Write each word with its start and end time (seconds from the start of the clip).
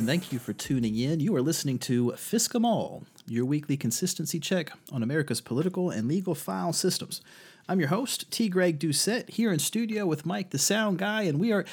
And 0.00 0.08
thank 0.08 0.32
you 0.32 0.38
for 0.38 0.54
tuning 0.54 0.96
in. 0.96 1.20
You 1.20 1.36
are 1.36 1.42
listening 1.42 1.78
to 1.80 2.12
Fsck 2.12 2.54
'Em 2.54 2.64
All, 2.64 3.02
your 3.26 3.44
weekly 3.44 3.76
consistency 3.76 4.40
check 4.40 4.72
on 4.90 5.02
America's 5.02 5.42
political 5.42 5.90
and 5.90 6.08
legal 6.08 6.34
file 6.34 6.72
systems. 6.72 7.20
I'm 7.68 7.80
your 7.80 7.90
host, 7.90 8.24
T. 8.30 8.48
Greg 8.48 8.78
Doucette, 8.78 9.28
here 9.28 9.52
in 9.52 9.58
studio 9.58 10.06
with 10.06 10.24
Mike, 10.24 10.52
the 10.52 10.58
sound 10.58 10.98
guy, 10.98 11.24
and 11.24 11.38
we 11.38 11.52
are 11.52 11.66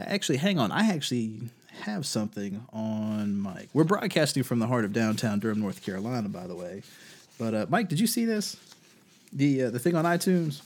actually, 0.00 0.38
hang 0.38 0.58
on, 0.58 0.72
I 0.72 0.88
actually 0.88 1.50
have 1.82 2.04
something 2.04 2.66
on 2.72 3.38
Mike. 3.38 3.68
We're 3.72 3.84
broadcasting 3.84 4.42
from 4.42 4.58
the 4.58 4.66
heart 4.66 4.84
of 4.84 4.92
downtown 4.92 5.38
Durham, 5.38 5.60
North 5.60 5.80
Carolina, 5.80 6.28
by 6.28 6.48
the 6.48 6.56
way. 6.56 6.82
But 7.38 7.54
uh, 7.54 7.66
Mike, 7.68 7.88
did 7.88 8.00
you 8.00 8.08
see 8.08 8.24
this? 8.24 8.56
The 9.32 9.62
uh, 9.62 9.70
the 9.70 9.78
thing 9.78 9.94
on 9.94 10.04
iTunes. 10.04 10.62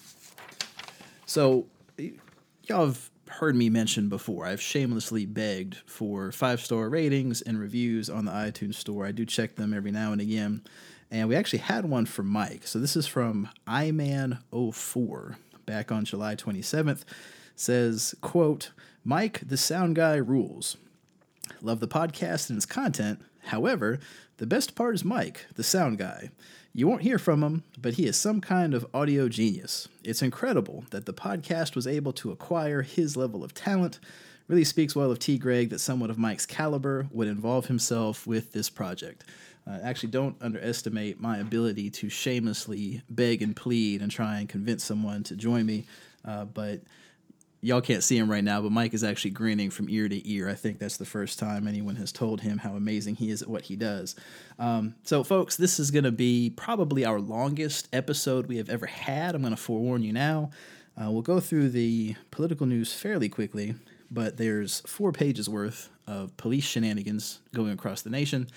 So 1.26 1.66
y'all 1.98 2.86
have 2.86 3.10
heard 3.32 3.56
me 3.56 3.68
mention 3.70 4.08
before. 4.08 4.46
I've 4.46 4.60
shamelessly 4.60 5.26
begged 5.26 5.76
for 5.86 6.32
five 6.32 6.60
star 6.60 6.88
ratings 6.88 7.42
and 7.42 7.58
reviews 7.58 8.08
on 8.08 8.24
the 8.24 8.32
iTunes 8.32 8.74
store. 8.74 9.06
I 9.06 9.12
do 9.12 9.24
check 9.24 9.56
them 9.56 9.74
every 9.74 9.90
now 9.90 10.12
and 10.12 10.20
again. 10.20 10.62
And 11.10 11.28
we 11.28 11.36
actually 11.36 11.60
had 11.60 11.84
one 11.84 12.06
from 12.06 12.26
Mike. 12.26 12.66
So 12.66 12.78
this 12.78 12.96
is 12.96 13.06
from 13.06 13.48
iMan04 13.66 15.36
back 15.66 15.92
on 15.92 16.04
July 16.04 16.36
27th. 16.36 17.04
Says, 17.54 18.14
quote, 18.20 18.70
Mike, 19.04 19.40
the 19.46 19.56
sound 19.56 19.96
guy 19.96 20.16
rules. 20.16 20.76
Love 21.60 21.80
the 21.80 21.88
podcast 21.88 22.48
and 22.48 22.56
its 22.56 22.66
content. 22.66 23.20
However, 23.46 23.98
the 24.38 24.46
best 24.46 24.74
part 24.74 24.94
is 24.94 25.04
Mike, 25.04 25.46
the 25.54 25.62
sound 25.62 25.98
guy. 25.98 26.30
You 26.74 26.88
won't 26.88 27.02
hear 27.02 27.18
from 27.18 27.42
him, 27.42 27.64
but 27.78 27.94
he 27.94 28.06
is 28.06 28.16
some 28.16 28.40
kind 28.40 28.72
of 28.72 28.86
audio 28.94 29.28
genius. 29.28 29.88
It's 30.02 30.22
incredible 30.22 30.84
that 30.90 31.04
the 31.04 31.12
podcast 31.12 31.76
was 31.76 31.86
able 31.86 32.14
to 32.14 32.30
acquire 32.30 32.80
his 32.80 33.14
level 33.14 33.44
of 33.44 33.52
talent. 33.52 34.00
Really 34.48 34.64
speaks 34.64 34.96
well 34.96 35.10
of 35.10 35.18
T. 35.18 35.36
Greg 35.36 35.68
that 35.68 35.80
someone 35.80 36.08
of 36.08 36.16
Mike's 36.16 36.46
caliber 36.46 37.08
would 37.10 37.28
involve 37.28 37.66
himself 37.66 38.26
with 38.26 38.52
this 38.52 38.70
project. 38.70 39.24
Uh, 39.66 39.80
actually, 39.82 40.08
don't 40.08 40.36
underestimate 40.40 41.20
my 41.20 41.36
ability 41.38 41.90
to 41.90 42.08
shamelessly 42.08 43.02
beg 43.10 43.42
and 43.42 43.54
plead 43.54 44.00
and 44.00 44.10
try 44.10 44.38
and 44.38 44.48
convince 44.48 44.82
someone 44.82 45.22
to 45.24 45.36
join 45.36 45.66
me. 45.66 45.84
Uh, 46.24 46.46
but 46.46 46.80
y'all 47.62 47.80
can't 47.80 48.02
see 48.02 48.18
him 48.18 48.30
right 48.30 48.44
now, 48.44 48.60
but 48.60 48.72
Mike 48.72 48.92
is 48.92 49.04
actually 49.04 49.30
grinning 49.30 49.70
from 49.70 49.88
ear 49.88 50.08
to 50.08 50.30
ear. 50.30 50.48
I 50.48 50.54
think 50.54 50.78
that's 50.78 50.96
the 50.96 51.06
first 51.06 51.38
time 51.38 51.66
anyone 51.66 51.96
has 51.96 52.12
told 52.12 52.40
him 52.40 52.58
how 52.58 52.74
amazing 52.74 53.14
he 53.14 53.30
is 53.30 53.40
at 53.40 53.48
what 53.48 53.62
he 53.62 53.76
does. 53.76 54.16
Um, 54.58 54.96
so, 55.04 55.22
folks, 55.22 55.56
this 55.56 55.78
is 55.78 55.92
going 55.92 56.04
to 56.04 56.12
be 56.12 56.52
probably 56.54 57.04
our 57.04 57.20
longest 57.20 57.88
episode 57.92 58.48
we 58.48 58.56
have 58.56 58.68
ever 58.68 58.86
had. 58.86 59.34
I'm 59.34 59.42
going 59.42 59.54
to 59.54 59.60
forewarn 59.60 60.02
you 60.02 60.12
now. 60.12 60.50
Uh, 61.00 61.10
we'll 61.10 61.22
go 61.22 61.40
through 61.40 61.70
the 61.70 62.16
political 62.32 62.66
news 62.66 62.92
fairly 62.92 63.28
quickly, 63.28 63.76
but 64.10 64.36
there's 64.36 64.80
four 64.80 65.12
pages 65.12 65.48
worth 65.48 65.88
of 66.06 66.36
police 66.36 66.64
shenanigans 66.64 67.38
going 67.54 67.72
across 67.72 68.02
the 68.02 68.10
nation. 68.10 68.48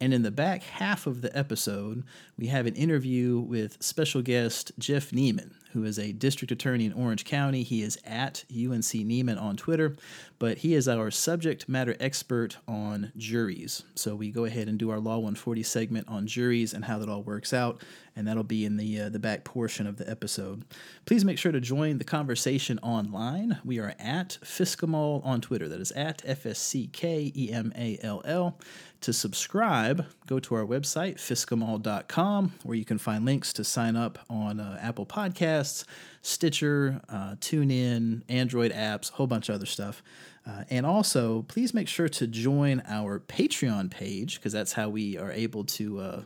And 0.00 0.12
in 0.12 0.22
the 0.22 0.30
back 0.30 0.62
half 0.62 1.06
of 1.06 1.22
the 1.22 1.36
episode, 1.36 2.04
we 2.38 2.46
have 2.48 2.66
an 2.66 2.74
interview 2.74 3.40
with 3.40 3.82
special 3.82 4.22
guest 4.22 4.72
Jeff 4.78 5.10
Nieman, 5.10 5.52
who 5.72 5.84
is 5.84 5.98
a 5.98 6.12
district 6.12 6.52
attorney 6.52 6.86
in 6.86 6.92
Orange 6.92 7.24
County. 7.24 7.62
He 7.62 7.82
is 7.82 7.98
at 8.04 8.44
UNC 8.50 8.82
Nieman 8.84 9.40
on 9.40 9.56
Twitter, 9.56 9.96
but 10.38 10.58
he 10.58 10.74
is 10.74 10.88
our 10.88 11.10
subject 11.10 11.68
matter 11.68 11.96
expert 12.00 12.58
on 12.66 13.12
juries. 13.16 13.84
So 13.94 14.14
we 14.14 14.30
go 14.30 14.44
ahead 14.44 14.68
and 14.68 14.78
do 14.78 14.90
our 14.90 14.98
Law 14.98 15.16
140 15.16 15.62
segment 15.62 16.08
on 16.08 16.26
juries 16.26 16.74
and 16.74 16.84
how 16.84 16.98
that 16.98 17.08
all 17.08 17.22
works 17.22 17.52
out, 17.52 17.82
and 18.16 18.26
that'll 18.26 18.42
be 18.42 18.64
in 18.64 18.76
the 18.76 19.02
uh, 19.02 19.08
the 19.08 19.18
back 19.18 19.44
portion 19.44 19.86
of 19.86 19.96
the 19.96 20.08
episode. 20.08 20.64
Please 21.06 21.24
make 21.24 21.38
sure 21.38 21.52
to 21.52 21.60
join 21.60 21.98
the 21.98 22.04
conversation 22.04 22.78
online. 22.80 23.58
We 23.64 23.78
are 23.78 23.94
at 23.98 24.38
Fsckemall 24.42 25.24
on 25.24 25.40
Twitter. 25.40 25.68
That 25.68 25.80
is 25.80 25.92
at 25.92 26.22
F 26.24 26.46
S 26.46 26.58
C 26.58 26.88
K 26.88 27.32
E 27.34 27.52
M 27.52 27.72
A 27.76 27.98
L 28.02 28.22
L. 28.24 28.58
To 29.02 29.14
subscribe, 29.14 30.04
go 30.26 30.38
to 30.40 30.54
our 30.54 30.66
website, 30.66 31.14
fsckemall.com, 31.16 32.52
where 32.64 32.76
you 32.76 32.84
can 32.84 32.98
find 32.98 33.24
links 33.24 33.50
to 33.54 33.64
sign 33.64 33.96
up 33.96 34.18
on 34.28 34.60
uh, 34.60 34.78
Apple 34.80 35.06
Podcasts, 35.06 35.84
Stitcher, 36.20 37.00
uh, 37.08 37.36
TuneIn, 37.36 38.22
Android 38.28 38.72
apps, 38.72 39.10
a 39.10 39.14
whole 39.14 39.26
bunch 39.26 39.48
of 39.48 39.54
other 39.54 39.64
stuff. 39.64 40.02
Uh, 40.46 40.64
and 40.68 40.84
also, 40.84 41.42
please 41.48 41.72
make 41.72 41.88
sure 41.88 42.10
to 42.10 42.26
join 42.26 42.82
our 42.86 43.20
Patreon 43.20 43.90
page, 43.90 44.36
because 44.36 44.52
that's 44.52 44.74
how 44.74 44.90
we 44.90 45.16
are 45.16 45.32
able 45.32 45.64
to 45.64 45.98
uh, 46.00 46.22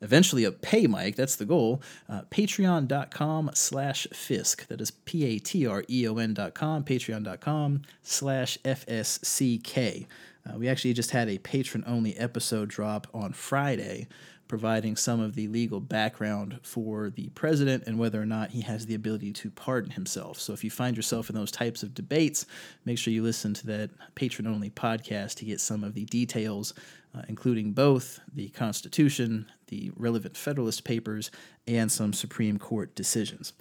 eventually 0.00 0.50
pay 0.50 0.88
Mike. 0.88 1.14
That's 1.14 1.36
the 1.36 1.44
goal. 1.44 1.80
Uh, 2.08 2.22
Patreon.com 2.30 3.50
slash 3.54 4.06
FSCK. 4.12 4.66
That 4.66 4.80
is 4.80 4.90
P 4.90 5.24
A 5.24 5.38
T 5.38 5.64
R 5.66 5.84
E 5.88 6.08
O 6.08 6.16
N 6.16 6.34
dot 6.34 6.54
com. 6.54 6.84
Patreon.com 6.84 7.82
slash 8.02 8.58
F 8.64 8.84
S 8.88 9.20
C 9.22 9.58
K. 9.58 10.06
Uh, 10.46 10.58
we 10.58 10.68
actually 10.68 10.92
just 10.92 11.10
had 11.10 11.28
a 11.28 11.38
patron 11.38 11.82
only 11.86 12.16
episode 12.16 12.68
drop 12.68 13.06
on 13.12 13.32
Friday, 13.32 14.06
providing 14.48 14.94
some 14.94 15.20
of 15.20 15.34
the 15.34 15.48
legal 15.48 15.80
background 15.80 16.60
for 16.62 17.10
the 17.10 17.28
president 17.30 17.82
and 17.86 17.98
whether 17.98 18.20
or 18.20 18.26
not 18.26 18.50
he 18.50 18.60
has 18.60 18.86
the 18.86 18.94
ability 18.94 19.32
to 19.32 19.50
pardon 19.50 19.90
himself. 19.90 20.38
So 20.38 20.52
if 20.52 20.62
you 20.62 20.70
find 20.70 20.96
yourself 20.96 21.28
in 21.28 21.34
those 21.34 21.50
types 21.50 21.82
of 21.82 21.94
debates, 21.94 22.46
make 22.84 22.98
sure 22.98 23.12
you 23.12 23.22
listen 23.22 23.54
to 23.54 23.66
that 23.66 23.90
patron 24.14 24.46
only 24.46 24.70
podcast 24.70 25.34
to 25.36 25.44
get 25.44 25.60
some 25.60 25.82
of 25.82 25.94
the 25.94 26.04
details, 26.04 26.74
uh, 27.14 27.22
including 27.28 27.72
both 27.72 28.20
the 28.32 28.48
Constitution, 28.50 29.50
the 29.66 29.90
relevant 29.96 30.36
Federalist 30.36 30.84
Papers, 30.84 31.32
and 31.66 31.90
some 31.90 32.12
Supreme 32.12 32.58
Court 32.58 32.94
decisions. 32.94 33.52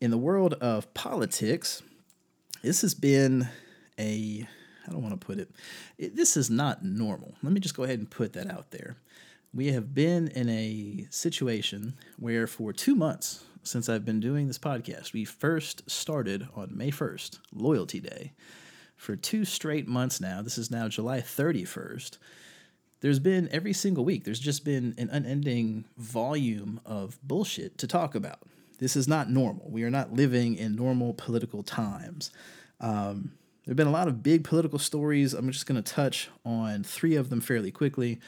In 0.00 0.12
the 0.12 0.18
world 0.18 0.54
of 0.54 0.94
politics, 0.94 1.82
this 2.62 2.82
has 2.82 2.94
been 2.94 3.48
a 3.98 4.46
I 4.88 4.92
don't 4.92 5.02
want 5.02 5.20
to 5.20 5.26
put 5.26 5.38
it, 5.38 5.50
it, 5.98 6.16
this 6.16 6.36
is 6.36 6.50
not 6.50 6.84
normal. 6.84 7.34
Let 7.42 7.52
me 7.52 7.60
just 7.60 7.76
go 7.76 7.84
ahead 7.84 7.98
and 7.98 8.10
put 8.10 8.32
that 8.32 8.50
out 8.50 8.70
there. 8.70 8.96
We 9.54 9.68
have 9.72 9.94
been 9.94 10.28
in 10.28 10.48
a 10.48 11.06
situation 11.10 11.94
where 12.18 12.46
for 12.46 12.72
two 12.72 12.94
months 12.94 13.44
since 13.62 13.88
I've 13.88 14.04
been 14.04 14.20
doing 14.20 14.46
this 14.46 14.58
podcast, 14.58 15.12
we 15.12 15.24
first 15.24 15.88
started 15.90 16.48
on 16.54 16.76
May 16.76 16.90
1st, 16.90 17.38
Loyalty 17.52 18.00
Day. 18.00 18.32
For 18.96 19.14
two 19.14 19.44
straight 19.44 19.86
months 19.86 20.20
now, 20.20 20.42
this 20.42 20.58
is 20.58 20.70
now 20.70 20.88
July 20.88 21.20
31st, 21.20 22.18
there's 23.00 23.20
been 23.20 23.48
every 23.52 23.72
single 23.72 24.04
week, 24.04 24.24
there's 24.24 24.40
just 24.40 24.64
been 24.64 24.94
an 24.98 25.08
unending 25.10 25.84
volume 25.96 26.80
of 26.84 27.18
bullshit 27.22 27.78
to 27.78 27.86
talk 27.86 28.14
about. 28.14 28.40
This 28.78 28.96
is 28.96 29.06
not 29.06 29.30
normal. 29.30 29.70
We 29.70 29.84
are 29.84 29.90
not 29.90 30.12
living 30.12 30.56
in 30.56 30.74
normal 30.74 31.14
political 31.14 31.62
times. 31.62 32.30
Um, 32.80 33.32
there 33.68 33.72
have 33.72 33.76
been 33.76 33.86
a 33.86 33.90
lot 33.90 34.08
of 34.08 34.22
big 34.22 34.44
political 34.44 34.78
stories. 34.78 35.34
I'm 35.34 35.50
just 35.50 35.66
going 35.66 35.80
to 35.80 35.92
touch 35.92 36.30
on 36.42 36.84
three 36.84 37.16
of 37.16 37.28
them 37.28 37.42
fairly 37.42 37.70
quickly. 37.70 38.18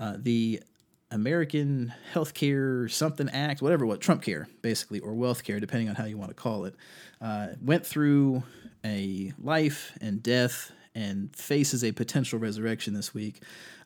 Uh, 0.00 0.14
the 0.18 0.60
American 1.12 1.94
Healthcare 2.12 2.90
Something 2.90 3.28
Act, 3.28 3.62
whatever 3.62 3.86
what 3.86 4.00
Trump 4.00 4.22
Care, 4.22 4.48
basically, 4.60 4.98
or 4.98 5.14
Wealth 5.14 5.44
Care, 5.44 5.60
depending 5.60 5.88
on 5.88 5.94
how 5.94 6.04
you 6.04 6.18
want 6.18 6.30
to 6.30 6.34
call 6.34 6.64
it, 6.64 6.74
uh, 7.20 7.50
went 7.62 7.86
through 7.86 8.42
a 8.84 9.32
life 9.40 9.96
and 10.00 10.20
death 10.20 10.72
and 10.96 11.30
faces 11.36 11.84
a 11.84 11.92
potential 11.92 12.40
resurrection 12.40 12.92
this 12.92 13.14
week. 13.14 13.40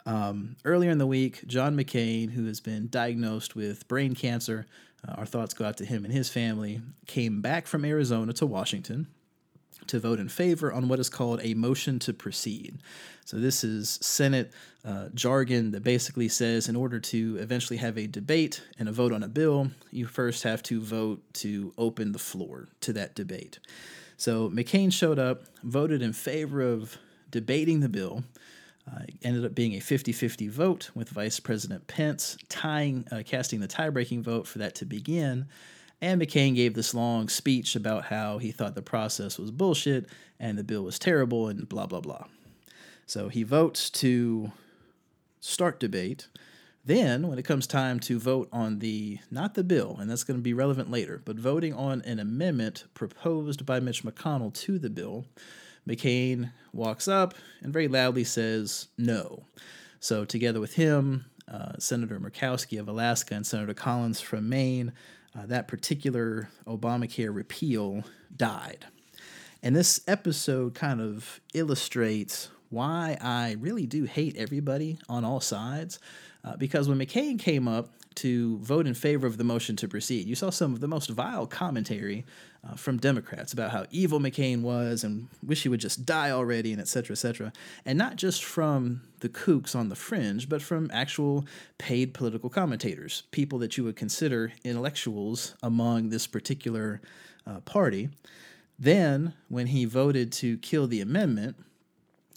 Um, 0.07 0.57
earlier 0.65 0.91
in 0.91 0.97
the 0.97 1.07
week, 1.07 1.47
John 1.47 1.77
McCain, 1.77 2.31
who 2.31 2.47
has 2.47 2.61
been 2.61 2.89
diagnosed 2.89 3.55
with 3.55 3.87
brain 3.87 4.15
cancer, 4.15 4.65
uh, 5.07 5.13
our 5.19 5.27
thoughts 5.27 5.53
go 5.53 5.67
out 5.67 5.77
to 5.77 5.85
him 5.85 6.07
and 6.07 6.15
his 6.15 6.31
family, 6.31 6.81
came 7.07 7.43
back 7.43 7.67
from 7.67 7.85
Arizona 7.85 8.33
to 8.33 8.47
Washington 8.47 9.09
to 9.87 9.99
vote 9.99 10.19
in 10.19 10.29
favor 10.29 10.73
on 10.73 10.89
what 10.89 10.99
is 10.99 11.09
called 11.09 11.41
a 11.43 11.55
motion 11.55 11.99
to 12.01 12.13
proceed. 12.13 12.79
So, 13.25 13.37
this 13.37 13.63
is 13.65 13.99
Senate 14.03 14.53
uh, 14.85 15.09
jargon 15.15 15.71
that 15.73 15.83
basically 15.83 16.29
says 16.29 16.69
in 16.69 16.77
order 16.77 16.99
to 16.99 17.37
eventually 17.39 17.77
have 17.77 17.97
a 17.97 18.07
debate 18.07 18.63
and 18.79 18.89
a 18.89 18.93
vote 18.93 19.13
on 19.13 19.23
a 19.23 19.29
bill, 19.29 19.71
you 19.91 20.07
first 20.07 20.43
have 20.43 20.63
to 20.65 20.81
vote 20.81 21.23
to 21.35 21.73
open 21.79 22.13
the 22.13 22.19
floor 22.19 22.69
to 22.81 22.93
that 22.95 23.15
debate. 23.15 23.59
So, 24.17 24.51
McCain 24.51 24.93
showed 24.93 25.19
up, 25.19 25.45
voted 25.63 26.03
in 26.03 26.13
favor 26.13 26.61
of 26.63 26.99
debating 27.31 27.81
the 27.81 27.89
bill. 27.89 28.25
Uh, 28.91 29.03
ended 29.23 29.45
up 29.45 29.55
being 29.55 29.75
a 29.75 29.81
50 29.81 30.11
50 30.11 30.49
vote 30.49 30.91
with 30.93 31.09
Vice 31.09 31.39
President 31.39 31.87
Pence 31.87 32.37
tying, 32.49 33.07
uh, 33.13 33.23
casting 33.25 33.61
the 33.61 33.69
tie 33.69 33.91
breaking 33.91 34.25
vote 34.25 34.45
for 34.49 34.59
that 34.59 34.75
to 34.77 34.85
begin. 34.85 35.47
And 36.03 36.21
McCain 36.21 36.57
gave 36.57 36.75
this 36.75 36.95
long 36.95 37.29
speech 37.29 37.77
about 37.77 38.07
how 38.07 38.39
he 38.39 38.51
thought 38.51 38.75
the 38.75 38.83
process 38.83 39.39
was 39.39 39.53
bullshit 39.53 40.07
and 40.41 40.59
the 40.59 40.65
bill 40.65 40.83
was 40.83 40.99
terrible 40.99 41.47
and 41.47 41.69
blah, 41.69 41.87
blah, 41.87 42.01
blah. 42.01 42.25
So 43.07 43.29
he 43.29 43.45
votes 43.45 43.89
to 43.91 44.51
start 45.39 45.79
debate. 45.79 46.27
Then, 46.85 47.29
when 47.29 47.39
it 47.39 47.45
comes 47.45 47.69
time 47.69 48.01
to 48.01 48.19
vote 48.19 48.49
on 48.53 48.81
the, 48.81 49.21
not 49.31 49.55
the 49.55 49.63
bill, 49.63 49.97
and 50.01 50.11
that's 50.11 50.25
going 50.25 50.41
to 50.41 50.43
be 50.43 50.53
relevant 50.53 50.91
later, 50.91 51.23
but 51.25 51.37
voting 51.37 51.73
on 51.73 52.03
an 52.03 52.19
amendment 52.19 52.87
proposed 52.95 53.65
by 53.65 53.79
Mitch 53.79 54.03
McConnell 54.03 54.53
to 54.55 54.81
the 54.81 54.91
bill, 54.91 55.25
McCain 55.89 56.51
walks 56.73 57.07
up 57.07 57.35
and 57.61 57.73
very 57.73 57.87
loudly 57.87 58.25
says 58.25 58.89
no. 58.99 59.45
So, 60.01 60.25
together 60.25 60.59
with 60.59 60.75
him, 60.75 61.27
uh, 61.47 61.75
Senator 61.79 62.19
Murkowski 62.19 62.81
of 62.81 62.89
Alaska 62.89 63.37
and 63.37 63.47
Senator 63.47 63.75
Collins 63.75 64.21
from 64.21 64.49
Maine 64.49 64.93
uh, 65.37 65.47
that 65.47 65.69
particular 65.69 66.49
Obamacare 66.67 67.35
repeal 67.35 68.05
died. 68.37 68.87
And 69.63 69.77
this 69.77 70.01
episode 70.07 70.75
kind 70.75 71.01
of 71.01 71.41
illustrates 71.55 72.49
why 72.71 73.17
I 73.21 73.57
really 73.61 73.87
do 73.87 74.05
hate 74.05 74.37
everybody 74.37 74.99
on 75.09 75.25
all 75.25 75.41
sides. 75.41 75.99
Uh, 76.45 76.57
because 76.57 76.89
when 76.89 76.99
McCain 76.99 77.39
came 77.39 77.69
up 77.69 77.91
to 78.17 78.59
vote 78.59 78.87
in 78.87 78.95
favor 78.95 79.27
of 79.27 79.37
the 79.37 79.45
motion 79.45 79.77
to 79.77 79.89
proceed, 79.89 80.27
you 80.27 80.35
saw 80.35 80.51
some 80.51 80.73
of 80.73 80.81
the 80.81 80.89
most 80.89 81.11
vile 81.11 81.47
commentary 81.47 82.25
uh, 82.65 82.75
from 82.75 82.99
Democrats 82.99 83.53
about 83.53 83.71
how 83.71 83.87
evil 83.91 84.21
McCain 84.21 84.63
was 84.63 85.05
and 85.05 85.29
wish 85.45 85.63
he 85.63 85.69
would 85.69 85.81
just 85.81 86.07
die 86.07 86.31
already 86.31 86.73
and 86.73 86.81
et 86.81 86.89
cetera, 86.89 87.15
et 87.15 87.19
cetera. 87.19 87.53
And 87.85 87.99
not 87.99 88.17
just 88.17 88.45
from 88.45 89.03
the 89.21 89.29
kooks 89.29 89.75
on 89.75 89.89
the 89.89 89.97
fringe, 89.97 90.49
but 90.49 90.63
from 90.63 90.91
actual 90.93 91.45
paid 91.79 92.15
political 92.15 92.51
commentators, 92.51 93.25
people 93.31 93.59
that 93.61 93.77
you 93.77 93.85
would 93.85 93.97
consider 93.97 94.53
intellectuals 94.65 95.55
among 95.63 96.11
this 96.11 96.27
particular 96.27 97.01
uh, 97.47 97.61
party. 97.61 98.11
Then, 98.79 99.35
when 99.49 99.69
he 99.69 99.85
voted 99.85 100.33
to 100.33 100.59
kill 100.59 100.87
the 100.87 101.01
amendment, 101.01 101.57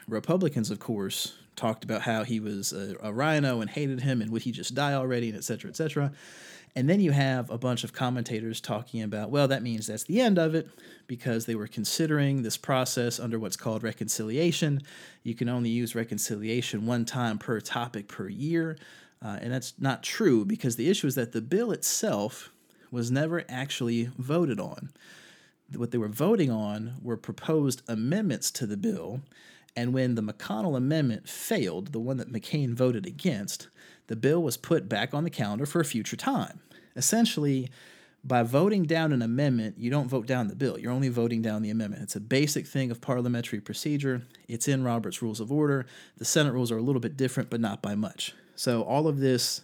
Republicans, 0.07 0.69
of 0.69 0.79
course, 0.79 1.33
talked 1.55 1.83
about 1.83 2.01
how 2.01 2.23
he 2.23 2.39
was 2.39 2.73
a, 2.73 2.95
a 3.01 3.11
RINO 3.11 3.61
and 3.61 3.69
hated 3.69 4.01
him 4.01 4.21
and 4.21 4.31
would 4.31 4.43
he 4.43 4.51
just 4.51 4.75
die 4.75 4.93
already 4.93 5.29
and 5.29 5.37
et 5.37 5.43
cetera, 5.43 5.69
et 5.69 5.75
cetera. 5.75 6.11
And 6.77 6.89
then 6.89 6.99
you 6.99 7.11
have 7.11 7.49
a 7.49 7.57
bunch 7.57 7.85
of 7.85 7.93
commentators 7.93 8.59
talking 8.59 9.01
about, 9.01 9.29
well, 9.29 9.47
that 9.47 9.63
means 9.63 9.87
that's 9.87 10.03
the 10.03 10.19
end 10.19 10.37
of 10.37 10.55
it 10.55 10.67
because 11.07 11.45
they 11.45 11.55
were 11.55 11.67
considering 11.67 12.41
this 12.41 12.57
process 12.57 13.17
under 13.17 13.39
what's 13.39 13.55
called 13.55 13.81
reconciliation. 13.81 14.81
You 15.23 15.35
can 15.35 15.47
only 15.47 15.69
use 15.69 15.95
reconciliation 15.95 16.85
one 16.85 17.05
time 17.05 17.37
per 17.37 17.61
topic 17.61 18.09
per 18.09 18.27
year. 18.27 18.77
Uh, 19.23 19.39
and 19.41 19.53
that's 19.53 19.73
not 19.79 20.03
true 20.03 20.43
because 20.43 20.75
the 20.75 20.89
issue 20.89 21.07
is 21.07 21.15
that 21.15 21.31
the 21.31 21.41
bill 21.41 21.71
itself 21.71 22.51
was 22.91 23.09
never 23.09 23.45
actually 23.47 24.09
voted 24.17 24.59
on. 24.59 24.89
What 25.75 25.91
they 25.91 25.97
were 25.97 26.09
voting 26.09 26.51
on 26.51 26.95
were 27.01 27.17
proposed 27.17 27.81
amendments 27.87 28.51
to 28.51 28.67
the 28.67 28.77
bill. 28.77 29.21
And 29.75 29.93
when 29.93 30.15
the 30.15 30.21
McConnell 30.21 30.77
amendment 30.77 31.27
failed, 31.27 31.91
the 31.91 31.99
one 31.99 32.17
that 32.17 32.31
McCain 32.31 32.73
voted 32.73 33.05
against, 33.05 33.67
the 34.07 34.15
bill 34.15 34.41
was 34.41 34.57
put 34.57 34.87
back 34.87 35.13
on 35.13 35.23
the 35.23 35.29
calendar 35.29 35.65
for 35.65 35.81
a 35.81 35.85
future 35.85 36.15
time. 36.15 36.61
Essentially, 36.95 37.69
by 38.23 38.41
voting 38.41 38.83
down 38.83 39.11
an 39.11 39.21
amendment, 39.21 39.75
you 39.77 39.91
don't 39.91 40.07
vote 40.07 40.25
down 40.25 40.47
the 40.47 40.55
bill. 40.55 40.79
You're 40.79 40.91
only 40.91 41.09
voting 41.09 41.41
down 41.41 41.61
the 41.61 41.69
amendment. 41.69 42.01
It's 42.01 42.15
a 42.15 42.21
basic 42.21 42.65
thing 42.65 42.89
of 42.89 42.99
parliamentary 43.01 43.59
procedure. 43.59 44.23
It's 44.47 44.67
in 44.67 44.83
Robert's 44.83 45.21
Rules 45.21 45.39
of 45.39 45.51
Order. 45.51 45.85
The 46.17 46.25
Senate 46.25 46.53
rules 46.53 46.71
are 46.71 46.77
a 46.77 46.81
little 46.81 47.01
bit 47.01 47.17
different, 47.17 47.49
but 47.49 47.59
not 47.59 47.81
by 47.81 47.93
much. 47.93 48.33
So 48.55 48.81
all 48.83 49.07
of 49.07 49.19
this 49.19 49.61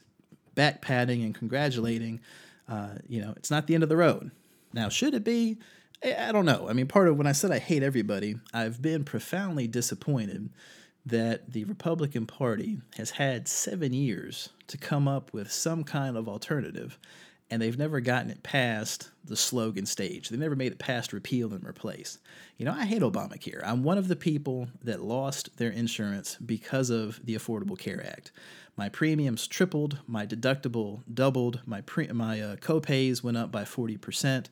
back 0.53 0.81
patting 0.81 1.23
and 1.23 1.33
congratulating, 1.33 2.19
uh, 2.67 2.95
you 3.07 3.21
know, 3.21 3.33
it's 3.37 3.49
not 3.49 3.65
the 3.65 3.73
end 3.73 3.83
of 3.83 3.89
the 3.89 3.97
road. 3.97 4.31
Now, 4.73 4.89
should 4.89 5.13
it 5.13 5.23
be? 5.23 5.57
I 6.03 6.31
don't 6.31 6.45
know. 6.45 6.67
I 6.67 6.73
mean, 6.73 6.87
part 6.87 7.07
of 7.07 7.17
when 7.17 7.27
I 7.27 7.31
said 7.31 7.51
I 7.51 7.59
hate 7.59 7.83
everybody, 7.83 8.35
I've 8.53 8.81
been 8.81 9.03
profoundly 9.03 9.67
disappointed 9.67 10.49
that 11.05 11.51
the 11.51 11.63
Republican 11.65 12.25
Party 12.25 12.79
has 12.97 13.11
had 13.11 13.47
seven 13.47 13.93
years 13.93 14.49
to 14.67 14.77
come 14.77 15.07
up 15.07 15.31
with 15.33 15.51
some 15.51 15.83
kind 15.83 16.17
of 16.17 16.27
alternative, 16.27 16.97
and 17.51 17.61
they've 17.61 17.77
never 17.77 17.99
gotten 17.99 18.31
it 18.31 18.41
past 18.41 19.11
the 19.23 19.35
slogan 19.35 19.85
stage. 19.85 20.29
They've 20.29 20.39
never 20.39 20.55
made 20.55 20.71
it 20.71 20.79
past 20.79 21.13
repeal 21.13 21.53
and 21.53 21.65
replace. 21.65 22.17
You 22.57 22.65
know, 22.65 22.73
I 22.73 22.85
hate 22.85 23.01
Obamacare. 23.01 23.61
I'm 23.63 23.83
one 23.83 23.97
of 23.97 24.07
the 24.07 24.15
people 24.15 24.69
that 24.83 25.01
lost 25.01 25.57
their 25.57 25.71
insurance 25.71 26.35
because 26.43 26.89
of 26.89 27.23
the 27.23 27.35
Affordable 27.35 27.77
Care 27.77 28.03
Act. 28.05 28.31
My 28.75 28.89
premiums 28.89 29.47
tripled, 29.47 29.99
my 30.07 30.25
deductible 30.25 31.01
doubled, 31.11 31.61
my 31.65 31.81
pre- 31.81 32.07
my 32.07 32.41
uh, 32.41 32.55
copays 32.55 33.21
went 33.21 33.37
up 33.37 33.51
by 33.51 33.63
40%. 33.63 34.47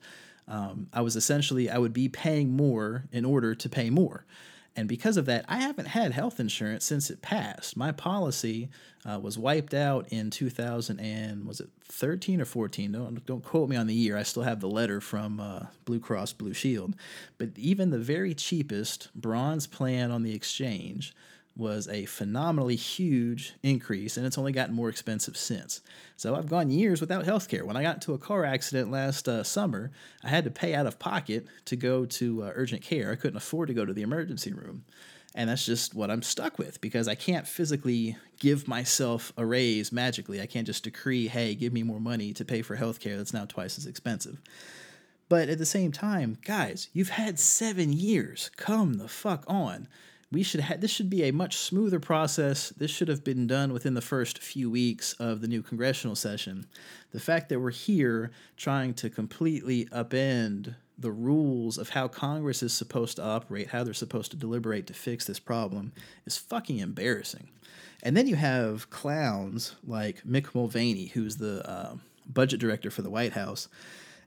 Um, 0.50 0.88
I 0.92 1.00
was 1.00 1.16
essentially 1.16 1.70
I 1.70 1.78
would 1.78 1.92
be 1.92 2.08
paying 2.08 2.54
more 2.56 3.04
in 3.12 3.24
order 3.24 3.54
to 3.54 3.68
pay 3.68 3.88
more. 3.88 4.26
And 4.76 4.88
because 4.88 5.16
of 5.16 5.26
that, 5.26 5.44
I 5.48 5.58
haven't 5.58 5.88
had 5.88 6.12
health 6.12 6.38
insurance 6.38 6.84
since 6.84 7.10
it 7.10 7.22
passed. 7.22 7.76
My 7.76 7.92
policy 7.92 8.68
uh, 9.04 9.18
was 9.18 9.36
wiped 9.36 9.74
out 9.74 10.06
in 10.10 10.30
2000 10.30 11.00
and 11.00 11.44
was 11.44 11.60
it 11.60 11.68
13 11.84 12.40
or 12.40 12.44
14? 12.44 12.92
Don't 12.92 13.26
don't 13.26 13.44
quote 13.44 13.68
me 13.68 13.76
on 13.76 13.86
the 13.86 13.94
year. 13.94 14.16
I 14.16 14.22
still 14.22 14.42
have 14.44 14.60
the 14.60 14.68
letter 14.68 15.00
from 15.00 15.40
uh, 15.40 15.66
Blue 15.84 16.00
Cross 16.00 16.34
Blue 16.34 16.54
Shield. 16.54 16.94
But 17.38 17.50
even 17.56 17.90
the 17.90 17.98
very 17.98 18.34
cheapest 18.34 19.10
bronze 19.14 19.66
plan 19.66 20.10
on 20.10 20.22
the 20.22 20.34
exchange 20.34 21.14
was 21.60 21.86
a 21.88 22.06
phenomenally 22.06 22.74
huge 22.74 23.54
increase, 23.62 24.16
and 24.16 24.26
it's 24.26 24.38
only 24.38 24.50
gotten 24.50 24.74
more 24.74 24.88
expensive 24.88 25.36
since. 25.36 25.82
So 26.16 26.34
I've 26.34 26.48
gone 26.48 26.70
years 26.70 27.00
without 27.00 27.24
health 27.24 27.48
care. 27.48 27.64
When 27.64 27.76
I 27.76 27.82
got 27.82 27.96
into 27.96 28.14
a 28.14 28.18
car 28.18 28.44
accident 28.44 28.90
last 28.90 29.28
uh, 29.28 29.44
summer, 29.44 29.92
I 30.24 30.28
had 30.28 30.44
to 30.44 30.50
pay 30.50 30.74
out 30.74 30.86
of 30.86 30.98
pocket 30.98 31.46
to 31.66 31.76
go 31.76 32.06
to 32.06 32.42
uh, 32.42 32.52
urgent 32.54 32.82
care. 32.82 33.12
I 33.12 33.16
couldn't 33.16 33.36
afford 33.36 33.68
to 33.68 33.74
go 33.74 33.84
to 33.84 33.92
the 33.92 34.02
emergency 34.02 34.52
room. 34.52 34.84
And 35.34 35.48
that's 35.48 35.64
just 35.64 35.94
what 35.94 36.10
I'm 36.10 36.22
stuck 36.22 36.58
with 36.58 36.80
because 36.80 37.06
I 37.06 37.14
can't 37.14 37.46
physically 37.46 38.16
give 38.40 38.66
myself 38.66 39.32
a 39.36 39.46
raise 39.46 39.92
magically. 39.92 40.40
I 40.40 40.46
can't 40.46 40.66
just 40.66 40.82
decree, 40.82 41.28
hey, 41.28 41.54
give 41.54 41.72
me 41.72 41.84
more 41.84 42.00
money 42.00 42.32
to 42.32 42.44
pay 42.44 42.62
for 42.62 42.76
healthcare 42.76 43.16
that's 43.16 43.32
now 43.32 43.44
twice 43.44 43.78
as 43.78 43.86
expensive. 43.86 44.40
But 45.28 45.48
at 45.48 45.58
the 45.58 45.66
same 45.66 45.92
time, 45.92 46.38
guys, 46.44 46.88
you've 46.92 47.10
had 47.10 47.38
seven 47.38 47.92
years. 47.92 48.50
Come 48.56 48.94
the 48.94 49.06
fuck 49.06 49.44
on 49.46 49.86
we 50.32 50.42
should 50.42 50.60
have 50.60 50.80
this 50.80 50.90
should 50.90 51.10
be 51.10 51.24
a 51.24 51.32
much 51.32 51.56
smoother 51.56 51.98
process. 51.98 52.70
This 52.70 52.90
should 52.90 53.08
have 53.08 53.24
been 53.24 53.46
done 53.46 53.72
within 53.72 53.94
the 53.94 54.00
first 54.00 54.38
few 54.38 54.70
weeks 54.70 55.12
of 55.14 55.40
the 55.40 55.48
new 55.48 55.62
congressional 55.62 56.14
session. 56.14 56.66
The 57.12 57.20
fact 57.20 57.48
that 57.48 57.60
we're 57.60 57.70
here 57.70 58.30
trying 58.56 58.94
to 58.94 59.10
completely 59.10 59.86
upend 59.86 60.76
the 60.96 61.10
rules 61.10 61.78
of 61.78 61.88
how 61.88 62.06
Congress 62.06 62.62
is 62.62 62.72
supposed 62.72 63.16
to 63.16 63.24
operate, 63.24 63.68
how 63.68 63.82
they're 63.82 63.94
supposed 63.94 64.30
to 64.30 64.36
deliberate 64.36 64.86
to 64.86 64.94
fix 64.94 65.24
this 65.24 65.40
problem, 65.40 65.92
is 66.26 66.36
fucking 66.36 66.78
embarrassing. 66.78 67.48
And 68.02 68.16
then 68.16 68.26
you 68.26 68.36
have 68.36 68.90
clowns 68.90 69.74
like 69.84 70.22
Mick 70.24 70.54
Mulvaney, 70.54 71.06
who's 71.06 71.38
the 71.38 71.68
uh, 71.68 71.94
budget 72.26 72.60
director 72.60 72.90
for 72.90 73.02
the 73.02 73.10
White 73.10 73.32
House, 73.32 73.68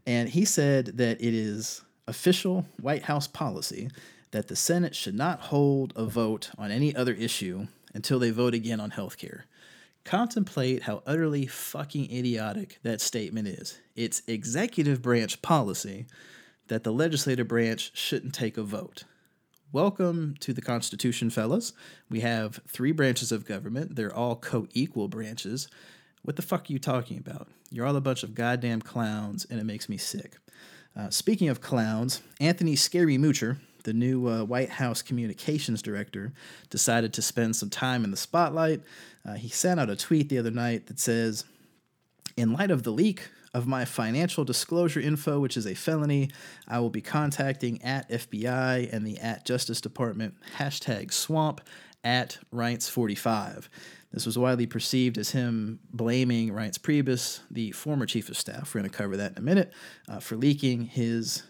and 0.05 0.27
he 0.27 0.45
said 0.45 0.97
that 0.97 1.21
it 1.21 1.33
is 1.33 1.81
official 2.07 2.65
White 2.81 3.03
House 3.03 3.27
policy 3.27 3.89
that 4.33 4.47
the 4.47 4.55
Senate 4.55 4.95
should 4.95 5.13
not 5.13 5.39
hold 5.39 5.93
a 5.95 6.05
vote 6.05 6.49
on 6.57 6.71
any 6.71 6.93
other 6.95 7.13
issue 7.13 7.67
until 7.93 8.17
they 8.17 8.31
vote 8.31 8.55
again 8.55 8.79
on 8.79 8.89
health 8.89 9.15
care. 9.15 9.45
Contemplate 10.05 10.83
how 10.83 11.03
utterly 11.05 11.45
fucking 11.45 12.11
idiotic 12.11 12.79
that 12.81 12.99
statement 12.99 13.47
is. 13.47 13.79
It's 13.95 14.23
executive 14.27 15.03
branch 15.03 15.43
policy 15.43 16.07
that 16.67 16.83
the 16.83 16.91
legislative 16.91 17.47
branch 17.47 17.91
shouldn't 17.93 18.33
take 18.33 18.57
a 18.57 18.63
vote. 18.63 19.03
Welcome 19.71 20.33
to 20.39 20.51
the 20.51 20.63
Constitution, 20.63 21.29
fellas. 21.29 21.73
We 22.09 22.21
have 22.21 22.59
three 22.67 22.91
branches 22.91 23.31
of 23.31 23.45
government. 23.45 23.95
They're 23.95 24.13
all 24.13 24.35
co 24.35 24.67
equal 24.73 25.09
branches. 25.09 25.67
What 26.23 26.37
the 26.37 26.41
fuck 26.41 26.69
are 26.69 26.73
you 26.73 26.79
talking 26.79 27.19
about? 27.19 27.49
You're 27.69 27.85
all 27.85 27.95
a 27.95 28.01
bunch 28.01 28.23
of 28.23 28.33
goddamn 28.33 28.81
clowns, 28.81 29.45
and 29.47 29.59
it 29.59 29.65
makes 29.65 29.87
me 29.87 29.97
sick. 29.97 30.37
Uh, 30.95 31.11
speaking 31.11 31.49
of 31.49 31.61
clowns, 31.61 32.21
Anthony 32.39 32.75
Scaramucci, 32.75 33.57
the 33.83 33.93
new 33.93 34.27
uh, 34.27 34.43
White 34.43 34.69
House 34.69 35.01
communications 35.01 35.81
director, 35.81 36.33
decided 36.69 37.13
to 37.13 37.21
spend 37.21 37.55
some 37.55 37.69
time 37.69 38.03
in 38.03 38.11
the 38.11 38.17
spotlight. 38.17 38.81
Uh, 39.25 39.33
he 39.33 39.49
sent 39.49 39.79
out 39.79 39.89
a 39.89 39.95
tweet 39.95 40.29
the 40.29 40.37
other 40.37 40.51
night 40.51 40.87
that 40.87 40.99
says, 40.99 41.45
In 42.35 42.53
light 42.53 42.71
of 42.71 42.83
the 42.83 42.91
leak 42.91 43.29
of 43.53 43.67
my 43.67 43.85
financial 43.85 44.43
disclosure 44.43 44.99
info, 44.99 45.39
which 45.39 45.55
is 45.55 45.67
a 45.67 45.75
felony, 45.75 46.29
I 46.67 46.79
will 46.79 46.89
be 46.89 47.01
contacting 47.01 47.81
at 47.83 48.09
FBI 48.09 48.91
and 48.91 49.05
the 49.05 49.19
at 49.19 49.45
Justice 49.45 49.79
Department 49.79 50.35
hashtag 50.57 51.13
swamp 51.13 51.61
at 52.03 52.39
Reince45. 52.53 53.67
This 54.11 54.25
was 54.25 54.37
widely 54.37 54.67
perceived 54.67 55.17
as 55.17 55.31
him 55.31 55.79
blaming 55.91 56.49
Reince 56.49 56.77
Priebus, 56.77 57.39
the 57.49 57.71
former 57.71 58.05
chief 58.05 58.29
of 58.29 58.37
staff, 58.37 58.73
we're 58.73 58.81
going 58.81 58.91
to 58.91 58.95
cover 58.95 59.17
that 59.17 59.31
in 59.31 59.37
a 59.37 59.41
minute, 59.41 59.73
uh, 60.07 60.19
for 60.19 60.35
leaking 60.35 60.85
his 60.85 61.43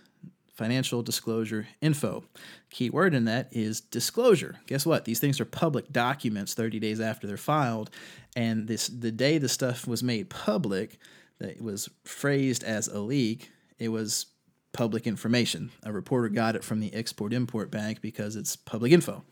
financial 0.54 1.02
disclosure 1.02 1.68
info. 1.82 2.24
Key 2.70 2.90
word 2.90 3.14
in 3.14 3.26
that 3.26 3.50
is 3.52 3.82
disclosure. 3.82 4.56
Guess 4.68 4.86
what? 4.86 5.06
These 5.06 5.20
things 5.20 5.40
are 5.40 5.46
public 5.46 5.92
documents 5.92 6.54
30 6.54 6.80
days 6.80 7.00
after 7.00 7.28
they're 7.28 7.38
filed. 7.38 7.90
And 8.36 8.68
this 8.68 8.88
the 8.88 9.12
day 9.12 9.38
the 9.38 9.50
stuff 9.50 9.88
was 9.88 10.04
made 10.04 10.30
public, 10.30 10.98
that 11.40 11.62
was 11.62 11.90
phrased 12.06 12.64
as 12.64 12.88
a 12.88 13.00
leak, 13.00 13.52
it 13.80 13.90
was 13.90 14.28
public 14.72 15.06
information. 15.06 15.72
A 15.84 15.92
reporter 15.92 16.30
got 16.30 16.56
it 16.56 16.64
from 16.64 16.80
the 16.80 16.94
Export 16.94 17.34
Import 17.34 17.70
Bank 17.70 18.02
because 18.02 18.36
it's 18.36 18.56
public 18.56 18.92
info. 18.92 19.24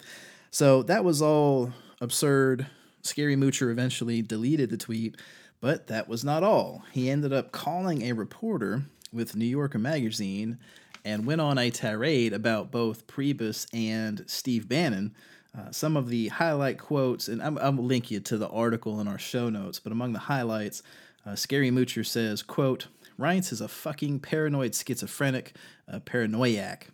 So 0.51 0.83
that 0.83 1.03
was 1.03 1.21
all 1.21 1.71
absurd. 1.99 2.67
Scaramucci 3.03 3.71
eventually 3.71 4.21
deleted 4.21 4.69
the 4.69 4.77
tweet, 4.77 5.17
but 5.59 5.87
that 5.87 6.07
was 6.07 6.23
not 6.23 6.43
all. 6.43 6.83
He 6.91 7.09
ended 7.09 7.33
up 7.33 7.51
calling 7.51 8.03
a 8.03 8.11
reporter 8.11 8.83
with 9.11 9.35
New 9.35 9.45
Yorker 9.45 9.79
magazine 9.79 10.59
and 11.03 11.25
went 11.25 11.41
on 11.41 11.57
a 11.57 11.69
tirade 11.69 12.33
about 12.33 12.71
both 12.71 13.07
Priebus 13.07 13.67
and 13.73 14.23
Steve 14.27 14.67
Bannon. 14.67 15.15
Uh, 15.57 15.71
some 15.71 15.97
of 15.97 16.09
the 16.09 16.29
highlight 16.29 16.79
quotes, 16.79 17.27
and 17.27 17.41
I'm, 17.41 17.57
I'll 17.57 17.71
link 17.71 18.09
you 18.09 18.19
to 18.21 18.37
the 18.37 18.49
article 18.49 19.01
in 19.01 19.07
our 19.07 19.19
show 19.19 19.49
notes, 19.49 19.79
but 19.79 19.91
among 19.91 20.13
the 20.13 20.19
highlights, 20.19 20.81
uh, 21.25 21.31
Scaramucci 21.31 22.05
says, 22.05 22.41
quote, 22.41 22.87
Reince 23.19 23.51
is 23.51 23.61
a 23.61 23.67
fucking 23.67 24.21
paranoid 24.21 24.73
schizophrenic, 24.73 25.53
a 25.87 25.99
paranoiac. 25.99 26.87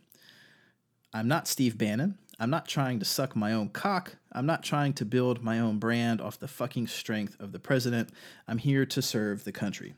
I'm 1.13 1.27
not 1.27 1.47
Steve 1.47 1.77
Bannon. 1.77 2.17
I'm 2.39 2.49
not 2.49 2.67
trying 2.67 2.99
to 2.99 3.05
suck 3.05 3.35
my 3.35 3.53
own 3.53 3.69
cock. 3.69 4.17
I'm 4.31 4.45
not 4.45 4.63
trying 4.63 4.93
to 4.93 5.05
build 5.05 5.43
my 5.43 5.59
own 5.59 5.79
brand 5.79 6.21
off 6.21 6.39
the 6.39 6.47
fucking 6.47 6.87
strength 6.87 7.35
of 7.39 7.51
the 7.51 7.59
president. 7.59 8.09
I'm 8.47 8.59
here 8.59 8.85
to 8.85 9.01
serve 9.01 9.43
the 9.43 9.51
country. 9.51 9.95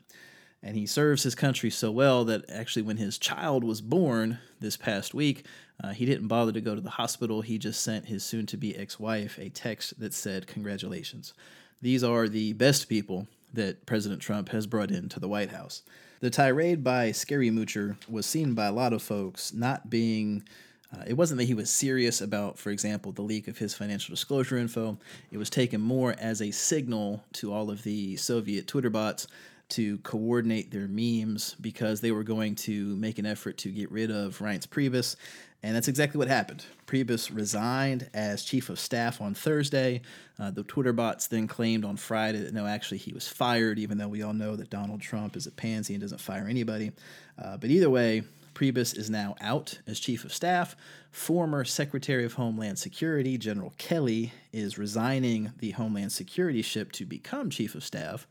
And 0.62 0.76
he 0.76 0.86
serves 0.86 1.22
his 1.22 1.34
country 1.34 1.70
so 1.70 1.90
well 1.90 2.24
that 2.26 2.48
actually, 2.50 2.82
when 2.82 2.98
his 2.98 3.18
child 3.18 3.64
was 3.64 3.80
born 3.80 4.38
this 4.60 4.76
past 4.76 5.14
week, 5.14 5.46
uh, 5.82 5.90
he 5.90 6.04
didn't 6.04 6.28
bother 6.28 6.52
to 6.52 6.60
go 6.60 6.74
to 6.74 6.80
the 6.80 6.90
hospital. 6.90 7.40
He 7.40 7.58
just 7.58 7.82
sent 7.82 8.06
his 8.06 8.22
soon 8.22 8.44
to 8.46 8.58
be 8.58 8.76
ex 8.76 9.00
wife 9.00 9.38
a 9.38 9.48
text 9.48 9.98
that 10.00 10.12
said, 10.12 10.46
Congratulations. 10.46 11.32
These 11.80 12.04
are 12.04 12.28
the 12.28 12.52
best 12.52 12.88
people 12.88 13.26
that 13.54 13.86
President 13.86 14.20
Trump 14.20 14.50
has 14.50 14.66
brought 14.66 14.90
into 14.90 15.18
the 15.18 15.28
White 15.28 15.50
House. 15.50 15.82
The 16.20 16.28
tirade 16.28 16.84
by 16.84 17.10
Scaramucci 17.10 17.96
was 18.08 18.26
seen 18.26 18.52
by 18.52 18.66
a 18.66 18.72
lot 18.72 18.92
of 18.92 19.02
folks 19.02 19.54
not 19.54 19.88
being. 19.88 20.42
Uh, 20.94 21.04
it 21.06 21.14
wasn't 21.14 21.38
that 21.38 21.44
he 21.44 21.54
was 21.54 21.70
serious 21.70 22.20
about, 22.20 22.58
for 22.58 22.70
example, 22.70 23.12
the 23.12 23.22
leak 23.22 23.48
of 23.48 23.56
his 23.56 23.72
financial 23.72 24.12
disclosure 24.12 24.58
info. 24.58 24.98
It 25.30 25.38
was 25.38 25.48
taken 25.48 25.80
more 25.80 26.14
as 26.18 26.42
a 26.42 26.50
signal 26.50 27.24
to 27.34 27.52
all 27.52 27.70
of 27.70 27.82
the 27.84 28.16
Soviet 28.16 28.66
Twitter 28.66 28.90
bots 28.90 29.26
to 29.70 29.98
coordinate 29.98 30.70
their 30.70 30.88
memes 30.88 31.56
because 31.60 32.00
they 32.00 32.12
were 32.12 32.22
going 32.22 32.54
to 32.54 32.96
make 32.96 33.18
an 33.18 33.26
effort 33.26 33.58
to 33.58 33.70
get 33.70 33.90
rid 33.90 34.10
of 34.10 34.38
Reince 34.38 34.66
Priebus. 34.66 35.16
And 35.62 35.76
that's 35.76 35.88
exactly 35.88 36.18
what 36.18 36.28
happened. 36.28 36.64
Priebus 36.86 37.34
resigned 37.34 38.08
as 38.14 38.44
chief 38.44 38.70
of 38.70 38.80
staff 38.80 39.20
on 39.20 39.34
Thursday. 39.34 40.00
Uh, 40.38 40.50
the 40.50 40.62
Twitter 40.62 40.92
bots 40.92 41.26
then 41.26 41.46
claimed 41.46 41.84
on 41.84 41.96
Friday 41.96 42.38
that 42.38 42.54
no, 42.54 42.66
actually, 42.66 42.98
he 42.98 43.12
was 43.12 43.28
fired, 43.28 43.78
even 43.78 43.98
though 43.98 44.08
we 44.08 44.22
all 44.22 44.32
know 44.32 44.56
that 44.56 44.70
Donald 44.70 45.02
Trump 45.02 45.36
is 45.36 45.46
a 45.46 45.50
pansy 45.50 45.92
and 45.94 46.00
doesn't 46.00 46.20
fire 46.20 46.46
anybody. 46.48 46.92
Uh, 47.38 47.58
but 47.58 47.68
either 47.68 47.90
way, 47.90 48.22
Priebus 48.54 48.96
is 48.96 49.10
now 49.10 49.36
out 49.40 49.78
as 49.86 50.00
chief 50.00 50.24
of 50.24 50.32
staff. 50.32 50.76
Former 51.10 51.64
Secretary 51.64 52.24
of 52.24 52.34
Homeland 52.34 52.78
Security, 52.78 53.36
General 53.36 53.74
Kelly, 53.78 54.32
is 54.52 54.78
resigning 54.78 55.52
the 55.58 55.72
Homeland 55.72 56.12
Security 56.12 56.62
ship 56.62 56.90
to 56.92 57.04
become 57.04 57.50
chief 57.50 57.74
of 57.74 57.84
staff. 57.84 58.26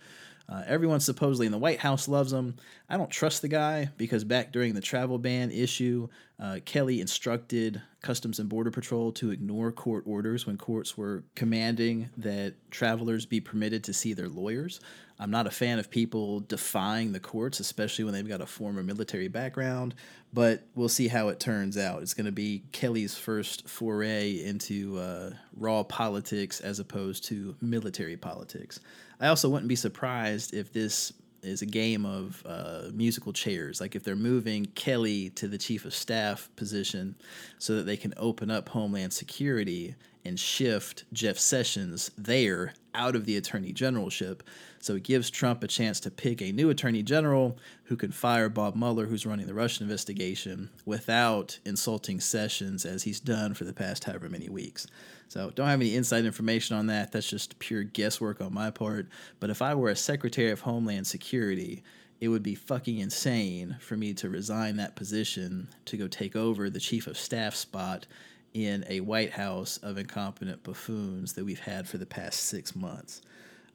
Uh, 0.51 0.63
everyone 0.65 0.99
supposedly 0.99 1.45
in 1.45 1.51
the 1.51 1.57
White 1.59 1.79
House 1.79 2.07
loves 2.07 2.33
him. 2.33 2.55
I 2.89 2.97
don't 2.97 3.11
trust 3.11 3.43
the 3.43 3.47
guy 3.47 3.89
because 3.97 4.23
back 4.23 4.51
during 4.51 4.73
the 4.73 4.81
travel 4.81 5.19
ban 5.19 5.51
issue, 5.51 6.09
uh, 6.39 6.59
Kelly 6.65 7.01
instructed 7.01 7.81
Customs 8.01 8.39
and 8.39 8.49
Border 8.49 8.71
Patrol 8.71 9.11
to 9.13 9.29
ignore 9.29 9.71
court 9.71 10.05
orders 10.07 10.47
when 10.47 10.57
courts 10.57 10.97
were 10.97 11.23
commanding 11.35 12.09
that 12.17 12.55
travelers 12.71 13.27
be 13.27 13.39
permitted 13.39 13.83
to 13.83 13.93
see 13.93 14.13
their 14.13 14.29
lawyers. 14.29 14.79
I'm 15.19 15.31
not 15.31 15.47
a 15.47 15.51
fan 15.51 15.79
of 15.79 15.91
people 15.91 16.39
defying 16.39 17.11
the 17.11 17.19
courts, 17.19 17.59
especially 17.59 18.05
when 18.05 18.13
they've 18.13 18.27
got 18.27 18.41
a 18.41 18.45
former 18.45 18.81
military 18.81 19.27
background, 19.27 19.93
but 20.31 20.63
we'll 20.75 20.89
see 20.89 21.07
how 21.07 21.29
it 21.29 21.39
turns 21.39 21.77
out. 21.77 22.01
It's 22.01 22.13
going 22.13 22.25
to 22.25 22.31
be 22.31 22.63
Kelly's 22.71 23.15
first 23.15 23.67
foray 23.67 24.43
into 24.43 24.97
uh, 24.99 25.31
raw 25.55 25.83
politics 25.83 26.59
as 26.61 26.79
opposed 26.79 27.25
to 27.25 27.55
military 27.61 28.17
politics. 28.17 28.79
I 29.19 29.27
also 29.27 29.49
wouldn't 29.49 29.69
be 29.69 29.75
surprised 29.75 30.53
if 30.53 30.71
this 30.71 31.13
is 31.41 31.61
a 31.61 31.65
game 31.65 32.05
of 32.05 32.43
uh, 32.45 32.89
musical 32.93 33.33
chairs. 33.33 33.81
Like 33.81 33.95
if 33.95 34.03
they're 34.03 34.15
moving 34.15 34.65
Kelly 34.67 35.29
to 35.31 35.47
the 35.47 35.57
chief 35.57 35.85
of 35.85 35.93
staff 35.93 36.49
position 36.55 37.15
so 37.57 37.75
that 37.77 37.83
they 37.83 37.97
can 37.97 38.13
open 38.17 38.51
up 38.51 38.69
Homeland 38.69 39.13
Security 39.13 39.95
and 40.25 40.39
shift 40.39 41.05
Jeff 41.13 41.39
Sessions 41.39 42.11
there 42.17 42.73
out 42.93 43.15
of 43.15 43.25
the 43.25 43.37
attorney 43.37 43.71
generalship. 43.71 44.43
So 44.81 44.95
it 44.95 45.03
gives 45.03 45.29
Trump 45.29 45.63
a 45.63 45.67
chance 45.67 45.99
to 46.01 46.11
pick 46.11 46.41
a 46.41 46.51
new 46.51 46.69
attorney 46.69 47.03
general 47.03 47.57
who 47.83 47.97
can 47.97 48.11
fire 48.11 48.47
Bob 48.47 48.75
Mueller, 48.75 49.07
who's 49.07 49.25
running 49.25 49.47
the 49.47 49.53
Russian 49.53 49.83
investigation, 49.83 50.69
without 50.85 51.59
insulting 51.65 52.19
Sessions 52.19 52.85
as 52.85 53.03
he's 53.03 53.19
done 53.19 53.53
for 53.53 53.65
the 53.65 53.73
past 53.73 54.05
however 54.05 54.29
many 54.29 54.49
weeks. 54.49 54.87
So 55.27 55.51
don't 55.51 55.67
have 55.67 55.81
any 55.81 55.95
inside 55.95 56.25
information 56.25 56.77
on 56.77 56.87
that. 56.87 57.11
That's 57.11 57.29
just 57.29 57.59
pure 57.59 57.83
guesswork 57.83 58.41
on 58.41 58.53
my 58.53 58.71
part. 58.71 59.07
But 59.39 59.49
if 59.49 59.61
I 59.61 59.75
were 59.75 59.89
a 59.89 59.95
Secretary 59.95 60.49
of 60.49 60.61
Homeland 60.61 61.07
Security, 61.07 61.83
it 62.21 62.29
would 62.29 62.43
be 62.43 62.55
fucking 62.55 62.97
insane 62.97 63.77
for 63.79 63.95
me 63.95 64.13
to 64.15 64.29
resign 64.29 64.77
that 64.77 64.95
position 64.95 65.67
to 65.85 65.97
go 65.97 66.07
take 66.07 66.35
over 66.35 66.69
the 66.69 66.79
chief 66.79 67.05
of 67.07 67.17
staff 67.17 67.55
spot 67.55 68.07
in 68.53 68.83
a 68.89 69.01
White 69.01 69.31
House 69.31 69.77
of 69.77 69.97
incompetent 69.97 70.63
buffoons 70.63 71.33
that 71.33 71.45
we've 71.45 71.59
had 71.59 71.87
for 71.87 71.97
the 71.97 72.05
past 72.05 72.41
six 72.41 72.75
months. 72.75 73.21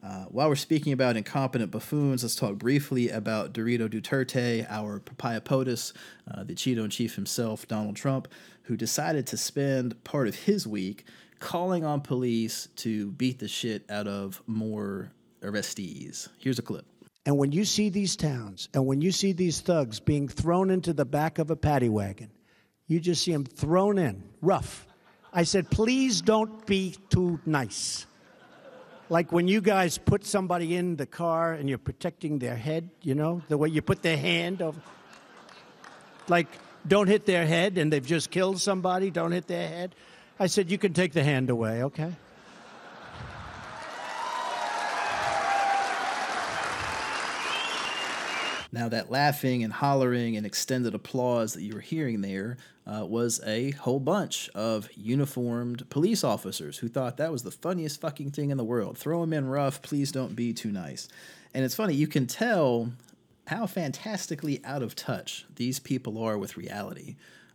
Uh, 0.05 0.25
while 0.25 0.51
we're 0.51 0.55
speaking 0.55 0.93
about 0.93 1.17
incompetent 1.17 1.71
buffoons, 1.71 2.23
let's 2.23 2.35
talk 2.35 2.57
briefly 2.57 3.09
about 3.09 3.55
Dorito 3.55 3.89
Duterte, 3.89 4.67
our 4.69 5.01
papaya 5.01 5.41
POTUS, 5.41 5.95
uh, 6.31 6.45
the 6.45 6.55
Cheeto 6.55 6.85
in 6.85 6.91
chief 6.91 7.15
himself, 7.15 7.67
Donald 7.67 7.97
Trump, 7.97 8.29
who 8.65 8.77
decided 8.77 9.27
to 9.29 9.39
spend 9.39 10.05
part 10.05 10.29
of 10.29 10.35
his 10.35 10.67
week 10.67 11.07
calling 11.39 11.87
on 11.87 12.03
police 12.03 12.69
to 12.77 13.13
beat 13.13 13.39
the 13.39 13.49
shit 13.49 13.91
out 13.91 14.07
of 14.07 14.43
more 14.47 15.11
arrestees. 15.43 16.29
Here's 16.39 16.59
a 16.59 16.63
clip. 16.63 16.85
And 17.25 17.39
when 17.39 17.53
you 17.53 17.65
see 17.65 17.89
these 17.89 18.15
towns 18.15 18.69
and 18.75 18.85
when 18.85 19.01
you 19.01 19.11
see 19.11 19.33
these 19.33 19.63
thugs 19.63 20.01
being 20.01 20.29
thrown 20.29 20.71
into 20.71 20.93
the 20.93 21.07
back 21.07 21.39
of 21.39 21.51
a 21.51 21.57
paddy 21.57 21.89
wagon, 21.89 22.31
you 22.87 23.01
just 23.01 23.23
see 23.23 23.33
them 23.33 23.47
thrown 23.47 23.97
in, 23.97 24.23
rough. 24.43 24.87
I 25.33 25.45
said, 25.45 25.71
please 25.71 26.21
don't 26.21 26.67
be 26.67 26.95
too 27.09 27.41
nice. 27.47 28.05
Like 29.11 29.33
when 29.33 29.49
you 29.49 29.61
guys 29.61 29.99
put 29.99 30.25
somebody 30.25 30.75
in 30.77 30.97
the 30.97 31.07
car 31.07 31.53
and 31.53 31.69
you're 31.69 31.79
protecting 31.79 32.39
their 32.39 32.57
head, 32.57 32.89
you 33.03 33.15
know, 33.15 33.43
the 33.49 33.59
way 33.59 33.69
you 33.69 33.83
put 33.83 34.03
their 34.03 34.17
hand 34.17 34.63
over. 34.63 34.81
Like, 36.29 36.49
don't 36.87 37.07
hit 37.07 37.27
their 37.27 37.47
head 37.47 37.77
and 37.79 37.93
they've 37.93 38.05
just 38.05 38.31
killed 38.31 38.61
somebody, 38.61 39.11
don't 39.11 39.33
hit 39.33 39.47
their 39.47 39.69
head. 39.69 39.95
I 40.39 40.47
said, 40.47 40.71
you 40.71 40.79
can 40.79 40.93
take 40.93 41.13
the 41.13 41.23
hand 41.23 41.51
away, 41.51 41.85
okay? 41.85 42.15
Now, 48.75 48.89
that 48.89 49.09
laughing 49.09 49.63
and 49.63 49.73
hollering 49.73 50.37
and 50.37 50.45
extended 50.45 50.97
applause 50.97 51.53
that 51.53 51.63
you 51.63 51.75
were 51.75 51.81
hearing 51.81 52.23
there 52.23 52.57
uh, 52.85 53.07
was 53.07 53.41
a 53.47 53.71
whole 53.71 54.01
bunch 54.01 54.51
of 54.53 54.89
uniformed 54.97 55.89
police 55.91 56.25
officers 56.25 56.79
who 56.79 56.89
thought 56.89 57.17
that 57.19 57.31
was 57.31 57.45
the 57.45 57.53
funniest 57.53 58.01
fucking 58.01 58.33
thing 58.33 58.51
in 58.51 58.57
the 58.57 58.65
world. 58.65 58.99
Throw 58.99 59.21
them 59.21 59.33
in 59.33 59.47
rough, 59.47 59.81
please 59.81 60.11
don't 60.11 60.35
be 60.35 60.53
too 60.53 60.73
nice. 60.73 61.07
And 61.55 61.65
it's 61.65 61.77
funny, 61.77 61.95
you 61.95 62.09
can 62.09 62.27
tell 62.27 62.91
how 63.47 63.67
fantastically 63.67 64.61
out 64.65 64.83
of 64.83 64.97
touch 64.97 65.47
these 65.55 65.79
people 65.79 66.21
are 66.21 66.37
with 66.37 66.57
reality 66.57 67.15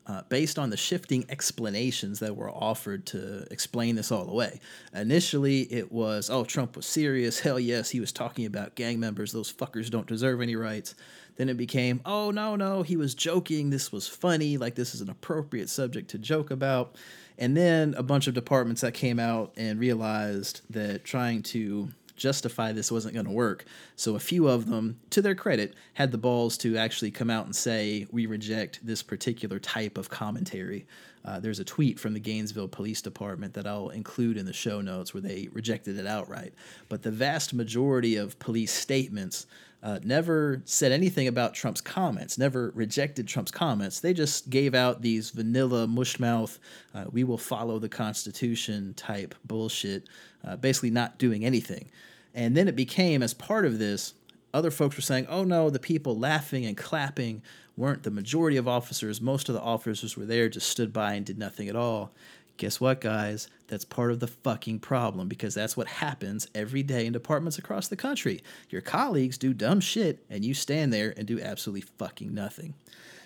uh, 0.10 0.24
based 0.28 0.58
on 0.58 0.72
the 0.72 0.78
shifting 0.78 1.24
explanations 1.30 2.18
that 2.20 2.36
were 2.36 2.50
offered 2.50 3.06
to 3.06 3.46
explain 3.52 3.96
this 3.96 4.12
all 4.12 4.28
away. 4.28 4.60
Initially, 4.92 5.62
it 5.72 5.92
was, 5.92 6.32
oh, 6.32 6.44
Trump 6.44 6.76
was 6.76 6.88
serious. 6.88 7.40
Hell 7.42 7.60
yes, 7.60 7.92
he 7.92 8.00
was 8.00 8.12
talking 8.12 8.48
about 8.48 8.74
gang 8.74 9.00
members. 9.00 9.32
Those 9.32 9.54
fuckers 9.54 9.92
don't 9.92 10.08
deserve 10.08 10.42
any 10.42 10.56
rights. 10.56 10.96
Then 11.36 11.48
it 11.48 11.58
became, 11.58 12.02
oh, 12.06 12.32
no, 12.32 12.56
no, 12.56 12.82
he 12.82 12.98
was 12.98 13.14
joking. 13.14 13.70
This 13.70 13.92
was 13.92 14.08
funny. 14.08 14.58
Like, 14.58 14.74
this 14.74 14.96
is 14.96 15.02
an 15.02 15.12
appropriate 15.12 15.70
subject 15.70 16.10
to 16.10 16.18
joke 16.18 16.50
about. 16.50 16.96
And 17.38 17.56
then 17.56 17.94
a 17.96 18.04
bunch 18.04 18.26
of 18.26 18.34
departments 18.34 18.82
that 18.82 18.96
came 18.96 19.20
out 19.20 19.54
and 19.58 19.80
realized 19.80 20.62
that 20.72 21.04
trying 21.04 21.44
to 21.44 21.90
justify 22.20 22.72
this 22.72 22.92
wasn't 22.92 23.14
going 23.14 23.26
to 23.26 23.32
work. 23.32 23.66
So 23.96 24.16
a 24.16 24.20
few 24.20 24.48
of 24.48 24.68
them, 24.68 25.00
to 25.10 25.22
their 25.22 25.36
credit, 25.36 25.74
had 25.94 26.12
the 26.12 26.18
balls 26.18 26.58
to 26.60 26.78
actually 26.78 27.12
come 27.12 27.30
out 27.30 27.46
and 27.46 27.56
say, 27.56 28.06
we 28.12 28.26
reject 28.26 28.86
this 28.86 29.02
particular 29.02 29.60
type 29.60 29.98
of 29.98 30.10
commentary. 30.10 30.86
Uh, 31.26 31.40
there's 31.40 31.60
a 31.60 31.66
tweet 31.66 32.00
from 32.00 32.14
the 32.14 32.20
Gainesville 32.20 32.68
Police 32.68 33.02
Department 33.02 33.54
that 33.54 33.68
I'll 33.68 33.90
include 33.90 34.38
in 34.38 34.46
the 34.46 34.54
show 34.54 34.82
notes 34.82 35.14
where 35.14 35.22
they 35.22 35.50
rejected 35.52 35.98
it 35.98 36.08
outright. 36.08 36.54
But 36.88 37.04
the 37.04 37.12
vast 37.12 37.54
majority 37.54 38.16
of 38.16 38.40
police 38.40 38.72
statements 38.72 39.48
uh, 39.82 40.00
never 40.04 40.62
said 40.66 40.92
anything 40.92 41.28
about 41.28 41.54
Trump's 41.54 41.82
comments, 41.82 42.38
never 42.38 42.72
rejected 42.76 43.28
Trump's 43.28 43.52
comments. 43.52 44.00
They 44.00 44.14
just 44.14 44.50
gave 44.50 44.76
out 44.76 45.02
these 45.02 45.30
vanilla 45.30 45.88
mushmouth, 45.88 46.60
uh, 46.94 47.06
we 47.12 47.24
will 47.24 47.38
follow 47.38 47.80
the 47.80 47.88
Constitution 47.90 48.94
type 48.96 49.36
bullshit, 49.46 50.08
uh, 50.44 50.56
basically 50.56 50.92
not 50.92 51.18
doing 51.18 51.46
anything. 51.46 51.90
And 52.34 52.56
then 52.56 52.68
it 52.68 52.76
became, 52.76 53.24
as 53.24 53.34
part 53.34 53.66
of 53.66 53.80
this, 53.80 54.14
other 54.54 54.72
folks 54.72 54.96
were 54.96 55.02
saying, 55.02 55.28
oh 55.30 55.44
no, 55.44 55.70
the 55.70 55.80
people 55.80 56.18
laughing 56.18 56.66
and 56.66 56.76
clapping 56.78 57.42
weren't 57.78 58.04
the 58.04 58.12
majority 58.12 58.58
of 58.58 58.68
officers. 58.68 59.22
Most 59.22 59.50
of 59.50 59.56
the 59.56 59.62
officers 59.62 60.18
were 60.18 60.26
there, 60.26 60.50
just 60.50 60.70
stood 60.70 60.92
by 60.92 61.14
and 61.14 61.26
did 61.26 61.38
nothing 61.38 61.70
at 61.70 61.76
all. 61.76 62.12
Guess 62.58 62.82
what, 62.82 63.00
guys? 63.00 63.48
That's 63.68 63.86
part 63.86 64.12
of 64.12 64.20
the 64.20 64.28
fucking 64.28 64.80
problem 64.80 65.30
because 65.30 65.54
that's 65.54 65.78
what 65.78 65.88
happens 65.88 66.50
every 66.54 66.84
day 66.84 67.06
in 67.06 67.14
departments 67.14 67.58
across 67.58 67.88
the 67.88 67.96
country. 67.96 68.42
Your 68.70 68.82
colleagues 68.82 69.38
do 69.38 69.54
dumb 69.54 69.80
shit 69.80 70.26
and 70.30 70.44
you 70.44 70.54
stand 70.54 70.92
there 70.92 71.14
and 71.16 71.26
do 71.26 71.40
absolutely 71.40 71.88
fucking 71.98 72.34
nothing. 72.34 72.74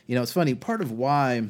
You 0.06 0.16
know, 0.16 0.22
it's 0.22 0.34
funny, 0.34 0.54
part 0.54 0.82
of 0.82 0.92
why 0.92 1.50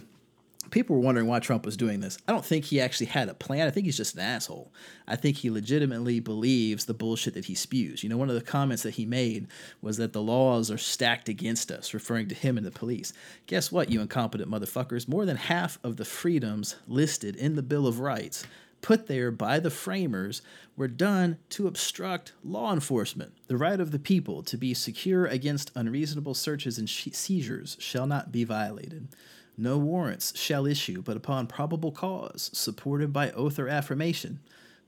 people 0.73 0.95
were 0.95 1.01
wondering 1.01 1.27
why 1.27 1.39
Trump 1.39 1.65
was 1.65 1.77
doing 1.77 1.99
this. 1.99 2.17
I 2.27 2.31
don't 2.31 2.43
think 2.43 2.65
he 2.65 2.81
actually 2.81 3.05
had 3.05 3.29
a 3.29 3.33
plan. 3.35 3.67
I 3.67 3.69
think 3.69 3.85
he's 3.85 3.95
just 3.95 4.15
an 4.15 4.21
asshole. 4.21 4.73
I 5.07 5.15
think 5.15 5.37
he 5.37 5.51
legitimately 5.51 6.19
believes 6.19 6.85
the 6.85 6.95
bullshit 6.95 7.35
that 7.35 7.45
he 7.45 7.53
spews. 7.53 8.03
You 8.03 8.09
know, 8.09 8.17
one 8.17 8.29
of 8.29 8.35
the 8.35 8.41
comments 8.41 8.81
that 8.83 8.95
he 8.95 9.05
made 9.05 9.47
was 9.81 9.97
that 9.97 10.13
the 10.13 10.21
laws 10.21 10.71
are 10.71 10.77
stacked 10.77 11.29
against 11.29 11.71
us, 11.71 11.93
referring 11.93 12.27
to 12.29 12.35
him 12.35 12.57
and 12.57 12.65
the 12.65 12.71
police. 12.71 13.13
Guess 13.45 13.71
what, 13.71 13.91
you 13.91 14.01
incompetent 14.01 14.49
motherfuckers? 14.49 15.07
More 15.07 15.25
than 15.25 15.37
half 15.37 15.77
of 15.83 15.97
the 15.97 16.05
freedoms 16.05 16.75
listed 16.87 17.35
in 17.35 17.55
the 17.55 17.63
Bill 17.63 17.85
of 17.85 17.99
Rights 17.99 18.45
put 18.81 19.07
there 19.07 19.31
by 19.31 19.59
the 19.59 19.69
framers 19.69 20.41
were 20.75 20.89
done 20.89 21.37
to 21.49 21.67
obstruct 21.67 22.33
law 22.43 22.73
enforcement. 22.73 23.31
The 23.47 23.57
right 23.57 23.79
of 23.79 23.91
the 23.91 23.99
people 23.99 24.43
to 24.43 24.57
be 24.57 24.73
secure 24.73 25.25
against 25.25 25.71
unreasonable 25.73 26.33
searches 26.33 26.77
and 26.77 26.89
seizures 26.89 27.77
shall 27.79 28.05
not 28.05 28.31
be 28.31 28.43
violated. 28.43 29.07
No 29.57 29.77
warrants 29.77 30.37
shall 30.37 30.65
issue 30.65 31.01
but 31.01 31.17
upon 31.17 31.47
probable 31.47 31.91
cause, 31.91 32.49
supported 32.53 33.13
by 33.13 33.31
oath 33.31 33.59
or 33.59 33.67
affirmation. 33.67 34.39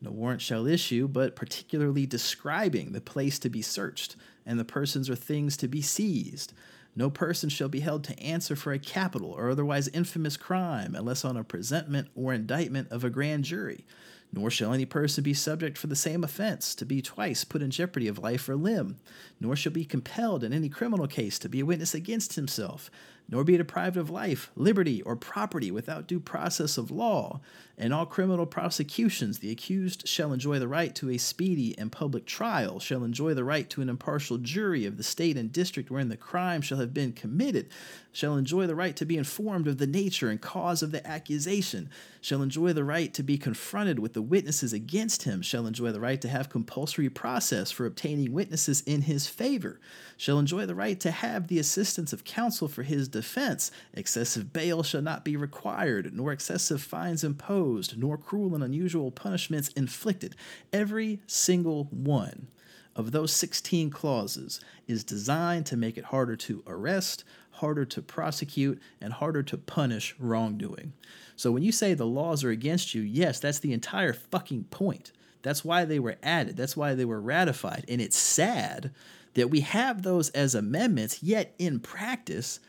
No 0.01 0.11
warrant 0.11 0.41
shall 0.41 0.65
issue 0.65 1.07
but 1.07 1.35
particularly 1.35 2.05
describing 2.05 2.91
the 2.91 3.01
place 3.01 3.39
to 3.39 3.49
be 3.49 3.61
searched 3.61 4.15
and 4.45 4.59
the 4.59 4.65
persons 4.65 5.09
or 5.09 5.15
things 5.15 5.55
to 5.57 5.67
be 5.67 5.81
seized. 5.81 6.53
No 6.95 7.09
person 7.09 7.49
shall 7.49 7.69
be 7.69 7.81
held 7.81 8.03
to 8.05 8.19
answer 8.19 8.55
for 8.55 8.71
a 8.71 8.79
capital 8.79 9.31
or 9.31 9.49
otherwise 9.49 9.87
infamous 9.89 10.37
crime 10.37 10.95
unless 10.95 11.25
on 11.25 11.37
a 11.37 11.43
presentment 11.43 12.07
or 12.15 12.33
indictment 12.33 12.89
of 12.89 13.03
a 13.03 13.09
grand 13.09 13.43
jury. 13.43 13.85
Nor 14.31 14.49
shall 14.49 14.73
any 14.73 14.85
person 14.85 15.23
be 15.23 15.33
subject 15.33 15.77
for 15.77 15.87
the 15.87 15.95
same 15.95 16.23
offense 16.23 16.73
to 16.75 16.85
be 16.85 17.01
twice 17.01 17.43
put 17.43 17.61
in 17.61 17.69
jeopardy 17.69 18.07
of 18.07 18.19
life 18.19 18.49
or 18.49 18.55
limb, 18.55 18.97
nor 19.39 19.55
shall 19.55 19.71
be 19.71 19.85
compelled 19.85 20.43
in 20.43 20.51
any 20.51 20.69
criminal 20.69 21.07
case 21.07 21.37
to 21.39 21.49
be 21.49 21.59
a 21.59 21.65
witness 21.65 21.93
against 21.93 22.33
himself, 22.33 22.89
nor 23.27 23.43
be 23.43 23.57
deprived 23.57 23.97
of 23.97 24.09
life, 24.09 24.51
liberty, 24.55 25.01
or 25.01 25.15
property 25.15 25.71
without 25.71 26.07
due 26.07 26.19
process 26.19 26.77
of 26.77 26.91
law. 26.91 27.39
In 27.77 27.91
all 27.91 28.05
criminal 28.05 28.45
prosecutions, 28.45 29.39
the 29.39 29.51
accused 29.51 30.07
shall 30.07 30.31
enjoy 30.31 30.59
the 30.59 30.67
right 30.67 30.95
to 30.95 31.09
a 31.09 31.17
speedy 31.17 31.77
and 31.77 31.91
public 31.91 32.25
trial, 32.25 32.79
shall 32.79 33.03
enjoy 33.03 33.33
the 33.33 33.43
right 33.43 33.69
to 33.71 33.81
an 33.81 33.89
impartial 33.89 34.37
jury 34.37 34.85
of 34.85 34.95
the 34.95 35.03
state 35.03 35.35
and 35.35 35.51
district 35.51 35.91
wherein 35.91 36.07
the 36.07 36.15
crime 36.15 36.61
shall 36.61 36.77
have 36.77 36.93
been 36.93 37.11
committed, 37.11 37.67
shall 38.13 38.37
enjoy 38.37 38.65
the 38.65 38.75
right 38.75 38.95
to 38.95 39.05
be 39.05 39.17
informed 39.17 39.67
of 39.67 39.77
the 39.77 39.87
nature 39.87 40.29
and 40.29 40.39
cause 40.39 40.81
of 40.81 40.91
the 40.91 41.05
accusation, 41.05 41.89
shall 42.21 42.41
enjoy 42.41 42.71
the 42.71 42.83
right 42.83 43.13
to 43.13 43.23
be 43.23 43.37
confronted 43.37 43.99
with 43.99 44.13
the 44.13 44.21
witnesses 44.21 44.71
against 44.71 45.23
him, 45.23 45.41
shall 45.41 45.67
enjoy 45.67 45.91
the 45.91 45.99
right 45.99 46.21
to 46.21 46.29
have 46.29 46.47
compulsory 46.47 47.09
process 47.09 47.71
for 47.71 47.85
obtaining 47.85 48.31
witnesses 48.31 48.81
in 48.85 49.01
his 49.01 49.27
favor, 49.27 49.81
shall 50.15 50.39
enjoy 50.39 50.65
the 50.65 50.73
right 50.73 51.01
to 51.01 51.11
have 51.11 51.47
the 51.47 51.59
assistance 51.59 52.13
of 52.13 52.23
counsel 52.23 52.69
for 52.69 52.83
his 52.83 53.09
defense. 53.15 53.71
Excessive 53.93 54.53
bail 54.53 54.83
shall 54.83 55.01
not 55.01 55.25
be 55.25 55.35
required, 55.35 56.13
nor 56.13 56.31
excessive 56.31 56.81
fines 56.81 57.23
imposed, 57.23 57.97
nor 57.97 58.17
cruel 58.17 58.53
and 58.53 58.63
unusual 58.63 59.09
punishments 59.11 59.69
inflicted. 59.69 60.35
Every 60.71 61.21
single 61.25 61.85
one 61.85 62.47
of 62.95 63.11
those 63.11 63.33
16 63.33 63.89
clauses 63.89 64.61
is 64.87 65.03
designed 65.03 65.65
to 65.65 65.77
make 65.77 65.97
it 65.97 66.05
harder 66.05 66.35
to 66.35 66.63
arrest, 66.67 67.23
harder 67.51 67.85
to 67.85 68.01
prosecute, 68.01 68.79
and 69.01 69.13
harder 69.13 69.43
to 69.43 69.57
punish 69.57 70.15
wrongdoing. 70.19 70.93
So 71.35 71.51
when 71.51 71.63
you 71.63 71.71
say 71.71 71.93
the 71.93 72.05
laws 72.05 72.43
are 72.43 72.51
against 72.51 72.93
you, 72.93 73.01
yes, 73.01 73.39
that's 73.39 73.59
the 73.59 73.73
entire 73.73 74.13
fucking 74.13 74.65
point. 74.65 75.11
That's 75.41 75.63
why 75.63 75.85
they 75.85 75.99
were 75.99 76.17
added. 76.23 76.57
That's 76.57 76.77
why 76.77 76.95
they 76.95 77.05
were 77.05 77.21
ratified. 77.21 77.85
And 77.87 78.01
it's 78.01 78.17
sad 78.17 78.91
that 79.35 79.49
we 79.49 79.59
have 79.59 80.01
those 80.01 80.29
as 80.29 80.55
amendments, 80.55 81.21
yet 81.21 81.53
in 81.59 81.79
practice, 81.79 82.59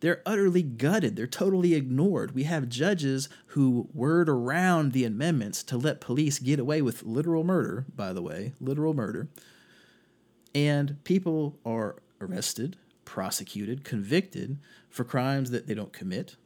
they're 0.00 0.22
utterly 0.26 0.62
gutted. 0.62 1.16
They're 1.16 1.26
totally 1.26 1.74
ignored. 1.74 2.34
We 2.34 2.44
have 2.44 2.68
judges 2.68 3.28
who 3.48 3.88
word 3.94 4.28
around 4.28 4.92
the 4.92 5.04
amendments 5.04 5.62
to 5.64 5.78
let 5.78 6.00
police 6.00 6.38
get 6.38 6.58
away 6.58 6.82
with 6.82 7.04
literal 7.04 7.44
murder, 7.44 7.86
by 7.94 8.12
the 8.12 8.22
way, 8.22 8.52
literal 8.60 8.92
murder. 8.92 9.28
And 10.54 11.02
people 11.04 11.58
are 11.64 11.96
arrested, 12.20 12.76
prosecuted, 13.04 13.84
convicted 13.84 14.58
for 14.90 15.04
crimes 15.04 15.50
that 15.50 15.66
they 15.66 15.74
don't 15.74 15.92
commit. 15.92 16.36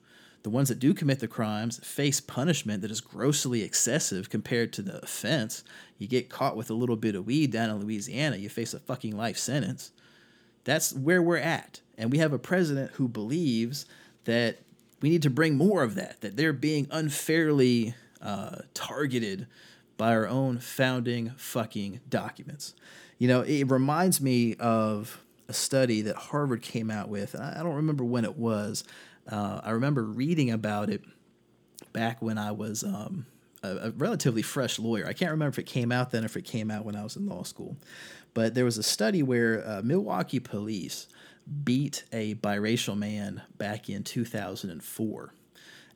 The 0.45 0.51
ones 0.51 0.69
that 0.69 0.79
do 0.79 0.95
commit 0.95 1.19
the 1.19 1.29
crimes 1.29 1.85
face 1.85 2.21
punishment 2.21 2.81
that 2.83 2.91
is 2.91 3.01
grossly 3.01 3.63
excessive 3.63 4.31
compared 4.31 4.73
to 4.75 4.83
the 4.83 5.03
offense. 5.03 5.65
You 5.99 6.07
get 6.07 6.31
caught 6.31 6.57
with 6.57 6.71
a 6.71 6.75
little 6.75 6.97
bit 6.97 7.15
of 7.15 7.27
weed 7.27 7.51
down 7.51 7.71
in 7.71 7.81
Louisiana, 7.81 8.37
you 8.37 8.49
face 8.49 8.73
a 8.73 8.79
fucking 8.79 9.17
life 9.17 9.37
sentence. 9.37 9.91
That's 10.65 10.93
where 10.93 11.21
we're 11.21 11.39
at. 11.39 11.81
And 11.99 12.11
we 12.13 12.19
have 12.19 12.33
a 12.33 12.39
president 12.39 12.93
who 12.93 13.09
believes 13.09 13.85
that 14.25 14.59
we 15.03 15.11
need 15.11 15.23
to 15.23 15.31
bring 15.31 15.57
more 15.57 15.83
of 15.83 15.97
that, 15.97 16.21
that 16.23 16.37
they're 16.37 16.53
being 16.53 16.87
unfairly 16.91 17.95
uh, 18.23 18.57
targeted 18.73 19.47
by 19.97 20.13
our 20.13 20.29
own 20.29 20.59
founding 20.59 21.31
fucking 21.37 22.01
documents. 22.09 22.75
You 23.19 23.29
know, 23.29 23.43
it 23.43 23.65
reminds 23.65 24.21
me 24.21 24.55
of 24.57 25.23
a 25.49 25.53
study 25.53 26.03
that 26.03 26.17
Harvard 26.17 26.63
came 26.63 26.91
out 26.91 27.09
with. 27.09 27.35
I 27.35 27.63
don't 27.63 27.75
remember 27.75 28.05
when 28.05 28.25
it 28.25 28.37
was. 28.37 28.85
Uh, 29.31 29.61
I 29.63 29.71
remember 29.71 30.05
reading 30.05 30.51
about 30.51 30.89
it 30.89 31.03
back 31.93 32.23
when 32.23 32.39
I 32.39 32.53
was 32.53 32.85
um, 32.85 33.27
a, 33.63 33.77
a, 33.77 33.91
relatively 33.91 34.43
fresh 34.43 34.79
lawyer. 34.79 35.07
I 35.07 35.13
can't 35.13 35.31
remember 35.31 35.51
if 35.51 35.59
it 35.59 35.67
came 35.67 35.91
out 35.91 36.11
then 36.11 36.23
or 36.23 36.27
if 36.27 36.37
it 36.37 36.45
came 36.45 36.71
out 36.71 36.85
when 36.85 36.97
I 36.97 37.03
was 37.03 37.17
in 37.17 37.27
law 37.27 37.43
school. 37.43 37.77
But 38.35 38.55
there 38.55 38.65
was 38.65 38.79
a 38.79 38.83
study 38.83 39.23
where 39.23 39.67
uh, 39.67 39.83
Milwaukee 39.83 40.39
police 40.39 41.09
beat 41.65 42.05
a 42.13 42.35
biracial 42.37 42.97
man 42.97 43.43
back 43.57 43.89
in 43.89 44.05
2004. 44.05 45.35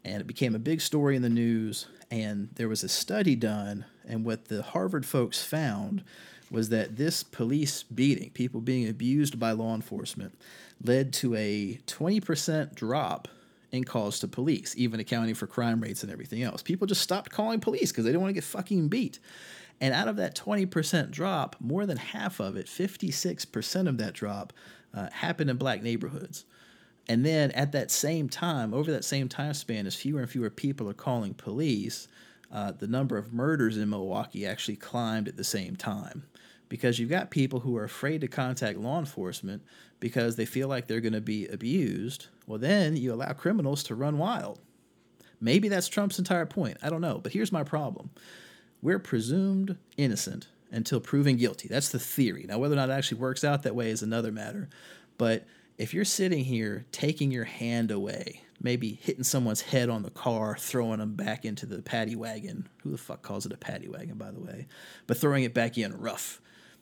And 0.04 0.20
it 0.20 0.26
became 0.26 0.54
a 0.54 0.58
big 0.58 0.80
story 0.80 1.16
in 1.16 1.22
the 1.22 1.28
news. 1.28 1.86
And 2.10 2.48
there 2.54 2.68
was 2.68 2.82
a 2.82 2.88
study 2.88 3.36
done. 3.36 3.84
And 4.06 4.24
what 4.24 4.46
the 4.46 4.62
Harvard 4.62 5.06
folks 5.06 5.42
found 5.42 6.02
was 6.50 6.68
that 6.68 6.96
this 6.96 7.22
police 7.22 7.82
beating, 7.82 8.30
people 8.30 8.60
being 8.60 8.88
abused 8.88 9.38
by 9.38 9.52
law 9.52 9.74
enforcement, 9.74 10.38
led 10.84 11.12
to 11.14 11.34
a 11.34 11.80
20% 11.86 12.74
drop 12.74 13.28
in 13.70 13.84
calls 13.84 14.20
to 14.20 14.28
police, 14.28 14.74
even 14.76 15.00
accounting 15.00 15.34
for 15.34 15.46
crime 15.46 15.80
rates 15.80 16.02
and 16.02 16.12
everything 16.12 16.42
else. 16.42 16.62
People 16.62 16.86
just 16.86 17.00
stopped 17.00 17.30
calling 17.30 17.58
police 17.58 17.90
because 17.90 18.04
they 18.04 18.10
didn't 18.10 18.20
want 18.20 18.30
to 18.30 18.34
get 18.34 18.44
fucking 18.44 18.88
beat. 18.88 19.18
And 19.80 19.94
out 19.94 20.08
of 20.08 20.16
that 20.16 20.36
20% 20.36 21.10
drop, 21.10 21.56
more 21.58 21.86
than 21.86 21.96
half 21.96 22.38
of 22.38 22.56
it, 22.56 22.66
56% 22.66 23.88
of 23.88 23.96
that 23.98 24.12
drop, 24.12 24.52
uh, 24.94 25.08
happened 25.12 25.50
in 25.50 25.56
black 25.56 25.82
neighborhoods. 25.82 26.44
And 27.08 27.26
then 27.26 27.50
at 27.52 27.72
that 27.72 27.90
same 27.90 28.28
time, 28.28 28.72
over 28.72 28.92
that 28.92 29.04
same 29.04 29.28
time 29.28 29.54
span, 29.54 29.86
as 29.86 29.94
fewer 29.94 30.20
and 30.20 30.30
fewer 30.30 30.50
people 30.50 30.88
are 30.88 30.94
calling 30.94 31.34
police, 31.34 32.08
uh, 32.52 32.72
the 32.72 32.86
number 32.86 33.16
of 33.16 33.32
murders 33.32 33.76
in 33.76 33.90
Milwaukee 33.90 34.46
actually 34.46 34.76
climbed 34.76 35.26
at 35.26 35.36
the 35.36 35.44
same 35.44 35.74
time 35.74 36.24
because 36.68 36.98
you've 36.98 37.10
got 37.10 37.30
people 37.30 37.60
who 37.60 37.76
are 37.76 37.84
afraid 37.84 38.20
to 38.20 38.28
contact 38.28 38.78
law 38.78 38.98
enforcement 38.98 39.62
because 40.00 40.36
they 40.36 40.44
feel 40.44 40.68
like 40.68 40.86
they're 40.86 41.00
going 41.00 41.12
to 41.12 41.20
be 41.20 41.46
abused. 41.48 42.28
Well, 42.46 42.58
then 42.58 42.96
you 42.96 43.12
allow 43.12 43.32
criminals 43.32 43.82
to 43.84 43.94
run 43.94 44.18
wild. 44.18 44.58
Maybe 45.40 45.68
that's 45.68 45.88
Trump's 45.88 46.18
entire 46.18 46.46
point. 46.46 46.78
I 46.82 46.88
don't 46.88 47.00
know. 47.00 47.18
But 47.22 47.32
here's 47.32 47.52
my 47.52 47.64
problem 47.64 48.10
we're 48.80 48.98
presumed 48.98 49.76
innocent 49.96 50.48
until 50.72 51.00
proven 51.00 51.36
guilty. 51.36 51.68
That's 51.68 51.90
the 51.90 51.98
theory. 51.98 52.46
Now, 52.48 52.58
whether 52.58 52.74
or 52.74 52.76
not 52.76 52.88
it 52.88 52.94
actually 52.94 53.20
works 53.20 53.44
out 53.44 53.62
that 53.62 53.76
way 53.76 53.90
is 53.90 54.02
another 54.02 54.32
matter. 54.32 54.68
But 55.18 55.46
if 55.78 55.94
you're 55.94 56.04
sitting 56.04 56.44
here 56.44 56.86
taking 56.90 57.30
your 57.30 57.44
hand 57.44 57.90
away, 57.90 58.42
maybe 58.60 58.98
hitting 59.02 59.24
someone's 59.24 59.60
head 59.60 59.90
on 59.90 60.02
the 60.02 60.10
car, 60.10 60.56
throwing 60.58 60.98
them 60.98 61.14
back 61.14 61.44
into 61.44 61.66
the 61.66 61.82
paddy 61.82 62.16
wagon. 62.16 62.68
Who 62.82 62.90
the 62.90 62.98
fuck 62.98 63.22
calls 63.22 63.46
it 63.46 63.52
a 63.52 63.56
paddy 63.56 63.88
wagon, 63.88 64.16
by 64.16 64.30
the 64.30 64.40
way? 64.40 64.66
But 65.06 65.18
throwing 65.18 65.44
it 65.44 65.54
back 65.54 65.76
in 65.76 65.96
rough. 65.96 66.40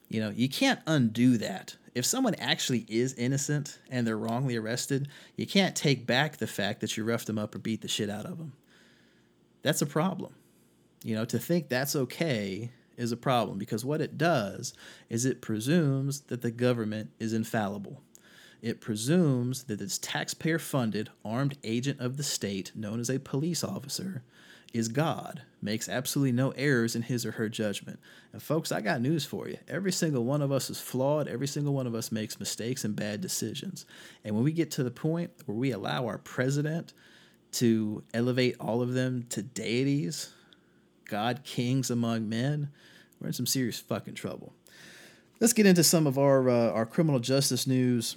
You 0.09 0.20
know, 0.20 0.31
you 0.31 0.48
can't 0.48 0.81
undo 0.87 1.37
that. 1.38 1.76
If 1.94 2.05
someone 2.05 2.35
actually 2.37 2.85
is 2.88 3.14
innocent 3.14 3.79
and 3.90 4.07
they're 4.07 4.18
wrongly 4.18 4.57
arrested, 4.57 5.09
you 5.37 5.46
can't 5.46 5.74
take 5.74 6.07
back 6.07 6.37
the 6.37 6.46
fact 6.46 6.81
that 6.81 6.96
you 6.96 7.05
roughed 7.05 7.26
them 7.26 7.38
up 7.38 7.55
or 7.55 7.59
beat 7.59 7.81
the 7.81 7.88
shit 7.88 8.11
out 8.11 8.26
of 8.26 8.38
them. 8.38 8.53
That's 9.62 9.83
a 9.83 9.87
problem. 9.87 10.35
You 11.03 11.14
know, 11.14 11.24
to 11.24 11.38
think 11.38 11.68
that's 11.68 11.96
okay 11.96 12.70
is 13.00 13.12
a 13.12 13.16
problem 13.16 13.58
because 13.58 13.84
what 13.84 14.00
it 14.00 14.18
does 14.18 14.74
is 15.08 15.24
it 15.24 15.40
presumes 15.40 16.20
that 16.22 16.42
the 16.42 16.50
government 16.50 17.10
is 17.18 17.32
infallible. 17.32 18.02
It 18.62 18.80
presumes 18.80 19.64
that 19.64 19.80
its 19.80 19.98
taxpayer 19.98 20.58
funded 20.58 21.08
armed 21.24 21.56
agent 21.64 22.00
of 22.00 22.16
the 22.16 22.22
state, 22.22 22.72
known 22.74 23.00
as 23.00 23.08
a 23.08 23.18
police 23.18 23.64
officer, 23.64 24.22
is 24.72 24.88
God, 24.88 25.42
makes 25.62 25.88
absolutely 25.88 26.32
no 26.32 26.50
errors 26.50 26.94
in 26.94 27.02
his 27.02 27.26
or 27.26 27.32
her 27.32 27.48
judgment. 27.48 27.98
And 28.32 28.42
folks, 28.42 28.70
I 28.70 28.80
got 28.80 29.00
news 29.00 29.24
for 29.24 29.48
you. 29.48 29.58
Every 29.66 29.90
single 29.90 30.24
one 30.24 30.42
of 30.42 30.52
us 30.52 30.70
is 30.70 30.80
flawed. 30.80 31.26
Every 31.26 31.48
single 31.48 31.74
one 31.74 31.86
of 31.86 31.94
us 31.94 32.12
makes 32.12 32.38
mistakes 32.38 32.84
and 32.84 32.94
bad 32.94 33.20
decisions. 33.20 33.86
And 34.24 34.34
when 34.34 34.44
we 34.44 34.52
get 34.52 34.70
to 34.72 34.84
the 34.84 34.90
point 34.90 35.30
where 35.46 35.56
we 35.56 35.72
allow 35.72 36.06
our 36.06 36.18
president 36.18 36.92
to 37.52 38.04
elevate 38.14 38.56
all 38.60 38.82
of 38.82 38.92
them 38.92 39.24
to 39.30 39.42
deities, 39.42 40.32
God 41.08 41.42
kings 41.42 41.90
among 41.90 42.28
men, 42.28 42.70
we're 43.20 43.28
in 43.28 43.33
some 43.33 43.46
serious 43.46 43.78
fucking 43.78 44.14
trouble. 44.14 44.52
Let's 45.40 45.52
get 45.52 45.66
into 45.66 45.85
some 45.85 46.06
of 46.06 46.18
our 46.18 46.48
uh, 46.48 46.70
our 46.70 46.87
criminal 46.87 47.20
justice 47.20 47.66
news. 47.66 48.16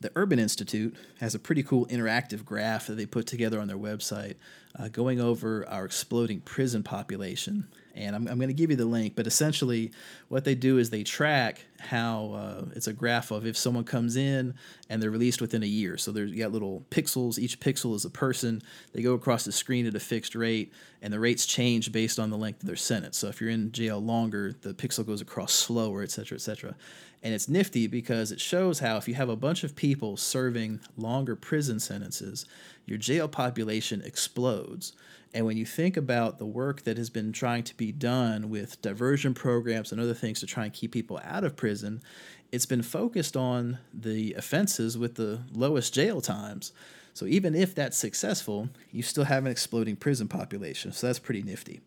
The 0.00 0.10
Urban 0.16 0.38
Institute 0.38 0.96
has 1.20 1.34
a 1.34 1.38
pretty 1.38 1.62
cool 1.62 1.84
interactive 1.86 2.44
graph 2.44 2.86
that 2.86 2.94
they 2.94 3.04
put 3.04 3.26
together 3.26 3.60
on 3.60 3.68
their 3.68 3.76
website 3.76 4.36
uh, 4.78 4.88
going 4.88 5.20
over 5.20 5.68
our 5.68 5.84
exploding 5.84 6.40
prison 6.40 6.82
population 6.82 7.68
and 8.00 8.16
I'm, 8.16 8.26
I'm 8.26 8.38
going 8.38 8.48
to 8.48 8.54
give 8.54 8.70
you 8.70 8.76
the 8.76 8.84
link. 8.84 9.14
But 9.14 9.26
essentially, 9.26 9.92
what 10.28 10.44
they 10.44 10.54
do 10.54 10.78
is 10.78 10.90
they 10.90 11.02
track 11.02 11.64
how 11.78 12.32
uh, 12.32 12.64
it's 12.74 12.86
a 12.86 12.92
graph 12.92 13.30
of 13.30 13.46
if 13.46 13.56
someone 13.56 13.84
comes 13.84 14.16
in 14.16 14.54
and 14.88 15.02
they're 15.02 15.10
released 15.10 15.40
within 15.40 15.62
a 15.62 15.66
year. 15.66 15.96
So 15.96 16.12
there's 16.12 16.30
you 16.32 16.38
got 16.38 16.52
little 16.52 16.84
pixels. 16.90 17.38
Each 17.38 17.58
pixel 17.58 17.94
is 17.94 18.04
a 18.04 18.10
person. 18.10 18.62
They 18.92 19.02
go 19.02 19.14
across 19.14 19.44
the 19.44 19.52
screen 19.52 19.86
at 19.86 19.94
a 19.94 20.00
fixed 20.00 20.34
rate, 20.34 20.72
and 21.02 21.12
the 21.12 21.20
rates 21.20 21.46
change 21.46 21.92
based 21.92 22.18
on 22.18 22.30
the 22.30 22.38
length 22.38 22.62
of 22.62 22.66
their 22.66 22.76
sentence. 22.76 23.18
So 23.18 23.28
if 23.28 23.40
you're 23.40 23.50
in 23.50 23.72
jail 23.72 23.98
longer, 23.98 24.54
the 24.60 24.74
pixel 24.74 25.06
goes 25.06 25.20
across 25.20 25.52
slower, 25.52 26.02
et 26.02 26.10
cetera, 26.10 26.36
et 26.36 26.42
cetera. 26.42 26.74
And 27.22 27.34
it's 27.34 27.48
nifty 27.48 27.86
because 27.86 28.32
it 28.32 28.40
shows 28.40 28.78
how 28.78 28.96
if 28.96 29.06
you 29.06 29.14
have 29.14 29.28
a 29.28 29.36
bunch 29.36 29.62
of 29.62 29.76
people 29.76 30.16
serving 30.16 30.80
longer 30.96 31.36
prison 31.36 31.78
sentences, 31.78 32.46
your 32.86 32.96
jail 32.96 33.28
population 33.28 34.00
explodes. 34.02 34.94
And 35.32 35.46
when 35.46 35.56
you 35.56 35.64
think 35.64 35.96
about 35.96 36.38
the 36.38 36.46
work 36.46 36.82
that 36.82 36.98
has 36.98 37.08
been 37.08 37.32
trying 37.32 37.62
to 37.64 37.76
be 37.76 37.92
done 37.92 38.50
with 38.50 38.82
diversion 38.82 39.32
programs 39.32 39.92
and 39.92 40.00
other 40.00 40.14
things 40.14 40.40
to 40.40 40.46
try 40.46 40.64
and 40.64 40.72
keep 40.72 40.92
people 40.92 41.20
out 41.24 41.44
of 41.44 41.56
prison, 41.56 42.02
it's 42.50 42.66
been 42.66 42.82
focused 42.82 43.36
on 43.36 43.78
the 43.94 44.34
offenses 44.34 44.98
with 44.98 45.14
the 45.14 45.40
lowest 45.52 45.94
jail 45.94 46.20
times. 46.20 46.72
So 47.14 47.26
even 47.26 47.54
if 47.54 47.74
that's 47.74 47.96
successful, 47.96 48.70
you 48.90 49.02
still 49.02 49.24
have 49.24 49.44
an 49.44 49.52
exploding 49.52 49.96
prison 49.96 50.26
population. 50.26 50.92
So 50.92 51.06
that's 51.06 51.18
pretty 51.18 51.42
nifty. 51.42 51.80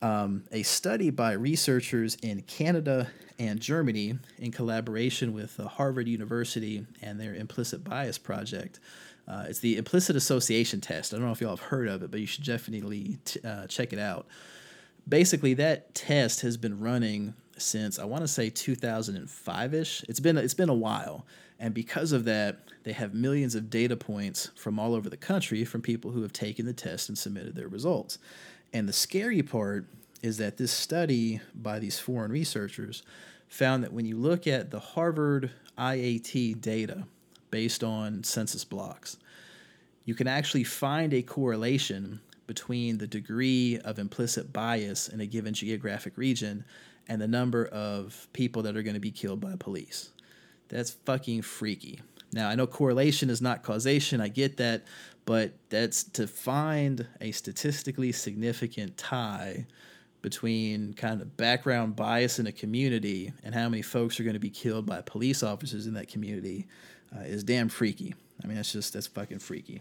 Um, 0.00 0.44
a 0.52 0.62
study 0.62 1.10
by 1.10 1.32
researchers 1.32 2.16
in 2.22 2.42
Canada 2.42 3.08
and 3.38 3.60
Germany, 3.60 4.18
in 4.38 4.52
collaboration 4.52 5.32
with 5.32 5.58
uh, 5.58 5.68
Harvard 5.68 6.08
University 6.08 6.86
and 7.02 7.20
their 7.20 7.34
implicit 7.34 7.84
bias 7.84 8.18
project, 8.18 8.80
uh, 9.28 9.44
it's 9.46 9.58
the 9.60 9.76
implicit 9.76 10.16
association 10.16 10.80
test. 10.80 11.12
I 11.12 11.18
don't 11.18 11.26
know 11.26 11.32
if 11.32 11.40
y'all 11.40 11.50
have 11.50 11.60
heard 11.60 11.86
of 11.88 12.02
it, 12.02 12.10
but 12.10 12.18
you 12.20 12.26
should 12.26 12.44
definitely 12.44 13.18
t- 13.24 13.40
uh, 13.44 13.66
check 13.66 13.92
it 13.92 13.98
out. 13.98 14.26
Basically, 15.06 15.54
that 15.54 15.94
test 15.94 16.40
has 16.40 16.56
been 16.56 16.80
running 16.80 17.34
since 17.58 17.98
I 17.98 18.04
want 18.04 18.22
to 18.22 18.28
say 18.28 18.50
2005 18.50 19.74
ish. 19.74 20.04
It's 20.08 20.20
been 20.20 20.38
it's 20.38 20.54
been 20.54 20.68
a 20.68 20.74
while, 20.74 21.26
and 21.58 21.74
because 21.74 22.12
of 22.12 22.24
that, 22.24 22.60
they 22.84 22.92
have 22.92 23.12
millions 23.12 23.54
of 23.54 23.68
data 23.68 23.96
points 23.96 24.50
from 24.54 24.78
all 24.78 24.94
over 24.94 25.10
the 25.10 25.16
country 25.16 25.64
from 25.64 25.82
people 25.82 26.10
who 26.10 26.22
have 26.22 26.32
taken 26.32 26.64
the 26.64 26.72
test 26.72 27.08
and 27.08 27.18
submitted 27.18 27.54
their 27.54 27.68
results. 27.68 28.18
And 28.72 28.88
the 28.88 28.92
scary 28.92 29.42
part 29.42 29.86
is 30.22 30.38
that 30.38 30.56
this 30.56 30.72
study 30.72 31.40
by 31.54 31.78
these 31.78 31.98
foreign 31.98 32.30
researchers 32.30 33.02
found 33.48 33.82
that 33.84 33.92
when 33.92 34.06
you 34.06 34.16
look 34.16 34.46
at 34.46 34.70
the 34.70 34.80
Harvard 34.80 35.50
IAT 35.78 36.60
data 36.60 37.04
based 37.50 37.84
on 37.84 38.24
census 38.24 38.64
blocks. 38.64 39.16
You 40.04 40.14
can 40.14 40.26
actually 40.26 40.64
find 40.64 41.12
a 41.12 41.22
correlation 41.22 42.20
between 42.46 42.98
the 42.98 43.06
degree 43.06 43.78
of 43.84 43.98
implicit 43.98 44.52
bias 44.52 45.08
in 45.08 45.20
a 45.20 45.26
given 45.26 45.54
geographic 45.54 46.16
region 46.16 46.64
and 47.08 47.20
the 47.20 47.28
number 47.28 47.66
of 47.66 48.26
people 48.32 48.62
that 48.62 48.76
are 48.76 48.82
going 48.82 48.94
to 48.94 49.00
be 49.00 49.10
killed 49.10 49.40
by 49.40 49.54
police. 49.58 50.12
That's 50.68 50.90
fucking 50.90 51.42
freaky. 51.42 52.00
Now, 52.32 52.48
I 52.48 52.54
know 52.54 52.66
correlation 52.66 53.30
is 53.30 53.40
not 53.40 53.62
causation, 53.62 54.20
I 54.20 54.28
get 54.28 54.58
that, 54.58 54.84
but 55.24 55.52
that's 55.68 56.04
to 56.04 56.26
find 56.26 57.06
a 57.20 57.32
statistically 57.32 58.12
significant 58.12 58.96
tie 58.98 59.66
between 60.20 60.94
kind 60.94 61.22
of 61.22 61.36
background 61.36 61.96
bias 61.96 62.38
in 62.38 62.46
a 62.46 62.52
community 62.52 63.32
and 63.44 63.54
how 63.54 63.68
many 63.68 63.82
folks 63.82 64.18
are 64.18 64.24
going 64.24 64.34
to 64.34 64.40
be 64.40 64.50
killed 64.50 64.84
by 64.84 65.00
police 65.00 65.42
officers 65.42 65.86
in 65.86 65.94
that 65.94 66.08
community 66.08 66.66
uh, 67.16 67.20
is 67.20 67.44
damn 67.44 67.68
freaky. 67.68 68.14
I 68.42 68.46
mean, 68.46 68.56
that's 68.56 68.72
just 68.72 68.92
that's 68.92 69.06
fucking 69.06 69.40
freaky. 69.40 69.80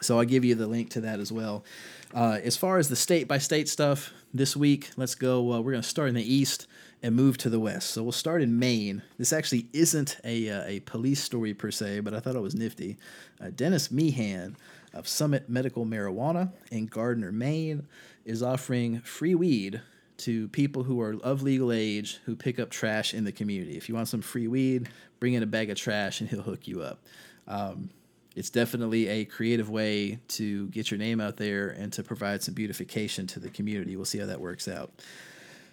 So 0.00 0.18
I'll 0.18 0.24
give 0.24 0.44
you 0.44 0.54
the 0.54 0.66
link 0.66 0.90
to 0.90 1.00
that 1.02 1.20
as 1.20 1.32
well. 1.32 1.64
Uh, 2.14 2.38
as 2.42 2.56
far 2.56 2.78
as 2.78 2.88
the 2.88 2.96
state 2.96 3.26
by 3.26 3.38
state 3.38 3.68
stuff 3.68 4.12
this 4.32 4.56
week, 4.56 4.90
let's 4.96 5.14
go. 5.14 5.52
Uh, 5.52 5.60
we're 5.60 5.72
going 5.72 5.82
to 5.82 5.88
start 5.88 6.08
in 6.08 6.14
the 6.14 6.34
east 6.34 6.66
and 7.02 7.14
move 7.14 7.38
to 7.38 7.50
the 7.50 7.60
west. 7.60 7.90
So 7.90 8.02
we'll 8.02 8.12
start 8.12 8.42
in 8.42 8.58
Maine. 8.58 9.02
This 9.18 9.32
actually 9.32 9.66
isn't 9.72 10.18
a, 10.24 10.50
uh, 10.50 10.64
a 10.66 10.80
police 10.80 11.22
story 11.22 11.54
per 11.54 11.70
se, 11.70 12.00
but 12.00 12.14
I 12.14 12.20
thought 12.20 12.36
it 12.36 12.42
was 12.42 12.54
nifty. 12.54 12.96
Uh, 13.40 13.50
Dennis 13.54 13.90
Meehan 13.90 14.56
of 14.92 15.08
Summit 15.08 15.48
Medical 15.48 15.86
Marijuana 15.86 16.52
in 16.70 16.86
Gardiner, 16.86 17.32
Maine, 17.32 17.86
is 18.24 18.42
offering 18.42 19.00
free 19.00 19.34
weed 19.34 19.80
to 20.18 20.48
people 20.48 20.82
who 20.82 21.00
are 21.00 21.16
of 21.22 21.42
legal 21.42 21.72
age 21.72 22.20
who 22.24 22.34
pick 22.34 22.58
up 22.58 22.70
trash 22.70 23.14
in 23.14 23.24
the 23.24 23.32
community. 23.32 23.76
If 23.76 23.88
you 23.88 23.94
want 23.94 24.08
some 24.08 24.22
free 24.22 24.48
weed, 24.48 24.88
bring 25.20 25.34
in 25.34 25.42
a 25.42 25.46
bag 25.46 25.70
of 25.70 25.76
trash 25.76 26.20
and 26.20 26.28
he'll 26.28 26.42
hook 26.42 26.66
you 26.66 26.82
up. 26.82 27.00
Um, 27.46 27.90
it's 28.34 28.50
definitely 28.50 29.08
a 29.08 29.24
creative 29.24 29.70
way 29.70 30.18
to 30.28 30.68
get 30.68 30.90
your 30.90 30.98
name 30.98 31.20
out 31.20 31.38
there 31.38 31.68
and 31.68 31.92
to 31.94 32.02
provide 32.02 32.42
some 32.42 32.54
beautification 32.54 33.26
to 33.28 33.40
the 33.40 33.48
community. 33.48 33.96
We'll 33.96 34.04
see 34.04 34.18
how 34.18 34.26
that 34.26 34.40
works 34.40 34.68
out. 34.68 34.92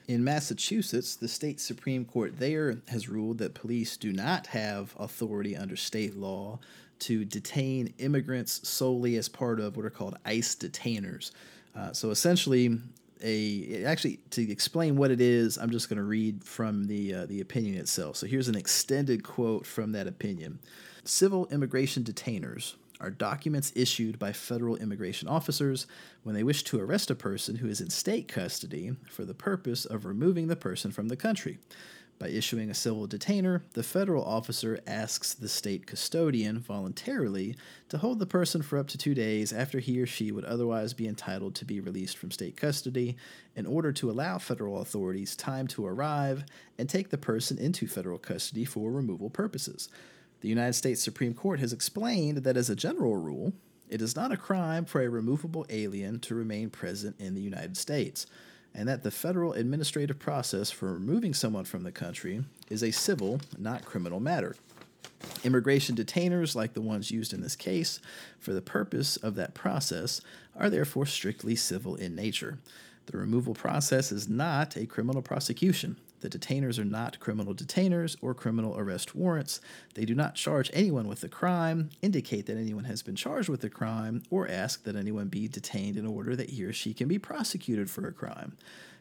In 0.08 0.24
Massachusetts, 0.24 1.16
the 1.16 1.28
state 1.28 1.60
Supreme 1.60 2.06
Court 2.06 2.38
there 2.40 2.78
has 2.90 3.08
ruled 3.08 3.38
that 3.40 3.54
police 3.54 3.96
do 3.98 4.12
not 4.12 4.48
have 4.48 4.96
authority 5.00 5.56
under 5.56 5.76
state 5.76 6.16
law 6.18 6.60
to 7.00 7.26
detain 7.26 7.94
immigrants 8.00 8.68
solely 8.68 9.18
as 9.18 9.28
part 9.28 9.60
of 9.60 9.76
what 9.76 9.86
are 9.86 9.90
called 9.90 10.18
ICE 10.26 10.56
detainers. 10.56 11.32
Uh, 11.76 11.92
so 11.92 12.12
essentially, 12.12 12.80
a 13.24 13.84
actually 13.86 14.18
to 14.32 14.52
explain 14.52 14.96
what 14.96 15.12
it 15.12 15.22
is. 15.22 15.58
I'm 15.58 15.72
just 15.72 15.90
going 15.90 15.98
to 15.98 16.04
read 16.04 16.44
from 16.44 16.86
the 16.86 17.14
uh, 17.14 17.26
the 17.26 17.42
opinion 17.42 17.78
itself. 17.78 18.18
So 18.18 18.28
here's 18.28 18.48
an 18.50 18.56
extended 18.56 19.24
quote 19.24 19.66
from 19.66 19.94
that 19.94 20.08
opinion. 20.08 20.60
Civil 21.06 21.48
immigration 21.48 22.04
detainers 22.04 22.76
are 23.00 23.10
documents 23.10 23.74
issued 23.76 24.18
by 24.18 24.32
federal 24.32 24.78
immigration 24.78 25.28
officers 25.28 25.88
when 26.24 26.36
they 26.36 26.44
wish 26.44 26.64
to 26.64 26.80
arrest 26.80 27.12
a 27.12 27.16
person 27.16 27.58
who 27.58 27.68
is 27.68 27.82
in 27.82 27.90
state 27.90 28.28
custody 28.28 28.96
for 29.10 29.26
the 29.26 29.34
purpose 29.34 29.84
of 29.84 30.06
removing 30.06 30.48
the 30.48 30.56
person 30.56 30.92
from 30.92 31.10
the 31.10 31.18
country. 31.18 31.60
By 32.24 32.30
issuing 32.30 32.70
a 32.70 32.74
civil 32.74 33.06
detainer, 33.06 33.66
the 33.74 33.84
federal 33.84 34.24
officer 34.24 34.80
asks 34.88 35.34
the 35.34 35.50
state 35.50 35.86
custodian 35.86 36.58
voluntarily 36.58 37.58
to 37.90 37.98
hold 37.98 38.20
the 38.20 38.26
person 38.26 38.62
for 38.62 38.80
up 38.80 38.88
to 38.88 38.98
two 38.98 39.14
days 39.14 39.52
after 39.52 39.80
he 39.80 40.00
or 40.00 40.06
she 40.06 40.32
would 40.32 40.46
otherwise 40.46 40.94
be 40.94 41.06
entitled 41.06 41.54
to 41.56 41.66
be 41.66 41.82
released 41.82 42.16
from 42.16 42.32
state 42.32 42.56
custody 42.56 43.18
in 43.58 43.66
order 43.66 43.92
to 43.92 44.10
allow 44.10 44.38
federal 44.38 44.80
authorities 44.80 45.36
time 45.36 45.68
to 45.68 45.86
arrive 45.86 46.46
and 46.78 46.88
take 46.88 47.10
the 47.10 47.18
person 47.18 47.58
into 47.58 47.88
federal 47.88 48.18
custody 48.18 48.64
for 48.64 48.90
removal 48.90 49.30
purposes. 49.30 49.90
The 50.40 50.48
United 50.48 50.76
States 50.76 51.04
Supreme 51.04 51.34
Court 51.34 51.60
has 51.60 51.74
explained 51.74 52.38
that 52.38 52.56
as 52.56 52.70
a 52.70 52.76
general 52.76 53.18
rule, 53.18 53.52
it 53.90 54.02
is 54.02 54.16
not 54.16 54.32
a 54.32 54.38
crime 54.38 54.86
for 54.86 55.02
a 55.02 55.10
removable 55.10 55.66
alien 55.70 56.22
to 56.22 56.36
remain 56.36 56.70
present 56.70 57.18
in 57.20 57.36
the 57.36 57.42
United 57.42 57.76
States 57.76 58.28
and 58.76 58.88
that 58.88 59.04
the 59.04 59.12
federal 59.12 59.54
administrative 59.54 60.20
process 60.20 60.72
for 60.72 60.94
removing 60.94 61.34
someone 61.34 61.66
from 61.66 61.84
the 61.84 61.92
country 61.92 62.44
is 62.70 62.84
a 62.84 62.92
civil, 62.92 63.40
not 63.58 63.86
criminal 63.86 64.20
matter. 64.20 64.56
Immigration 65.44 65.96
detainers, 65.96 66.56
like 66.56 66.74
the 66.74 66.82
ones 66.82 67.12
used 67.12 67.34
in 67.34 67.42
this 67.42 67.56
case, 67.56 68.00
for 68.40 68.54
the 68.54 68.62
purpose 68.62 69.16
of 69.18 69.36
that 69.36 69.54
process, 69.54 70.22
are 70.56 70.70
therefore 70.70 71.06
strictly 71.06 71.56
civil 71.56 71.96
in 71.96 72.16
nature. 72.16 72.60
The 73.06 73.18
removal 73.18 73.54
process 73.54 74.12
is 74.12 74.30
not 74.30 74.76
a 74.76 74.86
criminal 74.86 75.22
prosecution. 75.22 75.98
The 76.24 76.30
detainers 76.30 76.80
are 76.80 76.86
not 76.86 77.20
criminal 77.20 77.54
detainers 77.54 78.16
or 78.22 78.34
criminal 78.34 78.78
arrest 78.78 79.14
warrants. 79.14 79.60
They 79.96 80.06
do 80.06 80.16
not 80.16 80.36
charge 80.36 80.72
anyone 80.72 81.10
with 81.10 81.22
a 81.26 81.28
crime, 81.28 81.90
indicate 82.02 82.46
that 82.46 82.56
anyone 82.56 82.86
has 82.86 83.02
been 83.02 83.18
charged 83.18 83.50
with 83.50 83.62
a 83.66 83.70
crime, 83.70 84.24
or 84.30 84.48
ask 84.48 84.86
that 84.86 84.96
anyone 84.96 85.28
be 85.28 85.50
detained 85.50 85.98
in 85.98 86.08
order 86.08 86.34
that 86.38 86.52
he 86.52 86.64
or 86.64 86.72
she 86.72 86.94
can 86.94 87.10
be 87.10 87.20
prosecuted 87.20 87.90
for 87.90 88.08
a 88.08 88.14
crime. 88.14 88.54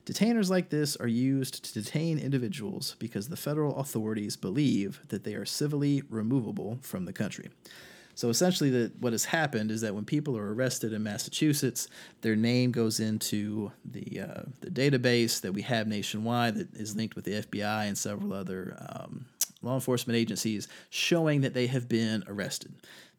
Detainers 0.05 0.51
like 0.51 0.71
this 0.71 0.97
are 0.97 1.07
used 1.07 1.63
to 1.65 1.81
detain 1.81 2.19
individuals 2.19 2.97
because 2.99 3.29
the 3.29 3.37
federal 3.37 3.77
authorities 3.77 4.37
believe 4.37 4.99
that 5.11 5.23
they 5.23 5.35
are 5.35 5.47
civilly 5.47 6.03
removable 6.11 6.81
from 6.83 7.05
the 7.05 7.13
country. 7.13 7.51
So 8.23 8.29
essentially, 8.29 8.89
what 9.01 9.13
has 9.13 9.25
happened 9.25 9.73
is 9.73 9.81
that 9.81 9.97
when 9.97 10.05
people 10.05 10.39
are 10.39 10.55
arrested 10.55 10.93
in 10.93 11.03
Massachusetts, 11.03 11.89
their 12.21 12.37
name 12.37 12.71
goes 12.71 13.01
into 13.01 13.73
the 13.85 14.21
uh, 14.21 14.43
the 14.61 14.71
database 14.71 15.41
that 15.41 15.51
we 15.51 15.63
have 15.63 15.89
nationwide 15.89 16.55
that 16.55 16.73
is 16.77 16.95
linked 16.95 17.17
with 17.17 17.25
the 17.25 17.43
FBI 17.43 17.89
and 17.89 17.99
several 17.99 18.33
other 18.33 18.77
um, 18.79 19.27
law 19.61 19.75
enforcement 19.75 20.17
agencies, 20.17 20.69
showing 20.89 21.41
that 21.41 21.53
they 21.53 21.67
have 21.67 21.89
been 21.89 22.23
arrested. 22.29 22.73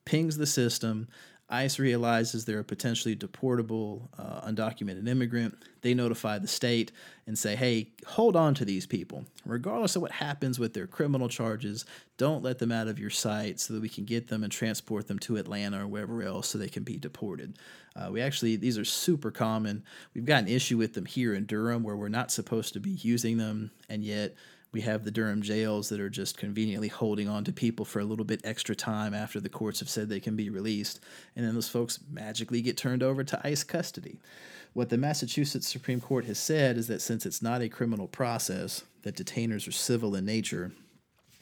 Pings 0.06 0.38
the 0.38 0.46
system. 0.48 1.10
ICE 1.54 1.78
realizes 1.78 2.46
they're 2.46 2.60
a 2.60 2.64
potentially 2.64 3.16
deportable, 3.16 4.08
uh, 4.18 4.42
undocumented 4.42 5.08
immigrant. 5.08 5.56
They 5.82 5.94
notify 5.94 6.40
the 6.40 6.48
state 6.48 6.92
and 7.28 7.38
say, 7.38 7.56
hey, 7.56 7.92
hold 8.08 8.36
on 8.36 8.56
to 8.56 8.66
these 8.66 8.88
people. 8.88 9.26
Regardless 9.46 9.96
of 9.96 10.02
what 10.02 10.12
happens 10.12 10.58
with 10.58 10.74
their 10.74 10.88
criminal 10.88 11.30
charges, 11.30 11.86
don't 12.18 12.44
let 12.44 12.58
them 12.58 12.72
out 12.72 12.88
of 12.88 12.98
your 12.98 13.12
sight 13.12 13.60
so 13.60 13.74
that 13.74 13.82
we 13.82 13.90
can 13.90 14.04
get 14.04 14.28
them 14.28 14.44
and 14.44 14.52
transport 14.52 15.08
them 15.08 15.20
to 15.20 15.38
Atlanta 15.38 15.84
or 15.84 15.88
wherever 15.88 16.24
else 16.24 16.50
so 16.50 16.58
they 16.58 16.68
can 16.68 16.84
be 16.84 16.98
deported. 16.98 17.58
Uh, 17.96 18.10
we 18.12 18.20
actually, 18.20 18.56
these 18.56 18.80
are 18.80 18.86
super 18.86 19.30
common. 19.30 19.84
We've 20.16 20.26
got 20.26 20.42
an 20.42 20.48
issue 20.48 20.78
with 20.78 20.96
them 20.96 21.06
here 21.06 21.36
in 21.36 21.46
Durham 21.46 21.84
where 21.84 21.96
we're 21.96 22.10
not 22.10 22.32
supposed 22.32 22.74
to 22.74 22.80
be 22.80 22.92
using 22.92 23.38
them, 23.38 23.70
and 23.90 24.04
yet 24.04 24.36
we 24.74 24.82
have 24.82 25.04
the 25.04 25.12
Durham 25.12 25.44
jails 25.44 25.90
that 25.90 26.00
are 26.00 26.10
just 26.10 26.36
conveniently 26.36 26.88
holding 26.88 27.30
on 27.30 27.44
to 27.44 27.54
people 27.54 27.86
for 27.86 28.00
a 28.00 28.06
little 28.06 28.26
bit 28.26 28.42
extra 28.44 28.76
time 28.76 29.14
after 29.14 29.40
the 29.40 29.48
courts 29.48 29.80
have 29.80 29.90
said 29.90 30.10
they 30.10 30.20
can 30.20 30.36
be 30.36 30.50
released. 30.50 31.00
And 31.36 31.46
then 31.46 31.54
those 31.54 31.70
folks 31.70 32.00
magically 32.12 32.62
get 32.62 32.76
turned 32.76 33.04
over 33.04 33.24
to 33.24 33.40
ICE 33.48 33.64
custody. 33.64 34.20
What 34.74 34.90
the 34.90 34.98
Massachusetts 34.98 35.68
Supreme 35.68 36.02
Court 36.02 36.26
has 36.26 36.40
said 36.40 36.78
is 36.78 36.88
that 36.88 37.04
since 37.04 37.28
it's 37.28 37.44
not 37.44 37.62
a 37.62 37.70
criminal 37.70 38.08
process, 38.08 38.84
that 39.04 39.16
detainers 39.16 39.68
are 39.68 39.72
civil 39.72 40.16
in 40.16 40.26
nature, 40.26 40.72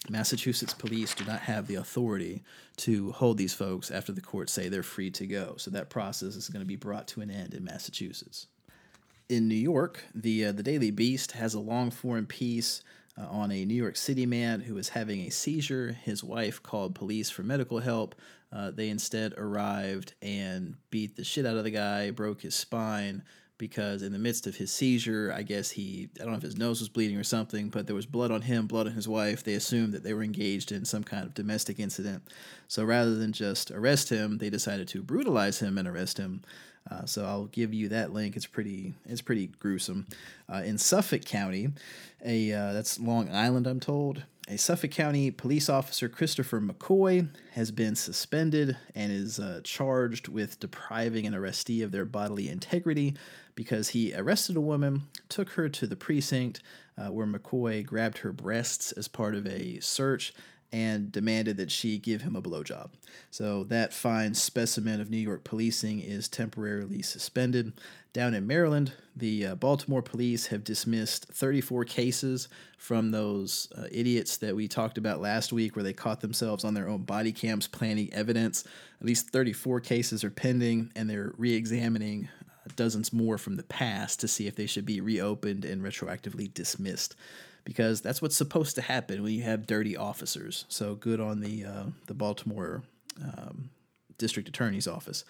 Massachusetts 0.09 0.73
police 0.73 1.15
do 1.15 1.23
not 1.23 1.41
have 1.41 1.67
the 1.67 1.75
authority 1.75 2.43
to 2.77 3.13
hold 3.13 3.37
these 3.37 3.53
folks 3.53 3.89
after 3.89 4.11
the 4.11 4.19
courts 4.19 4.51
say 4.51 4.67
they're 4.67 4.83
free 4.83 5.11
to 5.11 5.25
go. 5.25 5.53
So 5.57 5.71
that 5.71 5.89
process 5.89 6.35
is 6.35 6.49
going 6.49 6.61
to 6.61 6.67
be 6.67 6.75
brought 6.75 7.07
to 7.09 7.21
an 7.21 7.31
end 7.31 7.53
in 7.53 7.63
Massachusetts. 7.63 8.47
In 9.29 9.47
New 9.47 9.55
York, 9.55 10.03
the 10.13 10.47
uh, 10.47 10.51
the 10.51 10.63
Daily 10.63 10.91
Beast 10.91 11.33
has 11.33 11.53
a 11.53 11.59
long 11.59 11.91
form 11.91 12.25
piece 12.25 12.83
uh, 13.21 13.27
on 13.29 13.51
a 13.51 13.65
New 13.65 13.75
York 13.75 13.95
City 13.95 14.25
man 14.25 14.61
who 14.61 14.75
was 14.75 14.89
having 14.89 15.21
a 15.21 15.29
seizure. 15.29 15.97
His 16.03 16.23
wife 16.23 16.61
called 16.63 16.95
police 16.95 17.29
for 17.29 17.43
medical 17.43 17.79
help. 17.79 18.15
Uh, 18.51 18.71
they 18.71 18.89
instead 18.89 19.33
arrived 19.37 20.13
and 20.21 20.75
beat 20.89 21.15
the 21.15 21.23
shit 21.23 21.45
out 21.45 21.57
of 21.57 21.63
the 21.63 21.71
guy, 21.71 22.11
broke 22.11 22.41
his 22.41 22.55
spine 22.55 23.23
because 23.61 24.01
in 24.01 24.11
the 24.11 24.17
midst 24.17 24.47
of 24.47 24.55
his 24.55 24.71
seizure, 24.71 25.31
I 25.31 25.43
guess 25.43 25.69
he, 25.69 26.09
I 26.19 26.23
don't 26.23 26.31
know 26.31 26.37
if 26.37 26.41
his 26.41 26.57
nose 26.57 26.79
was 26.79 26.89
bleeding 26.89 27.15
or 27.15 27.23
something, 27.23 27.69
but 27.69 27.85
there 27.85 27.95
was 27.95 28.07
blood 28.07 28.31
on 28.31 28.41
him, 28.41 28.65
blood 28.65 28.87
on 28.87 28.93
his 28.93 29.07
wife. 29.07 29.43
They 29.43 29.53
assumed 29.53 29.93
that 29.93 30.03
they 30.03 30.15
were 30.15 30.23
engaged 30.23 30.71
in 30.71 30.83
some 30.83 31.03
kind 31.03 31.27
of 31.27 31.35
domestic 31.35 31.79
incident. 31.79 32.23
So 32.67 32.83
rather 32.83 33.13
than 33.13 33.33
just 33.33 33.69
arrest 33.69 34.09
him, 34.09 34.39
they 34.39 34.49
decided 34.49 34.87
to 34.87 35.03
brutalize 35.03 35.59
him 35.59 35.77
and 35.77 35.87
arrest 35.87 36.17
him. 36.17 36.41
Uh, 36.89 37.05
so 37.05 37.23
I'll 37.23 37.45
give 37.45 37.71
you 37.71 37.89
that 37.89 38.11
link. 38.11 38.35
It's 38.35 38.47
pretty 38.47 38.95
it's 39.05 39.21
pretty 39.21 39.45
gruesome. 39.59 40.07
Uh, 40.51 40.63
in 40.65 40.79
Suffolk 40.79 41.23
County, 41.23 41.69
a 42.25 42.51
uh, 42.51 42.73
that's 42.73 42.99
Long 42.99 43.31
Island, 43.31 43.67
I'm 43.67 43.79
told. 43.79 44.23
A 44.51 44.57
Suffolk 44.57 44.91
County 44.91 45.31
police 45.31 45.69
officer, 45.69 46.09
Christopher 46.09 46.59
McCoy, 46.59 47.29
has 47.51 47.71
been 47.71 47.95
suspended 47.95 48.75
and 48.93 49.09
is 49.09 49.39
uh, 49.39 49.61
charged 49.63 50.27
with 50.27 50.59
depriving 50.59 51.25
an 51.25 51.33
arrestee 51.33 51.81
of 51.81 51.93
their 51.93 52.03
bodily 52.03 52.49
integrity 52.49 53.15
because 53.55 53.89
he 53.89 54.13
arrested 54.13 54.57
a 54.57 54.61
woman, 54.61 55.03
took 55.29 55.51
her 55.51 55.69
to 55.69 55.87
the 55.87 55.95
precinct 55.95 56.61
uh, 56.97 57.13
where 57.13 57.25
McCoy 57.25 57.85
grabbed 57.85 58.17
her 58.17 58.33
breasts 58.33 58.91
as 58.91 59.07
part 59.07 59.35
of 59.35 59.47
a 59.47 59.79
search, 59.79 60.33
and 60.71 61.11
demanded 61.11 61.57
that 61.57 61.71
she 61.71 61.97
give 61.97 62.21
him 62.21 62.35
a 62.35 62.41
blowjob. 62.41 62.89
So 63.29 63.65
that 63.65 63.93
fine 63.93 64.33
specimen 64.33 65.01
of 65.01 65.09
New 65.09 65.17
York 65.17 65.43
policing 65.43 65.99
is 65.99 66.29
temporarily 66.29 67.01
suspended. 67.01 67.73
Down 68.13 68.33
in 68.33 68.47
Maryland, 68.47 68.93
the 69.15 69.47
uh, 69.47 69.55
Baltimore 69.55 70.01
police 70.01 70.47
have 70.47 70.63
dismissed 70.63 71.25
34 71.25 71.85
cases 71.85 72.49
from 72.77 73.11
those 73.11 73.69
uh, 73.77 73.87
idiots 73.91 74.37
that 74.37 74.55
we 74.55 74.67
talked 74.67 74.97
about 74.97 75.21
last 75.21 75.53
week 75.53 75.75
where 75.75 75.83
they 75.83 75.93
caught 75.93 76.21
themselves 76.21 76.63
on 76.63 76.73
their 76.73 76.89
own 76.89 77.03
body 77.03 77.31
cams 77.31 77.67
planting 77.67 78.13
evidence. 78.13 78.63
At 78.99 79.07
least 79.07 79.29
34 79.29 79.79
cases 79.81 80.23
are 80.23 80.29
pending, 80.29 80.91
and 80.95 81.09
they're 81.09 81.33
re 81.37 81.53
examining 81.53 82.29
uh, 82.65 82.71
dozens 82.75 83.13
more 83.13 83.37
from 83.37 83.55
the 83.55 83.63
past 83.63 84.19
to 84.21 84.27
see 84.27 84.47
if 84.47 84.55
they 84.55 84.67
should 84.67 84.85
be 84.85 85.01
reopened 85.01 85.63
and 85.63 85.81
retroactively 85.81 86.53
dismissed 86.53 87.15
because 87.71 88.01
that's 88.01 88.21
what's 88.21 88.35
supposed 88.35 88.75
to 88.75 88.81
happen 88.81 89.23
when 89.23 89.31
you 89.31 89.43
have 89.43 89.65
dirty 89.65 89.95
officers. 89.95 90.65
So 90.67 90.93
good 90.93 91.21
on 91.21 91.39
the 91.39 91.63
uh, 91.63 91.83
the 92.07 92.13
Baltimore 92.13 92.83
um, 93.23 93.69
District 94.17 94.49
Attorney's 94.49 94.89
Office. 94.89 95.23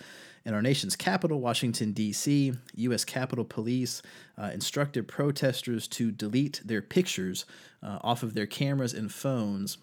In 0.43 0.55
our 0.55 0.61
nation's 0.63 0.95
capital, 0.95 1.39
Washington, 1.39 1.91
D.C., 1.91 2.53
U.S. 2.77 3.05
Capitol 3.05 3.45
Police 3.45 4.01
uh, 4.39 4.49
instructed 4.51 5.07
protesters 5.07 5.87
to 5.89 6.11
delete 6.11 6.61
their 6.65 6.81
pictures 6.81 7.45
uh, 7.83 7.99
off 8.01 8.23
of 8.23 8.33
their 8.33 8.47
cameras 8.47 8.95
and 8.95 9.13
phones. 9.13 9.77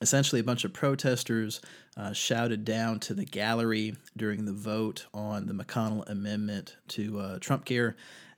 Essentially, 0.00 0.40
a 0.40 0.44
bunch 0.44 0.64
of 0.64 0.72
protesters 0.72 1.60
uh, 1.96 2.12
shouted 2.12 2.64
down 2.64 2.98
to 2.98 3.14
the 3.14 3.24
gallery 3.24 3.94
during 4.16 4.44
the 4.44 4.52
vote 4.52 5.06
on 5.14 5.46
the 5.46 5.54
McConnell 5.54 6.08
Amendment 6.10 6.76
to 6.88 7.20
uh, 7.20 7.38
Trump 7.38 7.64
Care, 7.64 7.94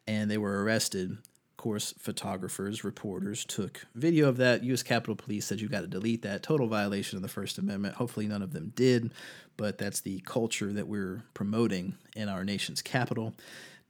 and 0.07 0.31
they 0.31 0.39
were 0.39 0.63
arrested 0.63 1.17
course, 1.59 1.93
photographers, 1.99 2.83
reporters 2.83 3.45
took 3.45 3.85
video 3.95 4.29
of 4.29 4.39
that. 4.39 4.65
U.S. 4.65 4.83
Capitol 4.83 5.15
Police 5.15 5.45
said 5.45 5.61
you 5.61 5.69
got 5.69 5.83
to 5.83 5.87
delete 5.87 6.23
that. 6.23 6.43
Total 6.43 6.67
violation 6.67 7.17
of 7.17 7.23
the 7.23 7.29
First 7.29 7.59
Amendment. 7.59 7.97
Hopefully, 7.97 8.27
none 8.27 8.41
of 8.41 8.55
them 8.55 8.73
did, 8.75 9.13
but 9.59 9.77
that's 9.77 10.01
the 10.01 10.21
culture 10.21 10.73
that 10.73 10.89
we're 10.89 11.25
promoting 11.35 11.99
in 12.17 12.31
our 12.31 12.45
nation's 12.45 12.81
capital. 12.81 13.35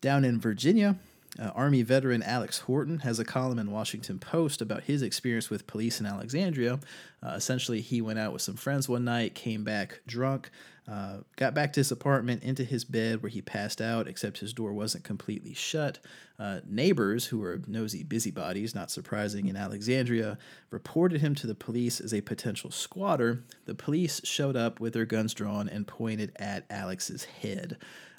Down 0.01 0.25
in 0.25 0.41
Virginia, 0.41 0.97
uh, 1.39 1.51
Army 1.55 1.83
veteran 1.83 2.23
Alex 2.23 2.61
Horton 2.61 3.01
has 3.01 3.21
a 3.21 3.25
column 3.25 3.59
in 3.59 3.71
Washington 3.71 4.19
Post 4.19 4.61
about 4.61 4.85
his 4.85 5.03
experience 5.03 5.51
with 5.51 5.67
police 5.67 6.01
in 6.01 6.07
Alexandria. 6.07 6.81
Uh, 7.23 7.31
essentially, 7.31 7.81
he 7.81 8.01
went 8.01 8.19
out 8.19 8.33
with 8.33 8.43
some 8.43 8.57
friends 8.57 8.89
one 8.89 9.05
night, 9.05 9.35
came 9.35 9.63
back 9.63 10.01
drunk, 10.07 10.51
uh, 10.91 11.19
got 11.37 11.55
back 11.55 11.73
to 11.75 11.81
his 11.81 11.93
apartment, 11.93 12.43
into 12.43 12.65
his 12.65 12.85
bed 12.85 13.23
where 13.23 13.29
he 13.29 13.43
passed 13.43 13.81
out, 13.81 14.09
except 14.09 14.39
his 14.39 14.55
door 14.55 14.73
wasn't 14.73 15.05
completely 15.05 15.53
shut. 15.53 15.99
Uh, 16.39 16.61
neighbors, 16.67 17.27
who 17.27 17.39
were 17.39 17.61
nosy 17.67 18.03
busybodies, 18.03 18.75
not 18.75 18.91
surprising 18.91 19.49
in 19.49 19.57
Alexandria, 19.57 20.39
reported 20.71 21.21
him 21.21 21.35
to 21.35 21.47
the 21.47 21.55
police 21.55 22.01
as 22.01 22.15
a 22.15 22.23
potential 22.23 22.71
squatter. 22.71 23.45
The 23.67 23.75
police 23.75 24.23
showed 24.25 24.57
up 24.57 24.81
with 24.81 24.95
their 24.95 25.05
guns 25.05 25.35
drawn 25.35 25.69
and 25.69 25.87
pointed 25.87 26.33
at 26.37 26.65
Alex's 26.71 27.25
head. 27.25 27.77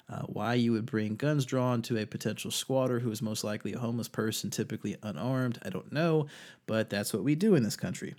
Uh, 0.08 0.22
why 0.22 0.54
you 0.54 0.72
would 0.72 0.86
bring 0.86 1.16
guns 1.16 1.44
drawn 1.44 1.82
to 1.82 1.96
a 1.96 2.04
potential 2.04 2.50
squatter 2.50 2.98
who 2.98 3.10
is 3.10 3.22
most 3.22 3.44
likely 3.44 3.72
a 3.72 3.78
homeless 3.78 4.08
person, 4.08 4.50
typically 4.50 4.96
unarmed, 5.02 5.58
I 5.64 5.70
don't 5.70 5.92
know, 5.92 6.26
but 6.66 6.90
that's 6.90 7.12
what 7.12 7.22
we 7.22 7.34
do 7.34 7.54
in 7.54 7.62
this 7.62 7.76
country. 7.76 8.14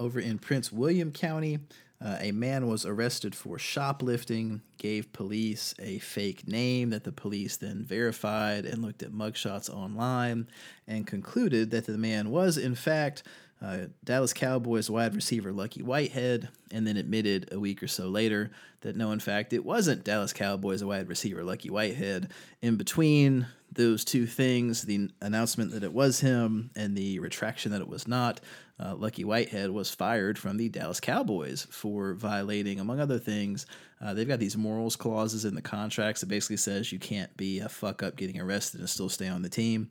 Over 0.00 0.18
in 0.20 0.38
Prince 0.38 0.72
William 0.72 1.12
County, 1.12 1.60
uh, 2.00 2.18
a 2.20 2.32
man 2.32 2.66
was 2.66 2.84
arrested 2.84 3.34
for 3.34 3.58
shoplifting, 3.58 4.60
gave 4.78 5.12
police 5.12 5.74
a 5.78 5.98
fake 5.98 6.46
name 6.46 6.90
that 6.90 7.04
the 7.04 7.12
police 7.12 7.56
then 7.56 7.82
verified 7.82 8.66
and 8.66 8.82
looked 8.82 9.02
at 9.02 9.12
mugshots 9.12 9.70
online 9.70 10.48
and 10.86 11.06
concluded 11.06 11.70
that 11.70 11.86
the 11.86 11.96
man 11.96 12.30
was, 12.30 12.58
in 12.58 12.74
fact, 12.74 13.22
uh, 13.62 13.86
Dallas 14.04 14.34
Cowboys 14.34 14.90
wide 14.90 15.14
receiver 15.14 15.52
Lucky 15.52 15.82
Whitehead, 15.82 16.48
and 16.70 16.86
then 16.86 16.98
admitted 16.98 17.48
a 17.52 17.58
week 17.58 17.82
or 17.82 17.88
so 17.88 18.08
later 18.08 18.50
that 18.82 18.96
no, 18.96 19.12
in 19.12 19.20
fact, 19.20 19.54
it 19.54 19.64
wasn't 19.64 20.04
Dallas 20.04 20.34
Cowboys 20.34 20.84
wide 20.84 21.08
receiver 21.08 21.42
Lucky 21.42 21.70
Whitehead. 21.70 22.30
In 22.60 22.76
between 22.76 23.46
those 23.76 24.04
two 24.04 24.26
things, 24.26 24.82
the 24.82 25.08
announcement 25.22 25.70
that 25.72 25.84
it 25.84 25.92
was 25.92 26.20
him 26.20 26.70
and 26.74 26.96
the 26.96 27.18
retraction 27.20 27.72
that 27.72 27.80
it 27.80 27.88
was 27.88 28.08
not, 28.08 28.40
uh, 28.78 28.94
Lucky 28.94 29.24
Whitehead 29.24 29.70
was 29.70 29.90
fired 29.90 30.38
from 30.38 30.56
the 30.56 30.68
Dallas 30.68 31.00
Cowboys 31.00 31.66
for 31.70 32.14
violating, 32.14 32.80
among 32.80 33.00
other 33.00 33.18
things, 33.18 33.66
uh, 34.00 34.12
they've 34.12 34.28
got 34.28 34.38
these 34.38 34.56
morals 34.56 34.96
clauses 34.96 35.44
in 35.44 35.54
the 35.54 35.62
contracts 35.62 36.20
that 36.20 36.28
basically 36.28 36.58
says 36.58 36.92
you 36.92 36.98
can't 36.98 37.34
be 37.36 37.60
a 37.60 37.68
fuck 37.68 38.02
up 38.02 38.16
getting 38.16 38.40
arrested 38.40 38.80
and 38.80 38.88
still 38.88 39.08
stay 39.08 39.28
on 39.28 39.42
the 39.42 39.48
team. 39.48 39.88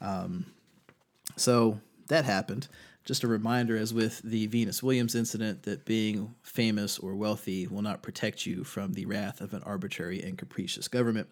Um, 0.00 0.46
so 1.36 1.80
that 2.08 2.24
happened. 2.24 2.68
Just 3.04 3.22
a 3.22 3.28
reminder, 3.28 3.76
as 3.76 3.94
with 3.94 4.20
the 4.22 4.48
Venus 4.48 4.82
Williams 4.82 5.14
incident, 5.14 5.62
that 5.62 5.84
being 5.84 6.34
famous 6.42 6.98
or 6.98 7.14
wealthy 7.14 7.66
will 7.68 7.82
not 7.82 8.02
protect 8.02 8.44
you 8.46 8.64
from 8.64 8.94
the 8.94 9.06
wrath 9.06 9.40
of 9.40 9.54
an 9.54 9.62
arbitrary 9.62 10.20
and 10.22 10.36
capricious 10.36 10.88
government. 10.88 11.28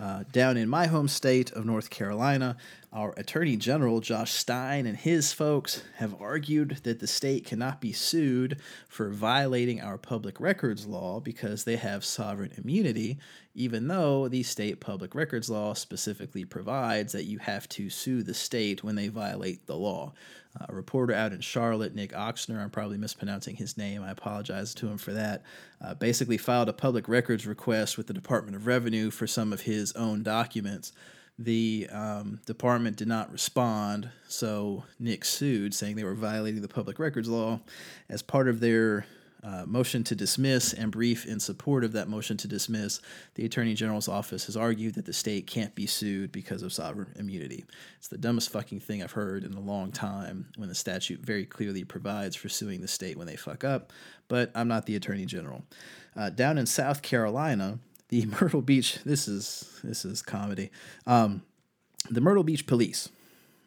Uh, 0.00 0.22
down 0.30 0.56
in 0.56 0.68
my 0.68 0.86
home 0.86 1.08
state 1.08 1.50
of 1.52 1.64
North 1.64 1.90
Carolina, 1.90 2.56
our 2.92 3.12
Attorney 3.18 3.56
General 3.56 4.00
Josh 4.00 4.32
Stein 4.32 4.86
and 4.86 4.96
his 4.96 5.32
folks 5.32 5.82
have 5.96 6.14
argued 6.20 6.80
that 6.84 7.00
the 7.00 7.06
state 7.06 7.44
cannot 7.44 7.82
be 7.82 7.92
sued 7.92 8.60
for 8.88 9.10
violating 9.10 9.80
our 9.80 9.98
public 9.98 10.40
records 10.40 10.86
law 10.86 11.20
because 11.20 11.64
they 11.64 11.76
have 11.76 12.02
sovereign 12.02 12.52
immunity, 12.56 13.18
even 13.54 13.88
though 13.88 14.26
the 14.26 14.42
state 14.42 14.80
public 14.80 15.14
records 15.14 15.50
law 15.50 15.74
specifically 15.74 16.46
provides 16.46 17.12
that 17.12 17.24
you 17.24 17.38
have 17.38 17.68
to 17.68 17.90
sue 17.90 18.22
the 18.22 18.32
state 18.32 18.82
when 18.82 18.94
they 18.94 19.08
violate 19.08 19.66
the 19.66 19.76
law. 19.76 20.14
Uh, 20.58 20.64
a 20.70 20.74
reporter 20.74 21.12
out 21.12 21.34
in 21.34 21.42
Charlotte, 21.42 21.94
Nick 21.94 22.12
Ochsner, 22.12 22.58
I'm 22.58 22.70
probably 22.70 22.96
mispronouncing 22.96 23.56
his 23.56 23.76
name, 23.76 24.02
I 24.02 24.12
apologize 24.12 24.72
to 24.76 24.88
him 24.88 24.96
for 24.96 25.12
that, 25.12 25.42
uh, 25.82 25.92
basically 25.92 26.38
filed 26.38 26.70
a 26.70 26.72
public 26.72 27.06
records 27.06 27.46
request 27.46 27.98
with 27.98 28.06
the 28.06 28.14
Department 28.14 28.56
of 28.56 28.66
Revenue 28.66 29.10
for 29.10 29.26
some 29.26 29.52
of 29.52 29.62
his 29.62 29.92
own 29.92 30.22
documents 30.22 30.92
the 31.38 31.88
um, 31.92 32.40
department 32.46 32.96
did 32.96 33.08
not 33.08 33.30
respond, 33.30 34.10
so 34.26 34.84
Nick 34.98 35.24
sued, 35.24 35.72
saying 35.72 35.94
they 35.94 36.04
were 36.04 36.14
violating 36.14 36.62
the 36.62 36.68
public 36.68 36.98
records 36.98 37.28
law. 37.28 37.60
As 38.08 38.22
part 38.22 38.48
of 38.48 38.58
their 38.58 39.06
uh, 39.44 39.64
motion 39.66 40.02
to 40.02 40.16
dismiss 40.16 40.72
and 40.72 40.90
brief 40.90 41.24
in 41.24 41.38
support 41.38 41.84
of 41.84 41.92
that 41.92 42.08
motion 42.08 42.36
to 42.38 42.48
dismiss, 42.48 43.00
the 43.34 43.44
Attorney 43.44 43.74
General's 43.74 44.08
office 44.08 44.46
has 44.46 44.56
argued 44.56 44.94
that 44.96 45.06
the 45.06 45.12
state 45.12 45.46
can't 45.46 45.74
be 45.76 45.86
sued 45.86 46.32
because 46.32 46.62
of 46.62 46.72
sovereign 46.72 47.14
immunity. 47.16 47.64
It's 47.98 48.08
the 48.08 48.18
dumbest 48.18 48.50
fucking 48.50 48.80
thing 48.80 49.00
I've 49.00 49.12
heard 49.12 49.44
in 49.44 49.54
a 49.54 49.60
long 49.60 49.92
time 49.92 50.46
when 50.56 50.68
the 50.68 50.74
statute 50.74 51.20
very 51.20 51.46
clearly 51.46 51.84
provides 51.84 52.34
for 52.34 52.48
suing 52.48 52.80
the 52.80 52.88
state 52.88 53.16
when 53.16 53.28
they 53.28 53.36
fuck 53.36 53.62
up, 53.62 53.92
but 54.26 54.50
I'm 54.56 54.66
not 54.66 54.86
the 54.86 54.96
Attorney 54.96 55.24
General. 55.24 55.62
Uh, 56.16 56.30
down 56.30 56.58
in 56.58 56.66
South 56.66 57.00
Carolina, 57.02 57.78
the 58.08 58.26
Myrtle 58.40 58.62
Beach. 58.62 58.98
This 59.04 59.28
is 59.28 59.80
this 59.82 60.04
is 60.04 60.22
comedy. 60.22 60.70
Um, 61.06 61.42
the 62.10 62.20
Myrtle 62.20 62.44
Beach 62.44 62.66
Police 62.66 63.10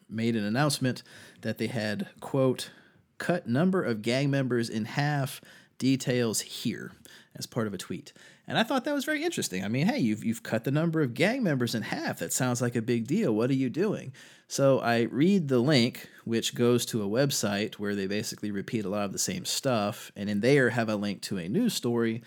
made 0.08 0.36
an 0.36 0.44
announcement 0.44 1.02
that 1.40 1.58
they 1.58 1.68
had, 1.68 2.08
quote, 2.20 2.70
cut 3.18 3.46
number 3.46 3.82
of 3.82 4.02
gang 4.02 4.30
members 4.30 4.68
in 4.68 4.84
half, 4.84 5.40
details 5.78 6.40
here, 6.40 6.92
as 7.34 7.46
part 7.46 7.66
of 7.66 7.74
a 7.74 7.78
tweet. 7.78 8.12
And 8.46 8.58
I 8.58 8.64
thought 8.64 8.84
that 8.84 8.94
was 8.94 9.04
very 9.04 9.22
interesting. 9.22 9.64
I 9.64 9.68
mean, 9.68 9.86
hey, 9.86 9.98
you've, 9.98 10.24
you've 10.24 10.42
cut 10.42 10.64
the 10.64 10.70
number 10.70 11.00
of 11.00 11.14
gang 11.14 11.42
members 11.42 11.74
in 11.74 11.82
half. 11.82 12.18
That 12.18 12.32
sounds 12.32 12.60
like 12.60 12.74
a 12.74 12.82
big 12.82 13.06
deal. 13.06 13.32
What 13.32 13.50
are 13.50 13.54
you 13.54 13.70
doing? 13.70 14.12
So 14.48 14.80
I 14.80 15.02
read 15.02 15.48
the 15.48 15.60
link, 15.60 16.08
which 16.24 16.54
goes 16.54 16.84
to 16.86 17.02
a 17.02 17.08
website 17.08 17.74
where 17.76 17.94
they 17.94 18.06
basically 18.06 18.50
repeat 18.50 18.84
a 18.84 18.88
lot 18.88 19.04
of 19.04 19.12
the 19.12 19.18
same 19.18 19.44
stuff. 19.44 20.10
And 20.16 20.28
in 20.28 20.40
there, 20.40 20.70
have 20.70 20.88
a 20.88 20.96
link 20.96 21.22
to 21.22 21.38
a 21.38 21.48
news 21.48 21.74
story. 21.74 22.22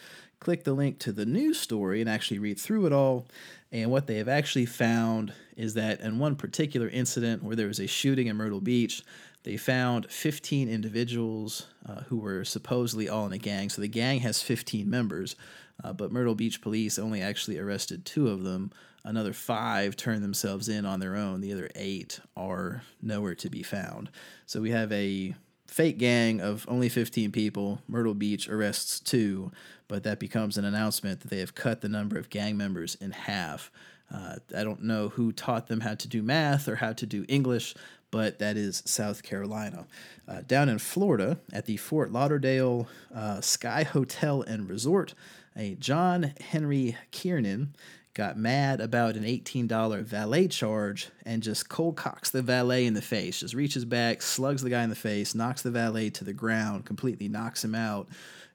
Click 0.46 0.64
the 0.64 0.74
link 0.74 1.00
to 1.00 1.12
the 1.12 1.26
news 1.26 1.60
story 1.60 2.02
and 2.02 2.08
actually 2.08 2.38
read 2.38 2.60
through 2.60 2.86
it 2.86 2.94
all. 2.94 3.26
And 3.72 3.90
what 3.90 4.06
they 4.06 4.18
have 4.18 4.30
actually 4.30 4.68
found 4.68 5.34
is 5.58 5.74
that 5.74 6.02
in 6.02 6.20
one 6.20 6.36
particular 6.36 6.88
incident 6.88 7.42
where 7.42 7.56
there 7.56 7.66
was 7.66 7.80
a 7.80 7.88
shooting 7.88 8.28
in 8.28 8.36
Myrtle 8.36 8.62
Beach, 8.62 9.02
they 9.42 9.58
found 9.58 10.06
15 10.12 10.70
individuals 10.70 11.66
uh, 11.90 12.02
who 12.02 12.18
were 12.18 12.46
supposedly 12.46 13.10
all 13.10 13.26
in 13.26 13.34
a 13.34 13.40
gang. 13.40 13.70
So 13.70 13.82
the 13.82 13.88
gang 13.88 14.20
has 14.20 14.44
15 14.44 14.88
members, 14.88 15.36
uh, 15.84 15.94
but 15.94 16.12
Myrtle 16.12 16.36
Beach 16.36 16.62
police 16.62 17.00
only 17.00 17.24
actually 17.24 17.58
arrested 17.58 18.06
two 18.06 18.28
of 18.28 18.44
them. 18.44 18.72
Another 19.04 19.34
five 19.34 19.96
turned 19.96 20.24
themselves 20.24 20.70
in 20.70 20.86
on 20.86 21.00
their 21.00 21.16
own. 21.16 21.42
The 21.42 21.54
other 21.54 21.72
eight 21.74 22.20
are 22.38 22.84
nowhere 23.02 23.34
to 23.34 23.50
be 23.50 23.64
found. 23.64 24.12
So 24.46 24.62
we 24.62 24.70
have 24.70 24.92
a 24.92 25.34
fake 25.68 25.98
gang 25.98 26.42
of 26.42 26.66
only 26.68 26.90
15 26.90 27.32
people. 27.32 27.82
Myrtle 27.88 28.14
Beach 28.14 28.48
arrests 28.50 29.00
two, 29.00 29.52
but 29.88 30.04
that 30.04 30.20
becomes 30.20 30.58
an 30.58 30.66
announcement 30.66 31.22
that 31.22 31.30
they 31.30 31.40
have 31.40 31.56
cut 31.56 31.82
the 31.82 31.90
number 31.90 32.18
of 32.18 32.30
gang 32.30 32.58
members 32.58 32.96
in 32.96 33.12
half. 33.12 33.72
Uh, 34.14 34.36
I 34.56 34.64
don't 34.64 34.84
know 34.84 35.10
who 35.10 35.32
taught 35.32 35.68
them 35.68 35.82
how 35.82 35.96
to 35.96 36.08
do 36.08 36.22
math 36.22 36.68
or 36.68 36.76
how 36.76 36.94
to 36.94 37.06
do 37.06 37.26
English, 37.28 37.76
but 38.12 38.40
that 38.40 38.56
is 38.56 38.84
South 38.86 39.24
Carolina. 39.24 39.88
Uh, 40.28 40.42
down 40.48 40.70
in 40.70 40.80
Florida, 40.80 41.40
at 41.52 41.66
the 41.66 41.78
Fort 41.78 42.12
Lauderdale 42.12 42.88
uh, 43.14 43.42
Sky 43.42 43.84
Hotel 43.84 44.42
and 44.44 44.70
Resort, 44.70 45.14
a 45.56 45.76
John 45.76 46.34
Henry 46.40 46.96
Kiernan 47.12 47.76
got 48.16 48.38
mad 48.38 48.80
about 48.80 49.18
an 49.18 49.24
$18 49.24 50.02
valet 50.02 50.48
charge 50.48 51.10
and 51.26 51.44
just 51.44 51.68
cold 51.68 51.98
cocks 51.98 52.30
the 52.30 52.42
valet 52.42 52.86
in 52.86 52.94
the 52.94 53.02
face. 53.02 53.42
Just 53.42 53.54
reaches 53.54 53.84
back, 53.84 54.22
slugs 54.22 54.62
the 54.62 54.70
guy 54.70 54.84
in 54.84 54.90
the 54.90 54.96
face, 54.96 55.36
knocks 55.36 55.62
the 55.62 55.70
valet 55.70 56.10
to 56.12 56.24
the 56.24 56.34
ground, 56.34 56.86
completely 56.86 57.28
knocks 57.28 57.64
him 57.64 57.76
out. 57.76 58.08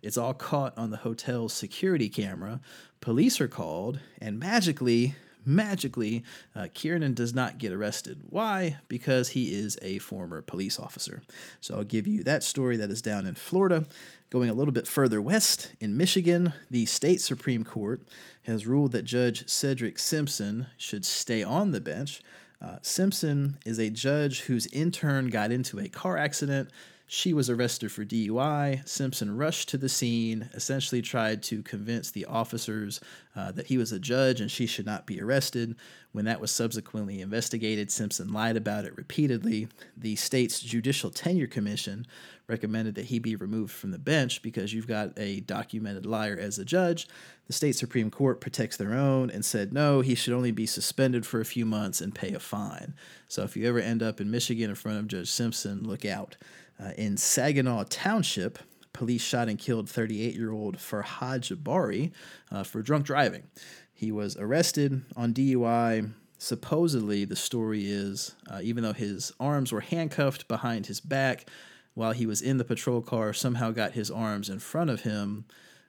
It's 0.02 0.16
all 0.16 0.32
caught 0.32 0.76
on 0.78 0.90
the 0.90 0.96
hotel's 0.96 1.52
security 1.52 2.08
camera. 2.08 2.60
Police 3.02 3.38
are 3.38 3.48
called, 3.48 4.00
and 4.18 4.38
magically, 4.38 5.14
magically, 5.44 6.24
uh, 6.54 6.68
does 7.14 7.34
not 7.34 7.58
get 7.58 7.72
arrested. 7.72 8.22
Why? 8.28 8.78
Because 8.88 9.30
he 9.30 9.54
is 9.54 9.78
a 9.82 9.98
former 9.98 10.42
police 10.42 10.78
officer. 10.78 11.22
So 11.60 11.76
I'll 11.76 11.84
give 11.84 12.06
you 12.06 12.22
that 12.24 12.42
story 12.42 12.76
that 12.76 12.90
is 12.90 13.02
down 13.02 13.26
in 13.26 13.34
Florida. 13.34 13.86
Going 14.30 14.48
a 14.48 14.54
little 14.54 14.72
bit 14.72 14.86
further 14.86 15.20
west, 15.20 15.72
in 15.80 15.96
Michigan, 15.96 16.52
the 16.70 16.86
state 16.86 17.20
Supreme 17.20 17.64
Court 17.64 18.00
has 18.44 18.66
ruled 18.66 18.92
that 18.92 19.04
Judge 19.04 19.48
Cedric 19.48 19.98
Simpson 19.98 20.66
should 20.76 21.04
stay 21.04 21.42
on 21.42 21.72
the 21.72 21.80
bench. 21.80 22.22
Uh, 22.62 22.76
Simpson 22.82 23.56
is 23.64 23.78
a 23.78 23.90
judge 23.90 24.42
whose 24.42 24.66
intern 24.68 25.30
got 25.30 25.50
into 25.50 25.80
a 25.80 25.88
car 25.88 26.16
accident 26.16 26.70
she 27.12 27.34
was 27.34 27.50
arrested 27.50 27.90
for 27.90 28.04
DUI. 28.04 28.86
Simpson 28.88 29.36
rushed 29.36 29.68
to 29.70 29.76
the 29.76 29.88
scene, 29.88 30.48
essentially 30.54 31.02
tried 31.02 31.42
to 31.42 31.60
convince 31.60 32.12
the 32.12 32.24
officers 32.24 33.00
uh, 33.34 33.50
that 33.50 33.66
he 33.66 33.76
was 33.76 33.90
a 33.90 33.98
judge 33.98 34.40
and 34.40 34.48
she 34.48 34.64
should 34.64 34.86
not 34.86 35.06
be 35.06 35.20
arrested. 35.20 35.74
When 36.12 36.26
that 36.26 36.40
was 36.40 36.52
subsequently 36.52 37.20
investigated, 37.20 37.90
Simpson 37.90 38.32
lied 38.32 38.56
about 38.56 38.84
it 38.84 38.96
repeatedly. 38.96 39.66
The 39.96 40.14
state's 40.14 40.60
Judicial 40.60 41.10
Tenure 41.10 41.48
Commission 41.48 42.06
recommended 42.46 42.94
that 42.94 43.06
he 43.06 43.18
be 43.18 43.34
removed 43.34 43.72
from 43.72 43.90
the 43.90 43.98
bench 43.98 44.40
because 44.40 44.72
you've 44.72 44.86
got 44.86 45.18
a 45.18 45.40
documented 45.40 46.06
liar 46.06 46.38
as 46.38 46.60
a 46.60 46.64
judge. 46.64 47.08
The 47.48 47.52
state 47.52 47.74
Supreme 47.74 48.12
Court 48.12 48.40
protects 48.40 48.76
their 48.76 48.94
own 48.94 49.30
and 49.30 49.44
said 49.44 49.72
no, 49.72 50.00
he 50.00 50.14
should 50.14 50.34
only 50.34 50.52
be 50.52 50.66
suspended 50.66 51.26
for 51.26 51.40
a 51.40 51.44
few 51.44 51.66
months 51.66 52.00
and 52.00 52.14
pay 52.14 52.32
a 52.34 52.38
fine. 52.38 52.94
So 53.26 53.42
if 53.42 53.56
you 53.56 53.66
ever 53.68 53.80
end 53.80 54.00
up 54.00 54.20
in 54.20 54.30
Michigan 54.30 54.70
in 54.70 54.76
front 54.76 54.98
of 54.98 55.08
Judge 55.08 55.28
Simpson, 55.28 55.82
look 55.82 56.04
out. 56.04 56.36
Uh, 56.80 56.92
in 56.96 57.16
Saginaw 57.16 57.84
Township, 57.90 58.58
police 58.92 59.22
shot 59.22 59.48
and 59.48 59.58
killed 59.58 59.88
38 59.88 60.34
year 60.34 60.52
old 60.52 60.78
Farhad 60.78 61.40
Jabari 61.40 62.12
uh, 62.50 62.64
for 62.64 62.82
drunk 62.82 63.04
driving. 63.04 63.44
He 63.92 64.10
was 64.10 64.36
arrested 64.36 65.02
on 65.16 65.34
DUI. 65.34 66.12
Supposedly, 66.38 67.26
the 67.26 67.36
story 67.36 67.84
is 67.84 68.34
uh, 68.50 68.60
even 68.62 68.82
though 68.82 68.94
his 68.94 69.32
arms 69.38 69.72
were 69.72 69.82
handcuffed 69.82 70.48
behind 70.48 70.86
his 70.86 71.00
back 71.00 71.46
while 71.92 72.12
he 72.12 72.24
was 72.24 72.40
in 72.40 72.56
the 72.56 72.64
patrol 72.64 73.02
car, 73.02 73.34
somehow 73.34 73.72
got 73.72 73.92
his 73.92 74.10
arms 74.10 74.48
in 74.48 74.58
front 74.58 74.88
of 74.88 75.02
him. 75.02 75.44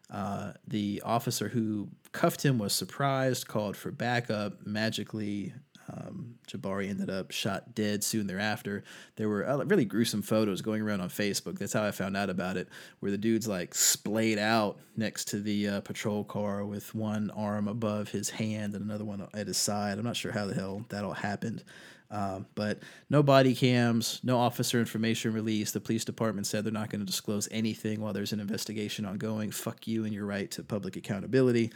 Uh, 0.10 0.52
the 0.68 1.02
officer 1.06 1.48
who 1.48 1.88
cuffed 2.12 2.44
him 2.44 2.58
was 2.58 2.74
surprised, 2.74 3.48
called 3.48 3.78
for 3.78 3.92
backup, 3.92 4.66
magically 4.66 5.54
um, 5.92 6.36
Jabari 6.48 6.90
ended 6.90 7.10
up 7.10 7.32
shot 7.32 7.76
dead 7.76 8.04
soon 8.04 8.28
thereafter. 8.28 8.84
There 9.16 9.30
were 9.30 9.48
uh, 9.48 9.64
really 9.66 9.86
gruesome 9.86 10.22
photos 10.22 10.62
going 10.62 10.82
around 10.82 11.02
on 11.02 11.10
Facebook. 11.10 11.58
That's 11.58 11.74
how 11.74 11.84
I 11.84 11.92
found 11.92 12.16
out 12.16 12.30
about 12.30 12.58
it, 12.58 12.70
where 13.00 13.12
the 13.12 13.18
dude's 13.18 13.48
like 13.48 13.76
splayed 13.76 14.38
out 14.38 14.80
next 14.96 15.26
to 15.30 15.40
the 15.40 15.68
uh, 15.68 15.82
patrol 15.82 16.24
car 16.24 16.66
with 16.66 16.94
one 16.96 17.30
arm 17.32 17.68
above 17.68 18.10
his 18.10 18.30
hand 18.30 18.76
and 18.76 18.86
another 18.86 19.06
one 19.06 19.28
at 19.34 19.48
his 19.48 19.58
side. 19.58 19.98
I'm 19.98 20.06
not 20.06 20.16
sure 20.16 20.32
how 20.32 20.46
the 20.46 20.56
hell 20.56 20.86
that 20.90 21.04
all 21.04 21.14
happened. 21.14 21.64
Um, 22.12 22.46
but 22.56 22.80
no 23.10 23.24
body 23.24 23.56
cams, 23.56 24.20
no 24.22 24.38
officer 24.38 24.80
information 24.80 25.34
released. 25.34 25.74
The 25.74 25.80
police 25.80 26.04
department 26.04 26.46
said 26.46 26.66
they're 26.66 26.74
not 26.74 26.90
going 26.90 27.00
to 27.00 27.06
disclose 27.06 27.48
anything 27.52 28.02
while 28.02 28.12
there's 28.12 28.34
an 28.34 28.42
investigation 28.42 29.06
ongoing. 29.06 29.50
Fuck 29.50 29.88
you 29.88 30.04
and 30.04 30.14
your 30.14 30.26
right 30.26 30.52
to 30.52 30.64
public 30.64 30.98
accountability. 30.98 31.72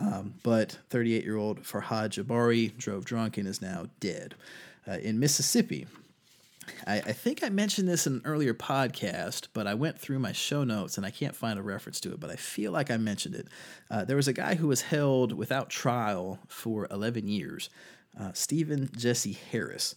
Um, 0.00 0.34
but 0.42 0.78
38 0.90 1.24
year 1.24 1.36
old 1.36 1.62
Farhad 1.62 2.10
Jabari 2.10 2.76
drove 2.76 3.04
drunk 3.04 3.36
and 3.36 3.48
is 3.48 3.60
now 3.60 3.86
dead. 4.00 4.34
Uh, 4.86 4.92
in 4.92 5.18
Mississippi, 5.18 5.86
I, 6.86 6.96
I, 6.96 7.12
think 7.12 7.42
I 7.42 7.48
mentioned 7.48 7.88
this 7.88 8.06
in 8.06 8.14
an 8.14 8.22
earlier 8.24 8.54
podcast, 8.54 9.48
but 9.52 9.66
I 9.66 9.74
went 9.74 9.98
through 9.98 10.18
my 10.18 10.32
show 10.32 10.64
notes 10.64 10.96
and 10.96 11.04
I 11.04 11.10
can't 11.10 11.36
find 11.36 11.58
a 11.58 11.62
reference 11.62 12.00
to 12.00 12.12
it, 12.12 12.20
but 12.20 12.30
I 12.30 12.36
feel 12.36 12.72
like 12.72 12.90
I 12.90 12.96
mentioned 12.96 13.34
it. 13.34 13.48
Uh, 13.90 14.04
there 14.04 14.16
was 14.16 14.28
a 14.28 14.32
guy 14.32 14.54
who 14.54 14.68
was 14.68 14.82
held 14.82 15.32
without 15.32 15.70
trial 15.70 16.38
for 16.48 16.86
11 16.90 17.28
years, 17.28 17.70
uh, 18.18 18.32
Stephen 18.32 18.90
Jesse 18.96 19.38
Harris. 19.50 19.94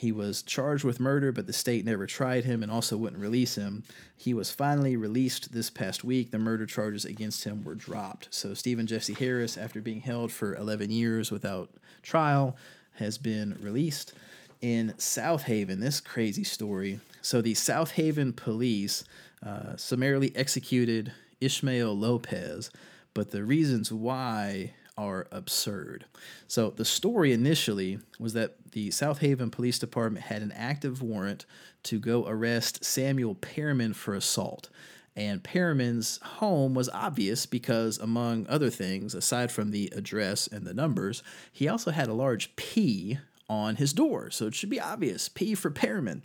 He 0.00 0.12
was 0.12 0.40
charged 0.40 0.82
with 0.82 0.98
murder, 0.98 1.30
but 1.30 1.46
the 1.46 1.52
state 1.52 1.84
never 1.84 2.06
tried 2.06 2.46
him 2.46 2.62
and 2.62 2.72
also 2.72 2.96
wouldn't 2.96 3.20
release 3.20 3.56
him. 3.56 3.82
He 4.16 4.32
was 4.32 4.50
finally 4.50 4.96
released 4.96 5.52
this 5.52 5.68
past 5.68 6.04
week. 6.04 6.30
The 6.30 6.38
murder 6.38 6.64
charges 6.64 7.04
against 7.04 7.44
him 7.44 7.62
were 7.64 7.74
dropped. 7.74 8.28
So, 8.30 8.54
Stephen 8.54 8.86
Jesse 8.86 9.12
Harris, 9.12 9.58
after 9.58 9.82
being 9.82 10.00
held 10.00 10.32
for 10.32 10.54
11 10.54 10.90
years 10.90 11.30
without 11.30 11.68
trial, 12.02 12.56
has 12.94 13.18
been 13.18 13.58
released. 13.60 14.14
In 14.62 14.94
Southaven, 14.96 15.80
this 15.80 16.00
crazy 16.00 16.44
story. 16.44 17.00
So, 17.20 17.42
the 17.42 17.52
Southaven 17.52 18.34
police 18.34 19.04
uh, 19.44 19.76
summarily 19.76 20.34
executed 20.34 21.12
Ishmael 21.42 21.94
Lopez, 21.94 22.70
but 23.12 23.32
the 23.32 23.44
reasons 23.44 23.92
why 23.92 24.72
are 25.00 25.26
absurd. 25.32 26.04
So 26.46 26.68
the 26.68 26.84
story 26.84 27.32
initially 27.32 28.00
was 28.18 28.34
that 28.34 28.72
the 28.72 28.90
Southaven 28.90 29.50
Police 29.50 29.78
Department 29.78 30.26
had 30.26 30.42
an 30.42 30.52
active 30.52 31.00
warrant 31.00 31.46
to 31.84 31.98
go 31.98 32.28
arrest 32.28 32.84
Samuel 32.84 33.34
Pearman 33.34 33.94
for 33.94 34.14
assault. 34.14 34.68
And 35.16 35.42
Pearman's 35.42 36.20
home 36.22 36.74
was 36.74 36.90
obvious 36.90 37.46
because, 37.46 37.98
among 37.98 38.46
other 38.46 38.68
things, 38.68 39.14
aside 39.14 39.50
from 39.50 39.70
the 39.70 39.90
address 39.96 40.46
and 40.46 40.66
the 40.66 40.74
numbers, 40.74 41.22
he 41.50 41.66
also 41.66 41.92
had 41.92 42.08
a 42.08 42.14
large 42.14 42.54
P 42.56 43.18
on 43.48 43.76
his 43.76 43.94
door. 43.94 44.30
So 44.30 44.48
it 44.48 44.54
should 44.54 44.70
be 44.70 44.80
obvious 44.80 45.30
P 45.30 45.54
for 45.54 45.70
Pearman. 45.70 46.22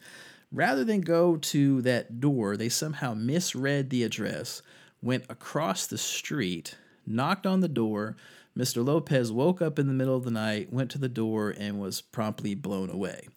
Rather 0.52 0.84
than 0.84 1.00
go 1.00 1.38
to 1.38 1.82
that 1.84 2.20
door, 2.20 2.58
they 2.58 2.70
somehow 2.70 3.14
misread 3.14 3.90
the 3.90 4.04
address, 4.04 4.62
went 5.02 5.24
across 5.30 5.88
the 5.88 5.98
street, 5.98 6.76
knocked 7.08 7.46
on 7.46 7.62
the 7.62 7.68
door, 7.68 8.16
Mr. 8.58 8.86
Lopez 8.86 9.32
woke 9.32 9.62
up 9.62 9.78
in 9.78 9.88
the 9.88 9.94
middle 9.94 10.16
of 10.16 10.24
the 10.24 10.32
night, 10.32 10.72
went 10.72 10.90
to 10.92 10.98
the 10.98 11.10
door, 11.10 11.54
and 11.58 11.80
was 11.80 12.02
promptly 12.02 12.56
blown 12.56 12.90
away. 12.90 13.28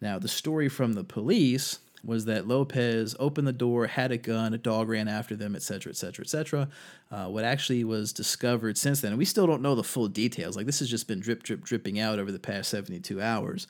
Now, 0.00 0.18
the 0.18 0.28
story 0.28 0.68
from 0.68 0.92
the 0.92 1.04
police 1.04 1.78
was 2.04 2.26
that 2.26 2.46
Lopez 2.46 3.16
opened 3.18 3.48
the 3.48 3.52
door, 3.52 3.86
had 3.86 4.12
a 4.12 4.16
gun, 4.18 4.54
a 4.54 4.58
dog 4.58 4.88
ran 4.88 5.08
after 5.08 5.34
them, 5.34 5.56
etc., 5.56 5.90
etc., 5.90 6.22
etc. 6.22 6.68
What 7.08 7.44
actually 7.44 7.82
was 7.84 8.12
discovered 8.12 8.78
since 8.78 9.00
then, 9.00 9.12
and 9.12 9.18
we 9.18 9.24
still 9.24 9.46
don't 9.46 9.62
know 9.62 9.74
the 9.74 9.82
full 9.82 10.08
details. 10.08 10.56
Like 10.56 10.66
this 10.66 10.78
has 10.78 10.88
just 10.88 11.08
been 11.08 11.20
drip, 11.20 11.42
drip, 11.42 11.64
dripping 11.64 11.98
out 11.98 12.18
over 12.18 12.30
the 12.30 12.38
past 12.38 12.70
72 12.70 13.20
hours. 13.20 13.66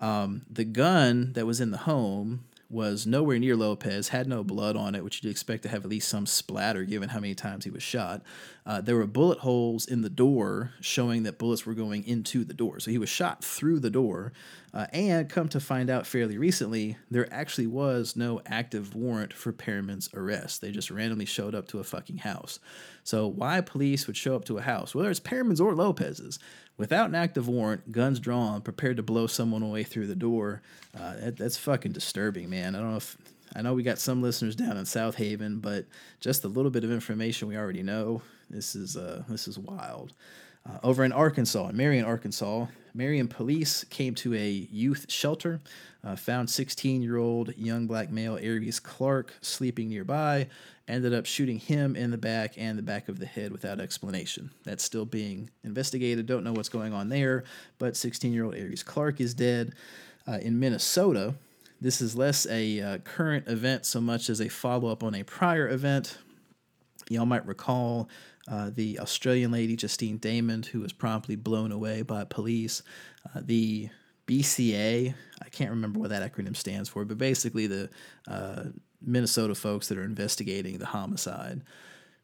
Um, 0.00 0.42
the 0.48 0.64
gun 0.64 1.32
that 1.34 1.46
was 1.46 1.60
in 1.60 1.72
the 1.72 1.78
home 1.78 2.44
was 2.70 3.04
nowhere 3.04 3.38
near 3.38 3.56
Lopez, 3.56 4.08
had 4.08 4.28
no 4.28 4.44
blood 4.44 4.76
on 4.76 4.94
it, 4.94 5.02
which 5.02 5.22
you'd 5.22 5.30
expect 5.30 5.64
to 5.64 5.68
have 5.68 5.84
at 5.84 5.90
least 5.90 6.08
some 6.08 6.24
splatter 6.24 6.84
given 6.84 7.08
how 7.08 7.18
many 7.18 7.34
times 7.34 7.64
he 7.64 7.70
was 7.70 7.82
shot. 7.82 8.22
Uh, 8.64 8.80
there 8.80 8.94
were 8.94 9.06
bullet 9.06 9.38
holes 9.38 9.86
in 9.86 10.02
the 10.02 10.08
door 10.08 10.72
showing 10.80 11.24
that 11.24 11.36
bullets 11.36 11.66
were 11.66 11.74
going 11.74 12.06
into 12.06 12.44
the 12.44 12.54
door. 12.54 12.78
So 12.78 12.92
he 12.92 12.98
was 12.98 13.08
shot 13.08 13.44
through 13.44 13.80
the 13.80 13.90
door. 13.90 14.32
Uh, 14.72 14.86
and 14.92 15.28
come 15.28 15.48
to 15.48 15.58
find 15.58 15.90
out 15.90 16.06
fairly 16.06 16.38
recently, 16.38 16.96
there 17.10 17.32
actually 17.32 17.66
was 17.66 18.14
no 18.14 18.40
active 18.46 18.94
warrant 18.94 19.32
for 19.32 19.52
Pearman's 19.52 20.08
arrest. 20.14 20.60
They 20.60 20.70
just 20.70 20.90
randomly 20.90 21.24
showed 21.24 21.54
up 21.54 21.66
to 21.68 21.80
a 21.80 21.84
fucking 21.84 22.18
house. 22.18 22.60
So, 23.02 23.26
why 23.26 23.60
police 23.62 24.06
would 24.06 24.16
show 24.16 24.36
up 24.36 24.44
to 24.44 24.58
a 24.58 24.62
house, 24.62 24.94
whether 24.94 25.10
it's 25.10 25.18
Pearman's 25.18 25.60
or 25.60 25.74
Lopez's, 25.74 26.38
without 26.76 27.08
an 27.08 27.16
active 27.16 27.48
warrant, 27.48 27.90
guns 27.90 28.20
drawn, 28.20 28.60
prepared 28.60 28.96
to 28.98 29.02
blow 29.02 29.26
someone 29.26 29.62
away 29.62 29.82
through 29.82 30.06
the 30.06 30.14
door, 30.14 30.62
uh, 30.96 31.16
that, 31.16 31.36
that's 31.36 31.56
fucking 31.56 31.92
disturbing, 31.92 32.48
man. 32.48 32.76
I 32.76 32.78
don't 32.78 32.90
know 32.90 32.96
if 32.96 33.16
I 33.54 33.62
know 33.62 33.74
we 33.74 33.82
got 33.82 33.98
some 33.98 34.22
listeners 34.22 34.54
down 34.54 34.76
in 34.76 34.84
Southaven, 34.84 35.60
but 35.60 35.86
just 36.20 36.44
a 36.44 36.48
little 36.48 36.70
bit 36.70 36.84
of 36.84 36.92
information 36.92 37.48
we 37.48 37.56
already 37.56 37.82
know. 37.82 38.22
This 38.48 38.74
is 38.74 38.96
uh, 38.96 39.24
this 39.28 39.48
is 39.48 39.58
wild. 39.58 40.12
Uh, 40.68 40.78
over 40.82 41.04
in 41.04 41.12
Arkansas, 41.12 41.68
in 41.68 41.76
Marion, 41.76 42.04
Arkansas, 42.04 42.66
Marion 42.94 43.28
police 43.28 43.84
came 43.84 44.14
to 44.16 44.34
a 44.34 44.50
youth 44.50 45.06
shelter, 45.08 45.60
uh, 46.04 46.16
found 46.16 46.50
16 46.50 47.02
year 47.02 47.16
old 47.16 47.56
young 47.56 47.86
black 47.86 48.10
male 48.10 48.38
Aries 48.40 48.80
Clark 48.80 49.32
sleeping 49.40 49.88
nearby, 49.88 50.48
ended 50.88 51.14
up 51.14 51.26
shooting 51.26 51.58
him 51.58 51.94
in 51.94 52.10
the 52.10 52.18
back 52.18 52.54
and 52.56 52.76
the 52.76 52.82
back 52.82 53.08
of 53.08 53.18
the 53.18 53.26
head 53.26 53.52
without 53.52 53.80
explanation. 53.80 54.50
That's 54.64 54.82
still 54.82 55.04
being 55.04 55.50
investigated. 55.62 56.26
Don't 56.26 56.44
know 56.44 56.52
what's 56.52 56.68
going 56.68 56.92
on 56.92 57.08
there, 57.08 57.44
but 57.78 57.96
16 57.96 58.32
year 58.32 58.44
old 58.44 58.54
Aries 58.54 58.82
Clark 58.82 59.20
is 59.20 59.34
dead. 59.34 59.74
Uh, 60.26 60.38
in 60.42 60.58
Minnesota, 60.58 61.34
this 61.80 62.00
is 62.00 62.14
less 62.14 62.46
a 62.46 62.80
uh, 62.80 62.98
current 62.98 63.48
event 63.48 63.86
so 63.86 64.00
much 64.00 64.28
as 64.28 64.40
a 64.40 64.48
follow 64.48 64.90
up 64.90 65.02
on 65.02 65.14
a 65.14 65.22
prior 65.22 65.68
event. 65.68 66.18
Y'all 67.08 67.26
might 67.26 67.46
recall 67.46 68.08
uh, 68.48 68.70
the 68.74 68.98
Australian 68.98 69.50
lady, 69.50 69.76
Justine 69.76 70.18
Damond, 70.18 70.66
who 70.66 70.80
was 70.80 70.92
promptly 70.92 71.36
blown 71.36 71.72
away 71.72 72.02
by 72.02 72.24
police. 72.24 72.82
Uh, 73.34 73.40
the 73.44 73.88
BCA, 74.26 75.14
I 75.42 75.48
can't 75.50 75.70
remember 75.70 75.98
what 75.98 76.10
that 76.10 76.32
acronym 76.32 76.56
stands 76.56 76.88
for, 76.88 77.04
but 77.04 77.18
basically 77.18 77.66
the 77.66 77.90
uh, 78.28 78.64
Minnesota 79.02 79.54
folks 79.54 79.88
that 79.88 79.98
are 79.98 80.04
investigating 80.04 80.78
the 80.78 80.86
homicide 80.86 81.62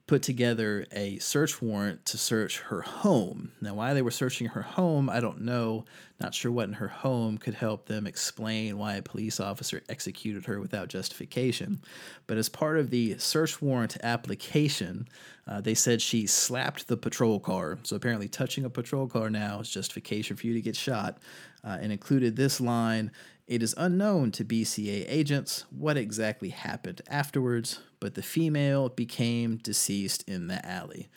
put 0.07 0.23
together 0.23 0.87
a 0.93 1.19
search 1.19 1.61
warrant 1.61 2.05
to 2.07 2.17
search 2.17 2.61
her 2.61 2.83
home. 2.83 3.51
Now, 3.61 3.75
why 3.75 3.93
they 3.93 4.03
were 4.03 4.13
searching 4.13 4.47
her 4.49 4.63
home, 4.63 5.11
I 5.11 5.19
don't 5.19 5.41
know. 5.41 5.85
Not 6.21 6.33
sure 6.33 6.53
what 6.53 6.69
in 6.69 6.75
her 6.75 6.89
home 6.89 7.39
could 7.39 7.55
help 7.55 7.87
them 7.87 8.07
explain 8.07 8.79
why 8.79 8.95
a 8.95 9.03
police 9.03 9.41
officer 9.41 9.83
executed 9.89 10.47
her 10.47 10.61
without 10.61 10.89
justification. 10.89 11.81
But 12.29 12.39
as 12.39 12.49
part 12.49 12.79
of 12.79 12.91
the 12.91 13.19
search 13.19 13.61
warrant 13.61 13.97
application, 14.03 15.09
uh, 15.49 15.61
they 15.61 15.75
said 15.75 16.01
she 16.01 16.27
slapped 16.27 16.87
the 16.87 16.97
patrol 16.97 17.41
car. 17.41 17.79
So 17.83 17.97
apparently, 17.97 18.29
touching 18.29 18.65
a 18.65 18.71
patrol 18.71 19.09
car 19.09 19.29
now 19.29 19.61
is 19.61 19.69
justification 19.69 20.37
for 20.37 20.47
you 20.47 20.55
to 20.55 20.63
get 20.63 20.77
shot, 20.77 21.19
uh, 21.65 21.79
and 21.81 21.91
included 21.91 22.37
this 22.37 22.61
line 22.61 23.11
it 23.47 23.63
is 23.63 23.75
unknown 23.77 24.33
to 24.33 24.45
BCA 24.45 25.05
agents 25.09 25.65
what 25.71 25.97
exactly 25.97 26.49
happened 26.49 27.01
afterwards, 27.09 27.81
but 28.01 28.15
the 28.15 28.23
female 28.23 28.89
became 28.89 29.57
deceased 29.57 30.29
in 30.29 30.49
the 30.49 30.65
alley. 30.67 31.09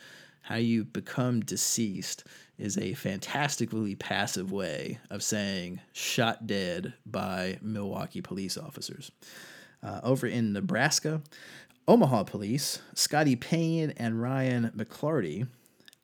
How 0.43 0.55
you 0.55 0.83
become 0.83 1.41
deceased 1.41 2.23
is 2.57 2.77
a 2.77 2.93
fantastically 2.93 3.95
passive 3.95 4.51
way 4.51 4.99
of 5.09 5.23
saying 5.23 5.81
shot 5.93 6.45
dead 6.45 6.93
by 7.05 7.57
Milwaukee 7.61 8.21
police 8.21 8.57
officers. 8.57 9.11
Uh, 9.81 10.01
over 10.03 10.27
in 10.27 10.53
Nebraska, 10.53 11.21
Omaha 11.87 12.23
police, 12.23 12.79
Scotty 12.93 13.35
Payne 13.35 13.93
and 13.97 14.21
Ryan 14.21 14.71
McClarty, 14.75 15.47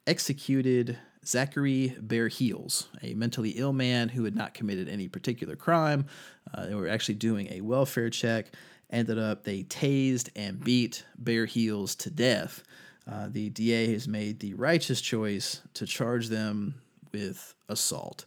executed 0.08 0.98
Zachary 1.28 1.96
Bear 2.00 2.28
Heels, 2.28 2.88
a 3.02 3.14
mentally 3.14 3.52
ill 3.52 3.74
man 3.74 4.10
who 4.10 4.24
had 4.24 4.36
not 4.36 4.54
committed 4.54 4.88
any 4.88 5.08
particular 5.08 5.56
crime. 5.56 6.06
Uh, 6.54 6.68
they 6.68 6.76
were 6.76 6.88
actually 6.88 7.16
doing 7.16 7.48
a 7.52 7.62
welfare 7.62 8.10
check. 8.10 8.48
Ended 8.90 9.18
up, 9.18 9.44
they 9.44 9.64
tased 9.64 10.30
and 10.36 10.64
beat 10.64 11.04
Bear 11.18 11.46
Heels 11.46 11.96
to 11.96 12.10
death. 12.10 12.64
Uh, 13.12 13.28
the 13.30 13.50
DA 13.50 13.92
has 13.94 14.08
made 14.08 14.40
the 14.40 14.54
righteous 14.54 15.02
choice 15.02 15.62
to 15.74 15.86
charge 15.86 16.30
them 16.30 16.76
with 17.12 17.56
assault. 17.70 18.26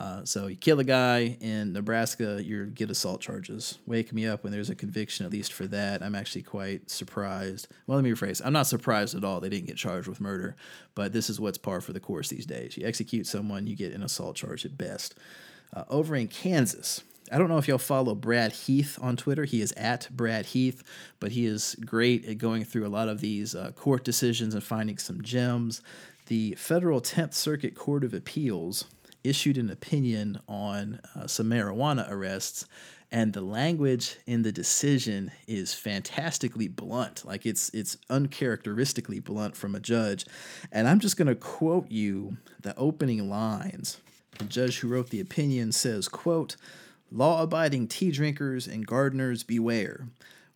Uh, 0.00 0.24
so 0.24 0.46
you 0.46 0.56
kill 0.56 0.80
a 0.80 0.84
guy 0.84 1.36
in 1.42 1.74
Nebraska, 1.74 2.42
you 2.42 2.64
get 2.64 2.90
assault 2.90 3.20
charges. 3.20 3.78
Wake 3.84 4.14
me 4.14 4.26
up 4.26 4.42
when 4.42 4.50
there's 4.50 4.70
a 4.70 4.74
conviction, 4.74 5.26
at 5.26 5.32
least 5.32 5.52
for 5.52 5.66
that. 5.66 6.02
I'm 6.02 6.14
actually 6.14 6.40
quite 6.40 6.88
surprised. 6.88 7.68
Well, 7.86 7.96
let 7.96 8.04
me 8.04 8.10
rephrase. 8.10 8.40
I'm 8.42 8.54
not 8.54 8.66
surprised 8.66 9.14
at 9.14 9.24
all 9.24 9.40
they 9.40 9.50
didn't 9.50 9.66
get 9.66 9.76
charged 9.76 10.08
with 10.08 10.18
murder, 10.18 10.56
but 10.94 11.12
this 11.12 11.28
is 11.28 11.38
what's 11.38 11.58
par 11.58 11.82
for 11.82 11.92
the 11.92 12.00
course 12.00 12.30
these 12.30 12.46
days. 12.46 12.78
You 12.78 12.86
execute 12.86 13.26
someone, 13.26 13.66
you 13.66 13.76
get 13.76 13.92
an 13.92 14.02
assault 14.02 14.36
charge 14.36 14.64
at 14.64 14.78
best. 14.78 15.16
Uh, 15.74 15.84
over 15.90 16.16
in 16.16 16.28
Kansas, 16.28 17.04
I 17.30 17.36
don't 17.36 17.50
know 17.50 17.58
if 17.58 17.68
y'all 17.68 17.76
follow 17.76 18.14
Brad 18.14 18.52
Heath 18.52 18.98
on 19.02 19.18
Twitter. 19.18 19.44
He 19.44 19.60
is 19.60 19.72
at 19.72 20.08
Brad 20.10 20.46
Heath, 20.46 20.82
but 21.20 21.32
he 21.32 21.44
is 21.44 21.76
great 21.84 22.24
at 22.24 22.38
going 22.38 22.64
through 22.64 22.86
a 22.86 22.88
lot 22.88 23.10
of 23.10 23.20
these 23.20 23.54
uh, 23.54 23.72
court 23.72 24.02
decisions 24.04 24.54
and 24.54 24.64
finding 24.64 24.96
some 24.96 25.20
gems. 25.20 25.82
The 26.28 26.54
Federal 26.54 27.02
10th 27.02 27.34
Circuit 27.34 27.74
Court 27.74 28.02
of 28.02 28.14
Appeals 28.14 28.86
issued 29.24 29.58
an 29.58 29.70
opinion 29.70 30.40
on 30.48 31.00
uh, 31.14 31.26
some 31.26 31.46
marijuana 31.46 32.10
arrests 32.10 32.66
and 33.12 33.32
the 33.32 33.40
language 33.40 34.16
in 34.26 34.42
the 34.42 34.52
decision 34.52 35.32
is 35.46 35.74
fantastically 35.74 36.68
blunt. 36.68 37.24
Like 37.24 37.44
it's 37.44 37.68
it's 37.70 37.96
uncharacteristically 38.08 39.20
blunt 39.20 39.56
from 39.56 39.74
a 39.74 39.80
judge. 39.80 40.26
And 40.70 40.86
i'm 40.86 41.00
just 41.00 41.16
going 41.16 41.28
to 41.28 41.34
quote 41.34 41.90
you 41.90 42.36
the 42.60 42.76
opening 42.76 43.28
lines. 43.28 44.00
The 44.38 44.44
judge 44.44 44.78
who 44.78 44.88
wrote 44.88 45.10
the 45.10 45.20
opinion 45.20 45.72
says 45.72 46.08
quote 46.08 46.56
law-abiding 47.12 47.88
tea 47.88 48.12
drinkers 48.12 48.68
and 48.68 48.86
gardeners 48.86 49.42
beware 49.42 50.06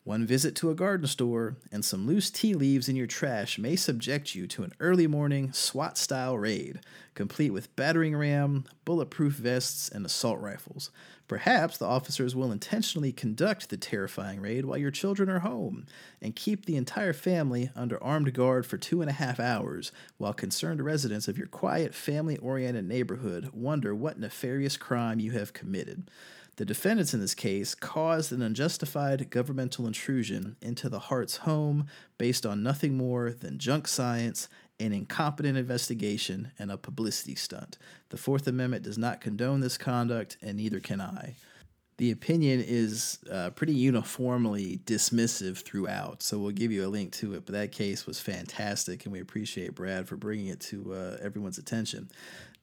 one 0.05 0.27
visit 0.27 0.55
to 0.55 0.71
a 0.71 0.75
garden 0.75 1.07
store 1.07 1.57
and 1.73 1.83
some 1.83 2.07
loose 2.07 2.31
tea 2.31 2.55
leaves 2.55 2.91
in 2.91 2.95
your 2.97 3.07
trash 3.07 3.59
may 3.59 3.75
subject 3.75 4.35
you 4.35 4.47
to 4.47 4.63
an 4.63 4.73
early 4.79 5.07
morning 5.07 5.51
SWAT 5.51 5.97
style 5.97 6.37
raid, 6.37 6.81
complete 7.15 7.51
with 7.51 7.75
battering 7.75 8.15
ram, 8.15 8.67
bulletproof 8.85 9.33
vests, 9.33 9.89
and 9.89 10.05
assault 10.05 10.39
rifles. 10.41 10.91
Perhaps 11.27 11.79
the 11.79 11.87
officers 11.87 12.37
will 12.37 12.53
intentionally 12.53 13.13
conduct 13.13 13.71
the 13.71 13.79
terrifying 13.79 14.43
raid 14.43 14.67
while 14.67 14.77
your 14.77 14.91
children 14.91 15.31
are 15.31 15.39
home 15.39 15.87
and 16.21 16.37
keep 16.37 16.67
the 16.67 16.77
entire 16.77 17.15
family 17.15 17.71
under 17.75 18.03
armed 18.05 18.35
guard 18.35 18.67
for 18.67 18.77
two 18.77 19.01
and 19.01 19.09
a 19.09 19.15
half 19.15 19.41
hours 19.41 19.91
while 20.19 20.35
concerned 20.35 20.85
residents 20.85 21.29
of 21.29 21.39
your 21.39 21.47
quiet, 21.47 21.95
family 21.95 22.37
oriented 22.37 22.87
neighborhood 22.87 23.49
wonder 23.55 23.95
what 23.95 24.19
nefarious 24.19 24.77
crime 24.77 25.19
you 25.19 25.31
have 25.31 25.55
committed. 25.55 26.11
The 26.57 26.65
defendants 26.65 27.13
in 27.13 27.21
this 27.21 27.35
case 27.35 27.75
caused 27.75 28.33
an 28.33 28.41
unjustified 28.41 29.29
governmental 29.31 29.87
intrusion 29.89 30.57
into 30.63 30.89
the 30.89 31.01
Hart's 31.01 31.39
home 31.39 31.87
based 32.17 32.47
on 32.47 32.63
nothing 32.63 32.97
more 32.97 33.33
than 33.33 33.59
junk 33.59 33.89
science, 33.89 34.49
an 34.79 34.93
incompetent 34.93 35.59
investigation, 35.59 36.53
and 36.59 36.71
a 36.71 36.77
publicity 36.77 37.35
stunt. 37.35 37.77
The 38.11 38.17
Fourth 38.17 38.47
Amendment 38.47 38.85
does 38.85 38.99
not 38.99 39.21
condone 39.21 39.61
this 39.61 39.77
conduct, 39.77 40.37
and 40.43 40.57
neither 40.57 40.79
can 40.79 41.01
I. 41.01 41.35
The 41.97 42.11
opinion 42.11 42.65
is 42.67 43.19
uh, 43.31 43.51
pretty 43.51 43.75
uniformly 43.75 44.81
dismissive 44.85 45.59
throughout, 45.59 46.25
so 46.25 46.39
we'll 46.39 46.51
give 46.51 46.73
you 46.73 46.85
a 46.85 46.89
link 46.89 47.13
to 47.15 47.35
it. 47.35 47.47
But 47.47 47.55
that 47.55 47.73
case 47.73 48.05
was 48.05 48.19
fantastic, 48.19 49.05
and 49.05 49.13
we 49.13 49.21
appreciate 49.21 49.77
Brad 49.77 50.09
for 50.09 50.17
bringing 50.17 50.49
it 50.49 50.61
to 50.63 50.93
uh, 50.93 51.17
everyone's 51.23 51.59
attention. 51.59 52.11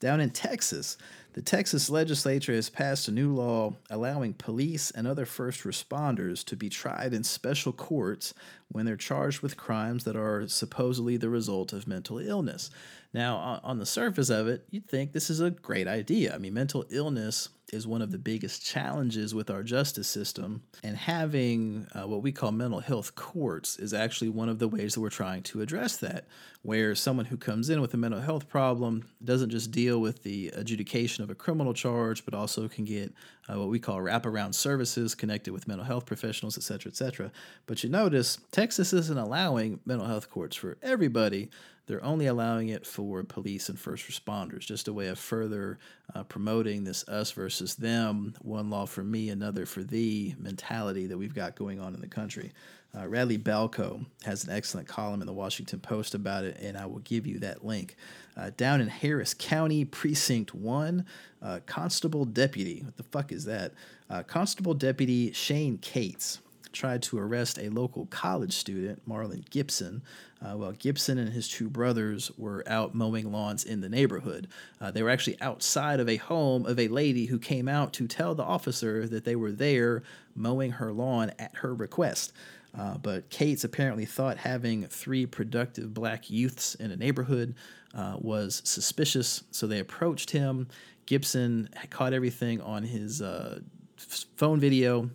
Down 0.01 0.19
in 0.19 0.31
Texas, 0.31 0.97
the 1.33 1.41
Texas 1.41 1.89
legislature 1.89 2.53
has 2.53 2.69
passed 2.69 3.07
a 3.07 3.11
new 3.11 3.33
law 3.33 3.73
allowing 3.89 4.33
police 4.33 4.91
and 4.91 5.07
other 5.07 5.25
first 5.25 5.63
responders 5.63 6.43
to 6.45 6.57
be 6.57 6.67
tried 6.67 7.13
in 7.13 7.23
special 7.23 7.71
courts 7.71 8.33
when 8.67 8.85
they're 8.85 8.97
charged 8.97 9.41
with 9.41 9.55
crimes 9.55 10.03
that 10.03 10.15
are 10.15 10.47
supposedly 10.47 11.15
the 11.15 11.29
result 11.29 11.71
of 11.71 11.87
mental 11.87 12.19
illness. 12.19 12.69
Now, 13.13 13.59
on 13.63 13.77
the 13.77 13.85
surface 13.85 14.29
of 14.29 14.47
it, 14.47 14.65
you'd 14.69 14.87
think 14.87 15.11
this 15.11 15.29
is 15.29 15.41
a 15.41 15.51
great 15.51 15.87
idea. 15.87 16.33
I 16.33 16.37
mean, 16.37 16.53
mental 16.53 16.85
illness 16.89 17.49
is 17.73 17.87
one 17.87 18.01
of 18.01 18.11
the 18.11 18.17
biggest 18.17 18.65
challenges 18.65 19.33
with 19.33 19.49
our 19.49 19.63
justice 19.63 20.07
system, 20.07 20.61
and 20.83 20.97
having 20.97 21.87
uh, 21.93 22.05
what 22.05 22.21
we 22.21 22.31
call 22.31 22.51
mental 22.51 22.81
health 22.81 23.15
courts 23.15 23.77
is 23.77 23.93
actually 23.93 24.29
one 24.29 24.49
of 24.49 24.59
the 24.59 24.67
ways 24.67 24.93
that 24.93 24.99
we're 25.01 25.09
trying 25.09 25.41
to 25.43 25.61
address 25.61 25.97
that. 25.97 26.25
Where 26.63 26.93
someone 26.95 27.25
who 27.25 27.37
comes 27.37 27.69
in 27.69 27.81
with 27.81 27.93
a 27.93 27.97
mental 27.97 28.19
health 28.19 28.47
problem 28.47 29.07
doesn't 29.23 29.49
just 29.49 29.71
deal 29.71 29.99
with 29.99 30.21
the 30.23 30.49
adjudication 30.49 31.23
of 31.23 31.29
a 31.29 31.35
criminal 31.35 31.73
charge, 31.73 32.23
but 32.25 32.33
also 32.33 32.67
can 32.67 32.85
get 32.85 33.13
uh, 33.49 33.57
what 33.57 33.69
we 33.69 33.79
call 33.79 33.97
wraparound 33.97 34.53
services 34.53 35.15
connected 35.15 35.53
with 35.53 35.67
mental 35.67 35.85
health 35.85 36.05
professionals, 36.05 36.57
et 36.57 36.63
cetera, 36.63 36.91
et 36.91 36.95
cetera. 36.95 37.31
But 37.67 37.83
you 37.83 37.89
notice 37.89 38.37
Texas 38.51 38.93
isn't 38.93 39.17
allowing 39.17 39.79
mental 39.85 40.07
health 40.07 40.29
courts 40.29 40.55
for 40.55 40.77
everybody 40.83 41.49
they're 41.87 42.03
only 42.03 42.27
allowing 42.27 42.69
it 42.69 42.85
for 42.85 43.23
police 43.23 43.69
and 43.69 43.79
first 43.79 44.07
responders, 44.09 44.61
just 44.61 44.87
a 44.87 44.93
way 44.93 45.07
of 45.07 45.19
further 45.19 45.79
uh, 46.15 46.23
promoting 46.23 46.83
this 46.83 47.07
us 47.07 47.31
versus 47.31 47.75
them, 47.75 48.33
one 48.41 48.69
law 48.69 48.85
for 48.85 49.03
me, 49.03 49.29
another 49.29 49.65
for 49.65 49.83
thee 49.83 50.35
mentality 50.37 51.07
that 51.07 51.17
we've 51.17 51.35
got 51.35 51.55
going 51.55 51.79
on 51.79 51.93
in 51.93 52.01
the 52.01 52.07
country. 52.07 52.51
Uh, 52.97 53.07
Radley 53.07 53.37
Balko 53.37 54.05
has 54.23 54.43
an 54.43 54.51
excellent 54.51 54.87
column 54.87 55.21
in 55.21 55.27
the 55.27 55.33
Washington 55.33 55.79
Post 55.79 56.13
about 56.13 56.43
it, 56.43 56.57
and 56.59 56.77
I 56.77 56.85
will 56.85 56.99
give 56.99 57.25
you 57.25 57.39
that 57.39 57.63
link. 57.63 57.95
Uh, 58.35 58.51
down 58.57 58.81
in 58.81 58.89
Harris 58.89 59.33
County, 59.33 59.85
Precinct 59.85 60.53
1, 60.53 61.05
uh, 61.41 61.59
Constable 61.65 62.25
Deputy, 62.25 62.81
what 62.83 62.97
the 62.97 63.03
fuck 63.03 63.31
is 63.31 63.45
that? 63.45 63.73
Uh, 64.09 64.23
Constable 64.23 64.73
Deputy 64.73 65.31
Shane 65.31 65.77
Cates 65.77 66.39
tried 66.71 67.01
to 67.03 67.17
arrest 67.17 67.57
a 67.57 67.69
local 67.69 68.05
college 68.07 68.53
student, 68.53 69.07
Marlon 69.07 69.47
Gibson, 69.49 70.01
uh, 70.41 70.53
while 70.53 70.71
Gibson 70.71 71.17
and 71.17 71.33
his 71.33 71.47
two 71.47 71.69
brothers 71.69 72.31
were 72.37 72.63
out 72.67 72.95
mowing 72.95 73.31
lawns 73.31 73.63
in 73.63 73.81
the 73.81 73.89
neighborhood. 73.89 74.47
Uh, 74.79 74.91
they 74.91 75.03
were 75.03 75.09
actually 75.09 75.39
outside 75.41 75.99
of 75.99 76.09
a 76.09 76.17
home 76.17 76.65
of 76.65 76.79
a 76.79 76.87
lady 76.87 77.25
who 77.25 77.37
came 77.37 77.67
out 77.67 77.93
to 77.93 78.07
tell 78.07 78.35
the 78.35 78.43
officer 78.43 79.07
that 79.07 79.25
they 79.25 79.35
were 79.35 79.51
there 79.51 80.03
mowing 80.35 80.71
her 80.71 80.91
lawn 80.91 81.31
at 81.39 81.55
her 81.57 81.73
request. 81.73 82.33
Uh, 82.77 82.97
but 82.97 83.29
Cates 83.29 83.63
apparently 83.63 84.05
thought 84.05 84.37
having 84.37 84.85
three 84.87 85.25
productive 85.25 85.93
black 85.93 86.29
youths 86.29 86.75
in 86.75 86.91
a 86.91 86.95
neighborhood 86.95 87.53
uh, 87.93 88.15
was 88.19 88.61
suspicious, 88.63 89.43
so 89.51 89.67
they 89.67 89.79
approached 89.79 90.31
him. 90.31 90.67
Gibson 91.05 91.69
caught 91.89 92.13
everything 92.13 92.61
on 92.61 92.83
his 92.83 93.21
uh, 93.21 93.59
phone 93.97 94.59
video. 94.59 95.09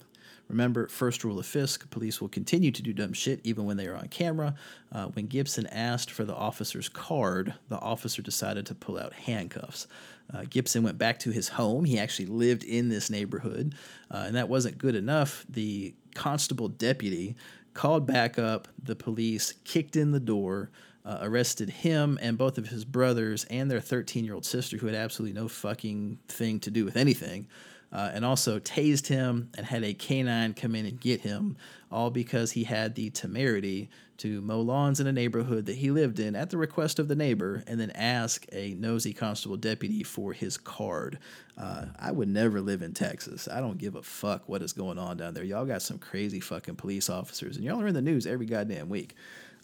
Remember, 0.49 0.87
first 0.87 1.25
rule 1.25 1.39
of 1.39 1.47
FSCK 1.47 1.91
police 1.91 2.21
will 2.21 2.29
continue 2.29 2.71
to 2.71 2.83
do 2.83 2.93
dumb 2.93 3.13
shit 3.13 3.41
even 3.43 3.65
when 3.65 3.77
they 3.77 3.87
are 3.87 3.97
on 3.97 4.09
camera. 4.09 4.55
Uh, 4.93 5.07
when 5.07 5.27
Gibson 5.27 5.67
asked 5.67 6.11
for 6.11 6.25
the 6.25 6.35
officer's 6.35 6.89
card, 6.89 7.55
the 7.69 7.79
officer 7.79 8.23
decided 8.23 8.67
to 8.67 8.75
pull 8.75 8.99
out 8.99 9.13
handcuffs. 9.13 9.89
Uh, 10.33 10.45
Gibson 10.49 10.83
went 10.83 10.99
back 10.99 11.19
to 11.21 11.31
his 11.31 11.49
home. 11.49 11.85
He 11.85 11.99
actually 11.99 12.27
lived 12.27 12.63
in 12.65 12.89
this 12.89 13.11
neighborhood, 13.11 13.75
uh, 14.11 14.25
and 14.27 14.37
that 14.37 14.49
wasn't 14.49 14.79
good 14.79 14.95
enough. 14.95 15.45
The 15.49 15.95
constable 16.15 16.69
deputy 16.69 17.37
called 17.75 18.07
back 18.07 18.39
up. 18.39 18.69
The 18.83 18.97
police 18.97 19.53
kicked 19.65 19.97
in 19.97 20.13
the 20.13 20.21
door, 20.21 20.71
uh, 21.05 21.19
arrested 21.23 21.71
him 21.71 22.19
and 22.23 22.39
both 22.39 22.59
of 22.59 22.69
his 22.69 22.85
brothers 22.85 23.45
and 23.45 23.71
their 23.71 23.81
13 23.81 24.25
year 24.25 24.35
old 24.35 24.45
sister, 24.45 24.77
who 24.77 24.87
had 24.87 24.97
absolutely 24.97 25.39
no 25.39 25.49
fucking 25.49 26.19
thing 26.29 26.61
to 26.61 26.71
do 26.71 26.85
with 26.85 26.97
anything 26.97 27.49
uh, 27.93 28.11
and 28.13 28.25
also 28.25 28.59
tased 28.59 29.07
him 29.07 29.51
and 29.57 29.67
had 29.67 29.85
a 29.85 29.95
canine 29.95 30.55
come 30.55 30.75
in 30.75 30.87
and 30.87 31.01
get 31.01 31.21
him, 31.21 31.57
all 31.91 32.11
because 32.11 32.53
he 32.53 32.65
had 32.65 32.95
the 32.95 33.11
temerity 33.11 33.89
to 34.19 34.41
mow 34.41 34.61
lawns 34.61 34.99
in 34.99 35.07
a 35.07 35.13
neighborhood 35.13 35.67
that 35.67 35.77
he 35.77 35.91
lived 35.91 36.19
in 36.19 36.35
at 36.35 36.51
the 36.51 36.57
request 36.57 36.99
of 36.99 37.09
the 37.09 37.15
neighbor 37.15 37.63
and 37.67 37.79
then 37.79 37.91
ask 37.91 38.47
a 38.53 38.75
nosy 38.75 39.13
constable 39.13 39.57
deputy 39.57 40.03
for 40.03 40.33
his 40.33 40.57
card. 40.57 41.19
Uh, 41.59 41.87
I 41.99 42.13
would 42.13 42.29
never 42.29 42.61
live 42.61 42.83
in 42.83 42.93
Texas. 42.93 43.49
I 43.49 43.61
don't 43.61 43.79
give 43.79 43.95
a 43.95 44.03
fuck 44.03 44.49
what 44.49 44.63
is 44.63 44.73
going 44.73 44.99
on 44.99 45.17
down 45.17 45.35
there. 45.35 45.45
Y'all 45.45 45.65
got 45.67 45.83
some 45.83 45.99
crazy 45.99 46.41
fucking 46.41 46.77
police 46.77 47.11
officers, 47.11 47.57
and 47.57 47.65
y'all 47.65 47.81
are 47.81 47.87
in 47.87 47.95
the 47.95 48.03
news 48.03 48.27
every 48.27 48.47
goddamn 48.47 48.89
week. 48.89 49.15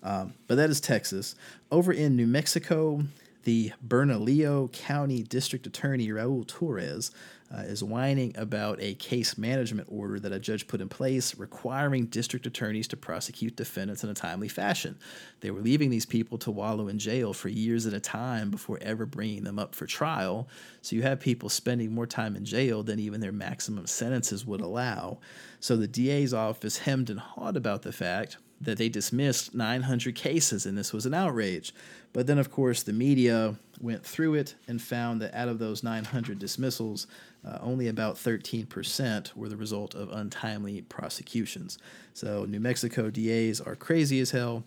Um, 0.02 0.34
but 0.48 0.56
that 0.56 0.70
is 0.70 0.80
Texas. 0.80 1.34
Over 1.70 1.92
in 1.92 2.16
New 2.16 2.26
Mexico, 2.26 3.04
the 3.44 3.72
Bernalillo 3.82 4.68
County 4.68 5.22
District 5.22 5.66
Attorney 5.66 6.08
Raul 6.08 6.46
Torrez 6.46 7.10
uh, 7.54 7.60
is 7.62 7.84
whining 7.84 8.34
about 8.36 8.80
a 8.80 8.94
case 8.94 9.36
management 9.36 9.88
order 9.90 10.18
that 10.18 10.32
a 10.32 10.38
judge 10.38 10.66
put 10.66 10.80
in 10.80 10.88
place 10.88 11.36
requiring 11.36 12.06
district 12.06 12.46
attorneys 12.46 12.88
to 12.88 12.96
prosecute 12.96 13.56
defendants 13.56 14.02
in 14.02 14.10
a 14.10 14.14
timely 14.14 14.48
fashion. 14.48 14.98
They 15.40 15.50
were 15.50 15.60
leaving 15.60 15.90
these 15.90 16.06
people 16.06 16.38
to 16.38 16.50
wallow 16.50 16.88
in 16.88 16.98
jail 16.98 17.32
for 17.32 17.48
years 17.48 17.86
at 17.86 17.92
a 17.92 18.00
time 18.00 18.50
before 18.50 18.78
ever 18.80 19.04
bringing 19.04 19.44
them 19.44 19.58
up 19.58 19.74
for 19.74 19.86
trial. 19.86 20.48
So 20.80 20.96
you 20.96 21.02
have 21.02 21.20
people 21.20 21.48
spending 21.48 21.92
more 21.92 22.06
time 22.06 22.36
in 22.36 22.44
jail 22.44 22.82
than 22.82 22.98
even 22.98 23.20
their 23.20 23.32
maximum 23.32 23.86
sentences 23.86 24.46
would 24.46 24.60
allow. 24.60 25.18
So 25.60 25.76
the 25.76 25.88
DA's 25.88 26.32
office 26.32 26.78
hemmed 26.78 27.10
and 27.10 27.20
hawed 27.20 27.56
about 27.56 27.82
the 27.82 27.92
fact 27.92 28.38
that 28.62 28.78
they 28.78 28.88
dismissed 28.88 29.54
900 29.54 30.14
cases 30.14 30.64
and 30.66 30.78
this 30.78 30.92
was 30.92 31.04
an 31.04 31.14
outrage. 31.14 31.74
But 32.12 32.26
then, 32.26 32.38
of 32.38 32.50
course, 32.50 32.82
the 32.82 32.92
media 32.92 33.56
went 33.80 34.04
through 34.04 34.34
it 34.34 34.54
and 34.68 34.80
found 34.80 35.20
that 35.20 35.34
out 35.34 35.48
of 35.48 35.58
those 35.58 35.82
900 35.82 36.38
dismissals, 36.38 37.06
uh, 37.44 37.58
only 37.60 37.88
about 37.88 38.16
13% 38.16 39.34
were 39.34 39.48
the 39.48 39.56
result 39.56 39.94
of 39.94 40.10
untimely 40.12 40.82
prosecutions. 40.82 41.78
So, 42.14 42.44
New 42.44 42.60
Mexico 42.60 43.10
DAs 43.10 43.60
are 43.60 43.74
crazy 43.74 44.20
as 44.20 44.30
hell. 44.30 44.64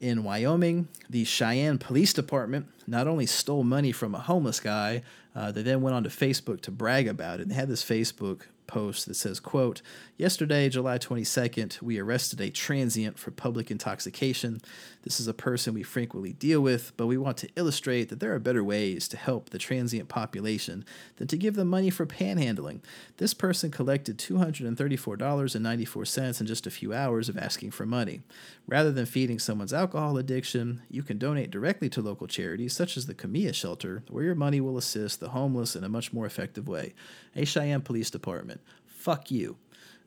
In 0.00 0.22
Wyoming, 0.22 0.88
the 1.10 1.24
Cheyenne 1.24 1.78
Police 1.78 2.12
Department 2.12 2.66
not 2.86 3.08
only 3.08 3.26
stole 3.26 3.64
money 3.64 3.90
from 3.90 4.14
a 4.14 4.20
homeless 4.20 4.60
guy, 4.60 5.02
uh, 5.34 5.50
they 5.50 5.62
then 5.62 5.82
went 5.82 5.96
on 5.96 6.04
to 6.04 6.08
Facebook 6.08 6.60
to 6.62 6.70
brag 6.70 7.08
about 7.08 7.40
it. 7.40 7.48
They 7.48 7.54
had 7.54 7.68
this 7.68 7.84
Facebook 7.84 8.42
post 8.68 9.06
that 9.06 9.14
says, 9.14 9.40
quote, 9.40 9.82
Yesterday, 10.16 10.68
July 10.68 10.98
22nd, 10.98 11.82
we 11.82 11.98
arrested 11.98 12.40
a 12.40 12.50
transient 12.50 13.18
for 13.18 13.32
public 13.32 13.70
intoxication. 13.70 14.60
This 15.02 15.18
is 15.18 15.26
a 15.26 15.34
person 15.34 15.74
we 15.74 15.82
frequently 15.82 16.32
deal 16.32 16.60
with, 16.60 16.92
but 16.96 17.06
we 17.06 17.16
want 17.16 17.38
to 17.38 17.48
illustrate 17.56 18.10
that 18.10 18.20
there 18.20 18.34
are 18.34 18.38
better 18.38 18.62
ways 18.62 19.08
to 19.08 19.16
help 19.16 19.50
the 19.50 19.58
transient 19.58 20.08
population 20.08 20.84
than 21.16 21.26
to 21.28 21.36
give 21.36 21.54
them 21.54 21.68
money 21.68 21.90
for 21.90 22.06
panhandling. 22.06 22.80
This 23.16 23.34
person 23.34 23.70
collected 23.70 24.18
$234.94 24.18 26.40
in 26.40 26.46
just 26.46 26.66
a 26.66 26.70
few 26.70 26.92
hours 26.92 27.28
of 27.28 27.38
asking 27.38 27.70
for 27.70 27.86
money. 27.86 28.22
Rather 28.66 28.92
than 28.92 29.06
feeding 29.06 29.38
someone's 29.38 29.72
alcohol 29.72 30.18
addiction, 30.18 30.82
you 30.90 31.02
can 31.02 31.16
donate 31.16 31.50
directly 31.50 31.88
to 31.88 32.02
local 32.02 32.26
charities 32.26 32.74
such 32.74 32.96
as 32.96 33.06
the 33.06 33.14
COMEA 33.14 33.54
Shelter, 33.54 34.02
where 34.10 34.24
your 34.24 34.34
money 34.34 34.60
will 34.60 34.76
assist 34.76 35.20
the 35.20 35.30
homeless 35.30 35.74
in 35.74 35.84
a 35.84 35.88
much 35.88 36.12
more 36.12 36.26
effective 36.26 36.68
way. 36.68 36.92
A 37.38 37.44
Cheyenne 37.44 37.80
Police 37.80 38.10
Department. 38.10 38.60
Fuck 38.86 39.30
you. 39.30 39.56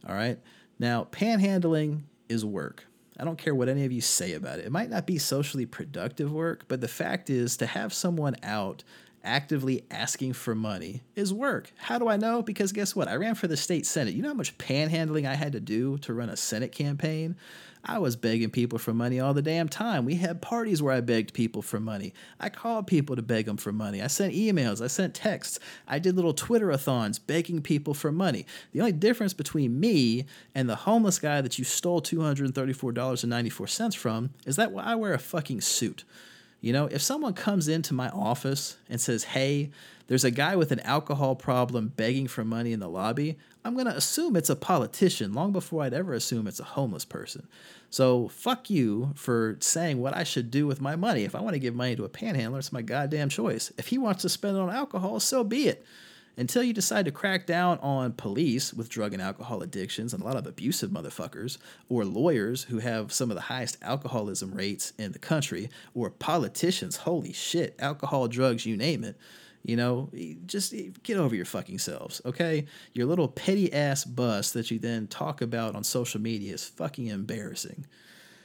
All 0.07 0.13
right. 0.13 0.38
Now, 0.79 1.07
panhandling 1.11 2.01
is 2.29 2.45
work. 2.45 2.86
I 3.17 3.23
don't 3.23 3.38
care 3.38 3.55
what 3.55 3.69
any 3.69 3.86
of 3.86 3.91
you 3.91 4.01
say 4.01 4.34
about 4.34 4.59
it. 4.59 4.65
It 4.65 4.71
might 4.71 4.89
not 4.89 5.05
be 5.05 5.17
socially 5.17 5.65
productive 5.65 6.32
work, 6.32 6.65
but 6.67 6.82
the 6.82 6.88
fact 6.88 7.29
is 7.29 7.57
to 7.57 7.65
have 7.65 7.93
someone 7.93 8.36
out 8.43 8.84
actively 9.24 9.84
asking 9.91 10.34
for 10.34 10.55
money 10.55 11.01
is 11.15 11.34
work. 11.34 11.72
How 11.78 11.99
do 11.99 12.07
I 12.07 12.17
know? 12.17 12.41
Because 12.41 12.72
guess 12.72 12.95
what? 12.95 13.07
I 13.07 13.15
ran 13.15 13.36
for 13.36 13.47
the 13.47 13.57
state 13.57 13.86
senate. 13.86 14.13
You 14.13 14.22
know 14.22 14.30
how 14.30 14.34
much 14.34 14.57
panhandling 14.57 15.28
I 15.28 15.36
had 15.36 15.51
to 15.53 15.59
do 15.59 15.97
to 15.99 16.13
run 16.13 16.30
a 16.30 16.38
senate 16.38 16.72
campaign? 16.72 17.36
I 17.84 17.97
was 17.97 18.15
begging 18.15 18.51
people 18.51 18.78
for 18.78 18.93
money 18.93 19.19
all 19.19 19.34
the 19.34 19.41
damn 19.41 19.67
time. 19.67 20.05
We 20.05 20.15
had 20.15 20.39
parties 20.41 20.84
where 20.84 20.93
I 20.93 21.01
begged 21.01 21.34
people 21.34 21.63
for 21.63 21.80
money. 21.80 22.13
I 22.39 22.49
called 22.49 22.86
people 22.86 23.15
to 23.15 23.24
beg 23.24 23.47
them 23.47 23.57
for 23.57 23.72
money. 23.72 24.03
I 24.03 24.07
sent 24.07 24.36
emails. 24.36 24.84
I 24.84 24.88
sent 24.88 25.15
texts. 25.15 25.59
I 25.88 25.97
did 25.97 26.15
little 26.15 26.34
Twitter-a-thons 26.34 27.17
begging 27.17 27.61
people 27.61 27.95
for 27.95 28.11
money. 28.11 28.45
The 28.72 28.82
only 28.82 28.91
difference 28.91 29.34
between 29.34 29.80
me 29.80 30.26
and 30.53 30.69
the 30.69 30.76
homeless 30.76 31.17
guy 31.17 31.41
that 31.41 31.57
you 31.57 31.65
stole 31.65 32.03
$234.94 32.03 33.95
from 33.95 34.30
is 34.45 34.57
that 34.57 34.72
I 34.78 34.93
wear 34.93 35.13
a 35.13 35.19
fucking 35.19 35.61
suit. 35.61 36.03
You 36.62 36.74
know, 36.74 36.86
if 36.86 37.01
someone 37.01 37.34
comes 37.34 37.68
into 37.68 37.93
my 37.93 38.09
office 38.09 38.78
and 38.88 39.01
says, 39.01 39.24
hey, 39.24 39.72
there's 40.07 40.24
a 40.24 40.32
guy 40.32 40.55
with 40.55 40.72
an 40.72 40.80
alcohol 40.82 41.36
problem 41.36 41.91
begging 41.95 42.28
for 42.28 42.45
money 42.45 42.72
in 42.72 42.80
the 42.80 42.89
lobby, 42.89 43.38
I'm 43.66 43.74
going 43.74 43.88
to 43.88 43.95
assume 43.95 44.36
it's 44.36 44.49
a 44.49 44.55
politician 44.55 45.34
long 45.34 45.51
before 45.51 45.84
I'd 45.84 45.93
ever 45.93 46.14
assume 46.14 46.47
it's 46.47 46.59
a 46.59 46.66
homeless 46.66 47.05
person. 47.05 47.47
So 47.89 48.28
fuck 48.28 48.70
you 48.70 49.12
for 49.16 49.57
saying 49.59 49.99
what 49.99 50.16
I 50.16 50.24
should 50.24 50.51
do 50.51 50.68
with 50.68 50.82
my 50.82 50.95
money. 50.95 51.24
If 51.24 51.34
I 51.34 51.41
want 51.41 51.55
to 51.55 51.59
give 51.59 51.76
money 51.76 51.95
to 51.95 52.05
a 52.05 52.09
panhandler, 52.09 52.59
it's 52.59 52.72
my 52.72 52.82
goddamn 52.82 53.30
choice. 53.30 53.72
If 53.78 53.88
he 53.88 53.97
wants 53.97 54.22
to 54.22 54.30
spend 54.30 54.55
it 54.55 54.62
on 54.62 54.70
alcohol, 54.70 55.20
so 55.20 55.43
be 55.43 55.68
it 55.68 55.84
until 56.38 56.63
you 56.63 56.73
decide 56.73 57.05
to 57.05 57.11
crack 57.11 57.45
down 57.45 57.77
on 57.79 58.13
police 58.13 58.73
with 58.73 58.89
drug 58.89 59.13
and 59.13 59.21
alcohol 59.21 59.61
addictions 59.61 60.13
and 60.13 60.23
a 60.23 60.25
lot 60.25 60.36
of 60.36 60.47
abusive 60.47 60.89
motherfuckers, 60.89 61.57
or 61.89 62.05
lawyers 62.05 62.63
who 62.63 62.79
have 62.79 63.11
some 63.11 63.29
of 63.29 63.36
the 63.36 63.41
highest 63.41 63.77
alcoholism 63.82 64.53
rates 64.53 64.93
in 64.97 65.11
the 65.11 65.19
country, 65.19 65.69
or 65.93 66.09
politicians, 66.09 66.97
holy 66.97 67.34
shit, 67.34 67.75
alcohol, 67.79 68.27
drugs, 68.27 68.65
you 68.65 68.77
name 68.77 69.03
it. 69.03 69.17
You 69.63 69.75
know, 69.75 70.09
just 70.47 70.73
get 71.03 71.17
over 71.17 71.36
your 71.36 71.45
fucking 71.45 71.77
selves, 71.77 72.19
okay? 72.25 72.65
Your 72.93 73.05
little 73.05 73.27
petty 73.27 73.71
ass 73.71 74.03
bust 74.03 74.55
that 74.55 74.71
you 74.71 74.79
then 74.79 75.05
talk 75.05 75.41
about 75.41 75.75
on 75.75 75.84
social 75.84 76.19
media 76.19 76.55
is 76.55 76.65
fucking 76.65 77.07
embarrassing. 77.07 77.86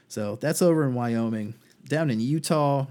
So 0.08 0.36
that's 0.36 0.60
over 0.60 0.84
in 0.84 0.92
Wyoming. 0.92 1.54
Down 1.88 2.10
in 2.10 2.20
Utah, 2.20 2.86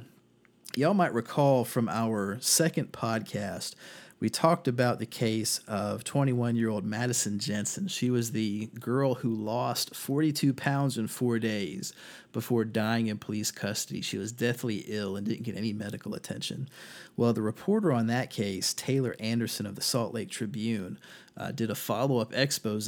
y'all 0.75 0.95
might 0.95 1.13
recall 1.13 1.65
from 1.65 1.87
our 1.87 2.39
second 2.41 2.91
podcast 2.91 3.75
we 4.20 4.30
talked 4.30 4.68
about 4.68 4.99
the 4.99 5.05
case 5.05 5.59
of 5.68 6.03
21 6.03 6.55
year 6.55 6.70
old 6.70 6.86
Madison 6.86 7.38
Jensen. 7.38 7.88
She 7.88 8.09
was 8.09 8.32
the 8.32 8.68
girl 8.80 9.16
who 9.16 9.34
lost 9.34 9.95
42 9.95 10.53
pounds 10.53 10.97
in 10.97 11.07
four 11.07 11.38
days 11.38 11.93
before 12.32 12.66
dying 12.66 13.07
in 13.07 13.18
police 13.18 13.51
custody. 13.51 14.01
She 14.01 14.18
was 14.18 14.32
deathly 14.32 14.86
ill 14.88 15.16
and 15.16 15.28
didn't 15.28 15.43
get 15.43 15.57
any 15.57 15.74
medical 15.74 16.13
attention. 16.16 16.70
Well, 17.18 17.34
the 17.34 17.41
reporter 17.41 17.91
on 17.91 18.07
that 18.07 18.30
case, 18.30 18.74
Taylor 18.74 19.16
Anderson 19.20 19.66
of 19.66 19.76
the 19.76 19.82
Salt 19.82 20.13
Lake 20.13 20.30
Tribune, 20.30 20.97
uh, 21.38 21.51
did 21.51 21.70
a 21.70 21.76
follow 21.76 22.20
up 22.20 22.34
expose 22.34 22.88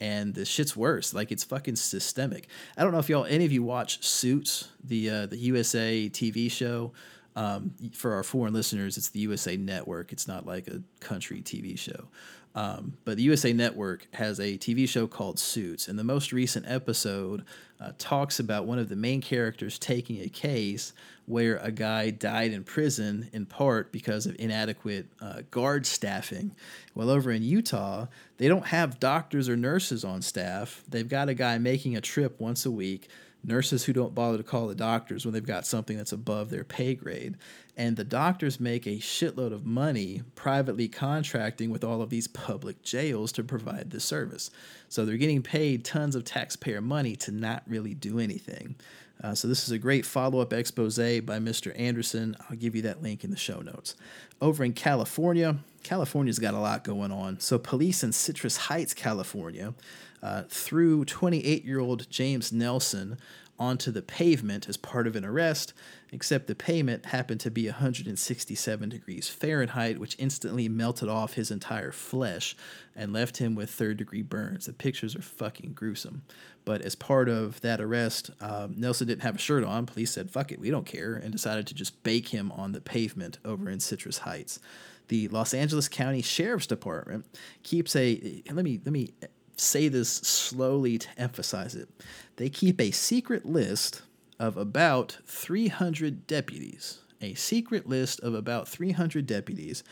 and 0.00 0.34
the 0.34 0.44
shit's 0.44 0.76
worse. 0.76 1.14
Like 1.14 1.32
it's 1.32 1.44
fucking 1.44 1.76
systemic. 1.76 2.48
I 2.76 2.82
don't 2.82 2.92
know 2.92 2.98
if 2.98 3.08
y'all 3.08 3.24
any 3.24 3.44
of 3.44 3.52
you 3.52 3.62
watch 3.62 4.04
Suits, 4.04 4.68
the 4.82 5.10
uh, 5.10 5.26
the 5.26 5.38
USA 5.38 6.08
TV 6.08 6.50
show. 6.50 6.92
Um, 7.38 7.72
for 7.94 8.14
our 8.14 8.24
foreign 8.24 8.52
listeners, 8.52 8.96
it's 8.96 9.10
the 9.10 9.20
USA 9.20 9.56
Network. 9.56 10.10
It's 10.10 10.26
not 10.26 10.44
like 10.44 10.66
a 10.66 10.82
country 10.98 11.40
TV 11.40 11.78
show. 11.78 12.08
Um, 12.56 12.94
but 13.04 13.16
the 13.16 13.22
USA 13.22 13.52
Network 13.52 14.08
has 14.14 14.40
a 14.40 14.58
TV 14.58 14.88
show 14.88 15.06
called 15.06 15.38
Suits, 15.38 15.86
and 15.86 15.96
the 15.96 16.02
most 16.02 16.32
recent 16.32 16.66
episode 16.68 17.44
uh, 17.80 17.92
talks 17.96 18.40
about 18.40 18.66
one 18.66 18.80
of 18.80 18.88
the 18.88 18.96
main 18.96 19.20
characters 19.20 19.78
taking 19.78 20.20
a 20.20 20.28
case 20.28 20.92
where 21.26 21.58
a 21.58 21.70
guy 21.70 22.10
died 22.10 22.52
in 22.52 22.64
prison 22.64 23.30
in 23.32 23.46
part 23.46 23.92
because 23.92 24.26
of 24.26 24.34
inadequate 24.40 25.06
uh, 25.20 25.42
guard 25.52 25.86
staffing. 25.86 26.56
Well, 26.96 27.08
over 27.08 27.30
in 27.30 27.44
Utah, 27.44 28.06
they 28.38 28.48
don't 28.48 28.66
have 28.66 28.98
doctors 28.98 29.48
or 29.48 29.56
nurses 29.56 30.04
on 30.04 30.22
staff. 30.22 30.82
They've 30.88 31.08
got 31.08 31.28
a 31.28 31.34
guy 31.34 31.58
making 31.58 31.96
a 31.96 32.00
trip 32.00 32.40
once 32.40 32.66
a 32.66 32.70
week 32.72 33.08
nurses 33.44 33.84
who 33.84 33.92
don't 33.92 34.14
bother 34.14 34.38
to 34.38 34.42
call 34.42 34.66
the 34.66 34.74
doctors 34.74 35.24
when 35.24 35.32
they've 35.32 35.44
got 35.44 35.66
something 35.66 35.96
that's 35.96 36.12
above 36.12 36.50
their 36.50 36.64
pay 36.64 36.94
grade. 36.94 37.36
And 37.76 37.96
the 37.96 38.04
doctors 38.04 38.58
make 38.58 38.86
a 38.86 38.98
shitload 38.98 39.52
of 39.52 39.64
money 39.64 40.22
privately 40.34 40.88
contracting 40.88 41.70
with 41.70 41.84
all 41.84 42.02
of 42.02 42.10
these 42.10 42.26
public 42.26 42.82
jails 42.82 43.30
to 43.32 43.44
provide 43.44 43.90
this 43.90 44.04
service. 44.04 44.50
So 44.88 45.04
they're 45.04 45.16
getting 45.16 45.42
paid 45.42 45.84
tons 45.84 46.16
of 46.16 46.24
taxpayer 46.24 46.80
money 46.80 47.14
to 47.16 47.30
not 47.30 47.62
really 47.66 47.94
do 47.94 48.18
anything. 48.18 48.76
Uh, 49.22 49.34
so 49.34 49.48
this 49.48 49.64
is 49.64 49.70
a 49.72 49.78
great 49.78 50.06
follow-up 50.06 50.52
expose 50.52 50.96
by 50.96 51.38
Mr. 51.38 51.78
Anderson. 51.78 52.36
I'll 52.48 52.56
give 52.56 52.76
you 52.76 52.82
that 52.82 53.02
link 53.02 53.24
in 53.24 53.30
the 53.30 53.36
show 53.36 53.60
notes. 53.60 53.96
Over 54.40 54.64
in 54.64 54.72
California, 54.72 55.56
California's 55.82 56.38
got 56.38 56.54
a 56.54 56.58
lot 56.58 56.84
going 56.84 57.10
on. 57.10 57.40
So 57.40 57.58
police 57.58 58.04
in 58.04 58.12
Citrus 58.12 58.56
Heights, 58.56 58.94
California, 58.94 59.74
uh, 60.22 60.42
threw 60.48 61.04
28-year-old 61.04 62.10
James 62.10 62.52
Nelson 62.52 63.18
onto 63.58 63.90
the 63.90 64.02
pavement 64.02 64.68
as 64.68 64.76
part 64.76 65.06
of 65.06 65.16
an 65.16 65.24
arrest, 65.24 65.72
except 66.12 66.46
the 66.46 66.54
pavement 66.54 67.06
happened 67.06 67.40
to 67.40 67.50
be 67.50 67.66
167 67.66 68.88
degrees 68.88 69.28
Fahrenheit, 69.28 69.98
which 69.98 70.16
instantly 70.18 70.68
melted 70.68 71.08
off 71.08 71.34
his 71.34 71.50
entire 71.50 71.90
flesh 71.90 72.56
and 72.94 73.12
left 73.12 73.38
him 73.38 73.54
with 73.54 73.70
third 73.70 73.96
degree 73.96 74.22
burns. 74.22 74.66
The 74.66 74.72
pictures 74.72 75.16
are 75.16 75.22
fucking 75.22 75.72
gruesome. 75.72 76.22
But 76.64 76.82
as 76.82 76.94
part 76.94 77.28
of 77.28 77.60
that 77.62 77.80
arrest, 77.80 78.30
um, 78.40 78.74
Nelson 78.76 79.08
didn't 79.08 79.22
have 79.22 79.36
a 79.36 79.38
shirt 79.38 79.64
on. 79.64 79.86
Police 79.86 80.12
said, 80.12 80.30
fuck 80.30 80.52
it, 80.52 80.60
we 80.60 80.70
don't 80.70 80.86
care, 80.86 81.14
and 81.14 81.32
decided 81.32 81.66
to 81.68 81.74
just 81.74 82.02
bake 82.02 82.28
him 82.28 82.52
on 82.52 82.72
the 82.72 82.80
pavement 82.80 83.38
over 83.44 83.68
in 83.68 83.80
Citrus 83.80 84.18
Heights. 84.18 84.60
The 85.08 85.28
Los 85.28 85.54
Angeles 85.54 85.88
County 85.88 86.22
Sheriff's 86.22 86.66
Department 86.66 87.24
keeps 87.62 87.96
a, 87.96 88.42
let 88.52 88.64
me, 88.64 88.78
let 88.84 88.92
me 88.92 89.14
say 89.60 89.88
this 89.88 90.10
slowly 90.10 90.98
to 90.98 91.08
emphasize 91.16 91.74
it. 91.74 91.88
They 92.36 92.48
keep 92.48 92.80
a 92.80 92.90
secret 92.90 93.44
list 93.44 94.02
of 94.38 94.56
about 94.56 95.18
300 95.26 96.26
deputies, 96.26 97.00
a 97.20 97.34
secret 97.34 97.88
list 97.88 98.20
of 98.20 98.34
about 98.34 98.68
300 98.68 99.26
deputies 99.26 99.82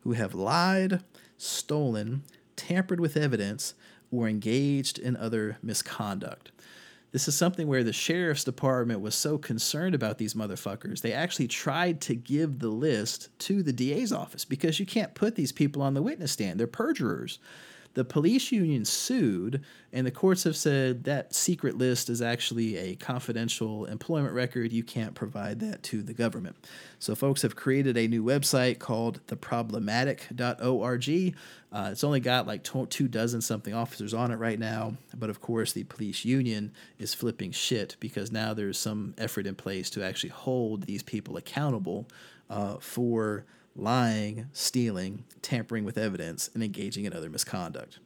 who 0.00 0.12
have 0.12 0.34
lied, 0.34 1.02
stolen, 1.36 2.22
tampered 2.54 3.00
with 3.00 3.16
evidence, 3.16 3.74
or 4.10 4.28
engaged 4.28 4.98
in 4.98 5.16
other 5.16 5.58
misconduct. 5.62 6.52
This 7.12 7.28
is 7.28 7.34
something 7.34 7.66
where 7.66 7.84
the 7.84 7.92
sheriff's 7.92 8.44
department 8.44 9.00
was 9.00 9.14
so 9.14 9.38
concerned 9.38 9.94
about 9.94 10.18
these 10.18 10.34
motherfuckers, 10.34 11.00
they 11.00 11.12
actually 11.12 11.48
tried 11.48 12.00
to 12.02 12.14
give 12.14 12.58
the 12.58 12.68
list 12.68 13.30
to 13.40 13.62
the 13.62 13.72
DA's 13.72 14.12
office 14.12 14.44
because 14.44 14.78
you 14.78 14.86
can't 14.86 15.14
put 15.14 15.34
these 15.34 15.52
people 15.52 15.82
on 15.82 15.94
the 15.94 16.02
witness 16.02 16.32
stand. 16.32 16.60
They're 16.60 16.66
perjurers. 16.66 17.38
The 17.96 18.04
police 18.04 18.52
union 18.52 18.84
sued, 18.84 19.64
and 19.90 20.06
the 20.06 20.10
courts 20.10 20.44
have 20.44 20.54
said 20.54 21.04
that 21.04 21.34
secret 21.34 21.78
list 21.78 22.10
is 22.10 22.20
actually 22.20 22.76
a 22.76 22.94
confidential 22.94 23.86
employment 23.86 24.34
record. 24.34 24.70
You 24.70 24.84
can't 24.84 25.14
provide 25.14 25.60
that 25.60 25.82
to 25.84 26.02
the 26.02 26.12
government. 26.12 26.56
So, 26.98 27.14
folks 27.14 27.40
have 27.40 27.56
created 27.56 27.96
a 27.96 28.06
new 28.06 28.22
website 28.22 28.80
called 28.80 29.26
theproblematic.org. 29.28 31.34
Uh, 31.72 31.88
it's 31.90 32.04
only 32.04 32.20
got 32.20 32.46
like 32.46 32.68
two 32.90 33.08
dozen 33.08 33.40
something 33.40 33.72
officers 33.72 34.12
on 34.12 34.30
it 34.30 34.36
right 34.36 34.58
now, 34.58 34.98
but 35.16 35.30
of 35.30 35.40
course, 35.40 35.72
the 35.72 35.84
police 35.84 36.22
union 36.22 36.72
is 36.98 37.14
flipping 37.14 37.50
shit 37.50 37.96
because 37.98 38.30
now 38.30 38.52
there's 38.52 38.76
some 38.76 39.14
effort 39.16 39.46
in 39.46 39.54
place 39.54 39.88
to 39.88 40.04
actually 40.04 40.28
hold 40.28 40.82
these 40.82 41.02
people 41.02 41.38
accountable 41.38 42.06
uh, 42.50 42.76
for 42.76 43.46
lying, 43.76 44.48
stealing, 44.52 45.24
tampering 45.42 45.84
with 45.84 45.98
evidence, 45.98 46.50
and 46.54 46.62
engaging 46.62 47.04
in 47.04 47.12
other 47.12 47.30
misconduct. 47.30 47.98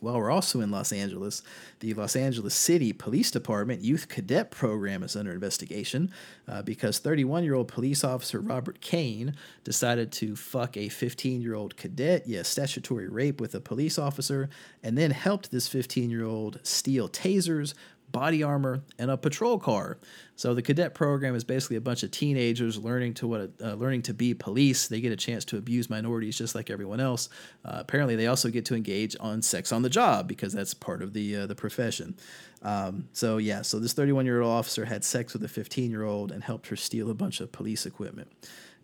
While 0.00 0.18
we're 0.18 0.30
also 0.30 0.60
in 0.60 0.70
Los 0.70 0.92
Angeles, 0.92 1.42
the 1.80 1.94
Los 1.94 2.14
Angeles 2.14 2.54
City 2.54 2.92
Police 2.92 3.30
Department 3.30 3.82
Youth 3.82 4.08
Cadet 4.08 4.50
Program 4.50 5.02
is 5.02 5.16
under 5.16 5.32
investigation 5.32 6.12
uh, 6.46 6.60
because 6.60 6.98
31 6.98 7.42
year 7.42 7.54
old 7.54 7.68
police 7.68 8.04
officer 8.04 8.40
Robert 8.40 8.82
Cain 8.82 9.34
decided 9.62 10.12
to 10.12 10.36
fuck 10.36 10.76
a 10.76 10.90
15 10.90 11.40
year 11.40 11.54
old 11.54 11.76
cadet, 11.76 12.24
yes, 12.26 12.48
statutory 12.48 13.08
rape 13.08 13.40
with 13.40 13.54
a 13.54 13.60
police 13.60 13.98
officer, 13.98 14.50
and 14.82 14.98
then 14.98 15.10
helped 15.10 15.50
this 15.50 15.68
15 15.68 16.10
year 16.10 16.24
old 16.24 16.60
steal 16.62 17.08
tasers, 17.08 17.72
body 18.14 18.44
armor, 18.44 18.80
and 18.96 19.10
a 19.10 19.16
patrol 19.16 19.58
car. 19.58 19.98
So 20.36 20.54
the 20.54 20.62
cadet 20.62 20.94
program 20.94 21.34
is 21.34 21.42
basically 21.42 21.76
a 21.76 21.80
bunch 21.80 22.04
of 22.04 22.12
teenagers 22.12 22.78
learning 22.78 23.14
to 23.14 23.26
what 23.26 23.50
uh, 23.60 23.74
learning 23.74 24.02
to 24.02 24.14
be 24.14 24.32
police. 24.32 24.86
They 24.86 25.00
get 25.00 25.12
a 25.12 25.16
chance 25.16 25.44
to 25.46 25.58
abuse 25.58 25.90
minorities 25.90 26.38
just 26.38 26.54
like 26.54 26.70
everyone 26.70 27.00
else. 27.00 27.28
Uh, 27.64 27.72
apparently, 27.74 28.14
they 28.14 28.28
also 28.28 28.48
get 28.48 28.64
to 28.66 28.76
engage 28.76 29.16
on 29.18 29.42
sex 29.42 29.72
on 29.72 29.82
the 29.82 29.90
job 29.90 30.28
because 30.28 30.52
that's 30.52 30.72
part 30.72 31.02
of 31.02 31.12
the 31.12 31.36
uh, 31.36 31.46
the 31.46 31.56
profession. 31.56 32.16
Um, 32.62 33.08
so 33.12 33.36
yeah, 33.36 33.62
so 33.62 33.78
this 33.78 33.92
31 33.92 34.24
year 34.24 34.40
old 34.40 34.52
officer 34.52 34.84
had 34.84 35.04
sex 35.04 35.32
with 35.32 35.42
a 35.42 35.48
15 35.48 35.90
year 35.90 36.04
old 36.04 36.30
and 36.30 36.42
helped 36.44 36.68
her 36.68 36.76
steal 36.76 37.10
a 37.10 37.14
bunch 37.14 37.40
of 37.40 37.52
police 37.52 37.84
equipment. 37.84 38.30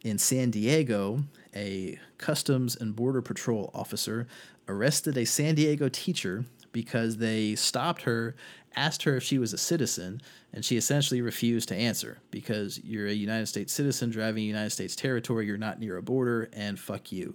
In 0.02 0.18
San 0.18 0.50
Diego, 0.50 1.22
a 1.54 1.98
Customs 2.18 2.74
and 2.74 2.96
Border 2.96 3.22
Patrol 3.22 3.70
officer 3.74 4.26
arrested 4.66 5.16
a 5.16 5.24
San 5.24 5.54
Diego 5.54 5.88
teacher 5.88 6.44
because 6.72 7.16
they 7.16 7.54
stopped 7.54 8.02
her 8.02 8.34
asked 8.76 9.02
her 9.02 9.16
if 9.16 9.22
she 9.22 9.38
was 9.38 9.52
a 9.52 9.58
citizen, 9.58 10.20
and 10.52 10.64
she 10.64 10.76
essentially 10.76 11.20
refused 11.20 11.68
to 11.68 11.74
answer 11.74 12.18
because 12.30 12.80
you're 12.84 13.06
a 13.06 13.12
United 13.12 13.46
States 13.46 13.72
citizen 13.72 14.10
driving 14.10 14.44
United 14.44 14.70
States 14.70 14.96
territory, 14.96 15.46
you're 15.46 15.56
not 15.56 15.80
near 15.80 15.96
a 15.96 16.02
border, 16.02 16.48
and 16.52 16.78
fuck 16.78 17.12
you. 17.12 17.34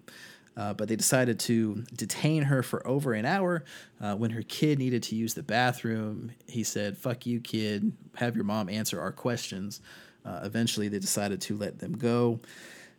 Uh, 0.57 0.73
but 0.73 0.87
they 0.87 0.95
decided 0.95 1.37
to 1.37 1.83
detain 1.93 2.43
her 2.43 2.63
for 2.63 2.85
over 2.87 3.13
an 3.13 3.25
hour. 3.25 3.65
Uh, 3.99 4.15
when 4.15 4.31
her 4.31 4.41
kid 4.43 4.79
needed 4.79 5.03
to 5.03 5.15
use 5.15 5.33
the 5.33 5.43
bathroom, 5.43 6.31
he 6.47 6.63
said, 6.63 6.97
Fuck 6.97 7.25
you, 7.25 7.41
kid, 7.41 7.91
have 8.15 8.35
your 8.35 8.45
mom 8.45 8.69
answer 8.69 9.01
our 9.01 9.11
questions. 9.11 9.81
Uh, 10.23 10.39
eventually, 10.43 10.87
they 10.87 10.99
decided 10.99 11.41
to 11.41 11.57
let 11.57 11.79
them 11.79 11.97
go. 11.97 12.39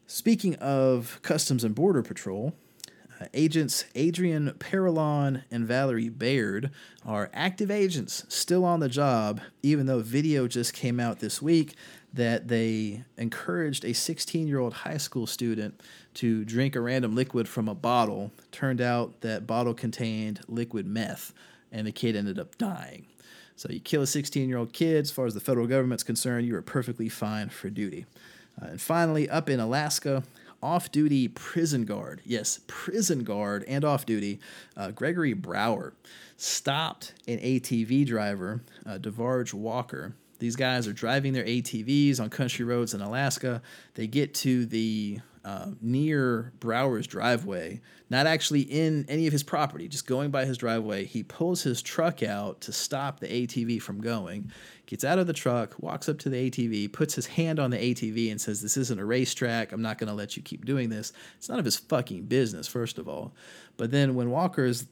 Speaking 0.07 0.55
of 0.57 1.19
Customs 1.23 1.65
and 1.65 1.75
Border 1.75 2.03
Patrol, 2.03 2.53
uh, 3.21 3.27
agents 3.33 3.85
Adrian 3.95 4.53
Perallon 4.59 5.43
and 5.51 5.67
Valerie 5.67 6.09
Baird 6.09 6.71
are 7.05 7.31
active 7.33 7.71
agents 7.71 8.25
still 8.29 8.65
on 8.65 8.81
the 8.81 8.89
job, 8.89 9.41
even 9.63 9.87
though 9.87 10.01
video 10.01 10.47
just 10.49 10.75
came 10.75 11.01
out 11.01 11.21
this 11.21 11.41
week 11.41 11.75
that 12.13 12.49
they 12.49 13.05
encouraged 13.17 13.85
a 13.85 13.93
16 13.93 14.49
year 14.49 14.59
old 14.59 14.73
high 14.73 14.97
school 14.97 15.27
student 15.27 15.81
to 16.15 16.45
drink 16.45 16.75
a 16.75 16.81
random 16.81 17.15
liquid 17.15 17.49
from 17.49 17.69
a 17.69 17.75
bottle. 17.75 18.33
Turned 18.53 18.81
out 18.81 19.21
that 19.21 19.47
bottle 19.47 19.75
contained 19.75 20.41
liquid 20.49 20.87
meth, 20.87 21.33
and 21.73 21.87
the 21.87 21.93
kid 21.93 22.17
ended 22.17 22.39
up 22.39 22.57
dying. 22.59 23.07
So 23.57 23.71
you 23.71 23.81
kill 23.81 24.03
a 24.03 24.07
16 24.07 24.49
year 24.49 24.59
old 24.59 24.73
kid, 24.73 25.03
as 25.03 25.11
far 25.11 25.27
as 25.27 25.35
the 25.35 25.41
federal 25.41 25.67
government's 25.67 26.03
concerned, 26.03 26.47
you 26.47 26.55
are 26.57 26.63
perfectly 26.63 27.09
fine 27.09 27.49
for 27.49 27.71
duty. 27.71 28.05
Uh, 28.61 28.67
and 28.67 28.81
finally, 28.81 29.29
up 29.29 29.49
in 29.51 29.61
Alaska, 29.61 30.23
off 30.63 30.91
duty 30.91 31.29
prison 31.29 31.85
guard, 31.85 32.23
yes, 32.25 32.61
prison 32.67 33.25
guard 33.25 33.65
and 33.69 33.85
off 33.85 34.07
duty, 34.07 34.41
uh, 34.77 34.91
Gregory 34.91 35.33
Brower, 35.33 35.95
stopped 36.37 37.15
an 37.29 37.39
ATV 37.39 38.07
driver, 38.07 38.63
uh, 38.85 38.99
DeVarge 38.99 39.55
Walker. 39.55 40.15
These 40.39 40.57
guys 40.57 40.87
are 40.87 40.93
driving 40.93 41.33
their 41.33 41.45
ATVs 41.45 42.21
on 42.21 42.29
country 42.31 42.65
roads 42.65 42.93
in 42.93 43.01
Alaska. 43.01 43.63
They 43.95 44.07
get 44.07 44.35
to 44.35 44.67
the 44.67 45.21
uh, 45.47 45.71
near 45.81 46.53
Brower's 46.61 47.07
driveway, 47.07 47.81
not 48.11 48.27
actually 48.27 48.63
in 48.63 49.07
any 49.09 49.27
of 49.27 49.33
his 49.33 49.43
property, 49.43 49.89
just 49.89 50.07
going 50.07 50.31
by 50.31 50.45
his 50.45 50.59
driveway. 50.59 51.05
He 51.05 51.23
pulls 51.23 51.63
his 51.63 51.81
truck 51.81 52.23
out 52.23 52.61
to 52.63 52.73
stop 52.73 53.21
the 53.21 53.29
ATV 53.29 53.81
from 53.81 54.01
going 54.01 54.51
gets 54.87 55.05
out 55.05 55.19
of 55.19 55.27
the 55.27 55.33
truck, 55.33 55.75
walks 55.81 56.09
up 56.09 56.19
to 56.21 56.29
the 56.29 56.51
ATV, 56.51 56.93
puts 56.93 57.15
his 57.15 57.27
hand 57.27 57.59
on 57.59 57.71
the 57.71 57.77
ATV, 57.77 58.31
and 58.31 58.41
says, 58.41 58.63
This 58.63 58.77
isn't 58.77 59.01
a 59.01 59.05
racetrack. 59.05 59.73
I'm 59.73 59.83
not 59.83 59.99
going 59.99 60.09
to 60.09 60.15
let 60.15 60.37
you 60.37 60.43
keep 60.43 60.65
doing 60.65 60.89
this. 60.89 61.13
It's 61.37 61.49
none 61.49 61.59
of 61.59 61.65
his 61.65 61.77
fucking 61.77 62.25
business, 62.27 62.67
first 62.67 62.99
of 62.99 63.09
all. 63.09 63.35
But 63.77 63.91
then 63.91 64.15
when 64.15 64.31
Walker 64.31 64.65
is 64.65 64.87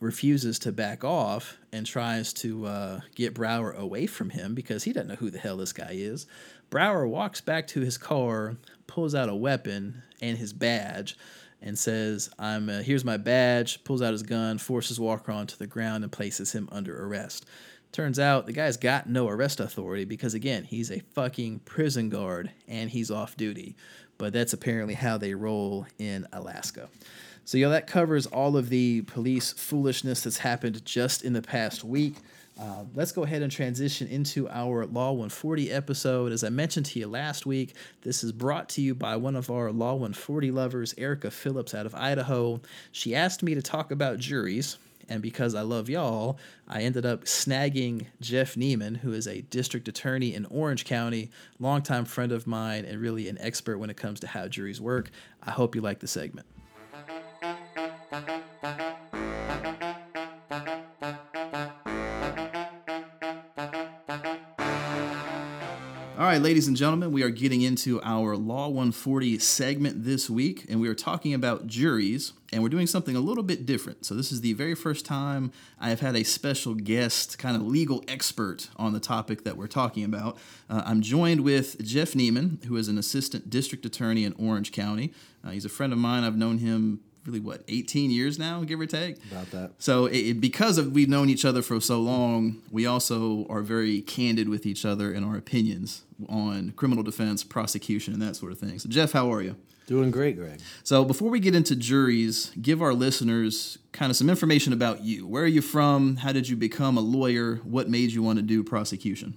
refuses 0.00 0.58
to 0.60 0.72
back 0.72 1.04
off 1.04 1.58
and 1.72 1.84
tries 1.84 2.32
to 2.32 2.64
uh, 2.64 3.00
get 3.14 3.34
Brower 3.34 3.72
away 3.72 4.06
from 4.06 4.30
him 4.30 4.54
because 4.54 4.84
he 4.84 4.92
doesn't 4.92 5.08
know 5.08 5.14
who 5.16 5.30
the 5.30 5.38
hell 5.38 5.58
this 5.58 5.74
guy 5.74 5.90
is. 5.92 6.26
Brower 6.70 7.06
walks 7.06 7.40
back 7.40 7.66
to 7.68 7.80
his 7.80 7.98
car, 7.98 8.56
pulls 8.86 9.14
out 9.14 9.28
a 9.28 9.34
weapon 9.34 10.02
and 10.22 10.38
his 10.38 10.52
badge, 10.52 11.16
and 11.60 11.78
says, 11.78 12.30
"I'm 12.38 12.68
uh, 12.68 12.82
here's 12.82 13.04
my 13.04 13.16
badge." 13.16 13.84
Pulls 13.84 14.00
out 14.00 14.12
his 14.12 14.22
gun, 14.22 14.58
forces 14.58 14.98
Walker 14.98 15.32
onto 15.32 15.56
the 15.56 15.66
ground, 15.66 16.04
and 16.04 16.12
places 16.12 16.52
him 16.52 16.68
under 16.72 17.04
arrest. 17.04 17.44
Turns 17.92 18.20
out 18.20 18.46
the 18.46 18.52
guy's 18.52 18.76
got 18.76 19.08
no 19.08 19.28
arrest 19.28 19.58
authority 19.58 20.04
because 20.04 20.34
again, 20.34 20.62
he's 20.62 20.92
a 20.92 21.00
fucking 21.14 21.58
prison 21.60 22.08
guard 22.08 22.50
and 22.68 22.88
he's 22.88 23.10
off 23.10 23.36
duty. 23.36 23.74
But 24.16 24.32
that's 24.32 24.52
apparently 24.52 24.94
how 24.94 25.18
they 25.18 25.34
roll 25.34 25.86
in 25.98 26.26
Alaska. 26.32 26.88
So, 27.44 27.58
yeah, 27.58 27.70
that 27.70 27.88
covers 27.88 28.26
all 28.26 28.56
of 28.56 28.68
the 28.68 29.02
police 29.02 29.52
foolishness 29.52 30.22
that's 30.22 30.38
happened 30.38 30.84
just 30.84 31.24
in 31.24 31.32
the 31.32 31.42
past 31.42 31.82
week. 31.82 32.14
Uh, 32.60 32.84
let's 32.94 33.10
go 33.10 33.22
ahead 33.22 33.40
and 33.40 33.50
transition 33.50 34.06
into 34.08 34.46
our 34.50 34.84
Law 34.84 35.12
140 35.12 35.72
episode. 35.72 36.30
As 36.30 36.44
I 36.44 36.50
mentioned 36.50 36.84
to 36.86 36.98
you 36.98 37.06
last 37.06 37.46
week, 37.46 37.74
this 38.02 38.22
is 38.22 38.32
brought 38.32 38.68
to 38.70 38.82
you 38.82 38.94
by 38.94 39.16
one 39.16 39.34
of 39.34 39.50
our 39.50 39.72
Law 39.72 39.92
140 39.92 40.50
lovers, 40.50 40.94
Erica 40.98 41.30
Phillips 41.30 41.74
out 41.74 41.86
of 41.86 41.94
Idaho. 41.94 42.60
She 42.92 43.14
asked 43.14 43.42
me 43.42 43.54
to 43.54 43.62
talk 43.62 43.90
about 43.90 44.18
juries, 44.18 44.76
and 45.08 45.22
because 45.22 45.54
I 45.54 45.62
love 45.62 45.88
y'all, 45.88 46.38
I 46.68 46.82
ended 46.82 47.06
up 47.06 47.24
snagging 47.24 48.04
Jeff 48.20 48.56
Nieman, 48.56 48.98
who 48.98 49.14
is 49.14 49.26
a 49.26 49.40
district 49.40 49.88
attorney 49.88 50.34
in 50.34 50.44
Orange 50.44 50.84
County, 50.84 51.30
longtime 51.60 52.04
friend 52.04 52.30
of 52.30 52.46
mine, 52.46 52.84
and 52.84 53.00
really 53.00 53.30
an 53.30 53.38
expert 53.40 53.78
when 53.78 53.88
it 53.88 53.96
comes 53.96 54.20
to 54.20 54.26
how 54.26 54.48
juries 54.48 54.82
work. 54.82 55.10
I 55.42 55.52
hope 55.52 55.74
you 55.74 55.80
like 55.80 56.00
the 56.00 56.08
segment. 56.08 56.46
Right, 66.30 66.40
ladies 66.40 66.68
and 66.68 66.76
gentlemen, 66.76 67.10
we 67.10 67.24
are 67.24 67.30
getting 67.30 67.62
into 67.62 68.00
our 68.04 68.36
Law 68.36 68.68
140 68.68 69.40
segment 69.40 70.04
this 70.04 70.30
week, 70.30 70.64
and 70.68 70.80
we 70.80 70.86
are 70.86 70.94
talking 70.94 71.34
about 71.34 71.66
juries, 71.66 72.34
and 72.52 72.62
we're 72.62 72.68
doing 72.68 72.86
something 72.86 73.16
a 73.16 73.20
little 73.20 73.42
bit 73.42 73.66
different. 73.66 74.06
So, 74.06 74.14
this 74.14 74.30
is 74.30 74.40
the 74.40 74.52
very 74.52 74.76
first 74.76 75.04
time 75.04 75.50
I 75.80 75.88
have 75.88 75.98
had 75.98 76.14
a 76.14 76.22
special 76.22 76.74
guest, 76.74 77.36
kind 77.36 77.56
of 77.56 77.62
legal 77.62 78.04
expert 78.06 78.68
on 78.76 78.92
the 78.92 79.00
topic 79.00 79.42
that 79.42 79.56
we're 79.56 79.66
talking 79.66 80.04
about. 80.04 80.38
Uh, 80.68 80.84
I'm 80.86 81.02
joined 81.02 81.40
with 81.40 81.84
Jeff 81.84 82.12
Nieman, 82.12 82.64
who 82.66 82.76
is 82.76 82.86
an 82.86 82.96
assistant 82.96 83.50
district 83.50 83.84
attorney 83.84 84.22
in 84.24 84.32
Orange 84.34 84.70
County. 84.70 85.12
Uh, 85.44 85.50
he's 85.50 85.64
a 85.64 85.68
friend 85.68 85.92
of 85.92 85.98
mine. 85.98 86.22
I've 86.22 86.36
known 86.36 86.58
him 86.58 87.00
really 87.26 87.40
what 87.40 87.62
18 87.68 88.10
years 88.10 88.38
now 88.38 88.62
give 88.64 88.80
or 88.80 88.86
take? 88.86 89.16
About 89.30 89.50
that. 89.50 89.72
So 89.78 90.06
it, 90.06 90.40
because 90.40 90.78
of 90.78 90.92
we've 90.92 91.08
known 91.08 91.28
each 91.28 91.44
other 91.44 91.62
for 91.62 91.80
so 91.80 92.00
long 92.00 92.62
we 92.70 92.86
also 92.86 93.46
are 93.48 93.62
very 93.62 94.00
candid 94.00 94.48
with 94.48 94.66
each 94.66 94.84
other 94.84 95.12
in 95.12 95.24
our 95.24 95.36
opinions 95.36 96.04
on 96.28 96.72
criminal 96.72 97.02
defense 97.02 97.44
prosecution 97.44 98.12
and 98.14 98.22
that 98.22 98.36
sort 98.36 98.52
of 98.52 98.58
thing. 98.58 98.78
So 98.78 98.88
jeff 98.88 99.12
how 99.12 99.32
are 99.32 99.42
you? 99.42 99.56
Doing 99.86 100.12
great 100.12 100.36
greg. 100.36 100.60
So 100.84 101.04
before 101.04 101.30
we 101.30 101.40
get 101.40 101.54
into 101.54 101.74
juries 101.74 102.52
give 102.60 102.80
our 102.80 102.94
listeners 102.94 103.78
kind 103.92 104.10
of 104.10 104.16
some 104.16 104.30
information 104.30 104.72
about 104.72 105.02
you. 105.02 105.26
Where 105.26 105.42
are 105.42 105.48
you 105.48 105.62
from? 105.62 106.16
How 106.16 106.32
did 106.32 106.48
you 106.48 106.56
become 106.56 106.96
a 106.96 107.00
lawyer? 107.00 107.56
What 107.64 107.88
made 107.88 108.12
you 108.12 108.22
want 108.22 108.38
to 108.38 108.42
do 108.42 108.62
prosecution 108.62 109.36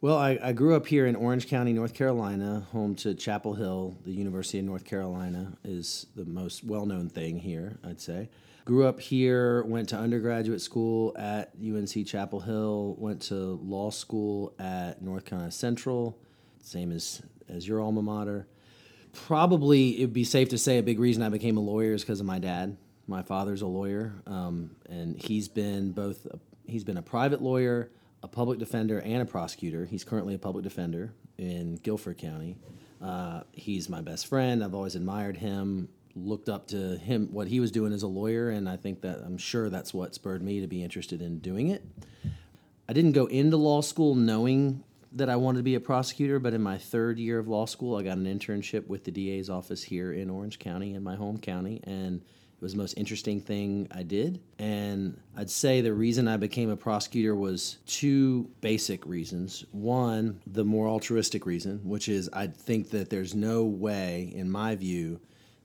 well, 0.00 0.18
I, 0.18 0.38
I, 0.42 0.52
grew 0.52 0.76
up 0.76 0.86
here 0.86 1.06
in 1.06 1.16
Orange 1.16 1.48
County, 1.48 1.72
North 1.72 1.94
Carolina, 1.94 2.66
home 2.70 2.94
to 2.96 3.14
Chapel 3.14 3.54
Hill. 3.54 3.96
The 4.04 4.12
University 4.12 4.58
of 4.58 4.66
North 4.66 4.84
Carolina 4.84 5.52
is 5.64 6.06
the 6.14 6.26
most 6.26 6.64
well 6.64 6.84
known 6.84 7.08
thing 7.08 7.38
here, 7.38 7.78
I'd 7.82 8.00
say. 8.00 8.28
Grew 8.66 8.86
up 8.86 9.00
here, 9.00 9.62
went 9.62 9.88
to 9.90 9.96
undergraduate 9.96 10.60
school 10.60 11.16
at 11.16 11.52
UNC 11.62 12.06
Chapel 12.06 12.40
Hill, 12.40 12.94
went 12.98 13.22
to 13.22 13.58
law 13.62 13.90
school 13.90 14.52
at 14.58 15.00
North 15.00 15.24
Carolina 15.24 15.52
Central, 15.52 16.18
same 16.62 16.92
as, 16.92 17.22
as 17.48 17.66
your 17.66 17.80
alma 17.80 18.02
mater. 18.02 18.46
Probably 19.14 19.96
it'd 19.96 20.12
be 20.12 20.24
safe 20.24 20.50
to 20.50 20.58
say 20.58 20.76
a 20.76 20.82
big 20.82 20.98
reason 20.98 21.22
I 21.22 21.30
became 21.30 21.56
a 21.56 21.60
lawyer 21.60 21.94
is 21.94 22.02
because 22.02 22.20
of 22.20 22.26
my 22.26 22.38
dad. 22.38 22.76
My 23.06 23.22
father's 23.22 23.62
a 23.62 23.66
lawyer, 23.66 24.12
um, 24.26 24.72
and 24.90 25.16
he's 25.16 25.48
been 25.48 25.92
both, 25.92 26.26
a, 26.26 26.38
he's 26.66 26.84
been 26.84 26.98
a 26.98 27.02
private 27.02 27.40
lawyer 27.40 27.88
a 28.22 28.28
public 28.28 28.58
defender 28.58 29.00
and 29.00 29.22
a 29.22 29.24
prosecutor. 29.24 29.86
He's 29.86 30.04
currently 30.04 30.34
a 30.34 30.38
public 30.38 30.64
defender 30.64 31.12
in 31.38 31.76
Guilford 31.76 32.18
County. 32.18 32.56
Uh, 33.00 33.42
he's 33.52 33.88
my 33.88 34.00
best 34.00 34.26
friend. 34.26 34.64
I've 34.64 34.74
always 34.74 34.94
admired 34.94 35.36
him, 35.36 35.88
looked 36.14 36.48
up 36.48 36.68
to 36.68 36.96
him, 36.96 37.28
what 37.32 37.48
he 37.48 37.60
was 37.60 37.70
doing 37.70 37.92
as 37.92 38.02
a 38.02 38.08
lawyer, 38.08 38.50
and 38.50 38.68
I 38.68 38.76
think 38.76 39.02
that 39.02 39.20
I'm 39.24 39.38
sure 39.38 39.68
that's 39.68 39.92
what 39.92 40.14
spurred 40.14 40.42
me 40.42 40.60
to 40.60 40.66
be 40.66 40.82
interested 40.82 41.20
in 41.20 41.38
doing 41.40 41.68
it. 41.68 41.84
I 42.88 42.92
didn't 42.92 43.12
go 43.12 43.26
into 43.26 43.56
law 43.56 43.80
school 43.80 44.14
knowing 44.14 44.82
that 45.12 45.28
I 45.28 45.36
wanted 45.36 45.58
to 45.58 45.64
be 45.64 45.74
a 45.74 45.80
prosecutor, 45.80 46.38
but 46.38 46.52
in 46.52 46.62
my 46.62 46.78
third 46.78 47.18
year 47.18 47.38
of 47.38 47.48
law 47.48 47.66
school, 47.66 47.96
I 47.96 48.02
got 48.02 48.18
an 48.18 48.26
internship 48.26 48.86
with 48.86 49.04
the 49.04 49.10
DA's 49.10 49.50
office 49.50 49.82
here 49.82 50.12
in 50.12 50.30
Orange 50.30 50.58
County, 50.58 50.94
in 50.94 51.02
my 51.02 51.16
home 51.16 51.38
county, 51.38 51.80
and 51.84 52.22
it 52.56 52.62
was 52.62 52.72
the 52.72 52.78
most 52.78 52.94
interesting 52.96 53.40
thing 53.40 53.86
I 53.90 54.02
did. 54.02 54.40
And 54.58 55.20
I'd 55.36 55.50
say 55.50 55.82
the 55.82 55.92
reason 55.92 56.26
I 56.26 56.38
became 56.38 56.70
a 56.70 56.76
prosecutor 56.76 57.34
was 57.34 57.76
two 57.86 58.50
basic 58.62 59.04
reasons. 59.04 59.66
One, 59.72 60.40
the 60.46 60.64
more 60.64 60.88
altruistic 60.88 61.44
reason, 61.44 61.80
which 61.84 62.08
is 62.08 62.30
I 62.32 62.46
think 62.46 62.90
that 62.90 63.10
there's 63.10 63.34
no 63.34 63.64
way, 63.64 64.32
in 64.34 64.50
my 64.50 64.74
view, 64.74 65.20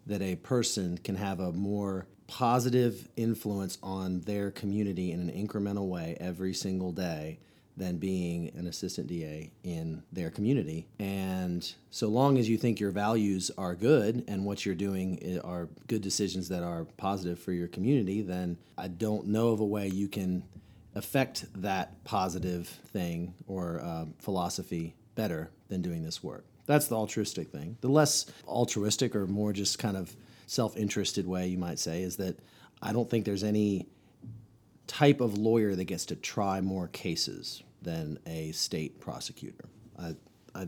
that 0.05 0.21
a 0.21 0.35
person 0.35 0.97
can 0.97 1.15
have 1.15 1.39
a 1.39 1.53
more 1.53 2.07
positive 2.27 3.07
influence 3.15 3.77
on 3.81 4.21
their 4.21 4.51
community 4.51 5.11
in 5.11 5.29
an 5.29 5.47
incremental 5.47 5.87
way 5.87 6.17
every 6.19 6.53
single 6.53 6.91
day 6.91 7.39
than 7.81 7.97
being 7.97 8.51
an 8.55 8.67
assistant 8.67 9.07
DA 9.07 9.49
in 9.63 10.03
their 10.11 10.29
community. 10.29 10.85
And 10.99 11.67
so 11.89 12.09
long 12.09 12.37
as 12.37 12.47
you 12.47 12.55
think 12.55 12.79
your 12.79 12.91
values 12.91 13.49
are 13.57 13.73
good 13.73 14.23
and 14.27 14.45
what 14.45 14.67
you're 14.67 14.75
doing 14.75 15.41
are 15.43 15.67
good 15.87 16.03
decisions 16.03 16.47
that 16.49 16.61
are 16.61 16.85
positive 16.97 17.39
for 17.39 17.53
your 17.53 17.67
community, 17.67 18.21
then 18.21 18.59
I 18.77 18.87
don't 18.87 19.25
know 19.25 19.47
of 19.47 19.61
a 19.61 19.65
way 19.65 19.87
you 19.87 20.07
can 20.07 20.43
affect 20.93 21.45
that 21.59 22.03
positive 22.03 22.67
thing 22.67 23.33
or 23.47 23.81
uh, 23.81 24.05
philosophy 24.19 24.93
better 25.15 25.49
than 25.69 25.81
doing 25.81 26.03
this 26.03 26.23
work. 26.23 26.45
That's 26.67 26.87
the 26.87 26.95
altruistic 26.95 27.49
thing. 27.49 27.77
The 27.81 27.89
less 27.89 28.27
altruistic 28.47 29.15
or 29.15 29.25
more 29.25 29.53
just 29.53 29.79
kind 29.79 29.97
of 29.97 30.15
self 30.45 30.77
interested 30.77 31.25
way, 31.25 31.47
you 31.47 31.57
might 31.57 31.79
say, 31.79 32.03
is 32.03 32.17
that 32.17 32.37
I 32.79 32.93
don't 32.93 33.09
think 33.09 33.25
there's 33.25 33.43
any 33.43 33.87
type 34.85 35.19
of 35.19 35.35
lawyer 35.35 35.73
that 35.73 35.85
gets 35.85 36.05
to 36.05 36.15
try 36.15 36.61
more 36.61 36.87
cases 36.89 37.63
than 37.81 38.19
a 38.25 38.51
state 38.51 38.99
prosecutor. 38.99 39.65
I, 39.99 40.15
I, 40.53 40.67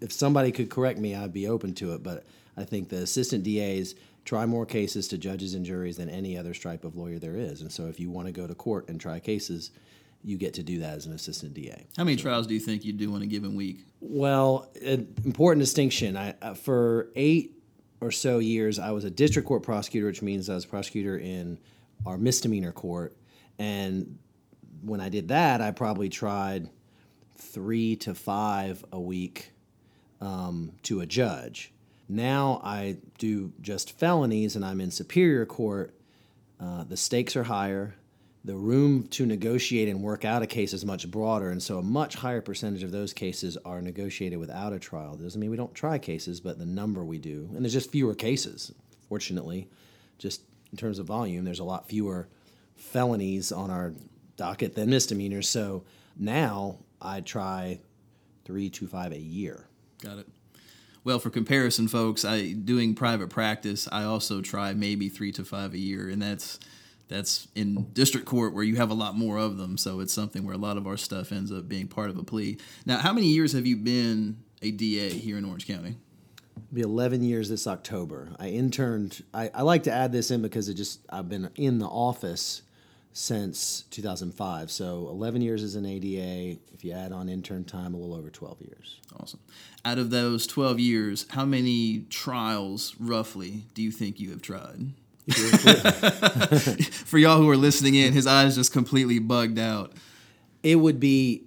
if 0.00 0.12
somebody 0.12 0.52
could 0.52 0.70
correct 0.70 0.98
me, 0.98 1.14
I'd 1.14 1.32
be 1.32 1.48
open 1.48 1.74
to 1.74 1.94
it, 1.94 2.02
but 2.02 2.24
I 2.56 2.64
think 2.64 2.88
the 2.88 2.98
assistant 2.98 3.44
DAs 3.44 3.94
try 4.24 4.46
more 4.46 4.66
cases 4.66 5.08
to 5.08 5.18
judges 5.18 5.54
and 5.54 5.64
juries 5.64 5.96
than 5.96 6.08
any 6.08 6.36
other 6.36 6.54
stripe 6.54 6.84
of 6.84 6.96
lawyer 6.96 7.18
there 7.18 7.36
is. 7.36 7.62
And 7.62 7.72
so 7.72 7.86
if 7.86 7.98
you 7.98 8.10
want 8.10 8.26
to 8.26 8.32
go 8.32 8.46
to 8.46 8.54
court 8.54 8.88
and 8.88 9.00
try 9.00 9.18
cases, 9.18 9.70
you 10.22 10.36
get 10.36 10.54
to 10.54 10.62
do 10.62 10.80
that 10.80 10.96
as 10.96 11.06
an 11.06 11.12
assistant 11.12 11.54
DA. 11.54 11.86
How 11.96 12.04
many 12.04 12.16
so, 12.16 12.24
trials 12.24 12.46
do 12.46 12.54
you 12.54 12.60
think 12.60 12.84
you 12.84 12.92
do 12.92 13.16
in 13.16 13.22
a 13.22 13.26
given 13.26 13.54
week? 13.54 13.86
Well, 14.00 14.70
an 14.82 15.14
important 15.24 15.62
distinction. 15.62 16.16
I, 16.16 16.34
uh, 16.42 16.54
for 16.54 17.10
eight 17.16 17.56
or 18.00 18.10
so 18.10 18.38
years, 18.38 18.78
I 18.78 18.90
was 18.90 19.04
a 19.04 19.10
district 19.10 19.48
court 19.48 19.62
prosecutor, 19.62 20.06
which 20.06 20.22
means 20.22 20.50
I 20.50 20.54
was 20.54 20.64
a 20.64 20.68
prosecutor 20.68 21.18
in 21.18 21.58
our 22.04 22.18
misdemeanor 22.18 22.72
court. 22.72 23.16
And 23.58 24.18
when 24.82 25.00
I 25.00 25.08
did 25.08 25.28
that, 25.28 25.60
I 25.60 25.70
probably 25.70 26.08
tried 26.08 26.68
three 27.36 27.96
to 27.96 28.14
five 28.14 28.84
a 28.92 29.00
week 29.00 29.52
um, 30.20 30.72
to 30.82 31.00
a 31.00 31.06
judge. 31.06 31.72
Now 32.08 32.60
I 32.64 32.96
do 33.18 33.52
just 33.60 33.98
felonies 33.98 34.56
and 34.56 34.64
I'm 34.64 34.80
in 34.80 34.90
superior 34.90 35.46
court. 35.46 35.94
Uh, 36.58 36.84
the 36.84 36.96
stakes 36.96 37.36
are 37.36 37.44
higher. 37.44 37.94
The 38.44 38.56
room 38.56 39.06
to 39.08 39.26
negotiate 39.26 39.88
and 39.88 40.02
work 40.02 40.24
out 40.24 40.42
a 40.42 40.46
case 40.46 40.72
is 40.72 40.84
much 40.84 41.10
broader, 41.10 41.50
and 41.50 41.62
so 41.62 41.78
a 41.78 41.82
much 41.82 42.14
higher 42.14 42.40
percentage 42.40 42.82
of 42.82 42.90
those 42.90 43.12
cases 43.12 43.58
are 43.66 43.82
negotiated 43.82 44.38
without 44.38 44.72
a 44.72 44.78
trial. 44.78 45.14
Doesn't 45.14 45.38
mean 45.38 45.50
we 45.50 45.58
don't 45.58 45.74
try 45.74 45.98
cases, 45.98 46.40
but 46.40 46.58
the 46.58 46.64
number 46.64 47.04
we 47.04 47.18
do, 47.18 47.50
and 47.54 47.62
there's 47.62 47.74
just 47.74 47.92
fewer 47.92 48.14
cases. 48.14 48.72
Fortunately, 49.08 49.68
just 50.16 50.40
in 50.72 50.78
terms 50.78 50.98
of 50.98 51.06
volume, 51.06 51.44
there's 51.44 51.58
a 51.58 51.64
lot 51.64 51.86
fewer 51.86 52.28
felonies 52.76 53.52
on 53.52 53.70
our 53.70 53.92
docket 54.40 54.74
than 54.74 54.88
misdemeanors. 54.88 55.50
So 55.50 55.84
now 56.18 56.78
I 56.98 57.20
try 57.20 57.80
three 58.46 58.70
to 58.70 58.86
five 58.86 59.12
a 59.12 59.18
year. 59.18 59.66
Got 60.02 60.16
it. 60.16 60.28
Well, 61.04 61.18
for 61.18 61.28
comparison, 61.28 61.88
folks, 61.88 62.24
I 62.24 62.52
doing 62.52 62.94
private 62.94 63.28
practice. 63.28 63.86
I 63.92 64.04
also 64.04 64.40
try 64.40 64.72
maybe 64.72 65.10
three 65.10 65.30
to 65.32 65.44
five 65.44 65.74
a 65.74 65.78
year, 65.78 66.08
and 66.08 66.22
that's 66.22 66.58
that's 67.08 67.48
in 67.54 67.90
district 67.92 68.26
court 68.26 68.54
where 68.54 68.64
you 68.64 68.76
have 68.76 68.90
a 68.90 68.94
lot 68.94 69.14
more 69.14 69.36
of 69.36 69.58
them. 69.58 69.76
So 69.76 70.00
it's 70.00 70.12
something 70.12 70.42
where 70.42 70.54
a 70.54 70.58
lot 70.58 70.78
of 70.78 70.86
our 70.86 70.96
stuff 70.96 71.32
ends 71.32 71.52
up 71.52 71.68
being 71.68 71.86
part 71.86 72.08
of 72.08 72.16
a 72.16 72.22
plea. 72.22 72.56
Now, 72.86 72.96
how 72.96 73.12
many 73.12 73.26
years 73.26 73.52
have 73.52 73.66
you 73.66 73.76
been 73.76 74.38
a 74.62 74.70
DA 74.70 75.10
here 75.10 75.36
in 75.36 75.44
Orange 75.44 75.66
County? 75.66 75.96
It'll 76.56 76.74
be 76.74 76.80
11 76.80 77.24
years 77.24 77.50
this 77.50 77.66
October. 77.66 78.30
I 78.38 78.48
interned. 78.48 79.22
I, 79.34 79.50
I 79.54 79.62
like 79.62 79.82
to 79.82 79.92
add 79.92 80.12
this 80.12 80.30
in 80.30 80.40
because 80.40 80.70
it 80.70 80.74
just 80.74 81.00
I've 81.10 81.28
been 81.28 81.50
in 81.56 81.78
the 81.78 81.88
office 81.88 82.62
since 83.12 83.82
2005. 83.90 84.70
So 84.70 85.08
11 85.10 85.42
years 85.42 85.62
as 85.62 85.74
an 85.74 85.84
ADA. 85.86 86.58
If 86.72 86.84
you 86.84 86.92
add 86.92 87.12
on 87.12 87.28
intern 87.28 87.64
time, 87.64 87.94
a 87.94 87.96
little 87.96 88.14
over 88.14 88.30
12 88.30 88.62
years. 88.62 89.00
Awesome. 89.18 89.40
Out 89.84 89.98
of 89.98 90.10
those 90.10 90.46
12 90.46 90.78
years, 90.78 91.26
how 91.30 91.44
many 91.44 92.06
trials 92.10 92.94
roughly 92.98 93.64
do 93.74 93.82
you 93.82 93.90
think 93.90 94.20
you 94.20 94.30
have 94.30 94.42
tried? 94.42 94.92
For 95.30 97.18
y'all 97.18 97.38
who 97.38 97.48
are 97.48 97.56
listening 97.56 97.94
in, 97.94 98.12
his 98.12 98.26
eyes 98.26 98.56
just 98.56 98.72
completely 98.72 99.18
bugged 99.18 99.58
out. 99.58 99.92
It 100.62 100.76
would 100.76 101.00
be 101.00 101.44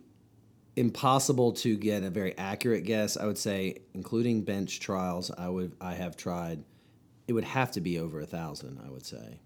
impossible 0.76 1.54
to 1.54 1.78
get 1.78 2.04
a 2.04 2.10
very 2.10 2.38
accurate 2.38 2.86
guess. 2.86 3.18
I 3.18 3.26
would 3.26 3.38
say, 3.38 3.80
including 3.94 4.44
bench 4.44 4.80
trials, 4.80 5.32
I 5.38 5.50
would 5.50 5.74
I 5.82 5.94
have 5.94 6.18
tried. 6.18 6.64
It 7.28 7.34
would 7.34 7.44
have 7.44 7.72
to 7.72 7.82
be 7.82 8.00
over 8.00 8.20
a 8.20 8.26
thousand. 8.26 8.80
I 8.86 8.90
would 8.90 9.06
say. 9.06 9.40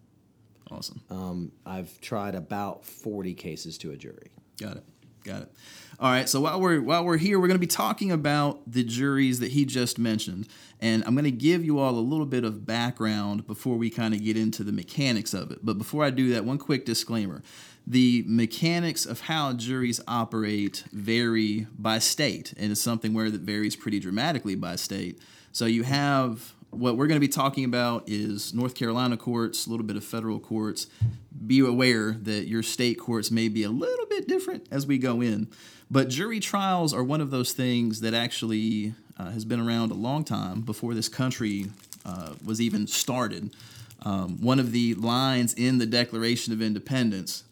Awesome. 0.69 1.01
Um, 1.09 1.51
I've 1.65 1.99
tried 2.01 2.35
about 2.35 2.85
forty 2.85 3.33
cases 3.33 3.77
to 3.79 3.91
a 3.91 3.95
jury. 3.95 4.31
Got 4.59 4.77
it. 4.77 4.83
Got 5.23 5.41
it. 5.43 5.51
All 5.99 6.09
right. 6.09 6.27
So 6.27 6.41
while 6.41 6.59
we're 6.59 6.81
while 6.81 7.03
we're 7.03 7.17
here, 7.17 7.39
we're 7.39 7.47
going 7.47 7.55
to 7.55 7.59
be 7.59 7.67
talking 7.67 8.11
about 8.11 8.61
the 8.69 8.83
juries 8.83 9.39
that 9.39 9.51
he 9.51 9.65
just 9.65 9.99
mentioned, 9.99 10.47
and 10.79 11.03
I'm 11.05 11.15
going 11.15 11.25
to 11.25 11.31
give 11.31 11.65
you 11.65 11.79
all 11.79 11.97
a 11.97 11.99
little 11.99 12.25
bit 12.25 12.43
of 12.43 12.65
background 12.65 13.45
before 13.45 13.75
we 13.75 13.89
kind 13.89 14.13
of 14.13 14.23
get 14.23 14.37
into 14.37 14.63
the 14.63 14.71
mechanics 14.71 15.33
of 15.33 15.51
it. 15.51 15.59
But 15.63 15.77
before 15.77 16.03
I 16.03 16.11
do 16.11 16.29
that, 16.33 16.45
one 16.45 16.57
quick 16.57 16.85
disclaimer: 16.85 17.43
the 17.85 18.23
mechanics 18.27 19.05
of 19.05 19.21
how 19.21 19.53
juries 19.53 19.99
operate 20.07 20.83
vary 20.93 21.67
by 21.77 21.99
state, 21.99 22.53
and 22.57 22.71
it's 22.71 22.81
something 22.81 23.13
where 23.13 23.29
that 23.29 23.41
varies 23.41 23.75
pretty 23.75 23.99
dramatically 23.99 24.55
by 24.55 24.75
state. 24.75 25.19
So 25.51 25.65
you 25.65 25.83
have 25.83 26.53
what 26.71 26.97
we're 26.97 27.07
going 27.07 27.19
to 27.19 27.25
be 27.25 27.31
talking 27.31 27.63
about 27.63 28.03
is 28.07 28.53
North 28.53 28.75
Carolina 28.75 29.17
courts, 29.17 29.65
a 29.65 29.69
little 29.69 29.85
bit 29.85 29.95
of 29.95 30.03
federal 30.03 30.39
courts. 30.39 30.87
Be 31.45 31.59
aware 31.59 32.11
that 32.11 32.47
your 32.47 32.63
state 32.63 32.99
courts 32.99 33.31
may 33.31 33.47
be 33.47 33.63
a 33.63 33.69
little 33.69 34.05
bit 34.05 34.27
different 34.27 34.67
as 34.71 34.85
we 34.85 34.97
go 34.97 35.21
in. 35.21 35.47
But 35.89 36.09
jury 36.09 36.39
trials 36.39 36.93
are 36.93 37.03
one 37.03 37.21
of 37.21 37.31
those 37.31 37.53
things 37.53 38.01
that 38.01 38.13
actually 38.13 38.93
uh, 39.17 39.31
has 39.31 39.45
been 39.45 39.59
around 39.59 39.91
a 39.91 39.95
long 39.95 40.23
time 40.23 40.61
before 40.61 40.93
this 40.93 41.07
country 41.07 41.67
uh, 42.05 42.33
was 42.43 42.59
even 42.59 42.87
started. 42.87 43.51
Um, 44.03 44.41
one 44.41 44.59
of 44.59 44.71
the 44.71 44.93
lines 44.95 45.53
in 45.53 45.77
the 45.77 45.85
Declaration 45.85 46.53
of 46.53 46.61
Independence 46.61 47.43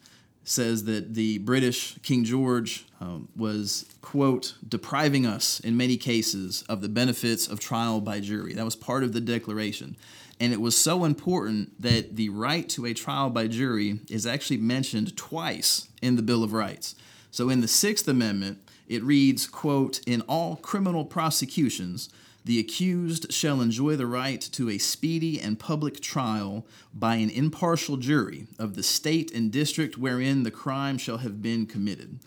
says 0.45 0.85
that 0.85 1.15
the 1.15 1.39
British 1.39 1.97
King 2.03 2.23
George 2.23 2.85
um, 3.01 3.27
was, 3.35 3.85
quote, 4.01 4.55
depriving 4.67 5.25
us 5.25 5.59
in 5.59 5.75
many 5.75 5.97
cases 5.97 6.63
of 6.69 6.81
the 6.81 6.87
benefits 6.87 7.47
of 7.47 7.59
trial 7.59 7.99
by 7.99 8.19
jury. 8.19 8.53
That 8.53 8.63
was 8.63 8.75
part 8.75 9.03
of 9.03 9.11
the 9.11 9.21
Declaration. 9.21 9.97
And 10.39 10.53
it 10.53 10.61
was 10.61 10.77
so 10.77 11.03
important 11.03 11.81
that 11.81 12.15
the 12.15 12.29
right 12.29 12.69
to 12.69 12.85
a 12.85 12.93
trial 12.93 13.29
by 13.29 13.47
jury 13.47 13.99
is 14.09 14.27
actually 14.27 14.57
mentioned 14.57 15.17
twice 15.17 15.87
in 16.01 16.15
the 16.15 16.21
Bill 16.21 16.43
of 16.43 16.53
Rights. 16.53 16.95
So 17.31 17.49
in 17.49 17.61
the 17.61 17.67
Sixth 17.67 18.07
Amendment, 18.07 18.59
it 18.87 19.03
reads, 19.03 19.47
quote, 19.47 19.99
in 20.05 20.21
all 20.21 20.57
criminal 20.57 21.05
prosecutions, 21.05 22.09
the 22.45 22.59
accused 22.59 23.33
shall 23.33 23.59
enjoy 23.59 23.95
the 23.95 24.05
right 24.05 24.39
to 24.39 24.69
a 24.69 24.77
speedy 24.77 25.41
and 25.41 25.59
public 25.59 25.99
trial 25.99 26.65
by 26.93 27.15
an 27.15 27.31
impartial 27.31 27.97
jury 27.97 28.45
of 28.59 28.75
the 28.75 28.83
state 28.83 29.33
and 29.33 29.51
district 29.51 29.97
wherein 29.97 30.43
the 30.43 30.51
crime 30.51 30.99
shall 30.99 31.17
have 31.17 31.41
been 31.41 31.65
committed. 31.65 32.19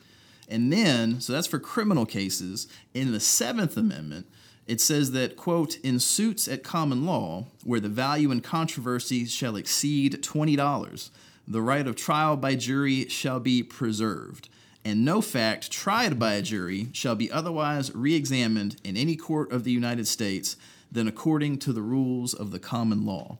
And 0.48 0.72
then, 0.72 1.20
so 1.20 1.32
that's 1.32 1.46
for 1.46 1.60
criminal 1.60 2.04
cases. 2.04 2.66
In 2.94 3.12
the 3.12 3.20
Seventh 3.20 3.76
Amendment, 3.76 4.26
it 4.66 4.80
says 4.80 5.12
that, 5.12 5.36
quote, 5.36 5.78
in 5.84 6.00
suits 6.00 6.48
at 6.48 6.64
common 6.64 7.06
law, 7.06 7.46
where 7.62 7.80
the 7.80 7.88
value 7.88 8.32
in 8.32 8.40
controversy 8.40 9.24
shall 9.24 9.54
exceed 9.54 10.20
$20, 10.22 11.10
the 11.46 11.62
right 11.62 11.86
of 11.86 11.94
trial 11.94 12.36
by 12.36 12.56
jury 12.56 13.08
shall 13.08 13.38
be 13.38 13.62
preserved 13.62 14.48
and 14.88 15.04
no 15.04 15.20
fact 15.20 15.70
tried 15.70 16.18
by 16.18 16.32
a 16.32 16.40
jury 16.40 16.88
shall 16.94 17.14
be 17.14 17.30
otherwise 17.30 17.94
re 17.94 18.14
examined 18.14 18.76
in 18.82 18.96
any 18.96 19.16
court 19.16 19.52
of 19.52 19.62
the 19.62 19.70
United 19.70 20.08
States 20.08 20.56
than 20.90 21.06
according 21.06 21.58
to 21.58 21.74
the 21.74 21.82
rules 21.82 22.32
of 22.32 22.52
the 22.52 22.58
common 22.58 23.04
law. 23.04 23.36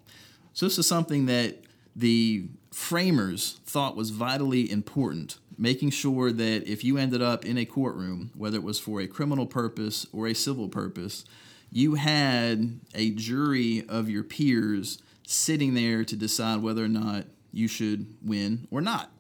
So, 0.52 0.66
this 0.66 0.76
is 0.76 0.86
something 0.86 1.24
that 1.24 1.56
the 1.96 2.48
framers 2.70 3.60
thought 3.64 3.96
was 3.96 4.10
vitally 4.10 4.70
important, 4.70 5.38
making 5.56 5.88
sure 5.88 6.32
that 6.32 6.68
if 6.70 6.84
you 6.84 6.98
ended 6.98 7.22
up 7.22 7.46
in 7.46 7.56
a 7.56 7.64
courtroom, 7.64 8.30
whether 8.34 8.58
it 8.58 8.62
was 8.62 8.78
for 8.78 9.00
a 9.00 9.06
criminal 9.06 9.46
purpose 9.46 10.06
or 10.12 10.26
a 10.26 10.34
civil 10.34 10.68
purpose, 10.68 11.24
you 11.72 11.94
had 11.94 12.78
a 12.94 13.12
jury 13.12 13.86
of 13.88 14.10
your 14.10 14.22
peers 14.22 15.00
sitting 15.26 15.72
there 15.72 16.04
to 16.04 16.14
decide 16.14 16.60
whether 16.60 16.84
or 16.84 16.88
not 16.88 17.24
you 17.52 17.68
should 17.68 18.14
win 18.22 18.68
or 18.70 18.82
not. 18.82 19.10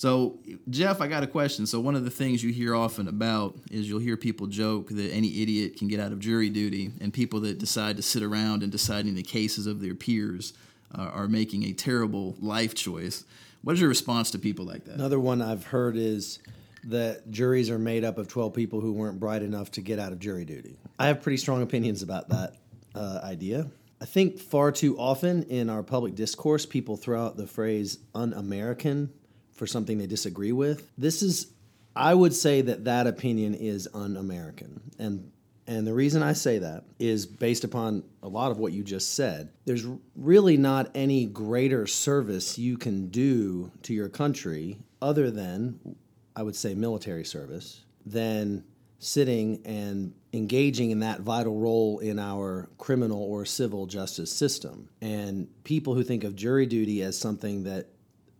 So, 0.00 0.38
Jeff, 0.70 1.02
I 1.02 1.08
got 1.08 1.24
a 1.24 1.26
question. 1.26 1.66
So, 1.66 1.78
one 1.78 1.94
of 1.94 2.04
the 2.04 2.10
things 2.10 2.42
you 2.42 2.54
hear 2.54 2.74
often 2.74 3.06
about 3.06 3.54
is 3.70 3.86
you'll 3.86 4.00
hear 4.00 4.16
people 4.16 4.46
joke 4.46 4.88
that 4.88 5.10
any 5.10 5.42
idiot 5.42 5.76
can 5.76 5.88
get 5.88 6.00
out 6.00 6.10
of 6.10 6.20
jury 6.20 6.48
duty, 6.48 6.90
and 7.02 7.12
people 7.12 7.38
that 7.40 7.58
decide 7.58 7.98
to 7.98 8.02
sit 8.02 8.22
around 8.22 8.62
and 8.62 8.72
deciding 8.72 9.14
the 9.14 9.22
cases 9.22 9.66
of 9.66 9.82
their 9.82 9.94
peers 9.94 10.54
uh, 10.96 11.02
are 11.02 11.28
making 11.28 11.64
a 11.64 11.74
terrible 11.74 12.34
life 12.40 12.74
choice. 12.74 13.24
What 13.60 13.74
is 13.74 13.80
your 13.80 13.90
response 13.90 14.30
to 14.30 14.38
people 14.38 14.64
like 14.64 14.86
that? 14.86 14.94
Another 14.94 15.20
one 15.20 15.42
I've 15.42 15.64
heard 15.64 15.98
is 15.98 16.38
that 16.84 17.30
juries 17.30 17.68
are 17.68 17.78
made 17.78 18.02
up 18.02 18.16
of 18.16 18.26
12 18.26 18.54
people 18.54 18.80
who 18.80 18.94
weren't 18.94 19.20
bright 19.20 19.42
enough 19.42 19.70
to 19.72 19.82
get 19.82 19.98
out 19.98 20.12
of 20.12 20.18
jury 20.18 20.46
duty. 20.46 20.78
I 20.98 21.08
have 21.08 21.20
pretty 21.20 21.36
strong 21.36 21.60
opinions 21.60 22.02
about 22.02 22.30
that 22.30 22.54
uh, 22.94 23.20
idea. 23.22 23.66
I 24.00 24.06
think 24.06 24.38
far 24.38 24.72
too 24.72 24.98
often 24.98 25.42
in 25.42 25.68
our 25.68 25.82
public 25.82 26.14
discourse, 26.14 26.64
people 26.64 26.96
throw 26.96 27.22
out 27.22 27.36
the 27.36 27.46
phrase 27.46 27.98
un 28.14 28.32
American 28.32 29.10
for 29.60 29.66
something 29.66 29.98
they 29.98 30.06
disagree 30.06 30.52
with. 30.52 30.90
This 30.96 31.20
is, 31.20 31.48
I 31.94 32.14
would 32.14 32.34
say 32.34 32.62
that 32.62 32.86
that 32.86 33.06
opinion 33.06 33.54
is 33.54 33.86
un-American, 33.92 34.80
and 34.98 35.30
and 35.66 35.86
the 35.86 35.92
reason 35.92 36.22
I 36.22 36.32
say 36.32 36.58
that 36.58 36.84
is 36.98 37.26
based 37.26 37.62
upon 37.62 38.02
a 38.22 38.28
lot 38.28 38.50
of 38.50 38.58
what 38.58 38.72
you 38.72 38.82
just 38.82 39.14
said. 39.14 39.50
There's 39.66 39.86
really 40.16 40.56
not 40.56 40.90
any 40.94 41.26
greater 41.26 41.86
service 41.86 42.58
you 42.58 42.78
can 42.78 43.08
do 43.08 43.70
to 43.82 43.92
your 43.92 44.08
country 44.08 44.78
other 45.02 45.30
than, 45.30 45.78
I 46.34 46.42
would 46.42 46.56
say, 46.56 46.74
military 46.74 47.24
service, 47.24 47.84
than 48.06 48.64
sitting 48.98 49.60
and 49.64 50.14
engaging 50.32 50.90
in 50.90 51.00
that 51.00 51.20
vital 51.20 51.60
role 51.60 51.98
in 52.00 52.18
our 52.18 52.68
criminal 52.78 53.22
or 53.22 53.44
civil 53.44 53.86
justice 53.86 54.32
system. 54.32 54.88
And 55.02 55.48
people 55.64 55.94
who 55.94 56.02
think 56.02 56.24
of 56.24 56.34
jury 56.34 56.66
duty 56.66 57.02
as 57.02 57.16
something 57.16 57.64
that 57.64 57.86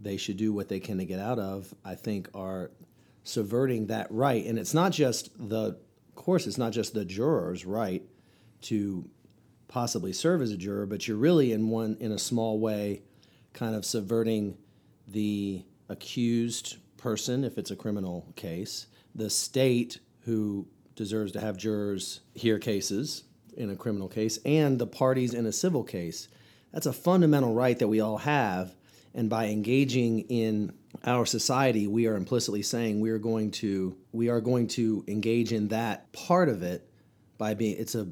they 0.01 0.17
should 0.17 0.37
do 0.37 0.53
what 0.53 0.69
they 0.69 0.81
can 0.81 0.99
to 0.99 1.05
get 1.05 1.21
out 1.21 1.39
of, 1.39 1.73
I 1.85 1.95
think 1.95 2.29
are 2.35 2.71
subverting 3.23 3.89
that 3.89 4.07
right. 4.11 4.45
And 4.45 4.59
it's 4.59 4.75
not 4.75 4.93
just 4.93 5.31
the, 5.37 5.79
course, 6.21 6.47
it's 6.47 6.59
not 6.59 6.73
just 6.73 6.95
the 6.95 7.05
juror's 7.05 7.65
right 7.65 8.03
to 8.63 9.09
possibly 9.69 10.13
serve 10.13 10.43
as 10.43 10.53
a 10.53 10.57
juror, 10.57 10.87
but 10.87 11.09
you're 11.09 11.17
really 11.17 11.53
in 11.53 11.69
one, 11.69 11.97
in 11.99 12.13
a 12.13 12.19
small 12.19 12.59
way, 12.59 13.03
kind 13.53 13.75
of 13.75 13.85
subverting 13.85 14.57
the 15.09 15.65
accused 15.89 16.77
person 16.97 17.43
if 17.43 17.57
it's 17.57 17.71
a 17.71 17.77
criminal 17.77 18.27
case, 18.37 18.87
the 19.15 19.31
state 19.31 19.99
who 20.21 20.67
deserves 20.95 21.33
to 21.33 21.41
have 21.41 21.57
jurors 21.57 22.21
hear 22.35 22.59
cases 22.59 23.25
in 23.57 23.71
a 23.71 23.77
criminal 23.77 24.09
case, 24.09 24.39
and 24.45 24.79
the 24.79 24.87
parties 24.87 25.35
in 25.35 25.47
a 25.47 25.53
civil 25.53 25.83
case. 25.83 26.29
That's 26.73 26.87
a 26.87 26.93
fundamental 26.93 27.55
right 27.55 27.79
that 27.79 27.89
we 27.89 28.01
all 28.01 28.19
have 28.19 28.77
and 29.15 29.29
by 29.29 29.47
engaging 29.47 30.21
in 30.29 30.73
our 31.05 31.27
society, 31.27 31.87
we 31.87 32.07
are 32.07 32.17
implicitly 32.17 32.63
saying 32.63 33.01
we 33.01 33.11
are 33.11 33.19
going 33.19 33.51
to 33.51 33.97
we 34.13 34.29
are 34.29 34.41
going 34.41 34.69
to 34.69 35.05
engage 35.09 35.53
in 35.53 35.69
that 35.69 36.13
part 36.13 36.49
of 36.49 36.63
it 36.63 36.89
by 37.39 37.55
being 37.55 37.77
it's 37.79 37.95
a 37.95 38.09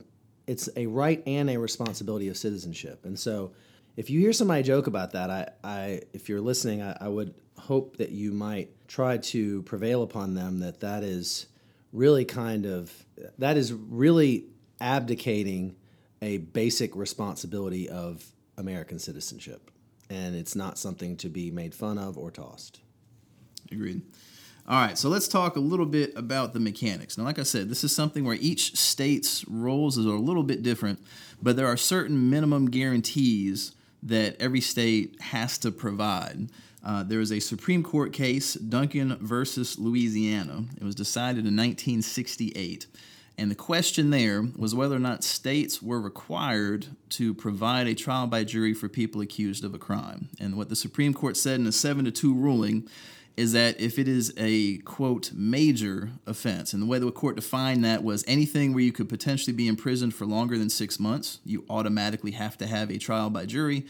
it's 0.47 0.69
a 0.77 0.87
right 0.87 1.23
and 1.27 1.51
a 1.51 1.59
responsibility 1.59 2.29
of 2.29 2.37
citizenship. 2.37 3.05
And 3.05 3.19
so 3.19 3.53
if 3.97 4.11
you 4.11 4.21
hear 4.21 4.33
somebody 4.33 4.63
joke 4.63 4.87
about 4.87 5.13
that, 5.13 5.31
I, 5.31 5.49
I 5.63 6.01
if 6.13 6.29
you're 6.29 6.41
listening, 6.41 6.83
I, 6.83 6.97
I 7.01 7.09
would 7.09 7.35
hope 7.59 7.99
that 7.99 8.11
you 8.11 8.33
might 8.33 8.71
try 8.89 9.19
to 9.19 9.63
prevail 9.63 10.03
upon 10.03 10.35
them 10.35 10.61
that 10.61 10.81
that 10.81 11.03
is 11.05 11.47
really 11.93 12.25
kind 12.25 12.67
of 12.67 12.93
that 13.39 13.57
is 13.57 13.73
really 13.73 14.47
abdicating 14.81 15.77
a 16.23 16.39
basic 16.39 16.97
responsibility 16.97 17.89
of 17.89 18.25
American 18.57 18.99
citizenship 18.99 19.71
and 20.11 20.35
it's 20.35 20.57
not 20.57 20.79
something 20.79 21.17
to 21.19 21.29
be 21.29 21.51
made 21.51 21.75
fun 21.75 21.99
of 21.99 22.17
or 22.17 22.31
tossed. 22.31 22.81
Agreed. 23.71 24.03
All 24.67 24.81
right, 24.81 24.99
so 24.99 25.09
let's 25.09 25.29
talk 25.29 25.57
a 25.57 25.61
little 25.61 25.87
bit 25.87 26.13
about 26.15 26.53
the 26.53 26.61
mechanics. 26.61 27.17
Now, 27.17 27.25
like 27.25 27.39
I 27.39 27.43
said, 27.43 27.71
this 27.71 27.85
is 27.85 27.95
something 27.95 28.25
where 28.25 28.37
each 28.39 28.77
state's 28.77 29.47
roles 29.49 29.99
are 29.99 30.11
a 30.11 30.21
little 30.21 30.43
bit 30.43 30.63
different, 30.63 31.01
but 31.41 31.57
there 31.57 31.67
are 31.67 31.77
certain 31.77 32.29
minimum 32.29 32.71
guarantees 32.71 33.73
that 34.03 34.37
every 34.41 34.61
state 34.61 35.21
has 35.23 35.57
to 35.59 35.71
provide. 35.71 36.51
Uh, 36.85 37.03
there 37.03 37.21
is 37.21 37.33
a 37.33 37.41
Supreme 37.41 37.83
Court 37.83 38.13
case, 38.13 38.55
Duncan 38.55 39.17
versus 39.21 39.79
Louisiana. 39.79 40.65
It 40.79 40.85
was 40.85 40.95
decided 40.95 41.47
in 41.47 41.57
1968. 41.57 42.87
And 43.39 43.53
the 43.53 43.55
question 43.55 44.11
there 44.11 44.43
was 44.57 44.75
whether 44.75 44.97
or 44.97 44.99
not 45.01 45.23
states 45.23 45.81
were 45.81 46.01
required 46.01 46.89
to 47.11 47.33
provide 47.33 47.87
a 47.87 47.95
trial 47.95 48.27
by 48.27 48.43
jury 48.43 48.75
for 48.75 48.89
people 48.89 49.21
accused 49.21 49.65
of 49.65 49.73
a 49.75 49.79
crime. 49.79 50.29
And 50.41 50.57
what 50.57 50.69
the 50.69 50.77
Supreme 50.77 51.15
Court 51.15 51.37
said 51.37 51.61
in 51.61 51.67
a 51.69 51.73
7 51.73 52.05
to 52.05 52.11
2 52.11 52.35
ruling 52.35 52.89
is 53.37 53.53
that 53.53 53.81
if 53.81 54.01
it 54.01 54.09
is 54.09 54.35
a 54.37 54.79
quote 54.79 55.31
major 55.33 56.11
offense, 56.27 56.73
and 56.73 56.83
the 56.83 56.87
way 56.87 56.99
the 56.99 57.13
court 57.13 57.37
defined 57.37 57.85
that 57.85 58.03
was 58.03 58.25
anything 58.27 58.75
where 58.75 58.83
you 58.83 58.91
could 58.91 59.09
potentially 59.09 59.55
be 59.55 59.69
imprisoned 59.69 60.13
for 60.13 60.27
longer 60.27 60.59
than 60.59 60.69
six 60.69 60.99
months, 60.99 61.39
you 61.45 61.65
automatically 61.71 62.33
have 62.33 62.59
to 62.59 62.67
have 62.67 62.91
a 62.91 62.99
trial 62.99 63.31
by 63.31 63.47
jury. 63.47 63.87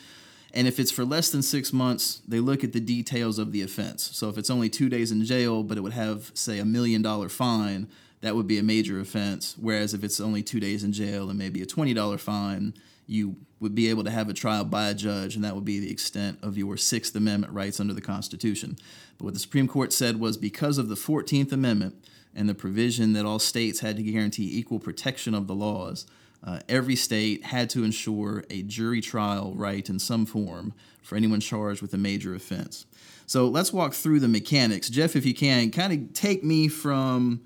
And 0.52 0.68
if 0.68 0.78
it's 0.78 0.90
for 0.90 1.06
less 1.06 1.30
than 1.30 1.40
six 1.40 1.72
months, 1.72 2.20
they 2.28 2.40
look 2.40 2.62
at 2.62 2.74
the 2.74 2.80
details 2.80 3.38
of 3.38 3.52
the 3.52 3.62
offense. 3.62 4.10
So 4.12 4.28
if 4.28 4.36
it's 4.36 4.50
only 4.50 4.68
two 4.68 4.90
days 4.90 5.10
in 5.10 5.24
jail, 5.24 5.62
but 5.62 5.78
it 5.78 5.80
would 5.80 5.94
have, 5.94 6.30
say, 6.34 6.58
a 6.58 6.66
million 6.66 7.00
dollar 7.00 7.30
fine, 7.30 7.88
that 8.20 8.34
would 8.34 8.46
be 8.46 8.58
a 8.58 8.62
major 8.62 9.00
offense. 9.00 9.54
Whereas 9.58 9.94
if 9.94 10.02
it's 10.04 10.20
only 10.20 10.42
two 10.42 10.60
days 10.60 10.84
in 10.84 10.92
jail 10.92 11.30
and 11.30 11.38
maybe 11.38 11.62
a 11.62 11.66
$20 11.66 12.18
fine, 12.18 12.74
you 13.06 13.36
would 13.60 13.74
be 13.74 13.88
able 13.88 14.04
to 14.04 14.10
have 14.10 14.28
a 14.28 14.34
trial 14.34 14.64
by 14.64 14.88
a 14.88 14.94
judge, 14.94 15.34
and 15.34 15.44
that 15.44 15.54
would 15.54 15.64
be 15.64 15.80
the 15.80 15.90
extent 15.90 16.38
of 16.42 16.58
your 16.58 16.76
Sixth 16.76 17.14
Amendment 17.16 17.52
rights 17.52 17.80
under 17.80 17.94
the 17.94 18.00
Constitution. 18.00 18.76
But 19.16 19.24
what 19.24 19.34
the 19.34 19.40
Supreme 19.40 19.66
Court 19.66 19.92
said 19.92 20.20
was 20.20 20.36
because 20.36 20.78
of 20.78 20.88
the 20.88 20.94
14th 20.94 21.52
Amendment 21.52 22.06
and 22.34 22.48
the 22.48 22.54
provision 22.54 23.14
that 23.14 23.24
all 23.24 23.38
states 23.38 23.80
had 23.80 23.96
to 23.96 24.02
guarantee 24.02 24.58
equal 24.58 24.78
protection 24.78 25.34
of 25.34 25.46
the 25.46 25.54
laws, 25.54 26.06
uh, 26.44 26.60
every 26.68 26.94
state 26.94 27.46
had 27.46 27.68
to 27.70 27.82
ensure 27.82 28.44
a 28.50 28.62
jury 28.62 29.00
trial 29.00 29.54
right 29.56 29.88
in 29.88 29.98
some 29.98 30.24
form 30.24 30.72
for 31.02 31.16
anyone 31.16 31.40
charged 31.40 31.82
with 31.82 31.92
a 31.94 31.98
major 31.98 32.34
offense. 32.34 32.86
So 33.26 33.48
let's 33.48 33.72
walk 33.72 33.94
through 33.94 34.20
the 34.20 34.28
mechanics. 34.28 34.88
Jeff, 34.88 35.16
if 35.16 35.26
you 35.26 35.34
can, 35.34 35.70
kind 35.70 35.92
of 35.92 36.12
take 36.12 36.44
me 36.44 36.68
from 36.68 37.40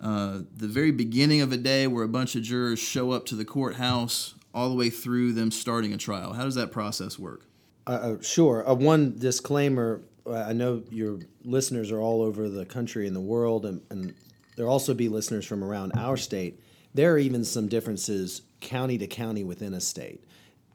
uh, 0.00 0.40
the 0.56 0.68
very 0.68 0.90
beginning 0.90 1.40
of 1.40 1.52
a 1.52 1.56
day 1.56 1.86
where 1.86 2.04
a 2.04 2.08
bunch 2.08 2.36
of 2.36 2.42
jurors 2.42 2.78
show 2.78 3.10
up 3.12 3.26
to 3.26 3.34
the 3.34 3.44
courthouse 3.44 4.34
all 4.54 4.68
the 4.68 4.74
way 4.74 4.90
through 4.90 5.32
them 5.32 5.50
starting 5.50 5.92
a 5.92 5.98
trial. 5.98 6.32
How 6.32 6.44
does 6.44 6.54
that 6.54 6.72
process 6.72 7.18
work? 7.18 7.44
Uh, 7.86 7.90
uh 7.90 8.22
sure. 8.22 8.68
Uh, 8.68 8.74
one 8.74 9.18
disclaimer 9.18 10.02
uh, 10.28 10.44
I 10.48 10.52
know 10.52 10.82
your 10.90 11.18
listeners 11.44 11.90
are 11.90 12.00
all 12.00 12.22
over 12.22 12.48
the 12.48 12.66
country 12.66 13.06
and 13.06 13.16
the 13.16 13.20
world, 13.20 13.66
and, 13.66 13.80
and 13.90 14.14
there'll 14.56 14.72
also 14.72 14.94
be 14.94 15.08
listeners 15.08 15.46
from 15.46 15.64
around 15.64 15.92
our 15.96 16.16
state. 16.16 16.60
There 16.94 17.12
are 17.12 17.18
even 17.18 17.44
some 17.44 17.68
differences 17.68 18.42
county 18.60 18.98
to 18.98 19.06
county 19.06 19.44
within 19.44 19.74
a 19.74 19.80
state. 19.80 20.24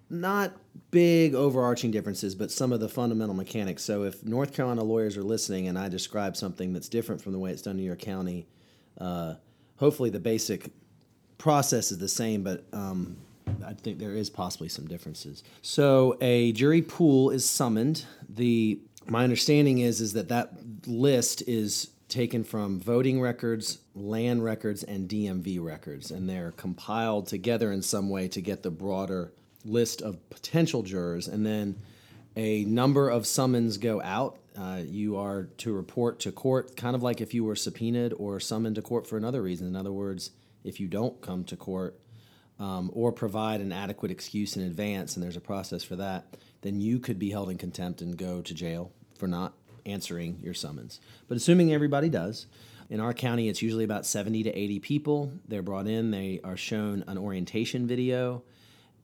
Not 0.10 0.54
big 0.92 1.34
overarching 1.34 1.92
differences, 1.92 2.36
but 2.36 2.52
some 2.52 2.72
of 2.72 2.80
the 2.80 2.90
fundamental 2.90 3.36
mechanics. 3.36 3.84
So, 3.84 4.04
if 4.04 4.24
North 4.24 4.54
Carolina 4.54 4.84
lawyers 4.84 5.18
are 5.18 5.24
listening 5.24 5.68
and 5.68 5.78
I 5.78 5.90
describe 5.90 6.38
something 6.38 6.72
that's 6.74 6.90
different 6.90 7.22
from 7.22 7.32
the 7.32 7.40
way 7.40 7.52
it's 7.52 7.64
done 7.64 7.80
in 7.80 7.86
your 7.86 7.96
county, 7.96 8.48
uh, 9.04 9.36
hopefully 9.78 10.10
the 10.10 10.20
basic 10.20 10.72
process 11.38 11.92
is 11.92 11.98
the 11.98 12.08
same, 12.08 12.44
but 12.44 12.64
um, 12.72 13.18
I 13.66 13.74
think 13.74 14.00
there 14.00 14.16
is 14.16 14.30
possibly 14.30 14.70
some 14.70 14.88
differences. 14.88 15.44
So 15.62 16.18
a 16.22 16.54
jury 16.54 16.82
pool 16.82 17.30
is 17.30 17.48
summoned. 17.48 18.06
The 18.30 18.80
my 19.06 19.26
understanding 19.26 19.80
is 19.80 20.00
is 20.00 20.14
that 20.14 20.30
that 20.30 20.54
list 20.88 21.44
is 21.48 21.90
taken 22.08 22.44
from 22.44 22.80
voting 22.80 23.20
records, 23.20 23.80
land 23.96 24.44
records, 24.44 24.84
and 24.84 25.10
DMV 25.10 25.62
records, 25.62 26.12
and 26.12 26.30
they're 26.30 26.52
compiled 26.52 27.28
together 27.28 27.72
in 27.72 27.82
some 27.82 28.10
way 28.10 28.28
to 28.30 28.40
get 28.40 28.64
the 28.64 28.72
broader 28.72 29.34
list 29.66 30.02
of 30.02 30.30
potential 30.30 30.84
jurors, 30.84 31.28
and 31.28 31.46
then 31.46 31.76
a 32.36 32.64
number 32.66 33.10
of 33.10 33.26
summons 33.26 33.78
go 33.78 34.02
out. 34.02 34.38
Uh, 34.58 34.82
you 34.86 35.18
are 35.18 35.50
to 35.58 35.74
report 35.74 36.20
to 36.22 36.32
court, 36.32 36.76
kind 36.76 36.96
of 36.96 37.02
like 37.02 37.22
if 37.22 37.34
you 37.34 37.44
were 37.44 37.56
subpoenaed 37.56 38.14
or 38.18 38.40
summoned 38.40 38.76
to 38.76 38.82
court 38.82 39.08
for 39.08 39.18
another 39.18 39.42
reason. 39.42 39.68
In 39.68 39.76
other 39.76 39.92
words, 39.92 40.32
if 40.64 40.80
you 40.80 40.88
don't 40.88 41.20
come 41.22 41.44
to 41.46 41.56
court 41.56 42.00
um, 42.60 42.92
or 42.94 43.12
provide 43.12 43.62
an 43.62 43.72
adequate 43.72 44.12
excuse 44.12 44.56
in 44.56 44.64
advance, 44.64 45.16
and 45.16 45.24
there's 45.24 45.36
a 45.36 45.42
process 45.42 45.84
for 45.84 45.96
that, 45.96 46.38
then 46.62 46.80
you 46.80 47.00
could 47.00 47.18
be 47.18 47.32
held 47.32 47.50
in 47.50 47.58
contempt 47.58 48.02
and 48.02 48.16
go 48.16 48.42
to 48.42 48.54
jail 48.54 48.92
for 49.18 49.28
not 49.28 49.54
answering 49.86 50.40
your 50.42 50.54
summons. 50.54 51.00
But 51.28 51.38
assuming 51.38 51.74
everybody 51.74 52.10
does, 52.10 52.46
in 52.90 53.00
our 53.00 53.14
county, 53.14 53.50
it's 53.50 53.62
usually 53.62 53.84
about 53.84 54.06
70 54.06 54.44
to 54.44 54.58
80 54.58 54.80
people. 54.80 55.32
They're 55.48 55.64
brought 55.64 55.88
in, 55.88 56.12
they 56.12 56.40
are 56.44 56.58
shown 56.58 57.04
an 57.08 57.18
orientation 57.18 57.88
video, 57.88 58.44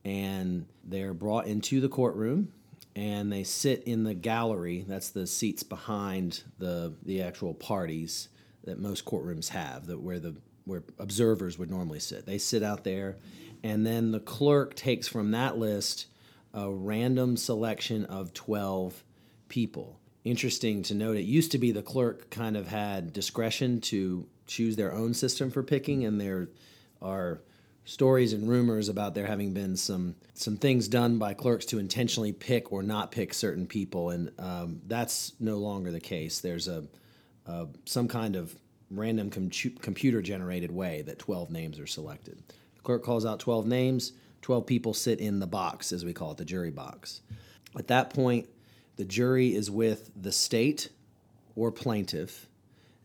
and 0.04 0.66
they're 0.84 1.14
brought 1.14 1.46
into 1.46 1.80
the 1.80 1.88
courtroom 1.88 2.52
and 2.96 3.32
they 3.32 3.44
sit 3.44 3.84
in 3.84 4.04
the 4.04 4.14
gallery. 4.14 4.84
That's 4.86 5.10
the 5.10 5.26
seats 5.26 5.62
behind 5.62 6.42
the 6.58 6.94
the 7.02 7.22
actual 7.22 7.54
parties 7.54 8.28
that 8.64 8.78
most 8.78 9.04
courtrooms 9.04 9.48
have, 9.48 9.86
that 9.86 10.00
where 10.00 10.18
the 10.18 10.36
where 10.64 10.82
observers 10.98 11.58
would 11.58 11.70
normally 11.70 12.00
sit. 12.00 12.26
They 12.26 12.38
sit 12.38 12.62
out 12.62 12.84
there, 12.84 13.16
and 13.62 13.86
then 13.86 14.10
the 14.10 14.20
clerk 14.20 14.74
takes 14.74 15.08
from 15.08 15.30
that 15.30 15.58
list 15.58 16.06
a 16.52 16.70
random 16.70 17.36
selection 17.36 18.04
of 18.06 18.34
twelve 18.34 19.04
people. 19.48 19.98
Interesting 20.22 20.82
to 20.82 20.94
note, 20.94 21.16
it 21.16 21.22
used 21.22 21.52
to 21.52 21.58
be 21.58 21.72
the 21.72 21.82
clerk 21.82 22.28
kind 22.30 22.56
of 22.56 22.68
had 22.68 23.12
discretion 23.12 23.80
to 23.82 24.26
choose 24.46 24.76
their 24.76 24.92
own 24.92 25.14
system 25.14 25.50
for 25.50 25.62
picking, 25.62 26.04
and 26.04 26.20
there 26.20 26.48
are 27.00 27.40
stories 27.84 28.32
and 28.32 28.48
rumors 28.48 28.88
about 28.88 29.14
there 29.14 29.26
having 29.26 29.52
been 29.52 29.76
some 29.76 30.14
some 30.34 30.56
things 30.56 30.88
done 30.88 31.18
by 31.18 31.34
clerks 31.34 31.66
to 31.66 31.78
intentionally 31.78 32.32
pick 32.32 32.72
or 32.72 32.82
not 32.82 33.10
pick 33.10 33.34
certain 33.34 33.66
people, 33.66 34.10
and 34.10 34.32
um, 34.38 34.80
that's 34.86 35.32
no 35.40 35.56
longer 35.56 35.90
the 35.90 36.00
case. 36.00 36.40
There's 36.40 36.68
a, 36.68 36.84
a 37.46 37.66
some 37.84 38.08
kind 38.08 38.36
of 38.36 38.54
random 38.90 39.30
com- 39.30 39.50
computer 39.80 40.22
generated 40.22 40.72
way 40.72 41.02
that 41.02 41.18
12 41.18 41.50
names 41.50 41.78
are 41.78 41.86
selected. 41.86 42.42
The 42.76 42.82
clerk 42.82 43.02
calls 43.02 43.24
out 43.24 43.38
12 43.38 43.66
names. 43.66 44.12
12 44.42 44.66
people 44.66 44.94
sit 44.94 45.20
in 45.20 45.38
the 45.38 45.46
box, 45.46 45.92
as 45.92 46.04
we 46.04 46.14
call 46.14 46.32
it, 46.32 46.38
the 46.38 46.44
jury 46.44 46.70
box. 46.70 47.20
At 47.78 47.88
that 47.88 48.10
point, 48.10 48.48
the 48.96 49.04
jury 49.04 49.54
is 49.54 49.70
with 49.70 50.10
the 50.20 50.32
state 50.32 50.88
or 51.56 51.70
plaintiff. 51.70 52.46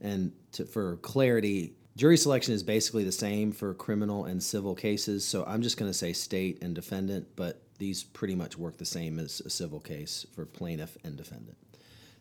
And 0.02 0.32
to, 0.54 0.66
for 0.66 0.98
clarity, 0.98 1.74
Jury 1.98 2.18
selection 2.18 2.54
is 2.54 2.62
basically 2.62 3.06
the 3.06 3.12
same 3.12 3.54
for 3.54 3.74
criminal 3.74 4.26
and 4.26 4.44
civil 4.44 4.76
cases, 4.76 5.26
so 5.26 5.46
I'm 5.48 5.62
just 5.62 5.78
going 5.78 5.90
to 5.90 5.98
say 5.98 6.12
state 6.12 6.62
and 6.62 6.76
defendant, 6.76 7.28
but 7.38 7.62
these 7.78 8.04
pretty 8.04 8.36
much 8.36 8.58
work 8.58 8.78
the 8.78 8.86
same 8.86 9.18
as 9.18 9.42
a 9.46 9.50
civil 9.50 9.80
case 9.80 10.26
for 10.36 10.46
plaintiff 10.46 10.98
and 11.06 11.16
defendant. 11.16 11.58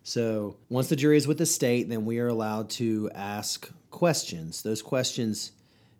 So 0.05 0.59
once 0.68 0.89
the 0.89 0.97
jury 0.97 1.16
is 1.16 1.27
with 1.27 1.39
the 1.39 1.47
state, 1.47 1.89
then 1.89 2.05
we 2.05 2.20
are 2.20 2.29
allowed 2.29 2.70
to 2.70 3.11
ask 3.14 3.68
questions. 3.91 4.62
Those 4.62 4.83
questions 4.83 5.53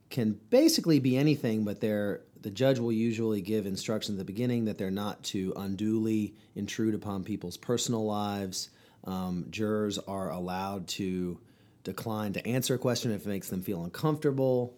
can 0.09 0.39
basically 0.51 1.01
be 1.01 1.17
anything, 1.17 1.65
but 1.65 1.81
they're 1.81 2.21
the 2.43 2.51
judge 2.51 2.79
will 2.79 2.93
usually 2.93 3.41
give 3.41 3.65
instructions 3.65 4.17
at 4.17 4.19
the 4.19 4.25
beginning 4.33 4.67
that 4.67 4.77
they're 4.77 4.91
not 4.91 5.23
to 5.25 5.55
unduly 5.57 6.35
intrude 6.55 6.95
upon 6.95 7.25
people's 7.25 7.57
personal 7.57 8.05
lives. 8.05 8.69
Um, 9.05 9.47
jurors 9.49 9.99
are 9.99 10.31
allowed 10.31 10.87
to 10.89 11.41
decline 11.85 12.33
to 12.33 12.47
answer 12.47 12.75
a 12.75 12.79
question 12.79 13.13
if 13.13 13.27
it 13.27 13.29
makes 13.29 13.49
them 13.49 13.63
feel 13.63 13.85
uncomfortable. 13.85 14.75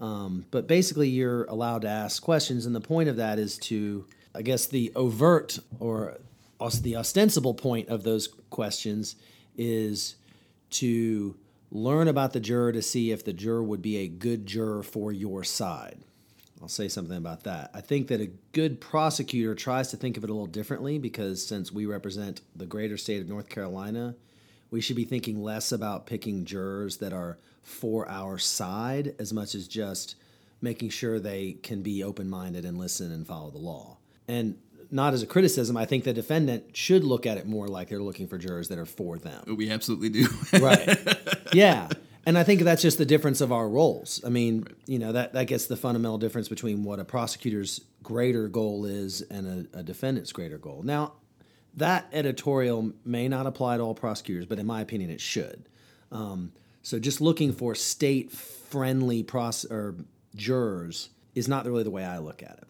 Um, 0.00 0.44
but 0.50 0.68
basically, 0.68 1.08
you're 1.08 1.44
allowed 1.44 1.82
to 1.82 1.88
ask 1.88 2.22
questions, 2.22 2.66
and 2.66 2.74
the 2.74 2.80
point 2.80 3.08
of 3.08 3.16
that 3.16 3.38
is 3.38 3.58
to, 3.58 4.06
I 4.34 4.42
guess, 4.42 4.66
the 4.66 4.92
overt 4.94 5.58
or 5.80 6.18
the 6.82 6.96
ostensible 6.96 7.54
point 7.54 7.88
of 7.88 8.02
those 8.02 8.28
questions 8.50 9.16
is 9.56 10.16
to 10.70 11.36
learn 11.70 12.08
about 12.08 12.32
the 12.32 12.40
juror 12.40 12.72
to 12.72 12.82
see 12.82 13.10
if 13.10 13.24
the 13.24 13.32
juror 13.32 13.62
would 13.62 13.82
be 13.82 13.98
a 13.98 14.08
good 14.08 14.46
juror 14.46 14.82
for 14.82 15.12
your 15.12 15.44
side. 15.44 15.98
I'll 16.60 16.68
say 16.68 16.88
something 16.88 17.16
about 17.16 17.44
that. 17.44 17.70
I 17.72 17.80
think 17.80 18.08
that 18.08 18.20
a 18.20 18.30
good 18.52 18.80
prosecutor 18.80 19.54
tries 19.54 19.88
to 19.88 19.96
think 19.96 20.16
of 20.16 20.24
it 20.24 20.30
a 20.30 20.32
little 20.32 20.46
differently 20.46 20.98
because 20.98 21.46
since 21.46 21.70
we 21.70 21.86
represent 21.86 22.40
the 22.56 22.66
greater 22.66 22.96
state 22.96 23.20
of 23.20 23.28
North 23.28 23.48
Carolina, 23.48 24.16
we 24.70 24.80
should 24.80 24.96
be 24.96 25.04
thinking 25.04 25.42
less 25.42 25.72
about 25.72 26.06
picking 26.06 26.44
jurors 26.44 26.98
that 26.98 27.12
are 27.12 27.38
for 27.62 28.08
our 28.08 28.38
side 28.38 29.14
as 29.18 29.32
much 29.32 29.54
as 29.54 29.68
just 29.68 30.16
making 30.60 30.90
sure 30.90 31.20
they 31.20 31.52
can 31.62 31.82
be 31.82 32.02
open 32.02 32.28
minded 32.28 32.64
and 32.64 32.78
listen 32.78 33.12
and 33.12 33.26
follow 33.26 33.50
the 33.50 33.58
law. 33.58 33.98
And 34.26 34.58
not 34.90 35.14
as 35.14 35.22
a 35.22 35.26
criticism, 35.26 35.76
I 35.76 35.84
think 35.84 36.04
the 36.04 36.12
defendant 36.12 36.76
should 36.76 37.04
look 37.04 37.26
at 37.26 37.38
it 37.38 37.46
more 37.46 37.68
like 37.68 37.88
they're 37.88 38.02
looking 38.02 38.26
for 38.26 38.38
jurors 38.38 38.68
that 38.68 38.78
are 38.78 38.86
for 38.86 39.18
them. 39.18 39.56
We 39.56 39.70
absolutely 39.70 40.08
do. 40.08 40.28
right. 40.60 40.98
Yeah. 41.52 41.88
And 42.26 42.36
I 42.36 42.42
think 42.42 42.62
that's 42.62 42.82
just 42.82 42.98
the 42.98 43.06
difference 43.06 43.40
of 43.40 43.52
our 43.52 43.68
roles. 43.68 44.22
I 44.24 44.28
mean, 44.28 44.62
right. 44.62 44.74
you 44.86 44.98
know, 44.98 45.12
that, 45.12 45.32
that 45.34 45.46
gets 45.46 45.66
the 45.66 45.76
fundamental 45.76 46.18
difference 46.18 46.48
between 46.48 46.84
what 46.84 46.98
a 46.98 47.04
prosecutor's 47.04 47.80
greater 48.02 48.48
goal 48.48 48.84
is 48.84 49.22
and 49.22 49.68
a, 49.74 49.78
a 49.78 49.82
defendant's 49.82 50.32
greater 50.32 50.58
goal. 50.58 50.82
Now, 50.82 51.12
that 51.78 52.08
editorial 52.12 52.92
may 53.04 53.28
not 53.28 53.46
apply 53.46 53.76
to 53.78 53.82
all 53.82 53.94
prosecutors, 53.94 54.46
but 54.46 54.58
in 54.58 54.66
my 54.66 54.80
opinion, 54.80 55.10
it 55.10 55.20
should. 55.20 55.68
Um, 56.12 56.52
so 56.82 56.98
just 56.98 57.20
looking 57.20 57.52
for 57.52 57.74
state 57.74 58.30
friendly 58.30 59.22
pros- 59.22 59.64
or 59.64 59.96
jurors 60.36 61.10
is 61.34 61.48
not 61.48 61.66
really 61.66 61.82
the 61.82 61.90
way 61.90 62.04
I 62.04 62.18
look 62.18 62.42
at 62.42 62.58
it. 62.58 62.68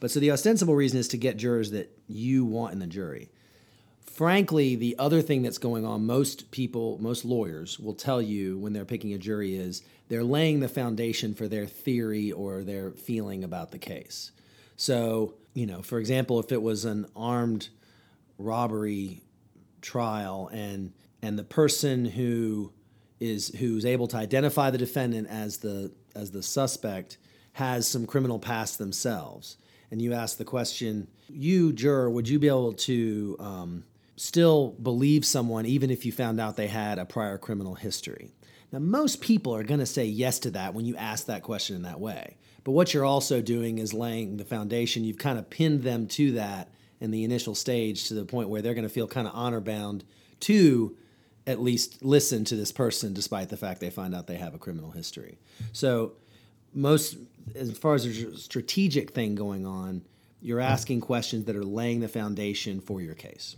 But 0.00 0.10
so 0.10 0.20
the 0.20 0.30
ostensible 0.30 0.74
reason 0.76 0.98
is 1.00 1.08
to 1.08 1.16
get 1.16 1.36
jurors 1.36 1.70
that 1.72 1.90
you 2.06 2.44
want 2.44 2.72
in 2.72 2.78
the 2.78 2.86
jury. 2.86 3.30
frankly, 4.18 4.74
the 4.74 4.96
other 4.98 5.22
thing 5.22 5.42
that's 5.42 5.58
going 5.58 5.86
on, 5.86 6.04
most 6.04 6.50
people, 6.50 6.98
most 7.00 7.24
lawyers 7.24 7.78
will 7.78 7.94
tell 7.94 8.20
you 8.20 8.58
when 8.58 8.72
they're 8.72 8.84
picking 8.84 9.14
a 9.14 9.18
jury 9.18 9.54
is 9.54 9.82
they're 10.08 10.24
laying 10.24 10.58
the 10.58 10.68
foundation 10.68 11.34
for 11.34 11.46
their 11.46 11.66
theory 11.66 12.32
or 12.32 12.64
their 12.64 12.90
feeling 12.90 13.44
about 13.44 13.70
the 13.70 13.78
case. 13.78 14.32
So, 14.76 15.34
you 15.54 15.66
know, 15.66 15.82
for 15.82 16.00
example, 16.00 16.40
if 16.40 16.50
it 16.50 16.60
was 16.60 16.84
an 16.84 17.06
armed 17.14 17.68
robbery 18.38 19.22
trial 19.82 20.48
and 20.52 20.92
and 21.22 21.38
the 21.38 21.44
person 21.44 22.04
who 22.04 22.72
is 23.20 23.48
who's 23.58 23.84
able 23.84 24.06
to 24.08 24.16
identify 24.16 24.70
the 24.70 24.78
defendant 24.78 25.28
as 25.28 25.58
the 25.58 25.92
as 26.14 26.30
the 26.30 26.42
suspect 26.42 27.18
has 27.52 27.86
some 27.86 28.06
criminal 28.06 28.38
past 28.38 28.78
themselves. 28.78 29.56
And 29.90 30.00
you 30.00 30.12
ask 30.12 30.38
the 30.38 30.44
question 30.44 31.08
you 31.28 31.72
juror 31.72 32.08
would 32.08 32.28
you 32.28 32.38
be 32.38 32.48
able 32.48 32.74
to 32.74 33.36
um, 33.40 33.84
still 34.16 34.76
believe 34.82 35.24
someone 35.24 35.66
even 35.66 35.90
if 35.90 36.06
you 36.06 36.12
found 36.12 36.40
out 36.40 36.56
they 36.56 36.68
had 36.68 36.98
a 36.98 37.04
prior 37.04 37.38
criminal 37.38 37.74
history? 37.74 38.32
Now 38.70 38.78
most 38.78 39.20
people 39.20 39.54
are 39.54 39.64
going 39.64 39.80
to 39.80 39.86
say 39.86 40.04
yes 40.04 40.38
to 40.40 40.50
that 40.52 40.74
when 40.74 40.84
you 40.84 40.96
ask 40.96 41.26
that 41.26 41.42
question 41.42 41.74
in 41.74 41.82
that 41.82 42.00
way. 42.00 42.36
But 42.64 42.72
what 42.72 42.92
you're 42.92 43.04
also 43.04 43.40
doing 43.40 43.78
is 43.78 43.94
laying 43.94 44.36
the 44.36 44.44
foundation. 44.44 45.04
You've 45.04 45.18
kind 45.18 45.38
of 45.38 45.48
pinned 45.48 45.82
them 45.82 46.06
to 46.08 46.32
that 46.32 46.68
in 47.00 47.10
the 47.10 47.24
initial 47.24 47.54
stage 47.54 48.08
to 48.08 48.14
the 48.14 48.24
point 48.24 48.48
where 48.48 48.62
they're 48.62 48.74
going 48.74 48.86
to 48.86 48.92
feel 48.92 49.06
kind 49.06 49.26
of 49.26 49.34
honor 49.34 49.60
bound 49.60 50.04
to 50.40 50.96
at 51.46 51.60
least 51.60 52.04
listen 52.04 52.44
to 52.44 52.56
this 52.56 52.72
person 52.72 53.14
despite 53.14 53.48
the 53.48 53.56
fact 53.56 53.80
they 53.80 53.90
find 53.90 54.14
out 54.14 54.26
they 54.26 54.36
have 54.36 54.54
a 54.54 54.58
criminal 54.58 54.90
history. 54.90 55.38
So 55.72 56.12
most 56.74 57.16
as 57.54 57.76
far 57.78 57.94
as 57.94 58.04
there's 58.04 58.22
a 58.22 58.36
strategic 58.36 59.12
thing 59.12 59.34
going 59.34 59.66
on, 59.66 60.02
you're 60.40 60.60
asking 60.60 61.00
questions 61.00 61.46
that 61.46 61.56
are 61.56 61.64
laying 61.64 62.00
the 62.00 62.08
foundation 62.08 62.80
for 62.80 63.00
your 63.00 63.14
case. 63.14 63.56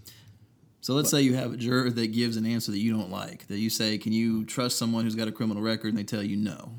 So 0.81 0.95
let's 0.95 1.11
say 1.11 1.21
you 1.21 1.35
have 1.35 1.53
a 1.53 1.57
juror 1.57 1.91
that 1.91 2.07
gives 2.09 2.37
an 2.37 2.47
answer 2.47 2.71
that 2.71 2.79
you 2.79 2.97
don't 2.97 3.11
like. 3.11 3.47
That 3.49 3.59
you 3.59 3.69
say, 3.69 3.99
"Can 3.99 4.13
you 4.13 4.45
trust 4.47 4.79
someone 4.79 5.05
who's 5.05 5.15
got 5.15 5.29
a 5.29 5.33
criminal 5.33 5.63
record?" 5.63 5.89
and 5.89 5.99
they 5.99 6.05
tell 6.05 6.23
you 6.23 6.37
no. 6.37 6.73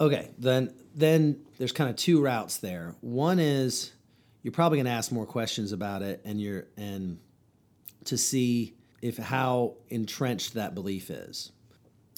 Okay, 0.00 0.30
then 0.38 0.74
then 0.94 1.40
there's 1.58 1.72
kind 1.72 1.88
of 1.88 1.96
two 1.96 2.20
routes 2.20 2.56
there. 2.56 2.96
One 3.00 3.38
is 3.38 3.92
you're 4.46 4.52
probably 4.52 4.78
going 4.78 4.86
to 4.86 4.92
ask 4.92 5.10
more 5.10 5.26
questions 5.26 5.72
about 5.72 6.02
it 6.02 6.20
and 6.24 6.40
you're 6.40 6.68
and 6.76 7.18
to 8.04 8.16
see 8.16 8.76
if 9.02 9.16
how 9.16 9.74
entrenched 9.88 10.54
that 10.54 10.72
belief 10.72 11.10
is. 11.10 11.50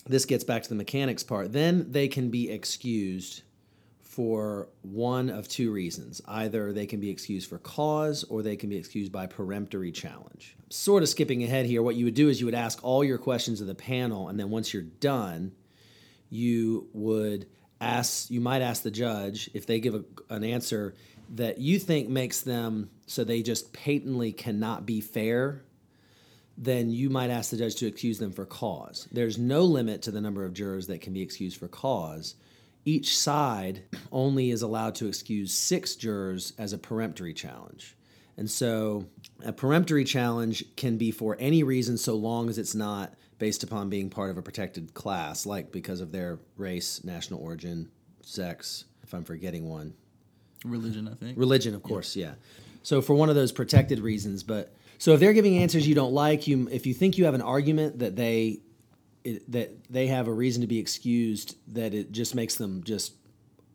This 0.04 0.26
gets 0.26 0.44
back 0.44 0.62
to 0.64 0.68
the 0.68 0.74
mechanics 0.74 1.22
part. 1.22 1.54
Then 1.54 1.90
they 1.90 2.06
can 2.06 2.28
be 2.28 2.50
excused 2.50 3.44
for 4.02 4.68
one 4.82 5.30
of 5.30 5.48
two 5.48 5.72
reasons. 5.72 6.20
Either 6.28 6.70
they 6.74 6.84
can 6.84 7.00
be 7.00 7.08
excused 7.08 7.48
for 7.48 7.56
cause 7.60 8.24
or 8.24 8.42
they 8.42 8.56
can 8.56 8.68
be 8.68 8.76
excused 8.76 9.10
by 9.10 9.26
peremptory 9.26 9.90
challenge. 9.90 10.54
Sort 10.68 11.02
of 11.02 11.08
skipping 11.08 11.42
ahead 11.42 11.64
here, 11.64 11.82
what 11.82 11.96
you 11.96 12.04
would 12.04 12.12
do 12.12 12.28
is 12.28 12.40
you 12.40 12.44
would 12.46 12.54
ask 12.54 12.84
all 12.84 13.02
your 13.02 13.16
questions 13.16 13.62
of 13.62 13.66
the 13.66 13.74
panel, 13.74 14.28
and 14.28 14.38
then 14.38 14.50
once 14.50 14.74
you're 14.74 14.82
done, 14.82 15.52
you 16.28 16.90
would 16.92 17.46
ask, 17.80 18.30
you 18.30 18.42
might 18.42 18.60
ask 18.60 18.82
the 18.82 18.90
judge 18.90 19.48
if 19.54 19.64
they 19.64 19.80
give 19.80 19.94
a, 19.94 20.04
an 20.28 20.44
answer 20.44 20.94
that 21.30 21.58
you 21.58 21.78
think 21.78 22.08
makes 22.08 22.40
them 22.40 22.90
so 23.06 23.24
they 23.24 23.42
just 23.42 23.72
patently 23.72 24.32
cannot 24.32 24.86
be 24.86 25.00
fair 25.00 25.62
then 26.58 26.90
you 26.90 27.08
might 27.08 27.30
ask 27.30 27.50
the 27.50 27.56
judge 27.56 27.76
to 27.76 27.86
excuse 27.86 28.18
them 28.18 28.32
for 28.32 28.44
cause. 28.44 29.06
There's 29.12 29.38
no 29.38 29.62
limit 29.62 30.02
to 30.02 30.10
the 30.10 30.20
number 30.20 30.44
of 30.44 30.52
jurors 30.52 30.88
that 30.88 31.00
can 31.00 31.12
be 31.12 31.22
excused 31.22 31.56
for 31.56 31.68
cause. 31.68 32.34
Each 32.84 33.16
side 33.16 33.84
only 34.10 34.50
is 34.50 34.62
allowed 34.62 34.96
to 34.96 35.06
excuse 35.06 35.54
six 35.54 35.94
jurors 35.94 36.52
as 36.58 36.72
a 36.72 36.78
peremptory 36.78 37.32
challenge. 37.32 37.96
And 38.36 38.50
so 38.50 39.06
a 39.44 39.52
peremptory 39.52 40.04
challenge 40.04 40.64
can 40.76 40.96
be 40.96 41.12
for 41.12 41.36
any 41.38 41.62
reason 41.62 41.96
so 41.96 42.16
long 42.16 42.48
as 42.48 42.58
it's 42.58 42.74
not 42.74 43.14
based 43.38 43.62
upon 43.62 43.88
being 43.88 44.10
part 44.10 44.30
of 44.30 44.38
a 44.38 44.42
protected 44.42 44.94
class, 44.94 45.46
like 45.46 45.70
because 45.70 46.00
of 46.00 46.10
their 46.10 46.40
race, 46.56 47.04
national 47.04 47.40
origin, 47.40 47.88
sex, 48.22 48.84
if 49.04 49.14
I'm 49.14 49.24
forgetting 49.24 49.68
one. 49.68 49.94
Religion, 50.64 51.08
I 51.08 51.14
think. 51.14 51.38
Religion, 51.38 51.74
of 51.74 51.82
course, 51.82 52.16
yeah. 52.16 52.34
So 52.82 53.02
for 53.02 53.14
one 53.14 53.28
of 53.28 53.34
those 53.34 53.52
protected 53.52 54.00
reasons, 54.00 54.42
but 54.42 54.74
so 54.98 55.12
if 55.12 55.20
they're 55.20 55.32
giving 55.32 55.58
answers 55.58 55.86
you 55.86 55.94
don't 55.94 56.12
like, 56.12 56.46
you 56.46 56.68
if 56.70 56.86
you 56.86 56.94
think 56.94 57.18
you 57.18 57.24
have 57.26 57.34
an 57.34 57.42
argument 57.42 58.00
that 58.00 58.16
they 58.16 58.60
it, 59.24 59.50
that 59.52 59.92
they 59.92 60.06
have 60.08 60.26
a 60.28 60.32
reason 60.32 60.62
to 60.62 60.66
be 60.66 60.78
excused, 60.78 61.56
that 61.74 61.94
it 61.94 62.12
just 62.12 62.34
makes 62.34 62.56
them 62.56 62.82
just 62.82 63.14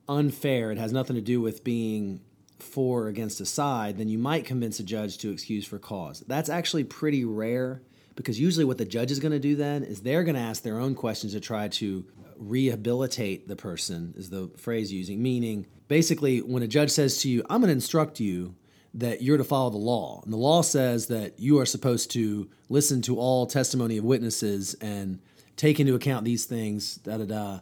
unfair. 0.09 0.71
It 0.71 0.77
has 0.77 0.91
nothing 0.91 1.15
to 1.15 1.21
do 1.21 1.41
with 1.41 1.63
being 1.63 2.21
for 2.59 3.03
or 3.03 3.07
against 3.07 3.41
a 3.41 3.45
side. 3.45 3.97
Then 3.97 4.09
you 4.09 4.17
might 4.17 4.45
convince 4.45 4.79
a 4.79 4.83
judge 4.83 5.17
to 5.19 5.31
excuse 5.31 5.65
for 5.65 5.79
cause. 5.79 6.21
That's 6.27 6.49
actually 6.49 6.85
pretty 6.85 7.25
rare 7.25 7.81
because 8.15 8.39
usually 8.39 8.65
what 8.65 8.77
the 8.77 8.85
judge 8.85 9.11
is 9.11 9.19
going 9.19 9.31
to 9.31 9.39
do 9.39 9.55
then 9.55 9.83
is 9.83 10.01
they're 10.01 10.23
going 10.23 10.35
to 10.35 10.41
ask 10.41 10.63
their 10.63 10.79
own 10.79 10.95
questions 10.95 11.33
to 11.33 11.39
try 11.39 11.67
to 11.67 12.05
rehabilitate 12.37 13.47
the 13.47 13.55
person 13.55 14.13
is 14.17 14.29
the 14.29 14.49
phrase 14.57 14.91
using 14.91 15.21
meaning 15.21 15.65
basically 15.97 16.39
when 16.39 16.63
a 16.63 16.67
judge 16.67 16.89
says 16.89 17.21
to 17.21 17.29
you 17.29 17.43
i'm 17.49 17.61
going 17.61 17.67
to 17.67 17.73
instruct 17.73 18.19
you 18.19 18.55
that 18.93 19.21
you're 19.21 19.37
to 19.37 19.43
follow 19.43 19.69
the 19.69 19.77
law. 19.77 20.21
And 20.23 20.31
the 20.31 20.37
law 20.37 20.61
says 20.61 21.07
that 21.07 21.39
you 21.39 21.59
are 21.59 21.65
supposed 21.65 22.11
to 22.11 22.49
listen 22.69 23.01
to 23.03 23.17
all 23.17 23.47
testimony 23.47 23.97
of 23.97 24.05
witnesses 24.05 24.75
and 24.75 25.19
take 25.57 25.79
into 25.79 25.95
account 25.95 26.25
these 26.25 26.45
things, 26.45 26.95
da 26.97 27.17
da 27.17 27.25
da. 27.25 27.59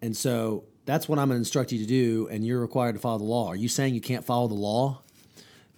And 0.00 0.16
so 0.16 0.64
that's 0.84 1.08
what 1.08 1.18
I'm 1.18 1.28
going 1.28 1.36
to 1.36 1.40
instruct 1.40 1.70
you 1.70 1.78
to 1.78 1.86
do, 1.86 2.28
and 2.28 2.44
you're 2.44 2.60
required 2.60 2.94
to 2.94 3.00
follow 3.00 3.18
the 3.18 3.24
law. 3.24 3.48
Are 3.48 3.56
you 3.56 3.68
saying 3.68 3.94
you 3.94 4.00
can't 4.00 4.24
follow 4.24 4.48
the 4.48 4.54
law? 4.54 5.02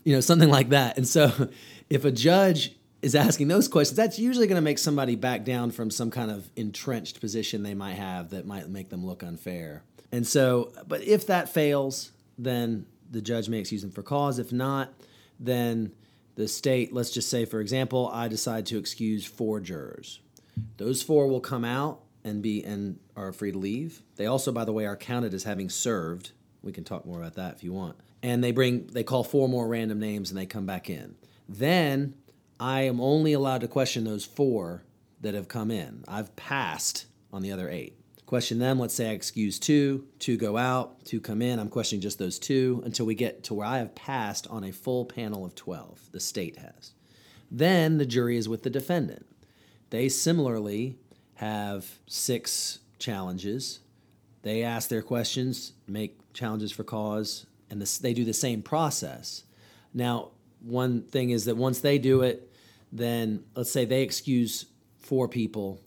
You 0.03 0.15
know, 0.15 0.21
something 0.21 0.49
like 0.49 0.71
that. 0.71 0.97
And 0.97 1.07
so 1.07 1.51
if 1.91 2.07
a 2.07 2.11
judge 2.11 2.75
is 3.03 3.15
asking 3.15 3.49
those 3.49 3.69
questions, 3.69 3.97
that's 3.97 4.19
usually 4.19 4.47
going 4.47 4.57
to 4.57 4.63
make 4.63 4.79
somebody 4.79 5.15
back 5.15 5.45
down 5.45 5.73
from 5.73 5.91
some 5.91 6.11
kind 6.11 6.31
of 6.31 6.49
entrenched 6.57 7.21
position 7.21 7.63
they 7.63 7.75
might 7.75 7.95
have 7.95 8.31
that 8.31 8.47
might 8.47 8.67
make 8.71 8.89
them 8.89 9.05
look 9.05 9.23
unfair. 9.23 9.83
And 10.15 10.25
so, 10.25 10.71
but 10.87 11.03
if 11.03 11.27
that 11.27 11.49
fails, 11.49 12.13
then 12.39 12.87
the 13.11 13.21
judge 13.21 13.49
may 13.49 13.59
excuse 13.59 13.83
them 13.83 13.91
for 13.91 14.05
cause. 14.05 14.39
If 14.39 14.53
not, 14.53 14.95
then 15.41 15.91
the 16.37 16.47
state, 16.47 16.93
let's 16.93 17.11
just 17.11 17.29
say, 17.29 17.45
for 17.45 17.61
example, 17.61 18.09
I 18.13 18.29
decide 18.29 18.65
to 18.67 18.79
excuse 18.79 19.27
four 19.27 19.59
jurors. 19.59 20.21
Those 20.77 21.03
four 21.03 21.27
will 21.27 21.41
come 21.41 21.65
out 21.65 22.03
and 22.23 22.43
be 22.43 22.63
and 22.63 23.01
are 23.17 23.33
free 23.33 23.51
to 23.51 23.59
leave. 23.59 24.03
They 24.15 24.27
also, 24.27 24.53
by 24.53 24.65
the 24.65 24.73
way, 24.73 24.87
are 24.87 24.97
counted 24.97 25.35
as 25.35 25.43
having 25.43 25.69
served. 25.69 26.31
We 26.63 26.71
can 26.71 26.85
talk 26.85 27.05
more 27.05 27.19
about 27.19 27.35
that 27.35 27.57
if 27.57 27.65
you 27.65 27.73
want. 27.73 27.97
And 28.23 28.43
they 28.43 28.53
bring 28.53 28.87
they 28.87 29.03
call 29.03 29.25
four 29.25 29.49
more 29.49 29.67
random 29.67 29.99
names 29.99 30.31
and 30.31 30.39
they 30.39 30.47
come 30.47 30.65
back 30.65 30.89
in. 30.89 31.17
Then 31.49 32.15
I 32.61 32.83
am 32.83 33.01
only 33.01 33.33
allowed 33.33 33.63
to 33.63 33.69
question 33.69 34.05
those 34.05 34.25
four 34.25 34.85
that 35.23 35.35
have 35.35 35.49
come 35.49 35.73
in. 35.73 36.05
I've 36.07 36.37
passed 36.37 37.07
on 37.33 37.43
the 37.43 37.51
other 37.51 37.69
eight 37.69 37.99
question 38.27 38.59
them. 38.59 38.79
Let's 38.79 38.95
say 38.95 39.11
I 39.11 39.13
excuse 39.13 39.59
two, 39.59 40.07
two 40.19 40.37
go 40.37 40.57
out, 40.57 41.05
two 41.05 41.21
come 41.21 41.43
in. 41.43 41.59
I'm 41.59 41.69
questioning 41.69 42.01
just 42.01 42.19
those 42.19 42.39
two 42.39 42.83
until 42.85 43.07
we 43.07 43.15
get 43.15 43.45
to 43.45 43.55
where 43.55 43.67
I 43.67 43.79
have 43.79 43.95
passed 43.95 44.47
on 44.49 44.65
a 44.65 44.73
full 44.73 45.05
panel 45.05 45.45
of 45.45 45.55
12. 45.55 46.11
The 46.13 46.21
state 46.21 46.57
has. 46.57 46.93
Then 47.51 47.99
the 47.99 48.07
jury 48.07 48.37
is 48.37 48.49
with 48.49 48.63
the 48.63 48.71
defendant. 48.71 49.27
They 49.91 50.09
similarly 50.09 50.99
have 51.37 51.99
six 52.07 52.81
challenges. 52.99 53.81
They 54.43 54.63
ask 54.63 54.89
their 54.89 55.03
questions, 55.03 55.73
make 55.87 56.19
challenges 56.33 56.73
for 56.73 56.85
cause, 56.85 57.47
and 57.71 57.81
this, 57.81 57.99
they 57.99 58.15
do 58.15 58.25
the 58.25 58.33
same 58.33 58.63
process. 58.63 59.45
Now, 59.93 60.31
one 60.61 61.03
thing 61.03 61.31
is 61.31 61.45
that 61.45 61.57
once 61.57 61.81
they 61.81 61.99
do 61.99 62.23
it, 62.23 62.51
then 62.93 63.45
let's 63.55 63.71
say 63.71 63.85
they 63.85 64.03
excuse 64.03 64.67
four 64.99 65.29
people, 65.29 65.81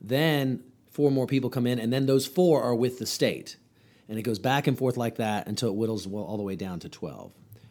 then 0.00 0.62
four 0.98 1.12
more 1.12 1.28
people 1.28 1.48
come 1.48 1.64
in, 1.64 1.78
and 1.78 1.92
then 1.92 2.06
those 2.06 2.26
four 2.26 2.60
are 2.60 2.74
with 2.74 2.98
the 2.98 3.06
state. 3.06 3.56
And 4.08 4.18
it 4.18 4.22
goes 4.22 4.40
back 4.40 4.66
and 4.66 4.76
forth 4.76 4.96
like 4.96 5.18
that 5.18 5.46
until 5.46 5.68
it 5.68 5.76
whittles 5.76 6.08
all 6.08 6.36
the 6.36 6.42
way 6.42 6.56
down 6.56 6.80
to 6.80 6.88
12. 6.88 7.30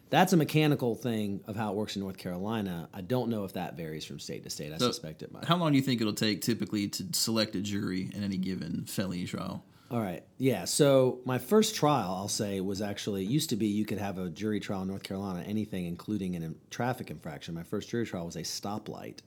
That's 0.10 0.32
a 0.32 0.38
mechanical 0.38 0.96
thing 0.96 1.42
of 1.46 1.58
how 1.58 1.72
it 1.72 1.76
works 1.76 1.98
in 1.98 2.04
North 2.04 2.18
Carolina. 2.18 2.88
I 2.94 3.02
don't 3.02 3.30
know 3.30 3.44
if 3.44 3.52
that 3.52 3.76
varies 3.76 4.06
from 4.06 4.18
state 4.18 4.46
to 4.46 4.50
state. 4.50 4.72
I 4.72 4.78
so 4.78 4.88
suspect 4.88 5.24
it 5.24 5.34
might. 5.34 5.44
How 5.44 5.58
long 5.58 5.74
do 5.74 5.78
you 5.78 5.84
think 5.84 6.00
it'll 6.00 6.14
take 6.14 6.42
typically 6.42 6.88
to 6.88 7.04
select 7.12 7.54
a 7.58 7.60
jury 7.60 8.10
in 8.14 8.24
any 8.24 8.38
given 8.38 8.86
felony 8.86 9.26
trial? 9.26 9.66
All 9.92 10.00
right. 10.00 10.24
Yeah. 10.38 10.64
So 10.64 11.20
my 11.26 11.38
first 11.38 11.76
trial, 11.76 12.16
I'll 12.18 12.30
say, 12.30 12.62
was 12.62 12.82
actually 12.82 13.26
used 13.26 13.50
to 13.50 13.58
be 13.58 13.68
you 13.68 13.84
could 13.84 13.98
have 13.98 14.20
a 14.20 14.30
jury 14.30 14.62
trial 14.62 14.84
in 14.84 14.88
North 14.88 15.04
Carolina, 15.04 15.44
anything 15.46 15.86
including 15.86 16.42
a 16.42 16.54
traffic 16.70 17.12
infraction. 17.12 17.56
My 17.56 17.64
first 17.64 17.90
jury 17.90 18.06
trial 18.06 18.26
was 18.26 18.38
a 18.38 18.44
stoplight, 18.44 19.18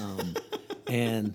um, 0.00 0.34
and 0.86 1.34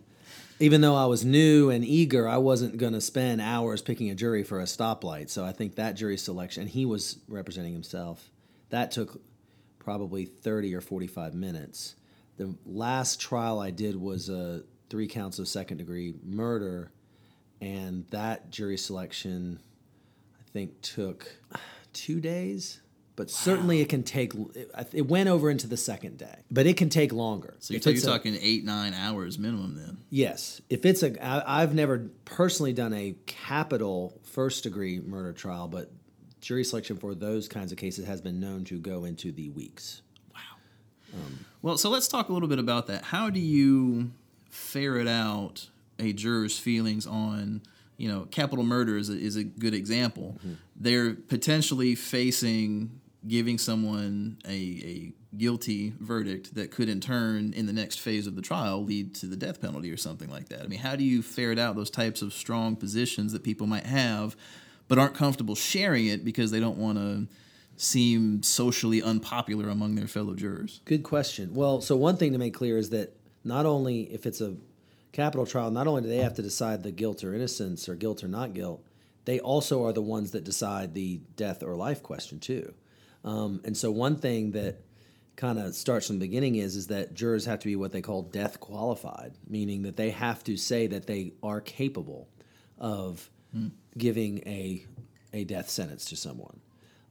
even 0.62 0.82
though 0.82 0.96
I 0.96 1.08
was 1.08 1.26
new 1.26 1.72
and 1.72 1.84
eager, 1.84 2.28
I 2.28 2.38
wasn't 2.38 2.78
going 2.78 2.94
to 2.94 3.02
spend 3.02 3.42
hours 3.42 3.82
picking 3.82 4.12
a 4.12 4.16
jury 4.16 4.44
for 4.44 4.60
a 4.60 4.66
stoplight. 4.66 5.32
So 5.32 5.44
I 5.44 5.52
think 5.52 5.76
that 5.76 5.96
jury 5.96 6.18
selection, 6.18 6.68
he 6.68 6.86
was 6.86 7.18
representing 7.28 7.74
himself, 7.74 8.30
that 8.70 8.92
took 8.92 9.20
probably 9.80 10.26
30 10.26 10.76
or 10.76 10.82
45 10.82 11.34
minutes. 11.34 11.96
The 12.38 12.56
last 12.66 13.20
trial 13.20 13.60
I 13.60 13.72
did 13.72 13.96
was 13.96 14.30
uh, 14.30 14.62
three 14.92 15.08
counts 15.08 15.40
of 15.40 15.48
second 15.48 15.78
degree 15.78 16.14
murder, 16.24 16.92
and 17.60 18.06
that 18.12 18.52
jury 18.52 18.78
selection, 18.78 19.60
I 20.40 20.44
think, 20.52 20.80
took 20.82 21.28
two 21.94 22.22
days 22.22 22.82
but 23.22 23.30
certainly 23.30 23.82
it 23.82 23.90
can 23.90 24.02
take. 24.02 24.34
It 24.94 25.06
went 25.06 25.30
over 25.30 25.52
into 25.52 25.68
the 25.68 25.78
second 25.78 26.18
day, 26.18 26.40
but 26.50 26.66
it 26.66 26.76
can 26.76 26.90
take 26.90 27.14
longer. 27.14 27.56
So 27.60 27.76
you're, 27.76 27.94
you're 27.94 28.04
a- 28.04 28.06
talking 28.06 28.36
eight 28.42 28.66
nine 28.66 28.96
hours 28.96 29.38
minimum 29.38 29.76
then. 29.76 30.00
Yes, 30.10 30.60
if 30.72 30.88
it's 30.88 31.04
a, 31.04 31.24
I, 31.24 31.62
I've 31.62 31.76
never 31.76 32.10
personally 32.26 32.74
done 32.74 32.94
a 32.94 33.14
capital 33.28 34.20
first 34.24 34.64
degree 34.64 35.00
murder 35.00 35.34
trial, 35.34 35.68
but 35.68 35.92
jury 36.40 36.64
selection 36.64 36.98
for 36.98 37.14
those 37.14 37.48
kinds 37.48 37.72
of 37.72 37.78
cases 37.78 38.08
has 38.08 38.22
been 38.22 38.40
known 38.40 38.64
to 38.66 38.80
go 38.80 39.06
into 39.06 39.32
the 39.32 39.52
weeks. 39.52 40.02
Wow. 40.34 40.40
Um, 41.14 41.46
well, 41.62 41.78
so 41.78 41.92
let's 41.92 42.08
talk 42.08 42.30
a 42.30 42.34
little 42.34 42.50
bit 42.50 42.58
about 42.58 42.88
that. 42.88 43.04
How 43.04 43.30
do 43.30 43.40
you 43.40 44.10
ferret 44.50 45.08
out 45.08 45.70
a 46.00 46.12
juror's 46.12 46.58
feelings 46.58 47.06
on, 47.06 47.62
you 47.98 48.12
know, 48.12 48.22
capital 48.32 48.66
murder 48.66 48.98
is 48.98 49.10
a, 49.10 49.14
is 49.14 49.36
a 49.36 49.44
good 49.44 49.76
example. 49.76 50.38
Mm-hmm. 50.40 50.54
They're 50.76 51.14
potentially 51.14 51.94
facing 51.94 53.01
giving 53.28 53.58
someone 53.58 54.38
a, 54.48 54.52
a 54.52 55.14
guilty 55.38 55.94
verdict 56.00 56.56
that 56.56 56.72
could 56.72 56.90
in 56.90 57.00
turn 57.00 57.54
in 57.54 57.66
the 57.68 57.74
next 57.74 58.00
phase 58.00 58.28
of 58.28 58.36
the 58.36 58.42
trial 58.42 58.84
lead 58.84 59.14
to 59.16 59.28
the 59.28 59.36
death 59.36 59.62
penalty 59.62 59.92
or 59.92 59.98
something 59.98 60.30
like 60.30 60.50
that. 60.50 60.62
I 60.62 60.68
mean, 60.68 60.80
how 60.80 60.96
do 60.96 61.04
you 61.04 61.22
ferret 61.22 61.60
out 61.60 61.76
those 61.76 61.92
types 61.92 62.22
of 62.22 62.34
strong 62.34 62.76
positions 62.76 63.32
that 63.34 63.44
people 63.44 63.68
might 63.68 63.86
have 63.86 64.36
but 64.88 64.98
aren't 64.98 65.16
comfortable 65.16 65.56
sharing 65.56 66.08
it 66.08 66.26
because 66.26 66.52
they 66.52 66.60
don't 66.60 66.78
want 66.78 66.98
to 66.98 67.28
seem 67.78 68.44
socially 68.44 69.02
unpopular 69.02 69.70
among 69.70 69.96
their 69.96 70.08
fellow 70.08 70.34
jurors? 70.34 70.82
Good 70.86 71.04
question. 71.04 71.54
Well, 71.54 71.80
so 71.82 71.96
one 71.96 72.18
thing 72.18 72.34
to 72.34 72.38
make 72.38 72.54
clear 72.54 72.78
is 72.78 72.90
that 72.90 73.16
not 73.44 73.66
only 73.66 74.02
if 74.14 74.26
it's 74.26 74.42
a 74.42 74.56
capital 75.12 75.46
trial, 75.46 75.72
not 75.72 75.88
only 75.88 76.02
do 76.02 76.08
they 76.08 76.18
have 76.18 76.36
to 76.36 76.42
decide 76.42 76.84
the 76.84 76.92
guilt 76.92 77.24
or 77.24 77.34
innocence 77.34 77.88
or 77.88 77.96
guilt 77.96 78.24
or 78.24 78.28
not 78.28 78.54
guilt, 78.54 78.84
they 79.26 79.40
also 79.40 79.86
are 79.86 79.94
the 79.94 80.02
ones 80.02 80.32
that 80.32 80.44
decide 80.44 80.94
the 80.94 81.22
death 81.36 81.64
or 81.64 81.76
life 81.76 82.02
question 82.02 82.40
too. 82.40 82.74
Um, 83.24 83.62
and 83.64 83.76
so 83.76 83.92
one 83.92 84.16
thing 84.16 84.52
that 84.52 84.82
kind 85.36 85.60
of 85.60 85.74
starts 85.76 86.08
from 86.08 86.20
the 86.20 86.26
beginning 86.28 86.56
is 86.56 86.76
is 86.76 86.88
that 86.88 87.14
jurors 87.14 87.46
have 87.46 87.60
to 87.60 87.68
be 87.68 87.76
what 87.76 87.92
they 87.92 88.02
call 88.02 88.22
death 88.24 88.60
qualified, 88.60 89.34
meaning 89.48 89.84
that 89.84 89.96
they 89.96 90.12
have 90.12 90.44
to 90.44 90.58
say 90.58 90.88
that 90.88 91.08
they 91.08 91.34
are 91.42 91.62
capable 91.62 92.28
of 92.78 93.30
giving 93.98 94.40
a 94.48 94.86
a 95.34 95.44
death 95.44 95.70
sentence 95.70 96.06
to 96.06 96.16
someone. 96.16 96.60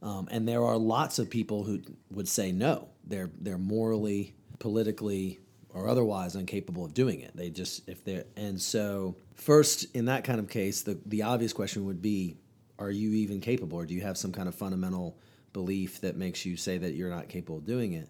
Um, 0.02 0.28
and 0.30 0.48
there 0.48 0.64
are 0.64 0.76
lots 0.76 1.18
of 1.18 1.28
people 1.28 1.64
who 1.64 1.80
would 2.10 2.28
say 2.28 2.52
no. 2.52 2.88
They're 3.04 3.30
they're 3.40 3.58
morally, 3.58 4.34
politically, 4.58 5.40
or 5.70 5.88
otherwise 5.88 6.36
incapable 6.36 6.84
of 6.84 6.94
doing 6.94 7.20
it. 7.20 7.36
They 7.36 7.50
just 7.50 7.88
if 7.88 8.04
they're 8.04 8.24
and 8.36 8.60
so 8.60 9.16
first 9.34 9.86
in 9.94 10.06
that 10.06 10.24
kind 10.24 10.38
of 10.38 10.48
case, 10.48 10.82
the 10.82 10.98
the 11.06 11.22
obvious 11.22 11.52
question 11.52 11.84
would 11.86 12.02
be, 12.02 12.36
are 12.78 12.90
you 12.90 13.10
even 13.10 13.40
capable, 13.40 13.78
or 13.78 13.86
do 13.86 13.94
you 13.94 14.02
have 14.02 14.16
some 14.16 14.32
kind 14.32 14.48
of 14.48 14.54
fundamental 14.54 15.18
belief 15.52 16.00
that 16.00 16.16
makes 16.16 16.44
you 16.44 16.56
say 16.56 16.78
that 16.78 16.94
you're 16.94 17.10
not 17.10 17.28
capable 17.28 17.58
of 17.58 17.66
doing 17.66 17.92
it? 17.92 18.08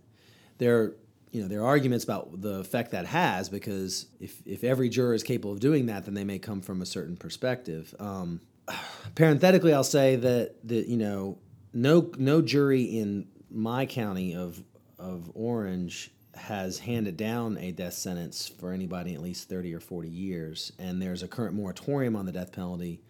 There 0.59 0.95
you 1.33 1.43
know 1.43 1.49
there 1.49 1.61
are 1.61 1.67
arguments 1.67 2.05
about 2.05 2.41
the 2.41 2.59
effect 2.59 2.91
that 2.93 3.07
has 3.07 3.49
because 3.49 4.07
if 4.21 4.43
if 4.47 4.65
every 4.65 4.89
juror 4.89 5.15
is 5.15 5.23
capable 5.23 5.53
of 5.53 5.61
doing 5.61 5.87
that, 5.87 6.05
then 6.05 6.15
they 6.15 6.25
may 6.25 6.39
come 6.39 6.61
from 6.61 6.83
a 6.83 6.87
certain 6.87 7.17
perspective. 7.17 7.95
Um, 7.99 8.41
parenthetically, 9.15 9.73
I'll 9.73 9.85
say 9.85 10.17
that 10.17 10.57
that 10.69 10.87
you 10.89 10.97
know 10.97 11.39
no 11.73 12.11
no 12.19 12.43
jury 12.43 12.83
in 12.83 13.29
my 13.51 13.87
county 13.87 14.35
of 14.35 14.63
of 14.99 15.31
Orange 15.35 16.11
has 16.35 16.79
handed 16.79 17.17
down 17.17 17.59
a 17.59 17.73
death 17.73 17.95
sentence 17.95 18.49
for 18.49 18.73
anybody 18.73 19.15
at 19.15 19.21
least 19.21 19.49
30 19.49 19.75
or 19.75 19.81
40 19.81 20.09
years 20.09 20.73
and 20.79 21.03
there's 21.03 21.23
a 21.23 21.29
current 21.29 21.55
moratorium 21.55 22.15
on 22.15 22.25
the 22.25 22.33
death 22.33 22.53
penalty 22.53 23.01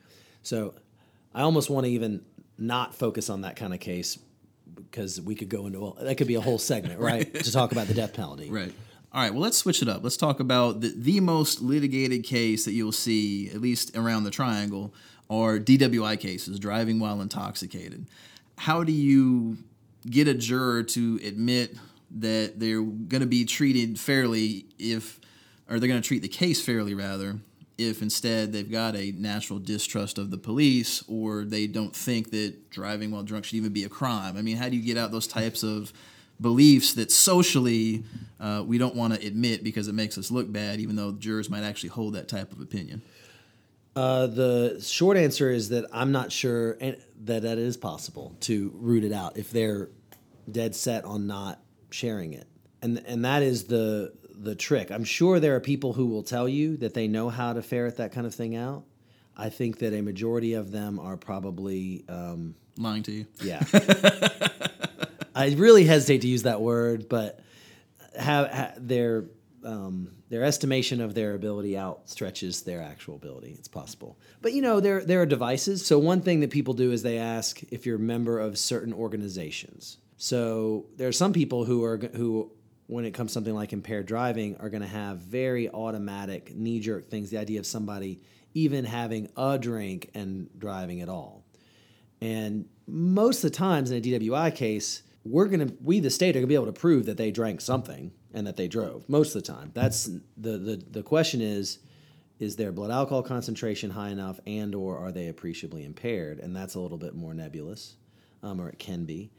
so 0.42 0.74
i 1.34 1.42
almost 1.42 1.68
want 1.68 1.84
to 1.84 1.90
even 1.92 2.22
not 2.60 2.94
focus 2.94 3.30
on 3.30 3.42
that 3.42 3.56
kind 3.56 3.74
of 3.74 3.80
case 3.80 4.18
because 4.74 5.20
we 5.20 5.34
could 5.34 5.48
go 5.48 5.66
into 5.66 5.86
a, 5.86 6.04
that 6.04 6.16
could 6.16 6.26
be 6.26 6.34
a 6.34 6.40
whole 6.40 6.58
segment 6.58 7.00
right, 7.00 7.32
to 7.34 7.52
talk 7.52 7.72
about 7.72 7.86
the 7.86 7.94
death 7.94 8.14
penalty 8.14 8.50
Right. 8.50 8.72
All 9.12 9.20
right. 9.20 9.32
Well, 9.32 9.42
let's 9.42 9.56
switch 9.56 9.82
it 9.82 9.88
up. 9.88 10.04
Let's 10.04 10.16
talk 10.16 10.38
about 10.38 10.82
the, 10.82 10.94
the 10.96 11.18
most 11.18 11.60
litigated 11.60 12.22
case 12.22 12.64
that 12.64 12.72
you'll 12.72 12.92
see, 12.92 13.50
at 13.50 13.60
least 13.60 13.96
around 13.96 14.22
the 14.22 14.30
triangle, 14.30 14.94
are 15.28 15.58
DWI 15.58 16.18
cases, 16.20 16.60
driving 16.60 17.00
while 17.00 17.20
intoxicated. 17.20 18.06
How 18.56 18.84
do 18.84 18.92
you 18.92 19.58
get 20.08 20.28
a 20.28 20.34
juror 20.34 20.84
to 20.84 21.18
admit 21.24 21.76
that 22.12 22.60
they're 22.60 22.82
going 22.82 23.20
to 23.20 23.26
be 23.26 23.44
treated 23.44 23.98
fairly 23.98 24.66
if, 24.78 25.20
or 25.68 25.80
they're 25.80 25.88
going 25.88 26.00
to 26.00 26.06
treat 26.06 26.22
the 26.22 26.28
case 26.28 26.64
fairly 26.64 26.94
rather, 26.94 27.40
if 27.80 28.02
instead 28.02 28.52
they've 28.52 28.70
got 28.70 28.94
a 28.94 29.12
natural 29.12 29.58
distrust 29.58 30.18
of 30.18 30.30
the 30.30 30.38
police 30.38 31.02
or 31.08 31.44
they 31.44 31.66
don't 31.66 31.96
think 31.96 32.30
that 32.30 32.70
driving 32.70 33.10
while 33.10 33.22
drunk 33.22 33.44
should 33.44 33.56
even 33.56 33.72
be 33.72 33.84
a 33.84 33.88
crime? 33.88 34.36
I 34.36 34.42
mean, 34.42 34.56
how 34.56 34.68
do 34.68 34.76
you 34.76 34.82
get 34.82 34.96
out 34.96 35.10
those 35.10 35.26
types 35.26 35.62
of 35.62 35.92
beliefs 36.40 36.94
that 36.94 37.10
socially 37.10 38.04
uh, 38.38 38.62
we 38.66 38.78
don't 38.78 38.94
want 38.94 39.14
to 39.14 39.26
admit 39.26 39.62
because 39.62 39.88
it 39.88 39.94
makes 39.94 40.16
us 40.16 40.30
look 40.30 40.50
bad, 40.50 40.80
even 40.80 40.96
though 40.96 41.12
jurors 41.12 41.50
might 41.50 41.62
actually 41.62 41.90
hold 41.90 42.14
that 42.14 42.28
type 42.28 42.52
of 42.52 42.60
opinion. 42.60 43.02
Uh, 43.96 44.26
the 44.26 44.80
short 44.80 45.16
answer 45.16 45.50
is 45.50 45.68
that 45.70 45.84
I'm 45.92 46.12
not 46.12 46.30
sure 46.30 46.74
that 47.24 47.42
that 47.42 47.58
is 47.58 47.76
possible 47.76 48.36
to 48.40 48.72
root 48.76 49.04
it 49.04 49.12
out 49.12 49.36
if 49.36 49.50
they're 49.50 49.90
dead 50.50 50.74
set 50.74 51.04
on 51.04 51.26
not 51.26 51.60
sharing 51.90 52.32
it, 52.32 52.46
and 52.82 53.02
and 53.06 53.24
that 53.24 53.42
is 53.42 53.64
the 53.64 54.12
the 54.42 54.54
trick. 54.54 54.90
I'm 54.90 55.04
sure 55.04 55.38
there 55.38 55.54
are 55.54 55.60
people 55.60 55.92
who 55.92 56.06
will 56.06 56.22
tell 56.22 56.48
you 56.48 56.76
that 56.78 56.94
they 56.94 57.06
know 57.08 57.28
how 57.28 57.52
to 57.52 57.62
ferret 57.62 57.98
that 57.98 58.12
kind 58.12 58.26
of 58.26 58.34
thing 58.34 58.56
out. 58.56 58.84
I 59.36 59.50
think 59.50 59.78
that 59.78 59.92
a 59.92 60.00
majority 60.00 60.54
of 60.54 60.70
them 60.70 60.98
are 60.98 61.16
probably 61.16 62.04
um, 62.08 62.54
Lying 62.76 63.02
to 63.04 63.12
you. 63.12 63.26
yeah. 63.42 63.62
I 65.34 65.50
really 65.56 65.84
hesitate 65.84 66.22
to 66.22 66.28
use 66.28 66.42
that 66.44 66.60
word, 66.60 67.08
but 67.08 67.40
have, 68.18 68.50
ha 68.50 68.72
their 68.78 69.26
um, 69.62 70.10
their 70.30 70.44
estimation 70.44 71.00
of 71.00 71.14
their 71.14 71.34
ability 71.34 71.72
outstretches 71.72 72.64
their 72.64 72.80
actual 72.80 73.16
ability. 73.16 73.54
It's 73.58 73.68
possible, 73.68 74.18
but 74.40 74.52
you 74.52 74.62
know 74.62 74.80
there 74.80 75.04
there 75.04 75.20
are 75.20 75.26
devices. 75.26 75.84
So 75.84 75.98
one 75.98 76.20
thing 76.22 76.40
that 76.40 76.50
people 76.50 76.74
do 76.74 76.92
is 76.92 77.02
they 77.02 77.18
ask 77.18 77.62
if 77.70 77.86
you're 77.86 77.96
a 77.96 78.00
member 78.00 78.38
of 78.38 78.58
certain 78.58 78.92
organizations. 78.92 79.98
So 80.16 80.86
there 80.96 81.08
are 81.08 81.12
some 81.12 81.32
people 81.32 81.64
who 81.64 81.84
are 81.84 81.98
who 81.98 82.50
when 82.90 83.04
it 83.04 83.14
comes 83.14 83.30
to 83.30 83.34
something 83.34 83.54
like 83.54 83.72
impaired 83.72 84.04
driving 84.04 84.56
are 84.56 84.68
going 84.68 84.82
to 84.82 84.88
have 84.88 85.18
very 85.18 85.70
automatic 85.70 86.52
knee 86.56 86.80
jerk 86.80 87.08
things. 87.08 87.30
The 87.30 87.38
idea 87.38 87.60
of 87.60 87.66
somebody 87.66 88.20
even 88.52 88.84
having 88.84 89.30
a 89.36 89.56
drink 89.58 90.10
and 90.12 90.50
driving 90.58 91.00
at 91.00 91.08
all. 91.08 91.44
And 92.20 92.66
most 92.88 93.44
of 93.44 93.52
the 93.52 93.56
times 93.56 93.92
in 93.92 93.98
a 93.98 94.00
DWI 94.00 94.54
case, 94.56 95.04
we're 95.24 95.46
gonna 95.46 95.68
we 95.80 96.00
the 96.00 96.10
state 96.10 96.34
are 96.34 96.40
gonna 96.40 96.48
be 96.48 96.54
able 96.54 96.66
to 96.66 96.72
prove 96.72 97.06
that 97.06 97.16
they 97.16 97.30
drank 97.30 97.60
something 97.60 98.10
and 98.34 98.46
that 98.46 98.56
they 98.56 98.66
drove. 98.66 99.08
Most 99.08 99.36
of 99.36 99.42
the 99.44 99.52
time, 99.52 99.70
that's 99.72 100.06
the 100.36 100.58
the 100.58 100.82
the 100.90 101.02
question 101.02 101.40
is, 101.40 101.78
is 102.40 102.56
their 102.56 102.72
blood 102.72 102.90
alcohol 102.90 103.22
concentration 103.22 103.90
high 103.90 104.08
enough, 104.08 104.40
and 104.46 104.74
or 104.74 104.98
are 104.98 105.12
they 105.12 105.28
appreciably 105.28 105.84
impaired? 105.84 106.40
And 106.40 106.56
that's 106.56 106.74
a 106.74 106.80
little 106.80 106.98
bit 106.98 107.14
more 107.14 107.34
nebulous, 107.34 107.94
um, 108.42 108.60
or 108.60 108.68
it 108.68 108.78
can 108.78 109.04
be. 109.04 109.30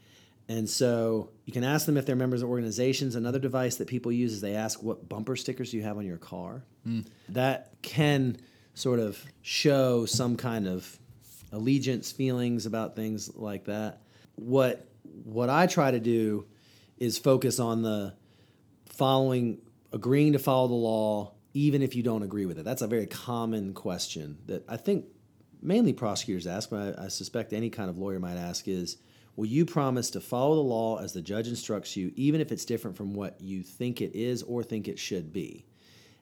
And 0.50 0.70
so 0.70 1.30
you 1.46 1.54
can 1.54 1.64
ask 1.64 1.86
them 1.86 1.98
if 1.98 2.06
they're 2.06 2.16
members 2.16 2.42
of 2.42 2.50
organizations. 2.50 3.16
Another 3.16 3.40
device 3.40 3.78
that 3.78 3.88
people 3.88 4.12
use 4.12 4.34
is 4.34 4.42
they 4.42 4.56
ask 4.56 4.84
what 4.84 5.08
bumper 5.08 5.36
stickers 5.36 5.72
do 5.72 5.78
you 5.78 5.84
have 5.84 5.98
on 5.98 6.06
your 6.06 6.18
car. 6.18 6.64
Hmm. 6.84 7.02
That 7.30 7.72
can 7.82 8.38
sort 8.74 9.00
of 9.00 9.24
show 9.42 10.06
some 10.06 10.36
kind 10.36 10.68
of 10.68 11.00
allegiance 11.52 12.12
feelings 12.12 12.66
about 12.66 12.96
things 12.96 13.36
like 13.36 13.66
that. 13.66 14.02
What 14.36 14.88
what 15.24 15.50
I 15.50 15.68
try 15.68 15.92
to 15.92 16.00
do 16.00 16.46
is 16.98 17.18
focus 17.18 17.60
on 17.60 17.82
the 17.82 18.14
following 18.86 19.60
agreeing 19.92 20.34
to 20.34 20.40
follow 20.40 20.68
the 20.68 20.74
law 20.74 21.34
even 21.54 21.82
if 21.82 21.96
you 21.96 22.04
don't 22.04 22.24
agree 22.24 22.46
with 22.46 22.58
it. 22.58 22.64
That's 22.64 22.82
a 22.82 22.88
very 22.88 23.08
common 23.08 23.74
question 23.74 24.38
that 24.46 24.64
I 24.70 24.78
think 24.78 25.06
mainly 25.62 25.94
prosecutors 25.94 26.48
ask, 26.48 26.70
but 26.70 26.98
I, 26.98 27.06
I 27.06 27.08
suspect 27.10 27.54
any 27.54 27.70
kind 27.70 27.90
of 27.90 27.98
lawyer 27.98 28.20
might 28.20 28.38
ask 28.38 28.68
is 28.68 28.98
Will 29.36 29.46
you 29.46 29.66
promise 29.66 30.10
to 30.12 30.22
follow 30.22 30.56
the 30.56 30.62
law 30.62 30.98
as 30.98 31.14
the 31.14 31.22
judge 31.22 31.48
instructs 31.48 31.96
you, 31.96 32.12
even 32.16 32.42
if 32.42 32.52
it's 32.52 32.66
different 32.66 32.98
from 32.98 33.14
what 33.14 33.40
you 33.40 33.64
think 33.64 34.02
it 34.02 34.16
is 34.16 34.44
or 34.44 34.64
think 34.64 34.88
it 34.88 35.00
should 35.00 35.32
be? 35.32 35.66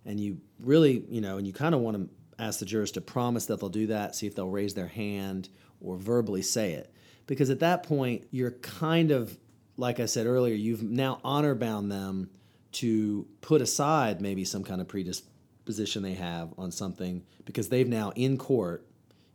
And 0.06 0.20
you 0.20 0.40
really, 0.60 1.04
you 1.10 1.22
know, 1.22 1.38
and 1.38 1.46
you 1.46 1.54
kind 1.54 1.76
of 1.76 1.82
want 1.82 1.98
to 1.98 2.10
ask 2.44 2.60
the 2.60 2.66
jurors 2.66 2.92
to 2.92 3.02
promise 3.02 3.48
that 3.48 3.60
they'll 3.60 3.70
do 3.70 3.88
that, 3.88 4.16
see 4.16 4.28
if 4.28 4.36
they'll 4.36 4.50
raise 4.50 4.74
their 4.74 4.88
hand 4.88 5.50
or 5.82 5.98
verbally 5.98 6.42
say 6.42 6.74
it. 6.74 6.94
Because 7.28 7.50
at 7.50 7.60
that 7.60 7.84
point, 7.84 8.28
you're 8.32 8.52
kind 8.52 9.12
of, 9.12 9.38
like 9.78 10.00
I 10.00 10.06
said 10.06 10.26
earlier, 10.26 10.56
you've 10.56 10.84
now 10.84 11.20
honor 11.24 11.56
bound 11.56 11.92
them 11.92 12.30
to 12.72 13.28
put 13.42 13.62
aside 13.62 14.22
maybe 14.22 14.46
some 14.46 14.64
kind 14.64 14.82
of 14.82 14.88
predisposition 14.88 16.04
they 16.04 16.14
have 16.14 16.54
on 16.58 16.72
something 16.72 17.24
because 17.46 17.70
they've 17.70 17.88
now 17.88 18.12
in 18.16 18.38
court 18.38 18.86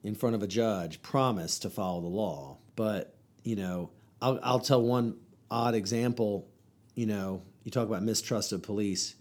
in 0.03 0.15
front 0.15 0.35
of 0.35 0.43
a 0.43 0.47
judge 0.47 1.03
promised 1.03 1.63
to 1.63 1.71
follow 1.71 2.01
the 2.01 2.07
law. 2.07 2.59
But, 2.77 3.14
you 3.45 3.57
know, 3.57 3.91
I'll, 4.21 4.41
I'll 4.43 4.61
tell 4.61 4.83
one 4.83 5.19
odd 5.51 5.75
example. 5.75 6.49
You 6.95 7.07
know, 7.07 7.43
you 7.63 7.71
talk 7.71 7.87
about 7.87 8.03
mistrust 8.03 8.53
of 8.53 8.63
police. 8.63 9.15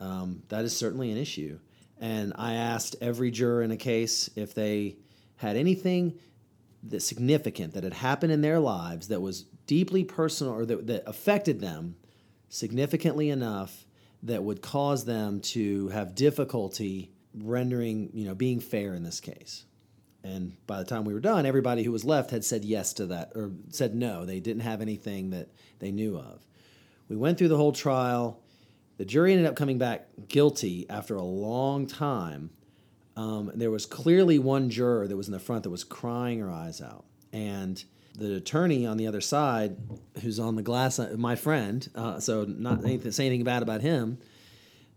Um, 0.00 0.42
that 0.48 0.64
is 0.64 0.76
certainly 0.76 1.10
an 1.10 1.18
issue. 1.18 1.58
And 1.98 2.32
I 2.36 2.54
asked 2.54 2.96
every 3.00 3.30
juror 3.30 3.62
in 3.62 3.70
a 3.70 3.76
case 3.76 4.30
if 4.36 4.54
they 4.54 4.96
had 5.36 5.56
anything 5.56 6.18
that 6.84 7.00
significant 7.00 7.74
that 7.74 7.84
had 7.84 7.94
happened 7.94 8.32
in 8.32 8.42
their 8.42 8.60
lives 8.60 9.08
that 9.08 9.20
was 9.20 9.44
deeply 9.66 10.04
personal 10.04 10.52
or 10.52 10.66
that, 10.66 10.86
that 10.86 11.08
affected 11.08 11.60
them 11.60 11.96
significantly 12.48 13.30
enough 13.30 13.86
that 14.22 14.42
would 14.42 14.60
cause 14.60 15.04
them 15.04 15.40
to 15.40 15.88
have 15.88 16.14
difficulty 16.14 17.10
rendering, 17.34 18.10
you 18.12 18.26
know, 18.26 18.34
being 18.34 18.60
fair 18.60 18.94
in 18.94 19.02
this 19.02 19.20
case. 19.20 19.64
And 20.24 20.56
by 20.66 20.78
the 20.78 20.86
time 20.86 21.04
we 21.04 21.12
were 21.12 21.20
done, 21.20 21.44
everybody 21.44 21.82
who 21.82 21.92
was 21.92 22.04
left 22.04 22.30
had 22.30 22.44
said 22.44 22.64
yes 22.64 22.94
to 22.94 23.06
that 23.06 23.32
or 23.34 23.52
said 23.68 23.94
no. 23.94 24.24
They 24.24 24.40
didn't 24.40 24.62
have 24.62 24.80
anything 24.80 25.30
that 25.30 25.50
they 25.80 25.92
knew 25.92 26.16
of. 26.16 26.46
We 27.08 27.16
went 27.16 27.36
through 27.36 27.48
the 27.48 27.58
whole 27.58 27.72
trial. 27.72 28.40
The 28.96 29.04
jury 29.04 29.32
ended 29.32 29.46
up 29.46 29.54
coming 29.54 29.76
back 29.76 30.08
guilty 30.28 30.88
after 30.88 31.14
a 31.14 31.22
long 31.22 31.86
time. 31.86 32.50
Um, 33.16 33.52
there 33.54 33.70
was 33.70 33.84
clearly 33.84 34.38
one 34.38 34.70
juror 34.70 35.06
that 35.06 35.16
was 35.16 35.28
in 35.28 35.32
the 35.32 35.38
front 35.38 35.64
that 35.64 35.70
was 35.70 35.84
crying 35.84 36.40
her 36.40 36.50
eyes 36.50 36.80
out. 36.80 37.04
And 37.32 37.84
the 38.16 38.36
attorney 38.36 38.86
on 38.86 38.96
the 38.96 39.06
other 39.06 39.20
side, 39.20 39.76
who's 40.22 40.40
on 40.40 40.56
the 40.56 40.62
glass, 40.62 40.98
uh, 40.98 41.14
my 41.18 41.36
friend, 41.36 41.86
uh, 41.94 42.18
so 42.18 42.44
not 42.44 42.82
anything, 42.84 43.12
say 43.12 43.26
anything 43.26 43.44
bad 43.44 43.62
about 43.62 43.82
him, 43.82 44.18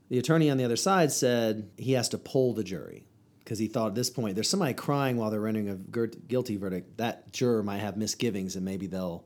the 0.10 0.20
attorney 0.20 0.50
on 0.50 0.58
the 0.58 0.64
other 0.64 0.78
side 0.78 1.12
said 1.12 1.70
he 1.78 1.92
has 1.94 2.08
to 2.10 2.18
pull 2.18 2.54
the 2.54 2.64
jury 2.64 3.08
because 3.48 3.60
he 3.60 3.68
thought 3.68 3.88
at 3.88 3.96
this 3.96 4.10
point 4.10 4.36
there's 4.36 4.50
somebody 4.50 4.74
crying 4.74 5.16
while 5.16 5.32
they're 5.32 5.40
rendering 5.40 5.70
a 5.70 6.08
guilty 6.28 6.58
verdict. 6.58 6.98
That 6.98 7.32
juror 7.32 7.64
might 7.64 7.78
have 7.78 7.96
misgivings 7.96 8.58
and 8.58 8.66
maybe 8.66 8.88
they'll 8.88 9.26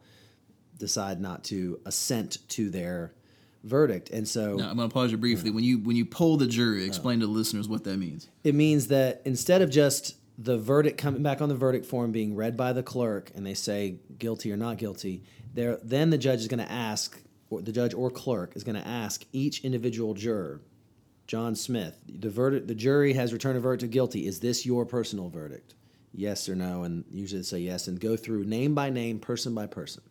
decide 0.77 1.19
not 1.19 1.43
to 1.45 1.80
assent 1.88 2.38
to 2.49 2.69
their 2.69 3.15
verdict. 3.64 4.11
And 4.11 4.27
so 4.27 4.57
now, 4.57 4.69
I'm 4.69 4.77
going 4.77 4.88
to 4.88 4.93
pause 4.93 5.11
you 5.11 5.18
briefly. 5.18 5.49
When 5.49 5.64
you 5.64 5.80
when 5.80 5.95
you 5.95 6.06
poll 6.06 6.38
the 6.38 6.45
jury, 6.45 6.85
explain 6.85 7.19
to 7.22 7.26
the 7.26 7.31
listeners 7.31 7.68
what 7.68 7.84
that 7.85 7.98
means. 7.98 8.30
It 8.43 8.53
means 8.53 8.89
that 8.89 9.23
instead 9.26 9.64
of 9.64 9.72
just 9.72 10.18
the 10.38 10.60
verdict 10.60 10.99
coming 10.99 11.23
back 11.23 11.41
on 11.41 11.49
the 11.49 11.56
verdict 11.56 11.88
form 11.88 12.11
being 12.11 12.35
read 12.35 12.56
by 12.56 12.73
the 12.73 12.84
clerk 12.84 13.31
and 13.34 13.43
they 13.43 13.56
say 13.56 13.95
guilty 14.19 14.52
or 14.52 14.57
not 14.57 14.77
guilty, 14.77 15.23
there 15.56 15.80
then 15.81 16.11
the 16.11 16.18
judge 16.19 16.41
is 16.41 16.48
going 16.48 16.64
to 16.64 16.72
ask 16.72 17.19
or 17.49 17.64
the 17.64 17.72
judge 17.72 17.95
or 17.95 18.11
clerk 18.11 18.56
is 18.56 18.64
going 18.64 18.80
to 18.80 18.88
ask 18.88 19.26
each 19.34 19.61
individual 19.61 20.14
juror 20.14 20.61
John 21.31 21.55
Smith, 21.55 21.97
the 22.05 22.29
verdict, 22.29 22.67
the 22.67 22.75
jury 22.75 23.13
has 23.13 23.31
returned 23.31 23.57
a 23.57 23.61
verdict 23.61 23.83
of 23.83 23.89
guilty. 23.89 24.27
Is 24.27 24.41
this 24.41 24.65
your 24.65 24.85
personal 24.85 25.29
verdict? 25.29 25.75
Yes 26.11 26.49
or 26.49 26.55
no, 26.55 26.83
and 26.83 27.05
usually 27.09 27.39
they 27.39 27.45
say 27.45 27.59
yes, 27.59 27.87
and 27.87 28.01
go 28.01 28.17
through 28.17 28.43
name 28.43 28.75
by 28.75 28.89
name, 28.89 29.17
person 29.17 29.55
by 29.55 29.65
person. 29.65 30.03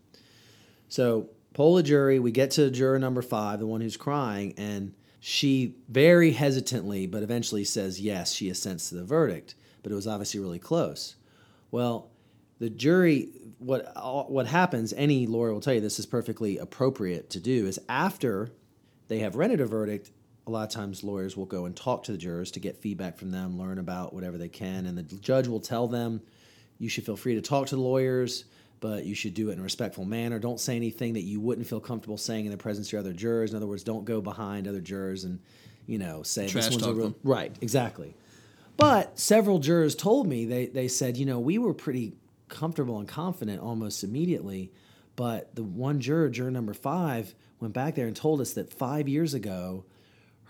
So 0.88 1.28
poll 1.52 1.74
the 1.74 1.82
jury. 1.82 2.18
We 2.20 2.30
get 2.30 2.52
to 2.52 2.70
juror 2.70 2.98
number 2.98 3.20
five, 3.20 3.58
the 3.58 3.66
one 3.66 3.82
who's 3.82 3.98
crying, 3.98 4.54
and 4.56 4.94
she 5.20 5.74
very 5.90 6.32
hesitantly, 6.32 7.06
but 7.06 7.22
eventually 7.22 7.64
says 7.64 8.00
yes, 8.00 8.32
she 8.32 8.48
assents 8.48 8.88
to 8.88 8.94
the 8.94 9.04
verdict. 9.04 9.56
But 9.82 9.92
it 9.92 9.96
was 9.96 10.06
obviously 10.06 10.40
really 10.40 10.58
close. 10.58 11.16
Well, 11.70 12.12
the 12.60 12.70
jury, 12.70 13.28
what 13.58 13.92
what 14.30 14.46
happens? 14.46 14.94
Any 14.94 15.26
lawyer 15.26 15.52
will 15.52 15.60
tell 15.60 15.74
you 15.74 15.82
this 15.82 15.98
is 15.98 16.06
perfectly 16.06 16.56
appropriate 16.56 17.28
to 17.28 17.40
do. 17.40 17.66
Is 17.66 17.78
after 17.90 18.52
they 19.08 19.18
have 19.18 19.36
rendered 19.36 19.60
a 19.60 19.66
verdict, 19.66 20.12
a 20.46 20.50
lot 20.50 20.64
of 20.64 20.70
times 20.70 21.04
lawyers 21.04 21.36
will 21.36 21.46
go 21.46 21.66
and 21.66 21.76
talk 21.76 22.04
to 22.04 22.12
the 22.12 22.18
jurors 22.18 22.50
to 22.52 22.60
get 22.60 22.76
feedback 22.76 23.16
from 23.16 23.30
them, 23.30 23.58
learn 23.58 23.78
about 23.78 24.14
whatever 24.14 24.38
they 24.38 24.48
can, 24.48 24.86
and 24.86 24.96
the 24.96 25.02
judge 25.02 25.46
will 25.46 25.60
tell 25.60 25.86
them, 25.86 26.20
you 26.78 26.88
should 26.88 27.04
feel 27.04 27.16
free 27.16 27.34
to 27.34 27.42
talk 27.42 27.66
to 27.68 27.76
the 27.76 27.80
lawyers, 27.82 28.44
but 28.80 29.04
you 29.04 29.14
should 29.14 29.34
do 29.34 29.50
it 29.50 29.52
in 29.52 29.60
a 29.60 29.62
respectful 29.62 30.04
manner. 30.04 30.38
Don't 30.38 30.58
say 30.58 30.74
anything 30.74 31.12
that 31.12 31.22
you 31.22 31.38
wouldn't 31.38 31.66
feel 31.66 31.80
comfortable 31.80 32.16
saying 32.16 32.46
in 32.46 32.50
the 32.50 32.56
presence 32.56 32.88
of 32.88 32.92
your 32.92 33.00
other 33.00 33.12
jurors. 33.12 33.50
In 33.50 33.56
other 33.56 33.66
words, 33.66 33.84
don't 33.84 34.06
go 34.06 34.22
behind 34.22 34.66
other 34.66 34.80
jurors 34.80 35.24
and, 35.24 35.38
you 35.86 35.98
know, 35.98 36.22
say 36.22 36.48
Trash 36.48 36.64
this 36.64 36.74
one's 36.74 36.86
a 36.86 36.94
real 36.94 37.10
them. 37.10 37.14
right, 37.22 37.54
exactly. 37.60 38.14
But 38.78 39.18
several 39.18 39.58
jurors 39.58 39.94
told 39.94 40.26
me 40.26 40.46
they 40.46 40.66
they 40.66 40.88
said, 40.88 41.18
you 41.18 41.26
know, 41.26 41.38
we 41.38 41.58
were 41.58 41.74
pretty 41.74 42.14
comfortable 42.48 42.98
and 42.98 43.06
confident 43.06 43.60
almost 43.60 44.02
immediately, 44.02 44.72
but 45.16 45.54
the 45.54 45.62
one 45.62 46.00
juror, 46.00 46.30
juror 46.30 46.50
number 46.50 46.72
five, 46.72 47.34
went 47.60 47.74
back 47.74 47.94
there 47.94 48.06
and 48.06 48.16
told 48.16 48.40
us 48.40 48.54
that 48.54 48.72
five 48.72 49.06
years 49.06 49.34
ago 49.34 49.84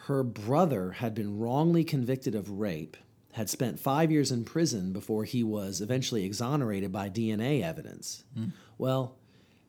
her 0.07 0.23
brother 0.23 0.93
had 0.93 1.15
been 1.15 1.39
wrongly 1.39 1.85
convicted 1.85 2.35
of 2.35 2.51
rape, 2.51 2.97
had 3.33 3.51
spent 3.51 3.79
five 3.79 4.11
years 4.11 4.33
in 4.33 4.45
prison 4.45 4.93
before 4.93 5.25
he 5.25 5.43
was 5.43 5.81
eventually 5.81 6.25
exonerated 6.25 6.91
by 6.91 7.09
DNA 7.09 7.63
evidence. 7.63 8.25
Mm. 8.39 8.53
Well, 8.79 9.17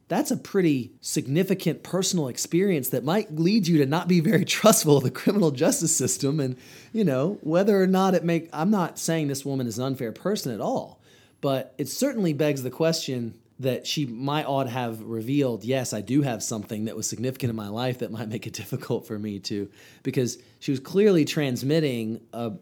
that's 0.07 0.31
a 0.31 0.37
pretty 0.37 0.91
significant 0.99 1.83
personal 1.83 2.27
experience 2.27 2.89
that 2.89 3.03
might 3.03 3.33
lead 3.33 3.67
you 3.67 3.77
to 3.77 3.85
not 3.85 4.07
be 4.07 4.19
very 4.19 4.45
trustful 4.45 4.97
of 4.97 5.03
the 5.03 5.11
criminal 5.11 5.51
justice 5.51 5.95
system 5.95 6.39
and 6.39 6.57
you 6.91 7.05
know 7.05 7.37
whether 7.41 7.81
or 7.81 7.87
not 7.87 8.13
it 8.13 8.25
make 8.25 8.49
i'm 8.51 8.69
not 8.69 8.99
saying 8.99 9.29
this 9.29 9.45
woman 9.45 9.67
is 9.67 9.79
an 9.79 9.85
unfair 9.85 10.11
person 10.11 10.53
at 10.53 10.59
all 10.59 10.99
but 11.39 11.73
it 11.77 11.87
certainly 11.87 12.33
begs 12.33 12.61
the 12.61 12.69
question 12.69 13.39
that 13.61 13.85
she 13.85 14.05
might 14.05 14.45
ought 14.45 14.67
have 14.67 15.01
revealed, 15.01 15.63
yes, 15.63 15.93
I 15.93 16.01
do 16.01 16.21
have 16.23 16.41
something 16.43 16.85
that 16.85 16.95
was 16.95 17.07
significant 17.07 17.49
in 17.49 17.55
my 17.55 17.69
life 17.69 17.99
that 17.99 18.11
might 18.17 18.27
make 18.27 18.47
it 18.47 18.53
difficult 18.53 19.07
for 19.07 19.17
me 19.17 19.39
to, 19.39 19.69
because 20.03 20.37
she 20.59 20.71
was 20.71 20.79
clearly 20.79 21.25
transmitting 21.25 22.21
a 22.33 22.53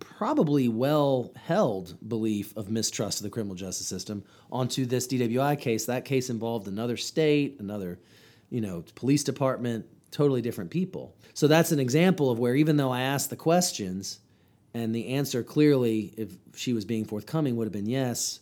probably 0.00 0.68
well 0.68 1.32
held 1.36 1.96
belief 2.08 2.56
of 2.56 2.70
mistrust 2.70 3.20
of 3.20 3.24
the 3.24 3.30
criminal 3.30 3.54
justice 3.54 3.86
system 3.86 4.24
onto 4.50 4.84
this 4.84 5.06
DWI 5.06 5.58
case. 5.58 5.86
That 5.86 6.04
case 6.04 6.30
involved 6.30 6.66
another 6.66 6.96
state, 6.96 7.56
another, 7.60 7.98
you 8.50 8.60
know, 8.60 8.84
police 8.94 9.24
department, 9.24 9.86
totally 10.10 10.42
different 10.42 10.70
people. 10.70 11.14
So 11.34 11.46
that's 11.46 11.72
an 11.72 11.80
example 11.80 12.30
of 12.30 12.38
where 12.38 12.54
even 12.54 12.76
though 12.76 12.90
I 12.90 13.02
asked 13.02 13.30
the 13.30 13.36
questions 13.36 14.20
and 14.74 14.94
the 14.94 15.08
answer 15.08 15.42
clearly, 15.42 16.14
if 16.16 16.36
she 16.54 16.72
was 16.72 16.84
being 16.84 17.04
forthcoming, 17.04 17.56
would 17.56 17.66
have 17.66 17.72
been 17.72 17.88
yes, 17.88 18.40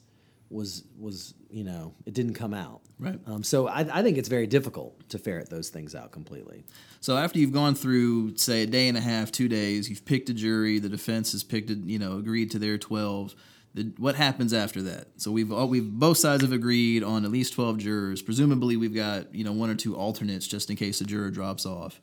was 0.51 0.85
was 0.99 1.35
you 1.49 1.65
know 1.65 1.95
it 2.05 2.15
didn't 2.15 2.35
come 2.35 2.53
out. 2.53 2.81
Right. 2.99 3.19
Um, 3.27 3.43
so 3.43 3.69
I, 3.69 3.87
I, 3.99 4.03
think 4.03 4.19
it's 4.19 4.29
very 4.29 4.47
difficult 4.47 5.09
to 5.11 5.19
ferret 5.19 5.49
those 5.49 5.71
things 5.71 5.95
out 5.95 6.11
completely. 6.11 6.65
So 7.01 7.17
after 7.17 7.39
you've 7.39 7.53
gone 7.53 7.75
through 7.75 8.37
say 8.37 8.63
a 8.63 8.67
day 8.67 8.89
and 8.89 8.99
a 8.99 9.01
half 9.01 9.31
two 9.31 9.49
days 9.49 9.89
you've 9.89 10.05
picked 10.05 10.29
a 10.29 10.35
jury 10.35 10.79
the 10.79 10.89
defense 10.89 11.33
has 11.33 11.45
picked 11.45 11.71
a, 11.71 11.75
you 11.75 11.99
know 11.99 12.19
agreed 12.19 12.51
to 12.51 12.59
their 12.59 12.77
12 12.77 13.35
the, 13.73 13.93
what 13.99 14.17
happens 14.17 14.53
after 14.53 14.83
that? 14.83 15.07
So 15.17 15.31
we've 15.31 15.53
all, 15.53 15.69
we've 15.69 15.89
both 15.89 16.19
sides 16.19 16.43
have 16.43 16.53
agreed 16.53 17.05
on 17.05 17.25
at 17.25 17.31
least 17.31 17.53
12 17.55 17.79
jurors. 17.79 18.21
Presumably 18.21 18.77
we've 18.77 18.95
got 18.95 19.33
you 19.33 19.45
know 19.45 19.53
one 19.53 19.71
or 19.71 19.77
two 19.77 19.97
alternates 19.97 20.47
just 20.47 20.69
in 20.71 20.77
case 20.77 21.01
a 21.01 21.05
juror 21.05 21.31
drops 21.31 21.65
off. 21.65 22.01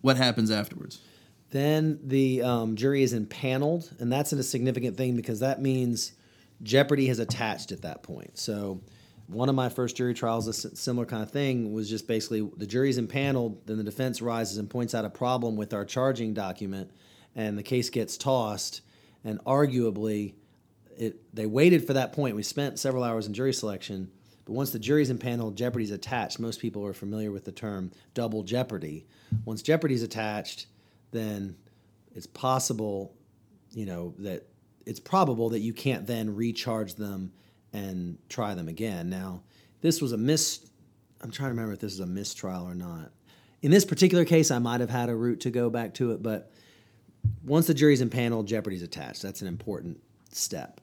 What 0.00 0.16
happens 0.16 0.50
afterwards? 0.50 1.00
Then 1.50 2.00
the 2.02 2.42
um, 2.42 2.74
jury 2.74 3.04
is 3.04 3.12
impaneled 3.12 3.90
and 4.00 4.12
that's 4.12 4.32
a 4.32 4.42
significant 4.42 4.96
thing 4.96 5.14
because 5.14 5.40
that 5.40 5.62
means 5.62 6.12
Jeopardy 6.62 7.06
has 7.08 7.18
attached 7.18 7.72
at 7.72 7.82
that 7.82 8.02
point. 8.02 8.38
So 8.38 8.80
one 9.26 9.48
of 9.48 9.54
my 9.54 9.68
first 9.68 9.96
jury 9.96 10.14
trials, 10.14 10.46
a 10.48 10.52
similar 10.52 11.06
kind 11.06 11.22
of 11.22 11.30
thing, 11.30 11.72
was 11.72 11.90
just 11.90 12.06
basically 12.06 12.48
the 12.56 12.66
jury's 12.66 12.98
impaneled, 12.98 13.66
then 13.66 13.76
the 13.76 13.84
defense 13.84 14.22
rises 14.22 14.58
and 14.58 14.70
points 14.70 14.94
out 14.94 15.04
a 15.04 15.10
problem 15.10 15.56
with 15.56 15.74
our 15.74 15.84
charging 15.84 16.32
document, 16.32 16.90
and 17.34 17.58
the 17.58 17.62
case 17.62 17.90
gets 17.90 18.16
tossed. 18.16 18.82
And 19.24 19.42
arguably, 19.44 20.34
it 20.96 21.34
they 21.34 21.46
waited 21.46 21.86
for 21.86 21.94
that 21.94 22.12
point. 22.12 22.36
We 22.36 22.42
spent 22.42 22.78
several 22.78 23.02
hours 23.02 23.26
in 23.26 23.34
jury 23.34 23.52
selection, 23.52 24.10
but 24.44 24.52
once 24.52 24.70
the 24.70 24.78
jury's 24.78 25.10
impaneled, 25.10 25.56
Jeopardy's 25.56 25.90
attached. 25.90 26.38
Most 26.38 26.60
people 26.60 26.86
are 26.86 26.94
familiar 26.94 27.32
with 27.32 27.44
the 27.44 27.52
term 27.52 27.90
double 28.14 28.44
jeopardy. 28.44 29.06
Once 29.44 29.60
Jeopardy's 29.60 30.04
attached, 30.04 30.66
then 31.10 31.56
it's 32.14 32.26
possible, 32.28 33.12
you 33.72 33.86
know, 33.86 34.14
that 34.18 34.46
it's 34.86 35.00
probable 35.00 35.50
that 35.50 35.60
you 35.60 35.72
can't 35.72 36.06
then 36.06 36.34
recharge 36.34 36.94
them 36.94 37.32
and 37.72 38.18
try 38.28 38.54
them 38.54 38.68
again. 38.68 39.10
Now, 39.10 39.42
this 39.80 40.00
was 40.00 40.12
a 40.12 40.16
miss. 40.16 40.64
I'm 41.20 41.30
trying 41.30 41.48
to 41.48 41.50
remember 41.50 41.72
if 41.72 41.80
this 41.80 41.92
is 41.92 42.00
a 42.00 42.06
mistrial 42.06 42.64
or 42.64 42.74
not. 42.74 43.10
In 43.62 43.70
this 43.70 43.84
particular 43.84 44.24
case, 44.24 44.50
I 44.50 44.58
might 44.58 44.80
have 44.80 44.90
had 44.90 45.08
a 45.08 45.14
route 45.14 45.40
to 45.40 45.50
go 45.50 45.68
back 45.68 45.94
to 45.94 46.12
it, 46.12 46.22
but 46.22 46.52
once 47.44 47.66
the 47.66 47.74
jury's 47.74 48.00
impaneled, 48.00 48.46
jeopardy's 48.46 48.82
attached. 48.82 49.22
That's 49.22 49.42
an 49.42 49.48
important 49.48 50.00
step. 50.30 50.80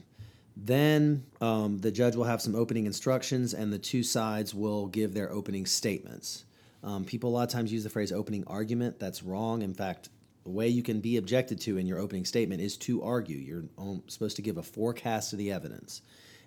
Then 0.56 1.26
um, 1.42 1.80
the 1.80 1.92
judge 1.92 2.16
will 2.16 2.26
have 2.26 2.42
some 2.42 2.56
opening 2.56 2.86
instructions, 2.86 3.54
and 3.54 3.72
the 3.72 3.80
two 3.80 4.04
sides 4.04 4.54
will 4.54 4.88
give 4.88 5.14
their 5.14 5.32
opening 5.32 5.66
statements. 5.66 6.46
Um, 6.84 7.06
people 7.06 7.30
a 7.30 7.34
lot 7.34 7.44
of 7.44 7.50
times 7.50 7.72
use 7.72 7.84
the 7.84 7.90
phrase 7.90 8.12
opening 8.12 8.44
argument. 8.48 9.00
That's 9.00 9.24
wrong. 9.24 9.62
In 9.62 9.74
fact, 9.74 10.10
way 10.50 10.68
you 10.68 10.84
can 10.84 11.00
be 11.00 11.18
objected 11.18 11.60
to 11.62 11.78
in 11.78 11.88
your 11.88 12.00
opening 12.00 12.26
statement 12.26 12.62
is 12.62 12.78
to 12.78 13.04
argue. 13.04 13.38
You're 13.38 13.64
supposed 14.08 14.36
to 14.36 14.42
give 14.42 14.58
a 14.58 14.64
forecast 14.64 15.34
of 15.34 15.40
the 15.40 15.52
evidence. 15.52 16.02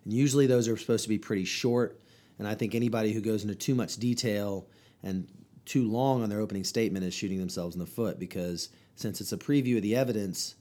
And 0.05 0.13
usually 0.13 0.47
those 0.47 0.69
are 0.69 0.77
supposed 0.77 1.05
to 1.05 1.09
be 1.09 1.19
pretty 1.19 1.45
short. 1.45 2.01
And 2.39 2.47
I 2.47 2.55
think 2.55 2.75
anybody 2.75 3.13
who 3.13 3.21
goes 3.21 3.43
into 3.43 3.55
too 3.55 3.75
much 3.75 3.97
detail 3.97 4.69
and 5.03 5.27
too 5.65 5.91
long 5.91 6.23
on 6.23 6.29
their 6.29 6.41
opening 6.41 6.65
statement 6.65 7.05
is 7.05 7.15
shooting 7.15 7.39
themselves 7.39 7.75
in 7.75 7.81
the 7.81 7.87
foot 7.87 8.19
because 8.19 8.69
since 8.95 9.21
it's 9.21 9.33
a 9.33 9.39
preview 9.39 9.77
of 9.77 9.83
the 9.83 9.97
evidence, 9.97 10.55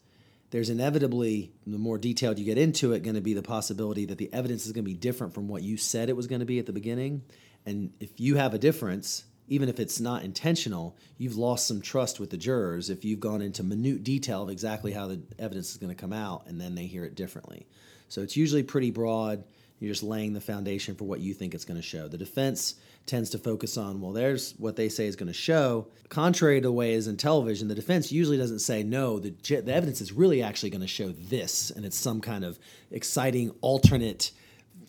there's 0.51 0.69
inevitably, 0.69 1.51
the 1.67 1.77
more 1.77 1.97
detailed 1.97 2.39
you 2.39 2.45
get 2.45 2.57
into 2.57 2.93
it, 2.93 3.03
going 3.03 3.15
to 3.15 3.21
be 3.21 3.33
the 3.33 3.43
possibility 3.43 4.05
that 4.05 4.17
the 4.17 4.33
evidence 4.33 4.65
is 4.65 4.71
going 4.71 4.85
to 4.85 4.89
be 4.89 4.95
different 4.95 5.33
from 5.33 5.47
what 5.47 5.63
you 5.63 5.77
said 5.77 6.09
it 6.09 6.15
was 6.15 6.27
going 6.27 6.39
to 6.39 6.45
be 6.45 6.59
at 6.59 6.65
the 6.65 6.73
beginning. 6.73 7.23
And 7.65 7.91
if 7.99 8.19
you 8.19 8.35
have 8.35 8.53
a 8.53 8.59
difference, 8.59 9.25
even 9.47 9.69
if 9.69 9.79
it's 9.79 9.99
not 9.99 10.23
intentional, 10.23 10.97
you've 11.17 11.37
lost 11.37 11.67
some 11.67 11.81
trust 11.81 12.19
with 12.19 12.29
the 12.29 12.37
jurors 12.37 12.89
if 12.89 13.05
you've 13.05 13.19
gone 13.19 13.41
into 13.41 13.63
minute 13.63 14.03
detail 14.03 14.43
of 14.43 14.49
exactly 14.49 14.91
how 14.91 15.07
the 15.07 15.21
evidence 15.37 15.71
is 15.71 15.77
going 15.77 15.93
to 15.93 16.01
come 16.01 16.13
out 16.13 16.47
and 16.47 16.59
then 16.59 16.75
they 16.75 16.85
hear 16.85 17.05
it 17.05 17.15
differently. 17.15 17.67
So 18.09 18.21
it's 18.21 18.37
usually 18.37 18.63
pretty 18.63 18.91
broad. 18.91 19.43
You're 19.79 19.91
just 19.91 20.03
laying 20.03 20.33
the 20.33 20.41
foundation 20.41 20.95
for 20.95 21.03
what 21.03 21.19
you 21.19 21.33
think 21.33 21.53
it's 21.53 21.65
going 21.65 21.79
to 21.79 21.85
show. 21.85 22.07
The 22.07 22.17
defense 22.17 22.75
tends 23.05 23.29
to 23.31 23.37
focus 23.37 23.77
on, 23.77 24.01
well, 24.01 24.13
there's 24.13 24.53
what 24.53 24.75
they 24.75 24.89
say 24.89 25.05
is 25.05 25.15
going 25.15 25.27
to 25.27 25.33
show. 25.33 25.87
Contrary 26.09 26.61
to 26.61 26.67
the 26.67 26.71
way 26.71 26.93
is 26.93 27.07
in 27.07 27.17
television, 27.17 27.67
the 27.67 27.75
defense 27.75 28.11
usually 28.11 28.37
doesn't 28.37 28.59
say, 28.59 28.83
no, 28.83 29.19
the, 29.19 29.31
the 29.31 29.73
evidence 29.73 30.01
is 30.01 30.11
really 30.11 30.41
actually 30.41 30.69
going 30.69 30.81
to 30.81 30.87
show 30.87 31.09
this, 31.09 31.71
and 31.71 31.85
it's 31.85 31.97
some 31.97 32.21
kind 32.21 32.43
of 32.43 32.57
exciting 32.89 33.51
alternate, 33.61 34.31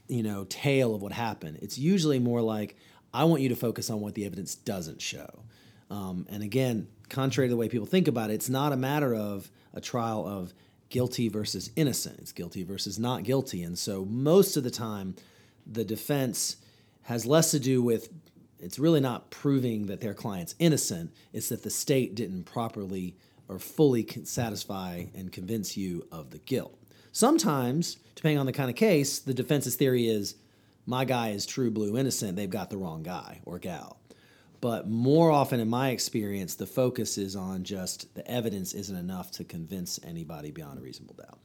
you 0.09 0.23
know, 0.23 0.45
tale 0.49 0.95
of 0.95 1.03
what 1.03 1.12
happened. 1.12 1.59
It's 1.61 1.77
usually 1.77 2.19
more 2.19 2.41
like, 2.41 2.77
I 3.16 3.24
want 3.24 3.40
you 3.40 3.48
to 3.48 3.56
focus 3.56 3.88
on 3.88 4.01
what 4.01 4.14
the 4.14 4.26
evidence 4.26 4.55
doesn't 4.55 5.01
show. 5.01 5.43
Um, 5.90 6.26
and 6.28 6.43
again, 6.43 6.86
contrary 7.09 7.48
to 7.48 7.55
the 7.55 7.56
way 7.56 7.68
people 7.68 7.86
think 7.86 8.09
about 8.09 8.30
it, 8.30 8.34
it's 8.34 8.51
not 8.51 8.72
a 8.72 8.76
matter 8.76 9.14
of 9.14 9.51
a 9.72 9.80
trial 9.80 10.26
of 10.26 10.52
guilty 10.90 11.28
versus 11.30 11.70
innocent. 11.76 12.18
It's 12.18 12.32
guilty 12.32 12.62
versus 12.62 12.98
not 12.98 13.22
guilty. 13.22 13.62
And 13.62 13.78
so 13.78 14.05
most 14.05 14.59
of 14.59 14.64
the 14.64 14.70
time, 14.70 15.16
the 15.66 15.82
defense 15.82 16.56
has 17.02 17.24
less 17.24 17.52
to 17.52 17.59
do 17.59 17.82
with 17.82 18.10
it's 18.59 18.78
really 18.78 19.01
not 19.01 19.30
proving 19.30 19.86
that 19.86 20.02
their 20.02 20.14
client's 20.14 20.55
innocent, 20.59 21.10
it's 21.32 21.48
that 21.48 21.62
the 21.62 21.70
state 21.70 22.14
didn't 22.14 22.44
properly 22.44 23.16
or 23.48 23.59
fully 23.59 24.06
satisfy 24.24 25.05
and 25.14 25.32
convince 25.32 25.76
you 25.76 26.06
of 26.12 26.30
the 26.30 26.38
guilt. 26.38 26.76
Sometimes, 27.12 27.97
depending 28.14 28.38
on 28.38 28.47
the 28.47 28.52
kind 28.52 28.68
of 28.68 28.76
case, 28.76 29.20
the 29.20 29.32
defense's 29.32 29.74
theory 29.74 30.06
is 30.06 30.34
my 30.86 31.04
guy 31.04 31.30
is 31.30 31.44
true 31.46 31.70
blue 31.70 31.98
innocent, 31.98 32.36
they've 32.36 32.48
got 32.48 32.70
the 32.70 32.78
wrong 32.78 33.02
guy 33.02 33.40
or 33.44 33.58
gal. 33.58 33.98
But 34.60 34.88
more 34.88 35.30
often, 35.30 35.60
in 35.60 35.68
my 35.68 35.90
experience, 35.90 36.54
the 36.54 36.66
focus 36.66 37.18
is 37.18 37.36
on 37.36 37.62
just 37.62 38.14
the 38.14 38.28
evidence 38.28 38.72
isn't 38.72 38.96
enough 38.96 39.30
to 39.32 39.44
convince 39.44 40.00
anybody 40.02 40.50
beyond 40.50 40.78
a 40.78 40.82
reasonable 40.82 41.14
doubt. 41.14 41.38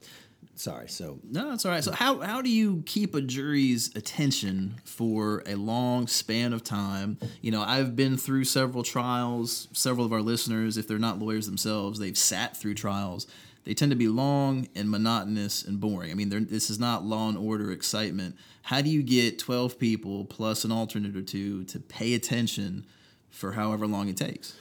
Sorry. 0.54 0.88
So 0.88 1.18
no, 1.28 1.50
that's 1.50 1.64
all 1.64 1.72
right. 1.72 1.84
So 1.84 1.92
how 1.92 2.20
how 2.20 2.42
do 2.42 2.50
you 2.50 2.82
keep 2.84 3.14
a 3.14 3.20
jury's 3.20 3.94
attention 3.96 4.76
for 4.84 5.42
a 5.46 5.54
long 5.54 6.06
span 6.06 6.52
of 6.52 6.62
time? 6.62 7.18
You 7.40 7.52
know, 7.52 7.62
I've 7.62 7.96
been 7.96 8.16
through 8.16 8.44
several 8.44 8.82
trials. 8.82 9.68
Several 9.72 10.04
of 10.04 10.12
our 10.12 10.20
listeners, 10.20 10.76
if 10.76 10.86
they're 10.86 10.98
not 10.98 11.18
lawyers 11.18 11.46
themselves, 11.46 11.98
they've 11.98 12.18
sat 12.18 12.56
through 12.56 12.74
trials. 12.74 13.26
They 13.64 13.74
tend 13.74 13.92
to 13.92 13.96
be 13.96 14.08
long 14.08 14.68
and 14.74 14.90
monotonous 14.90 15.62
and 15.64 15.80
boring. 15.80 16.10
I 16.10 16.14
mean, 16.14 16.28
this 16.28 16.68
is 16.68 16.80
not 16.80 17.04
law 17.04 17.28
and 17.28 17.38
order 17.38 17.70
excitement. 17.70 18.36
How 18.62 18.80
do 18.80 18.90
you 18.90 19.02
get 19.02 19.38
twelve 19.38 19.78
people 19.78 20.24
plus 20.24 20.64
an 20.64 20.72
alternate 20.72 21.16
or 21.16 21.22
two 21.22 21.64
to 21.64 21.78
pay 21.78 22.14
attention? 22.14 22.86
for 23.32 23.52
however 23.52 23.86
long 23.86 24.08
it 24.08 24.16
takes. 24.16 24.54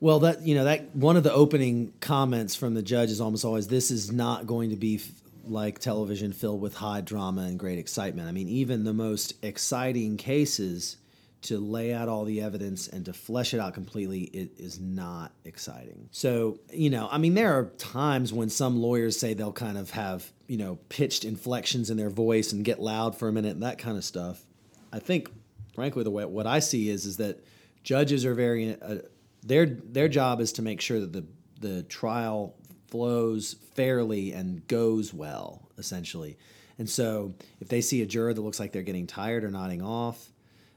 Well, 0.00 0.18
that 0.20 0.42
you 0.42 0.54
know 0.54 0.64
that 0.64 0.96
one 0.96 1.16
of 1.16 1.22
the 1.22 1.32
opening 1.32 1.92
comments 2.00 2.56
from 2.56 2.74
the 2.74 2.82
judge 2.82 3.10
is 3.10 3.20
almost 3.20 3.44
always 3.44 3.68
this 3.68 3.90
is 3.90 4.10
not 4.10 4.46
going 4.46 4.70
to 4.70 4.76
be 4.76 4.96
f- 4.96 5.10
like 5.44 5.78
television 5.78 6.32
filled 6.32 6.60
with 6.60 6.74
high 6.74 7.02
drama 7.02 7.42
and 7.42 7.58
great 7.58 7.78
excitement. 7.78 8.26
I 8.26 8.32
mean, 8.32 8.48
even 8.48 8.84
the 8.84 8.94
most 8.94 9.34
exciting 9.44 10.16
cases 10.16 10.96
to 11.42 11.58
lay 11.58 11.92
out 11.94 12.08
all 12.08 12.24
the 12.24 12.42
evidence 12.42 12.88
and 12.88 13.04
to 13.06 13.12
flesh 13.12 13.54
it 13.54 13.60
out 13.60 13.72
completely 13.72 14.22
it 14.24 14.52
is 14.58 14.78
not 14.78 15.32
exciting. 15.44 16.08
So, 16.10 16.58
you 16.72 16.90
know, 16.90 17.08
I 17.10 17.18
mean 17.18 17.34
there 17.34 17.58
are 17.58 17.66
times 17.78 18.32
when 18.32 18.50
some 18.50 18.80
lawyers 18.80 19.18
say 19.18 19.34
they'll 19.34 19.52
kind 19.52 19.78
of 19.78 19.90
have, 19.90 20.30
you 20.46 20.58
know, 20.58 20.78
pitched 20.88 21.24
inflections 21.24 21.90
in 21.90 21.96
their 21.96 22.10
voice 22.10 22.52
and 22.52 22.64
get 22.64 22.80
loud 22.80 23.16
for 23.16 23.28
a 23.28 23.32
minute 23.32 23.52
and 23.52 23.62
that 23.62 23.78
kind 23.78 23.96
of 23.96 24.04
stuff. 24.04 24.44
I 24.92 24.98
think 24.98 25.30
frankly 25.74 26.04
the 26.04 26.10
way 26.10 26.24
what 26.24 26.46
I 26.46 26.58
see 26.58 26.90
is 26.90 27.06
is 27.06 27.16
that 27.18 27.42
judges 27.82 28.24
are 28.24 28.34
very 28.34 28.80
uh, 28.80 28.96
their 29.42 29.66
their 29.66 30.08
job 30.08 30.40
is 30.40 30.52
to 30.52 30.62
make 30.62 30.80
sure 30.80 31.00
that 31.00 31.12
the 31.12 31.24
the 31.60 31.82
trial 31.84 32.54
flows 32.88 33.54
fairly 33.74 34.32
and 34.32 34.66
goes 34.66 35.14
well 35.14 35.68
essentially 35.78 36.36
and 36.78 36.90
so 36.90 37.34
if 37.60 37.68
they 37.68 37.80
see 37.80 38.02
a 38.02 38.06
juror 38.06 38.34
that 38.34 38.40
looks 38.40 38.58
like 38.58 38.72
they're 38.72 38.82
getting 38.82 39.06
tired 39.06 39.44
or 39.44 39.50
nodding 39.50 39.80
off 39.80 40.32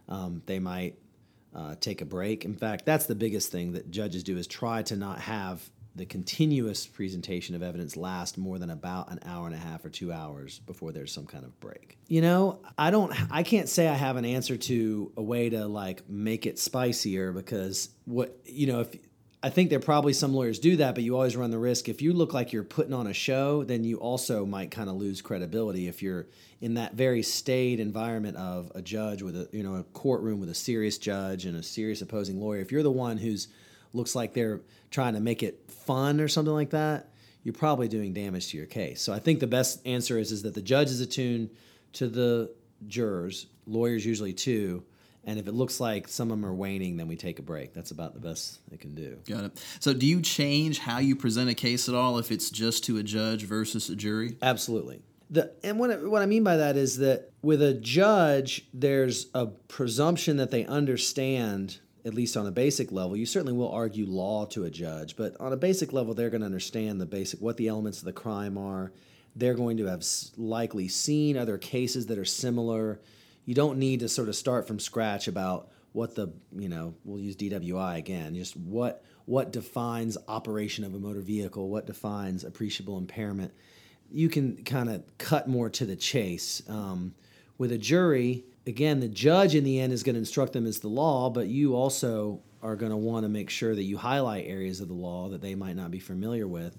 um, 0.10 0.42
they 0.46 0.60
might 0.60 0.98
uh, 1.56 1.76
take 1.80 2.02
a 2.02 2.06
break 2.06 2.46
in 2.46 2.56
fact 2.56 2.86
that's 2.86 3.06
the 3.06 3.16
biggest 3.16 3.52
thing 3.52 3.74
that 3.74 3.92
judges 3.92 4.24
do 4.24 4.38
is 4.38 4.48
try 4.48 4.82
to 4.82 4.96
not 4.96 5.20
have 5.20 5.70
the 5.96 6.06
continuous 6.06 6.88
presentation 6.88 7.56
of 7.56 7.62
evidence 7.62 7.96
last 7.96 8.38
more 8.38 8.58
than 8.58 8.72
about 8.72 9.12
an 9.12 9.20
hour 9.26 9.46
and 9.46 9.56
a 9.56 9.60
half 9.60 9.86
or 9.86 9.90
two 9.90 10.12
hours 10.12 10.60
before 10.60 10.92
there's 10.92 11.12
some 11.12 11.26
kind 11.26 11.46
of 11.46 11.60
break. 11.60 11.98
You 12.08 12.22
know, 12.22 12.60
I 12.78 12.90
don't, 12.90 13.14
I 13.32 13.44
can't 13.44 13.70
say 13.70 13.88
I 13.88 13.94
have 13.94 14.16
an 14.16 14.26
answer 14.26 14.58
to 14.58 15.12
a 15.18 15.22
way 15.22 15.50
to 15.50 15.68
like 15.68 16.10
make 16.10 16.46
it 16.48 16.58
spicier 16.58 17.32
because 17.32 17.90
what, 18.06 18.36
you 18.46 18.68
know, 18.68 18.82
if, 18.82 18.96
I 19.46 19.50
think 19.50 19.70
there 19.70 19.82
probably 19.82 20.14
some 20.14 20.34
lawyers 20.34 20.58
do 20.58 20.78
that, 20.78 20.96
but 20.96 21.04
you 21.04 21.16
always 21.16 21.36
run 21.36 21.52
the 21.52 21.60
risk. 21.60 21.90
If 21.90 22.02
you 22.02 22.14
look 22.14 22.34
like 22.34 22.54
you're 22.54 22.64
putting 22.64 22.94
on 22.94 23.08
a 23.08 23.14
show, 23.14 23.66
then 23.66 23.84
you 23.84 23.98
also 23.98 24.46
might 24.46 24.72
kind 24.72 24.90
of 24.90 24.96
lose 24.96 25.22
credibility 25.22 25.90
if 25.90 26.02
you're 26.02 26.28
in 26.62 26.76
that 26.76 26.94
very 26.94 27.22
staid 27.22 27.82
environment 27.82 28.38
of 28.38 28.72
a 28.74 28.82
judge 28.82 29.22
with 29.22 29.36
a, 29.36 29.50
you 29.52 29.62
know, 29.62 29.76
a 29.76 29.84
courtroom 29.84 30.40
with 30.40 30.48
a 30.48 30.56
serious 30.56 30.98
judge 30.98 31.44
and 31.46 31.58
a 31.58 31.62
serious 31.62 32.02
opposing 32.02 32.40
lawyer. 32.40 32.62
If 32.62 32.72
you're 32.72 32.84
the 32.84 32.92
one 32.92 33.18
who's 33.18 33.50
looks 33.92 34.16
like 34.16 34.34
they're 34.34 34.62
trying 34.92 35.14
to 35.14 35.20
make 35.20 35.44
it 35.44 35.70
fun 35.70 36.22
or 36.22 36.30
something 36.30 36.54
like 36.54 36.70
that, 36.70 37.10
you're 37.44 37.54
probably 37.54 37.90
doing 37.90 38.14
damage 38.14 38.48
to 38.52 38.58
your 38.58 38.66
case. 38.66 39.02
So 39.02 39.12
I 39.12 39.20
think 39.20 39.42
the 39.42 39.48
best 39.48 39.86
answer 39.86 40.18
is 40.18 40.32
is 40.32 40.44
that 40.44 40.54
the 40.54 40.62
judge 40.62 40.88
is 40.88 41.02
attuned 41.02 41.50
to 41.94 42.08
the 42.08 42.50
jurors, 42.88 43.48
lawyers 43.68 44.06
usually 44.06 44.32
too, 44.32 44.86
and 45.26 45.40
if 45.40 45.48
it 45.48 45.54
looks 45.54 45.80
like 45.80 46.08
some 46.08 46.32
of 46.32 46.38
them 46.38 46.46
are 46.46 46.54
waning, 46.54 46.98
then 46.98 47.08
we 47.08 47.16
take 47.16 47.40
a 47.40 47.42
break. 47.42 47.74
That's 47.74 47.92
about 47.92 48.14
the 48.14 48.20
best 48.20 48.60
they 48.70 48.78
can 48.78 48.94
do. 48.94 49.18
Got 49.28 49.46
it. 49.46 49.66
So, 49.80 49.94
do 49.94 50.06
you 50.06 50.22
change 50.22 50.80
how 50.80 51.00
you 51.00 51.16
present 51.16 51.50
a 51.50 51.54
case 51.54 51.88
at 51.88 51.96
all 51.96 52.18
if 52.18 52.32
it's 52.32 52.50
just 52.50 52.84
to 52.86 52.98
a 52.98 53.04
judge 53.04 53.44
versus 53.44 53.90
a 53.90 53.96
jury? 53.96 54.38
Absolutely. 54.42 55.02
The, 55.30 55.52
and 55.64 55.80
what, 55.80 56.04
what 56.04 56.22
I 56.22 56.26
mean 56.26 56.44
by 56.44 56.58
that 56.58 56.78
is 56.78 56.98
that 56.98 57.32
with 57.42 57.62
a 57.62 57.74
judge, 57.74 58.68
there's 58.74 59.28
a 59.34 59.48
presumption 59.48 60.38
that 60.38 60.52
they 60.52 60.66
understand 60.66 61.80
at 62.06 62.14
least 62.14 62.36
on 62.36 62.46
a 62.46 62.52
basic 62.52 62.92
level, 62.92 63.16
you 63.16 63.26
certainly 63.26 63.54
will 63.54 63.72
argue 63.72 64.06
law 64.06 64.46
to 64.46 64.66
a 64.66 64.70
judge, 64.70 65.16
but 65.16 65.36
on 65.40 65.54
a 65.54 65.58
basic 65.58 65.94
level, 65.94 66.14
they're 66.14 66.30
going 66.30 66.42
to 66.42 66.46
understand 66.46 67.00
the 67.00 67.06
basic 67.06 67.40
what 67.40 67.58
the 67.58 67.68
elements 67.68 68.00
of 68.00 68.06
the 68.06 68.14
crime 68.14 68.58
are. 68.58 68.92
They're 69.36 69.54
going 69.54 69.78
to 69.78 69.86
have 69.86 70.04
likely 70.38 70.88
seen 70.88 71.38
other 71.38 71.58
cases 71.58 72.08
that 72.08 72.18
are 72.18 72.26
similar. 72.26 73.00
You 73.46 73.56
don't 73.56 73.78
need 73.78 74.02
to 74.02 74.10
sort 74.10 74.30
of 74.30 74.36
start 74.36 74.68
from 74.68 74.80
scratch 74.80 75.28
about 75.28 75.70
what 75.92 76.16
the 76.16 76.34
you 76.52 76.70
know 76.70 76.96
we'll 77.04 77.20
use 77.20 77.36
DWI 77.36 77.98
again. 77.98 78.36
Just 78.36 78.58
what 78.58 79.04
what 79.26 79.52
defines 79.52 80.18
operation 80.28 80.84
of 80.84 80.94
a 80.94 81.00
motor 81.00 81.22
vehicle, 81.22 81.70
what 81.70 81.86
defines 81.86 82.44
appreciable 82.44 82.98
impairment. 82.98 83.54
You 84.12 84.30
can 84.30 84.64
kind 84.64 84.90
of 84.90 85.04
cut 85.18 85.48
more 85.48 85.70
to 85.72 85.86
the 85.86 85.96
chase. 85.96 86.62
Um, 86.68 87.16
with 87.58 87.72
a 87.72 87.78
jury, 87.78 88.44
again, 88.68 89.00
the 89.00 89.08
judge 89.08 89.56
in 89.56 89.64
the 89.64 89.80
end 89.80 89.94
is 89.94 90.04
going 90.04 90.16
to 90.16 90.20
instruct 90.20 90.54
them 90.54 90.66
as 90.66 90.80
the 90.80 90.88
law, 90.88 91.30
but 91.30 91.48
you 91.48 91.76
also 91.76 92.42
are 92.62 92.76
going 92.76 92.92
to 92.92 92.98
want 92.98 93.24
to 93.24 93.30
make 93.30 93.50
sure 93.50 93.76
that 93.76 93.84
you 93.84 93.98
highlight 93.98 94.46
areas 94.48 94.82
of 94.82 94.88
the 94.88 94.94
law 94.94 95.30
that 95.30 95.42
they 95.42 95.56
might 95.56 95.76
not 95.76 95.92
be 95.92 96.00
familiar 96.00 96.48
with. 96.48 96.78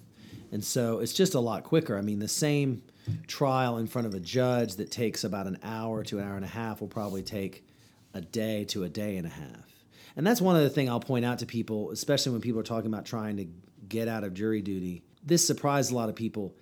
And 0.53 0.65
so 0.65 0.99
it's 0.99 1.13
just 1.13 1.35
a 1.35 1.41
lot 1.41 1.65
quicker. 1.65 1.97
I 1.97 2.01
mean, 2.01 2.19
the 2.19 2.29
same 2.29 2.83
trial 3.27 3.79
in 3.79 3.87
front 3.87 4.07
of 4.07 4.15
a 4.15 4.21
judge 4.21 4.77
that 4.77 4.91
takes 4.91 5.25
about 5.25 5.47
an 5.47 5.59
hour 5.63 6.03
to 6.05 6.19
an 6.19 6.25
hour 6.25 6.37
and 6.37 6.45
a 6.45 6.49
half 6.49 6.81
will 6.81 6.89
probably 6.89 7.23
take 7.23 7.67
a 8.13 8.21
day 8.21 8.65
to 8.65 8.85
a 8.85 8.89
day 8.89 9.17
and 9.17 9.27
a 9.27 9.31
half. 9.31 9.85
And 10.17 10.27
that's 10.27 10.41
one 10.41 10.57
other 10.57 10.69
thing 10.69 10.89
I'll 10.89 11.01
point 11.01 11.25
out 11.25 11.41
to 11.41 11.47
people, 11.47 11.91
especially 11.91 12.33
when 12.33 12.41
people 12.41 12.61
are 12.61 12.65
talking 12.65 12.93
about 12.93 13.05
trying 13.05 13.37
to 13.39 13.47
get 13.89 14.09
out 14.09 14.25
of 14.25 14.35
jury 14.35 14.63
duty. 14.63 15.03
This 15.25 15.47
surprised 15.47 15.91
a 15.91 15.95
lot 15.95 16.09
of 16.09 16.15
people. 16.15 16.55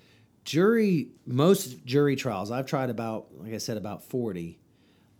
Jury, 0.44 1.08
most 1.26 1.84
jury 1.84 2.16
trials, 2.16 2.50
I've 2.50 2.66
tried 2.66 2.90
about, 2.90 3.28
like 3.38 3.52
I 3.52 3.58
said, 3.58 3.76
about 3.76 4.04
40 4.04 4.58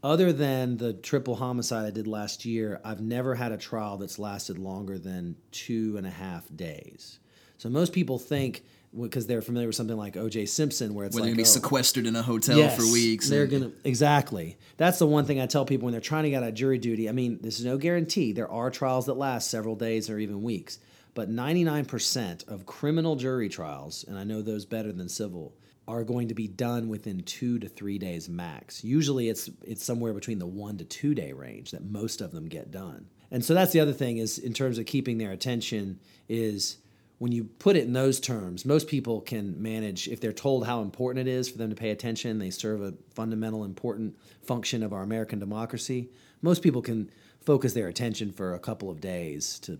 other 0.02 0.32
than 0.32 0.76
the 0.78 0.92
triple 0.92 1.36
homicide 1.36 1.86
I 1.86 1.90
did 1.90 2.06
last 2.06 2.44
year, 2.44 2.80
I've 2.84 3.00
never 3.00 3.34
had 3.34 3.52
a 3.52 3.56
trial 3.56 3.98
that's 3.98 4.18
lasted 4.18 4.58
longer 4.58 4.98
than 4.98 5.36
two 5.52 5.94
and 5.96 6.06
a 6.06 6.10
half 6.10 6.44
days. 6.54 7.20
So 7.58 7.68
most 7.68 7.92
people 7.92 8.18
think 8.18 8.64
because 8.98 9.26
they're 9.26 9.42
familiar 9.42 9.68
with 9.68 9.76
something 9.76 9.96
like 9.96 10.16
O.J. 10.16 10.46
Simpson, 10.46 10.94
where 10.94 11.06
it's 11.06 11.14
where 11.14 11.22
like 11.22 11.28
they're 11.28 11.34
gonna 11.34 11.44
be 11.44 11.48
oh, 11.48 11.52
sequestered 11.52 12.06
in 12.06 12.14
a 12.16 12.22
hotel 12.22 12.58
yes, 12.58 12.76
for 12.76 12.90
weeks. 12.92 13.28
They're 13.28 13.42
and, 13.42 13.50
gonna 13.50 13.70
exactly. 13.84 14.58
That's 14.76 14.98
the 14.98 15.06
one 15.06 15.24
thing 15.24 15.40
I 15.40 15.46
tell 15.46 15.64
people 15.64 15.86
when 15.86 15.92
they're 15.92 16.00
trying 16.00 16.24
to 16.24 16.30
get 16.30 16.42
out 16.42 16.48
of 16.48 16.54
jury 16.54 16.78
duty. 16.78 17.08
I 17.08 17.12
mean, 17.12 17.38
this 17.40 17.58
is 17.58 17.64
no 17.64 17.78
guarantee. 17.78 18.32
There 18.32 18.50
are 18.50 18.70
trials 18.70 19.06
that 19.06 19.14
last 19.14 19.50
several 19.50 19.76
days 19.76 20.10
or 20.10 20.18
even 20.18 20.42
weeks, 20.42 20.78
but 21.14 21.30
99% 21.30 22.48
of 22.48 22.66
criminal 22.66 23.16
jury 23.16 23.48
trials, 23.48 24.04
and 24.06 24.18
I 24.18 24.24
know 24.24 24.42
those 24.42 24.64
better 24.64 24.92
than 24.92 25.08
civil, 25.08 25.54
are 25.88 26.04
going 26.04 26.28
to 26.28 26.34
be 26.34 26.46
done 26.46 26.88
within 26.88 27.22
two 27.22 27.58
to 27.58 27.68
three 27.68 27.98
days 27.98 28.28
max. 28.28 28.84
Usually, 28.84 29.28
it's 29.28 29.50
it's 29.62 29.84
somewhere 29.84 30.12
between 30.12 30.38
the 30.38 30.46
one 30.46 30.78
to 30.78 30.84
two 30.84 31.14
day 31.14 31.32
range 31.32 31.70
that 31.72 31.84
most 31.84 32.20
of 32.20 32.32
them 32.32 32.48
get 32.48 32.70
done. 32.70 33.06
And 33.30 33.42
so 33.42 33.54
that's 33.54 33.72
the 33.72 33.80
other 33.80 33.94
thing 33.94 34.18
is 34.18 34.38
in 34.38 34.52
terms 34.52 34.78
of 34.78 34.84
keeping 34.84 35.16
their 35.16 35.32
attention 35.32 35.98
is 36.28 36.76
when 37.22 37.30
you 37.30 37.44
put 37.44 37.76
it 37.76 37.84
in 37.84 37.92
those 37.92 38.18
terms, 38.18 38.64
most 38.64 38.88
people 38.88 39.20
can 39.20 39.62
manage 39.62 40.08
if 40.08 40.20
they're 40.20 40.32
told 40.32 40.66
how 40.66 40.82
important 40.82 41.28
it 41.28 41.30
is 41.30 41.48
for 41.48 41.56
them 41.56 41.70
to 41.70 41.76
pay 41.76 41.90
attention. 41.90 42.40
They 42.40 42.50
serve 42.50 42.82
a 42.82 42.94
fundamental 43.14 43.62
important 43.62 44.16
function 44.42 44.82
of 44.82 44.92
our 44.92 45.04
American 45.04 45.38
democracy. 45.38 46.10
Most 46.40 46.64
people 46.64 46.82
can 46.82 47.08
focus 47.40 47.74
their 47.74 47.86
attention 47.86 48.32
for 48.32 48.54
a 48.54 48.58
couple 48.58 48.90
of 48.90 49.00
days 49.00 49.60
to 49.60 49.78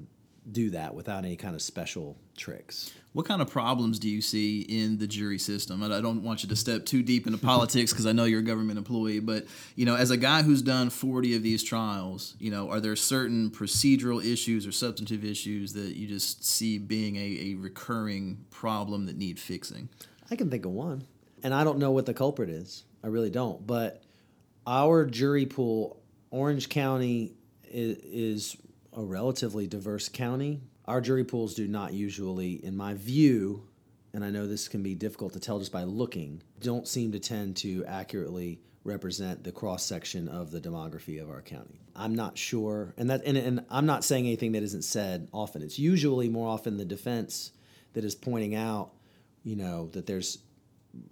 do 0.51 0.70
that 0.70 0.94
without 0.94 1.24
any 1.24 1.36
kind 1.36 1.55
of 1.55 1.62
special 1.62 2.16
tricks. 2.36 2.93
What 3.12 3.27
kind 3.27 3.40
of 3.40 3.51
problems 3.51 3.98
do 3.98 4.09
you 4.09 4.20
see 4.20 4.62
in 4.62 4.98
the 4.98 5.06
jury 5.06 5.39
system? 5.39 5.82
And 5.82 5.94
I 5.94 6.01
don't 6.01 6.23
want 6.23 6.43
you 6.43 6.48
to 6.48 6.56
step 6.56 6.85
too 6.85 7.02
deep 7.02 7.27
into 7.27 7.39
politics 7.39 7.93
because 7.93 8.06
I 8.06 8.12
know 8.12 8.24
you're 8.24 8.40
a 8.40 8.44
government 8.44 8.78
employee, 8.78 9.20
but 9.20 9.47
you 9.77 9.85
know, 9.85 9.94
as 9.94 10.10
a 10.10 10.16
guy 10.16 10.43
who's 10.43 10.62
done 10.62 10.90
40 10.90 11.36
of 11.36 11.43
these 11.43 11.62
trials, 11.62 12.35
you 12.39 12.51
know, 12.51 12.70
are 12.70 12.81
there 12.81 12.97
certain 12.97 13.51
procedural 13.51 14.24
issues 14.24 14.66
or 14.66 14.73
substantive 14.73 15.24
issues 15.24 15.74
that 15.74 15.94
you 15.94 16.09
just 16.09 16.44
see 16.44 16.78
being 16.78 17.16
a, 17.16 17.52
a 17.52 17.55
recurring 17.55 18.44
problem 18.51 19.06
that 19.06 19.16
need 19.16 19.39
fixing? 19.39 19.89
I 20.31 20.36
can 20.36 20.51
think 20.51 20.64
of 20.64 20.73
one, 20.73 21.05
and 21.43 21.55
I 21.55 21.62
don't 21.62 21.78
know 21.78 21.90
what 21.90 22.06
the 22.06 22.14
culprit 22.14 22.48
is. 22.48 22.85
I 23.05 23.09
really 23.09 23.31
don't. 23.31 23.66
But 23.66 24.02
our 24.66 25.05
jury 25.05 25.47
pool, 25.47 26.01
Orange 26.31 26.69
County 26.69 27.35
is, 27.64 27.98
is 27.98 28.56
a 28.93 29.02
relatively 29.02 29.66
diverse 29.66 30.09
county 30.09 30.60
our 30.86 31.01
jury 31.01 31.24
pools 31.24 31.55
do 31.55 31.69
not 31.69 31.93
usually, 31.93 32.64
in 32.64 32.77
my 32.77 32.94
view, 32.94 33.69
and 34.12 34.24
I 34.24 34.31
know 34.31 34.47
this 34.47 34.69
can 34.69 34.82
be 34.82 34.94
difficult 34.94 35.32
to 35.35 35.40
tell 35.40 35.59
just 35.59 35.73
by 35.73 35.85
looking, 35.85 36.43
don't 36.60 36.89
seem 36.89 37.12
to 37.12 37.20
tend 37.20 37.56
to 37.59 37.85
accurately 37.86 38.60
represent 38.85 39.44
the 39.44 39.52
cross 39.52 39.85
section 39.85 40.28
of 40.28 40.51
the 40.51 40.60
demography 40.60 41.23
of 41.23 41.31
our 41.31 41.40
county. 41.40 41.81
I'm 41.94 42.14
not 42.14 42.36
sure, 42.36 42.94
and 42.97 43.10
that 43.10 43.23
and, 43.24 43.36
and 43.36 43.64
I'm 43.70 43.86
not 43.86 44.05
saying 44.05 44.27
anything 44.27 44.52
that 44.52 44.62
isn't 44.64 44.82
said 44.82 45.28
often. 45.32 45.62
It's 45.62 45.78
usually 45.78 46.28
more 46.28 46.48
often 46.48 46.78
the 46.78 46.85
defense 46.85 47.52
that 47.93 48.05
is 48.05 48.14
pointing 48.14 48.55
out, 48.55 48.90
you 49.44 49.55
know, 49.55 49.89
that 49.93 50.06
there's 50.06 50.39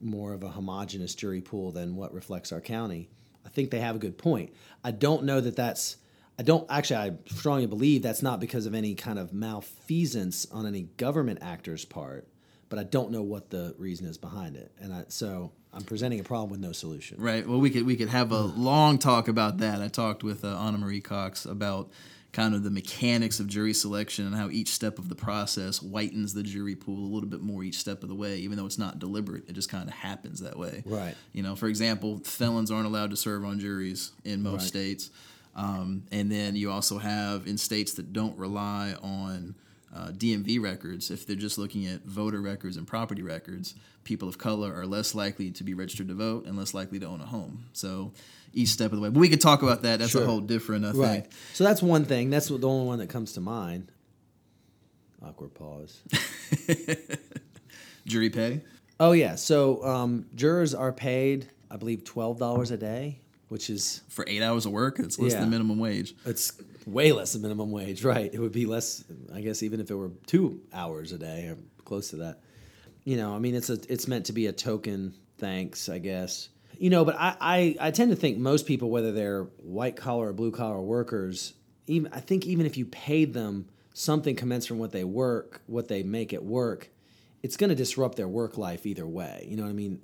more 0.01 0.32
of 0.32 0.43
a 0.43 0.48
homogenous 0.48 1.15
jury 1.15 1.40
pool 1.40 1.70
than 1.70 1.94
what 1.94 2.12
reflects 2.12 2.51
our 2.51 2.61
county. 2.61 3.09
I 3.47 3.51
think 3.51 3.70
they 3.70 3.81
have 3.81 3.97
a 3.97 4.01
good 4.01 4.19
point. 4.19 4.52
I 4.82 4.90
don't 4.90 5.24
know 5.24 5.40
that 5.40 5.57
that's 5.57 5.97
I 6.40 6.42
don't 6.42 6.64
actually. 6.70 6.96
I 6.96 7.12
strongly 7.26 7.66
believe 7.66 8.00
that's 8.00 8.22
not 8.22 8.40
because 8.40 8.64
of 8.64 8.74
any 8.74 8.94
kind 8.94 9.18
of 9.18 9.34
malfeasance 9.34 10.46
on 10.50 10.64
any 10.66 10.84
government 10.96 11.40
actor's 11.42 11.84
part, 11.84 12.26
but 12.70 12.78
I 12.78 12.84
don't 12.84 13.10
know 13.10 13.20
what 13.20 13.50
the 13.50 13.74
reason 13.76 14.06
is 14.06 14.16
behind 14.16 14.56
it, 14.56 14.72
and 14.80 14.90
I, 14.90 15.04
so 15.08 15.52
I'm 15.74 15.82
presenting 15.82 16.18
a 16.18 16.22
problem 16.24 16.48
with 16.48 16.60
no 16.60 16.72
solution. 16.72 17.20
Right. 17.20 17.46
Well, 17.46 17.60
we 17.60 17.68
could 17.68 17.84
we 17.84 17.94
could 17.94 18.08
have 18.08 18.32
a 18.32 18.40
long 18.40 18.96
talk 18.98 19.28
about 19.28 19.58
that. 19.58 19.82
I 19.82 19.88
talked 19.88 20.24
with 20.24 20.42
uh, 20.42 20.56
Anna 20.56 20.78
Marie 20.78 21.02
Cox 21.02 21.44
about 21.44 21.90
kind 22.32 22.54
of 22.54 22.62
the 22.62 22.70
mechanics 22.70 23.38
of 23.38 23.46
jury 23.46 23.74
selection 23.74 24.24
and 24.26 24.34
how 24.34 24.48
each 24.48 24.68
step 24.68 24.98
of 24.98 25.10
the 25.10 25.14
process 25.14 25.80
whitens 25.80 26.32
the 26.32 26.42
jury 26.42 26.74
pool 26.74 27.04
a 27.04 27.12
little 27.12 27.28
bit 27.28 27.42
more 27.42 27.62
each 27.62 27.76
step 27.76 28.02
of 28.02 28.08
the 28.08 28.14
way, 28.14 28.38
even 28.38 28.56
though 28.56 28.64
it's 28.64 28.78
not 28.78 28.98
deliberate. 28.98 29.46
It 29.46 29.52
just 29.52 29.68
kind 29.68 29.86
of 29.86 29.92
happens 29.94 30.40
that 30.40 30.56
way. 30.58 30.84
Right. 30.86 31.14
You 31.34 31.42
know, 31.42 31.54
for 31.54 31.66
example, 31.66 32.20
felons 32.24 32.70
aren't 32.70 32.86
allowed 32.86 33.10
to 33.10 33.16
serve 33.18 33.44
on 33.44 33.58
juries 33.60 34.12
in 34.24 34.42
most 34.42 34.60
Right. 34.62 34.68
states. 34.68 35.10
Um, 35.55 36.05
and 36.12 36.31
then 36.31 36.56
you 36.56 36.70
also 36.70 36.98
have 36.98 37.47
in 37.47 37.59
states 37.59 37.94
that 37.94 38.12
don't 38.12 38.36
rely 38.39 38.94
on 39.02 39.55
uh, 39.94 40.09
DMV 40.12 40.60
records, 40.62 41.10
if 41.10 41.27
they're 41.27 41.35
just 41.36 41.59
looking 41.59 41.86
at 41.86 42.05
voter 42.05 42.40
records 42.40 42.77
and 42.77 42.86
property 42.86 43.22
records, 43.22 43.74
people 44.05 44.28
of 44.28 44.39
color 44.39 44.72
are 44.72 44.86
less 44.86 45.14
likely 45.14 45.51
to 45.51 45.64
be 45.64 45.74
registered 45.74 46.06
to 46.09 46.14
vote 46.14 46.47
and 46.47 46.56
less 46.56 46.72
likely 46.74 47.01
to 47.01 47.06
own 47.06 47.20
a 47.20 47.27
home. 47.27 47.64
So 47.72 48.12
each 48.55 48.68
step 48.68 48.93
of 48.93 48.98
the 48.98 49.02
way. 49.02 49.09
But 49.10 49.18
we 49.18 49.28
could 49.28 49.40
talk 49.40 49.62
about 49.62 49.82
that. 49.82 49.98
That's 49.98 50.12
Sure. 50.12 50.22
a 50.22 50.27
whole 50.27 50.40
different 50.40 50.85
uh, 50.85 50.93
thing. 50.93 51.01
Right. 51.01 51.27
So 51.55 51.64
that's 51.64 51.82
one 51.82 52.05
thing. 52.05 52.31
That's 52.31 52.47
the 52.48 52.66
only 52.68 52.86
one 52.86 53.01
that 53.01 53.09
comes 53.09 53.32
to 53.32 53.40
mind. 53.40 53.90
Awkward 55.22 55.55
pause. 55.55 56.01
Jury 58.06 58.31
pay. 58.31 58.62
oh 58.98 59.12
yeah. 59.12 59.35
So 59.35 59.85
um, 59.85 60.27
jurors 60.35 60.74
are 60.74 60.93
paid, 60.93 61.48
I 61.70 61.77
believe, 61.77 62.05
twelve 62.05 62.39
dollars 62.39 62.70
a 62.70 62.77
day, 62.77 63.20
which 63.51 63.68
is 63.68 64.01
For 64.09 64.24
eight 64.27 64.43
hours 64.43 64.64
of 64.64 64.72
work, 64.72 64.98
it's 64.98 65.18
less 65.18 65.32
Yeah. 65.32 65.40
than 65.40 65.51
minimum 65.51 65.78
wage. 65.78 66.14
It's 66.24 66.52
way 66.86 67.12
less 67.12 67.32
than 67.35 67.43
minimum 67.43 67.70
wage, 67.72 68.05
right? 68.05 68.32
It 68.32 68.39
would 68.39 68.52
be 68.52 68.64
less, 68.64 69.05
I 69.35 69.40
guess, 69.43 69.62
even 69.62 69.81
if 69.81 69.90
it 69.90 69.94
were 69.94 70.12
two 70.27 70.60
hours 70.72 71.12
a 71.12 71.18
day 71.18 71.48
or 71.48 71.59
close 71.85 72.10
to 72.10 72.16
that. 72.16 72.40
You 73.05 73.16
know, 73.16 73.35
I 73.35 73.39
mean, 73.40 73.55
it's 73.55 73.68
a 73.68 73.78
it's 73.89 74.06
meant 74.09 74.27
to 74.27 74.32
be 74.32 74.47
a 74.47 74.52
token 74.52 75.14
thanks, 75.39 75.89
I 75.89 75.98
guess. 75.98 76.48
You 76.78 76.90
know, 76.90 77.05
but 77.05 77.16
I 77.18 77.36
I, 77.40 77.77
I 77.81 77.90
tend 77.90 78.10
to 78.12 78.16
think 78.16 78.39
most 78.39 78.66
people, 78.66 78.89
whether 78.89 79.10
they're 79.12 79.44
white 79.62 79.97
collar 79.97 80.28
or 80.28 80.32
blue 80.32 80.52
collar 80.52 80.81
workers, 80.81 81.52
even 81.89 82.10
I 82.12 82.20
think 82.20 82.47
even 82.47 82.66
if 82.66 82.77
you 82.77 82.86
paid 82.86 83.35
them 83.35 83.66
something 83.94 84.36
commensurate 84.36 84.68
from 84.68 84.78
what 84.78 84.93
they 84.93 85.02
work, 85.05 85.60
what 85.66 85.89
they 85.89 86.05
make 86.05 86.32
at 86.32 86.44
work, 86.44 86.89
it's 87.43 87.56
going 87.56 87.70
to 87.70 87.77
disrupt 87.77 88.16
their 88.16 88.28
work 88.28 88.56
life 88.56 88.86
either 88.86 89.06
way. 89.06 89.44
You 89.51 89.56
know 89.56 89.64
what 89.64 89.70
I 89.70 89.74
mean? 89.74 90.01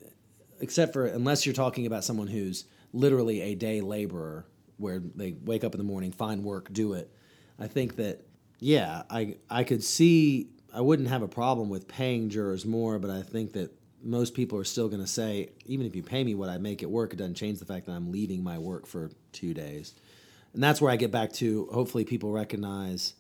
except 0.59 0.95
for 0.95 1.05
unless 1.05 1.45
you're 1.45 1.55
talking 1.55 1.85
about 1.85 2.03
someone 2.03 2.27
who's 2.27 2.65
literally 2.97 3.41
a 3.43 3.55
day 3.55 3.81
laborer 3.81 4.47
where 4.79 5.01
they 5.15 5.35
wake 5.45 5.65
up 5.65 5.75
in 5.75 5.79
the 5.79 5.85
morning 5.85 6.13
find 6.13 6.45
work 6.45 6.73
do 6.73 6.93
it 6.93 7.11
i 7.59 7.67
think 7.67 7.97
that 7.97 8.27
yeah 8.59 9.03
i 9.11 9.37
i 9.51 9.65
could 9.65 9.83
see 9.83 10.49
i 10.75 10.81
wouldn't 10.81 11.09
have 11.09 11.23
a 11.23 11.29
problem 11.29 11.69
with 11.69 11.89
paying 11.89 12.29
jurors 12.29 12.65
more 12.65 12.99
but 12.99 13.11
i 13.11 13.23
think 13.23 13.53
that 13.53 13.73
most 14.03 14.35
people 14.35 14.59
are 14.59 14.65
still 14.65 14.89
going 14.89 15.01
to 15.01 15.07
say 15.07 15.49
even 15.65 15.87
if 15.87 15.97
you 15.97 16.03
pay 16.03 16.23
me 16.23 16.35
what 16.35 16.49
i 16.49 16.59
make 16.59 16.83
at 16.83 16.91
work 16.91 17.13
it 17.13 17.17
doesn't 17.17 17.35
change 17.35 17.59
the 17.59 17.65
fact 17.65 17.87
that 17.87 17.93
i'm 17.93 18.11
leaving 18.13 18.43
my 18.43 18.59
work 18.59 18.87
for 18.87 19.11
two 19.33 19.55
days 19.55 19.95
and 20.53 20.63
that's 20.63 20.81
where 20.81 20.93
i 20.93 20.97
get 20.97 21.11
back 21.11 21.33
to 21.33 21.69
hopefully 21.73 22.05
people 22.05 22.31
recognize 22.31 23.15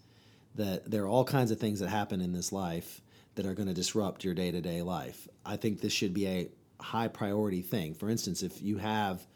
that 0.56 0.90
there 0.90 1.04
are 1.04 1.08
all 1.08 1.24
kinds 1.24 1.50
of 1.50 1.60
things 1.60 1.80
that 1.80 1.88
happen 1.88 2.20
in 2.20 2.32
this 2.32 2.50
life 2.50 3.00
that 3.36 3.46
are 3.46 3.54
going 3.54 3.68
to 3.68 3.74
disrupt 3.74 4.24
your 4.24 4.34
day 4.34 4.50
to 4.50 4.60
day 4.60 4.82
life. 4.82 5.28
I 5.44 5.56
think 5.56 5.80
this 5.80 5.92
should 5.92 6.12
be 6.12 6.26
a 6.26 6.48
high 6.80 7.08
priority 7.08 7.62
thing. 7.62 7.94
For 7.94 8.10
instance, 8.10 8.42
if 8.42 8.60
you 8.60 8.78
have 8.78 9.26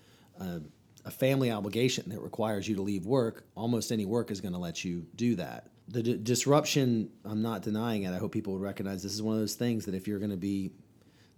a, 0.40 0.60
a 1.04 1.10
family 1.10 1.50
obligation 1.50 2.08
that 2.08 2.20
requires 2.20 2.68
you 2.68 2.76
to 2.76 2.82
leave 2.82 3.06
work, 3.06 3.44
almost 3.54 3.92
any 3.92 4.06
work 4.06 4.30
is 4.30 4.40
going 4.40 4.52
to 4.52 4.58
let 4.58 4.84
you 4.84 5.06
do 5.14 5.36
that. 5.36 5.68
The 5.88 6.02
d- 6.02 6.18
disruption, 6.22 7.10
I'm 7.24 7.42
not 7.42 7.62
denying 7.62 8.04
it. 8.04 8.12
I 8.12 8.18
hope 8.18 8.32
people 8.32 8.52
would 8.54 8.62
recognize 8.62 9.02
this 9.02 9.14
is 9.14 9.22
one 9.22 9.34
of 9.34 9.40
those 9.40 9.54
things 9.54 9.86
that 9.86 9.94
if 9.94 10.06
you're 10.08 10.18
going 10.18 10.30
to 10.30 10.36
be 10.36 10.72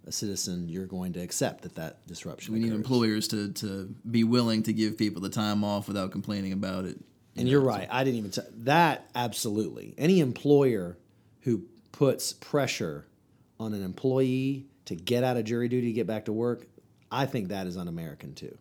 a 0.05 0.11
citizen, 0.11 0.67
you're 0.67 0.85
going 0.85 1.13
to 1.13 1.21
accept 1.21 1.63
that 1.63 1.75
that 1.75 2.05
disruption. 2.07 2.53
We 2.53 2.59
need 2.59 2.73
employers 2.73 3.27
to, 3.29 3.51
to 3.53 3.93
be 4.09 4.23
willing 4.23 4.63
to 4.63 4.73
give 4.73 4.97
people 4.97 5.21
the 5.21 5.29
time 5.29 5.63
off 5.63 5.87
without 5.87 6.11
complaining 6.11 6.51
about 6.51 6.85
it. 6.85 6.99
And 7.35 7.47
you're 7.47 7.61
right. 7.61 7.87
I 7.89 8.03
didn't 8.03 8.17
even 8.17 8.31
t- 8.31 8.41
that 8.65 9.09
absolutely. 9.15 9.95
Any 9.97 10.19
employer 10.19 10.97
who 11.41 11.63
puts 11.91 12.33
pressure 12.33 13.07
on 13.59 13.73
an 13.73 13.83
employee 13.83 14.67
to 14.85 14.95
get 14.95 15.23
out 15.23 15.37
of 15.37 15.45
jury 15.45 15.67
duty 15.67 15.87
to 15.87 15.93
get 15.93 16.05
back 16.05 16.25
to 16.25 16.33
work, 16.33 16.67
I 17.11 17.25
think 17.25 17.47
that 17.47 17.65
is 17.65 17.77
un-American 17.77 18.35
too. 18.35 18.57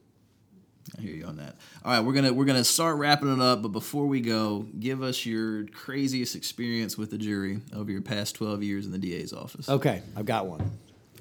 I 0.96 1.00
hear 1.00 1.14
you 1.14 1.26
on 1.26 1.36
that. 1.36 1.56
All 1.84 1.92
right, 1.92 2.00
we're 2.00 2.12
gonna 2.12 2.32
we're 2.32 2.44
gonna 2.44 2.64
start 2.64 2.98
wrapping 2.98 3.32
it 3.32 3.40
up, 3.40 3.62
but 3.62 3.68
before 3.68 4.06
we 4.06 4.20
go, 4.20 4.66
give 4.78 5.02
us 5.02 5.24
your 5.24 5.64
craziest 5.66 6.34
experience 6.36 6.98
with 6.98 7.10
the 7.10 7.18
jury 7.18 7.60
over 7.74 7.90
your 7.90 8.02
past 8.02 8.34
twelve 8.34 8.62
years 8.62 8.86
in 8.86 8.92
the 8.92 8.98
DA's 8.98 9.32
office. 9.32 9.68
Okay, 9.68 10.02
I've 10.16 10.26
got 10.26 10.46
one. 10.46 10.70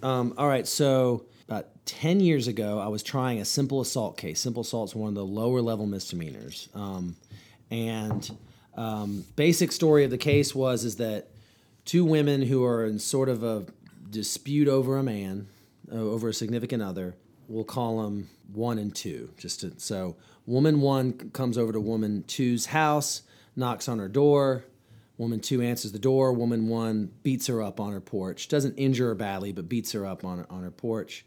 Um, 0.04 0.34
all 0.38 0.48
right, 0.48 0.68
so 0.68 1.26
about 1.48 1.68
10 1.86 2.22
years 2.22 2.48
ago, 2.48 2.80
I 2.80 2.88
was 2.88 3.04
trying 3.04 3.40
a 3.40 3.46
simple 3.46 3.82
assault 3.82 4.18
case. 4.18 4.40
Simple 4.40 4.62
assault's 4.62 4.96
one 4.96 5.10
of 5.10 5.16
the 5.16 5.26
lower 5.26 5.62
level 5.62 5.86
misdemeanors. 5.86 6.70
Um, 6.74 7.18
and 7.70 8.30
um, 8.76 9.26
basic 9.36 9.72
story 9.72 10.06
of 10.06 10.12
the 10.12 10.18
case 10.18 10.56
was 10.56 10.86
is 10.86 10.96
that 10.96 11.28
two 11.86 12.06
women 12.06 12.42
who 12.42 12.64
are 12.64 12.86
in 12.86 13.00
sort 13.00 13.30
of 13.30 13.44
a 13.44 13.66
dispute 14.10 14.68
over 14.68 14.98
a 14.98 15.04
man, 15.04 15.48
uh, 15.92 15.96
over 15.96 16.30
a 16.30 16.34
significant 16.34 16.82
other, 16.82 17.16
we'll 17.52 17.64
call 17.64 18.04
them 18.04 18.30
one 18.54 18.78
and 18.78 18.96
two. 18.96 19.30
Just 19.38 19.62
to, 19.62 19.74
so 19.78 20.16
woman 20.46 20.82
one 20.82 21.14
comes 21.32 21.58
over 21.58 21.72
to 21.72 21.80
woman 21.80 22.24
two's 22.28 22.68
house, 22.68 23.22
knocks 23.56 23.88
on 23.88 24.00
her 24.00 24.08
door. 24.08 24.66
Woman 25.18 25.40
two 25.40 25.62
answers 25.62 25.92
the 25.92 26.00
door. 26.00 26.34
Woman 26.34 26.68
one 26.68 27.12
beats 27.22 27.48
her 27.48 27.62
up 27.62 27.80
on 27.80 27.92
her 27.92 28.02
porch. 28.02 28.48
Doesn't 28.48 28.76
injure 28.76 29.08
her 29.10 29.16
badly, 29.16 29.52
but 29.52 29.70
beats 29.70 29.92
her 29.92 30.06
up 30.06 30.26
on 30.26 30.46
on 30.50 30.64
her 30.64 30.72
porch, 30.72 31.26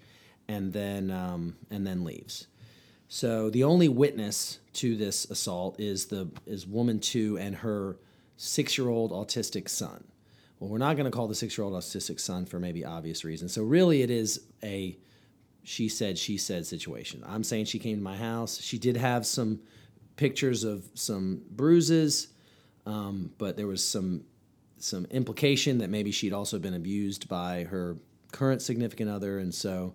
and 0.48 0.72
then 0.72 1.10
um, 1.10 1.56
and 1.70 1.86
then 1.86 2.02
leaves. 2.02 2.48
So 3.06 3.50
the 3.50 3.62
only 3.62 3.88
witness 3.88 4.58
to 4.74 4.96
this 4.96 5.30
assault 5.30 5.78
is 5.78 6.06
the 6.06 6.28
is 6.46 6.66
woman 6.66 6.98
two 6.98 7.38
and 7.38 7.56
her 7.56 7.98
six 8.36 8.76
year 8.76 8.88
old 8.88 9.12
autistic 9.12 9.68
son. 9.68 10.04
Well, 10.58 10.70
we're 10.70 10.78
not 10.78 10.96
going 10.96 11.04
to 11.04 11.16
call 11.16 11.28
the 11.28 11.34
six 11.34 11.56
year 11.56 11.64
old 11.64 11.74
autistic 11.74 12.18
son 12.18 12.46
for 12.46 12.58
maybe 12.58 12.84
obvious 12.84 13.24
reasons. 13.24 13.52
So 13.52 13.62
really, 13.62 14.02
it 14.02 14.10
is 14.10 14.40
a 14.64 14.98
she 15.64 15.88
said 15.88 16.18
she 16.18 16.36
said 16.36 16.66
situation. 16.66 17.24
I'm 17.26 17.42
saying 17.42 17.64
she 17.64 17.78
came 17.78 17.96
to 17.96 18.02
my 18.02 18.16
house. 18.16 18.60
She 18.60 18.78
did 18.78 18.96
have 18.96 19.26
some 19.26 19.60
pictures 20.16 20.62
of 20.62 20.84
some 20.94 21.42
bruises, 21.50 22.28
um, 22.86 23.32
but 23.38 23.56
there 23.56 23.66
was 23.66 23.86
some 23.86 24.24
some 24.78 25.06
implication 25.06 25.78
that 25.78 25.88
maybe 25.88 26.10
she'd 26.10 26.34
also 26.34 26.58
been 26.58 26.74
abused 26.74 27.28
by 27.28 27.64
her 27.64 27.96
current 28.32 28.60
significant 28.60 29.08
other, 29.08 29.38
and 29.38 29.54
so, 29.54 29.94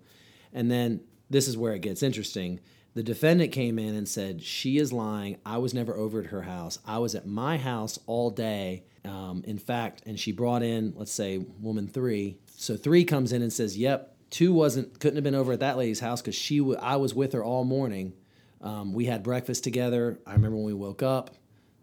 and 0.51 0.71
then 0.71 1.01
this 1.29 1.47
is 1.47 1.55
where 1.55 1.73
it 1.73 1.81
gets 1.81 2.01
interesting. 2.01 2.59
The 2.95 3.03
defendant 3.03 3.51
came 3.51 3.77
in 3.77 3.93
and 3.93 4.09
said 4.09 4.41
she 4.41 4.77
is 4.77 4.91
lying. 4.91 5.37
I 5.45 5.59
was 5.59 5.75
never 5.75 5.95
over 5.95 6.21
at 6.21 6.27
her 6.27 6.41
house. 6.41 6.79
I 6.87 6.97
was 6.97 7.13
at 7.13 7.27
my 7.27 7.57
house 7.57 7.99
all 8.07 8.31
day. 8.31 8.83
Um, 9.05 9.43
in 9.45 9.59
fact, 9.59 10.01
and 10.05 10.19
she 10.19 10.31
brought 10.31 10.63
in, 10.63 10.93
let's 10.97 11.11
say, 11.11 11.37
woman 11.37 11.87
three. 11.87 12.37
So 12.47 12.75
three 12.75 13.05
comes 13.05 13.31
in 13.31 13.41
and 13.41 13.53
says, 13.53 13.77
"Yep, 13.77 14.18
two 14.29 14.53
wasn't 14.53 14.99
couldn't 14.99 15.17
have 15.17 15.23
been 15.23 15.35
over 15.35 15.53
at 15.53 15.59
that 15.61 15.77
lady's 15.77 15.99
house 15.99 16.21
because 16.21 16.35
she 16.35 16.59
w- 16.59 16.77
I 16.79 16.97
was 16.97 17.13
with 17.13 17.33
her 17.33 17.43
all 17.43 17.63
morning. 17.63 18.13
Um, 18.61 18.93
we 18.93 19.05
had 19.05 19.23
breakfast 19.23 19.63
together. 19.63 20.19
I 20.25 20.33
remember 20.33 20.57
when 20.57 20.65
we 20.65 20.73
woke 20.73 21.01
up. 21.03 21.35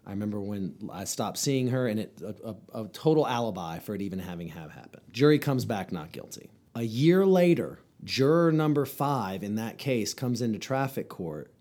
I 0.05 0.11
remember 0.11 0.39
when 0.39 0.89
I 0.91 1.03
stopped 1.03 1.37
seeing 1.37 1.67
her, 1.69 1.87
and 1.87 1.99
it 1.99 2.21
a, 2.21 2.55
a, 2.73 2.83
a 2.83 2.87
total 2.89 3.27
alibi 3.27 3.79
for 3.79 3.93
it 3.93 4.01
even 4.01 4.19
having 4.19 4.47
have 4.49 4.71
happened. 4.71 5.03
Jury 5.11 5.39
comes 5.39 5.65
back 5.65 5.91
not 5.91 6.11
guilty. 6.11 6.49
A 6.75 6.83
year 6.83 7.25
later, 7.25 7.79
juror 8.03 8.51
number 8.51 8.85
five 8.85 9.43
in 9.43 9.55
that 9.55 9.77
case 9.77 10.13
comes 10.13 10.41
into 10.41 10.59
traffic 10.59 11.09
court 11.09 11.51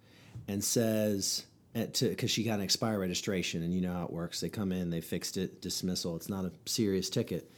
and 0.47 0.63
says, 0.63 1.47
because 1.73 2.31
she 2.31 2.45
got 2.45 2.55
an 2.55 2.61
expired 2.61 3.01
registration, 3.01 3.63
and 3.63 3.75
you 3.75 3.81
know 3.81 3.93
how 3.93 4.05
it 4.05 4.13
works. 4.13 4.41
They 4.41 4.49
come 4.49 4.71
in, 4.71 4.91
they 4.91 5.01
fixed 5.01 5.37
it, 5.37 5.61
dismissal. 5.61 6.17
It's 6.17 6.29
not 6.29 6.45
a 6.45 6.53
serious 6.67 7.11
ticket. 7.11 7.51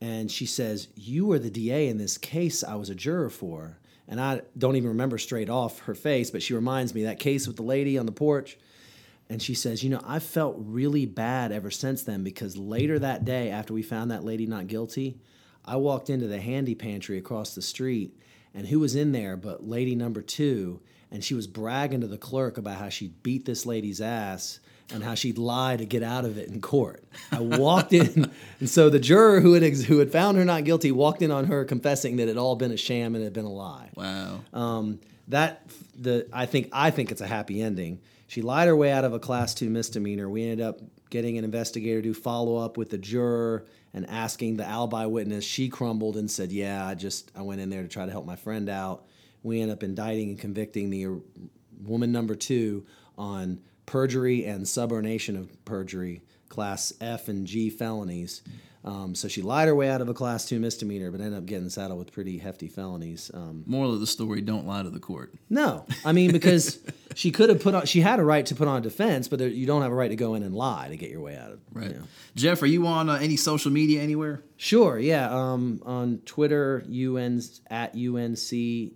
And 0.00 0.30
she 0.30 0.46
says, 0.46 0.88
You 0.94 1.26
were 1.26 1.38
the 1.38 1.50
DA 1.50 1.88
in 1.88 1.98
this 1.98 2.18
case 2.18 2.62
I 2.62 2.76
was 2.76 2.90
a 2.90 2.94
juror 2.94 3.30
for. 3.30 3.78
And 4.06 4.20
I 4.20 4.40
don't 4.56 4.76
even 4.76 4.88
remember 4.88 5.18
straight 5.18 5.50
off 5.50 5.80
her 5.80 5.94
face, 5.94 6.30
but 6.30 6.42
she 6.42 6.54
reminds 6.54 6.94
me 6.94 7.04
that 7.04 7.18
case 7.18 7.46
with 7.46 7.56
the 7.56 7.62
lady 7.62 7.98
on 7.98 8.06
the 8.06 8.12
porch. 8.12 8.58
And 9.28 9.42
she 9.42 9.54
says, 9.54 9.82
You 9.82 9.90
know, 9.90 10.02
I 10.06 10.18
felt 10.18 10.56
really 10.58 11.04
bad 11.04 11.52
ever 11.52 11.70
since 11.70 12.02
then 12.02 12.24
because 12.24 12.56
later 12.56 12.98
that 12.98 13.24
day, 13.24 13.50
after 13.50 13.74
we 13.74 13.82
found 13.82 14.10
that 14.10 14.24
lady 14.24 14.46
not 14.46 14.66
guilty, 14.66 15.18
I 15.64 15.76
walked 15.76 16.08
into 16.08 16.26
the 16.26 16.40
handy 16.40 16.74
pantry 16.74 17.18
across 17.18 17.54
the 17.54 17.62
street. 17.62 18.18
And 18.54 18.66
who 18.66 18.80
was 18.80 18.94
in 18.94 19.12
there 19.12 19.36
but 19.36 19.68
lady 19.68 19.94
number 19.94 20.22
two? 20.22 20.80
And 21.10 21.22
she 21.22 21.34
was 21.34 21.46
bragging 21.46 22.00
to 22.00 22.06
the 22.06 22.18
clerk 22.18 22.56
about 22.56 22.78
how 22.78 22.88
she 22.88 23.08
beat 23.08 23.44
this 23.44 23.66
lady's 23.66 24.00
ass 24.00 24.60
and 24.92 25.04
how 25.04 25.14
she'd 25.14 25.38
lie 25.38 25.76
to 25.76 25.84
get 25.84 26.02
out 26.02 26.24
of 26.24 26.38
it 26.38 26.48
in 26.48 26.60
court. 26.60 27.04
I 27.30 27.40
walked 27.40 27.92
in, 27.92 28.30
and 28.60 28.68
so 28.68 28.88
the 28.88 28.98
juror 28.98 29.40
who 29.40 29.54
had 29.54 29.62
who 29.62 29.98
had 29.98 30.10
found 30.10 30.38
her 30.38 30.44
not 30.44 30.64
guilty 30.64 30.92
walked 30.92 31.22
in 31.22 31.30
on 31.30 31.46
her 31.46 31.64
confessing 31.64 32.16
that 32.16 32.24
it 32.24 32.28
had 32.28 32.36
all 32.36 32.56
been 32.56 32.72
a 32.72 32.76
sham 32.76 33.14
and 33.14 33.22
it 33.22 33.26
had 33.26 33.32
been 33.32 33.44
a 33.44 33.52
lie. 33.52 33.90
Wow. 33.94 34.40
Um, 34.52 35.00
that 35.28 35.62
the 35.96 36.26
I 36.32 36.46
think 36.46 36.70
I 36.72 36.90
think 36.90 37.12
it's 37.12 37.20
a 37.20 37.26
happy 37.26 37.60
ending. 37.60 38.00
She 38.26 38.42
lied 38.42 38.68
her 38.68 38.76
way 38.76 38.92
out 38.92 39.04
of 39.04 39.12
a 39.12 39.18
class 39.18 39.54
two 39.54 39.70
misdemeanor. 39.70 40.28
We 40.28 40.42
ended 40.44 40.60
up 40.60 40.80
getting 41.10 41.38
an 41.38 41.44
investigator 41.44 42.02
to 42.02 42.14
follow 42.14 42.56
up 42.56 42.76
with 42.76 42.90
the 42.90 42.98
juror 42.98 43.64
and 43.94 44.08
asking 44.08 44.56
the 44.56 44.66
alibi 44.66 45.06
witness. 45.06 45.44
She 45.44 45.68
crumbled 45.68 46.16
and 46.16 46.30
said, 46.30 46.52
"Yeah, 46.52 46.86
I 46.86 46.94
just 46.94 47.30
I 47.36 47.42
went 47.42 47.60
in 47.60 47.70
there 47.70 47.82
to 47.82 47.88
try 47.88 48.06
to 48.06 48.12
help 48.12 48.26
my 48.26 48.36
friend 48.36 48.68
out." 48.68 49.04
We 49.42 49.60
ended 49.60 49.76
up 49.76 49.82
indicting 49.82 50.30
and 50.30 50.38
convicting 50.38 50.90
the 50.90 51.20
woman 51.80 52.10
number 52.10 52.34
two 52.34 52.86
on 53.16 53.60
perjury 53.88 54.44
and 54.44 54.66
subornation 54.66 55.38
of 55.38 55.64
perjury, 55.64 56.20
class 56.50 56.92
F 57.00 57.28
and 57.28 57.46
G 57.46 57.70
felonies. 57.70 58.42
Um, 58.84 59.14
so 59.14 59.28
she 59.28 59.42
lied 59.42 59.66
her 59.66 59.74
way 59.74 59.88
out 59.88 60.00
of 60.00 60.08
a 60.08 60.14
class 60.14 60.46
two 60.46 60.60
misdemeanor, 60.60 61.10
but 61.10 61.20
ended 61.20 61.36
up 61.38 61.46
getting 61.46 61.68
saddled 61.70 61.98
with 61.98 62.12
pretty 62.12 62.38
hefty 62.38 62.68
felonies. 62.68 63.30
Um, 63.34 63.64
Moral 63.66 63.94
of 63.94 64.00
the 64.00 64.06
story: 64.06 64.40
Don't 64.42 64.66
lie 64.66 64.82
to 64.82 64.90
the 64.90 65.00
court. 65.00 65.34
no, 65.48 65.86
I 66.04 66.12
mean 66.12 66.32
because 66.32 66.78
she 67.14 67.30
could 67.32 67.48
have 67.48 67.62
put 67.62 67.74
on. 67.74 67.86
She 67.86 68.00
had 68.02 68.20
a 68.20 68.24
right 68.24 68.44
to 68.46 68.54
put 68.54 68.68
on 68.68 68.78
a 68.78 68.80
defense, 68.82 69.26
but 69.26 69.38
there, 69.38 69.48
you 69.48 69.66
don't 69.66 69.82
have 69.82 69.90
a 69.90 69.94
right 69.94 70.08
to 70.08 70.16
go 70.16 70.34
in 70.34 70.42
and 70.42 70.54
lie 70.54 70.88
to 70.88 70.96
get 70.96 71.10
your 71.10 71.20
way 71.20 71.36
out 71.36 71.50
of. 71.50 71.60
Right. 71.72 71.88
you 71.88 71.94
know. 71.94 72.04
Jeff, 72.36 72.62
are 72.62 72.66
you 72.66 72.86
on 72.86 73.08
uh, 73.08 73.14
any 73.14 73.36
social 73.36 73.72
media 73.72 74.02
anywhere? 74.02 74.42
Sure. 74.58 74.98
Yeah. 74.98 75.28
Um, 75.34 75.82
on 75.84 76.18
Twitter, 76.24 76.84
UN 76.88 77.42
at 77.68 77.94
UNC 77.94 78.36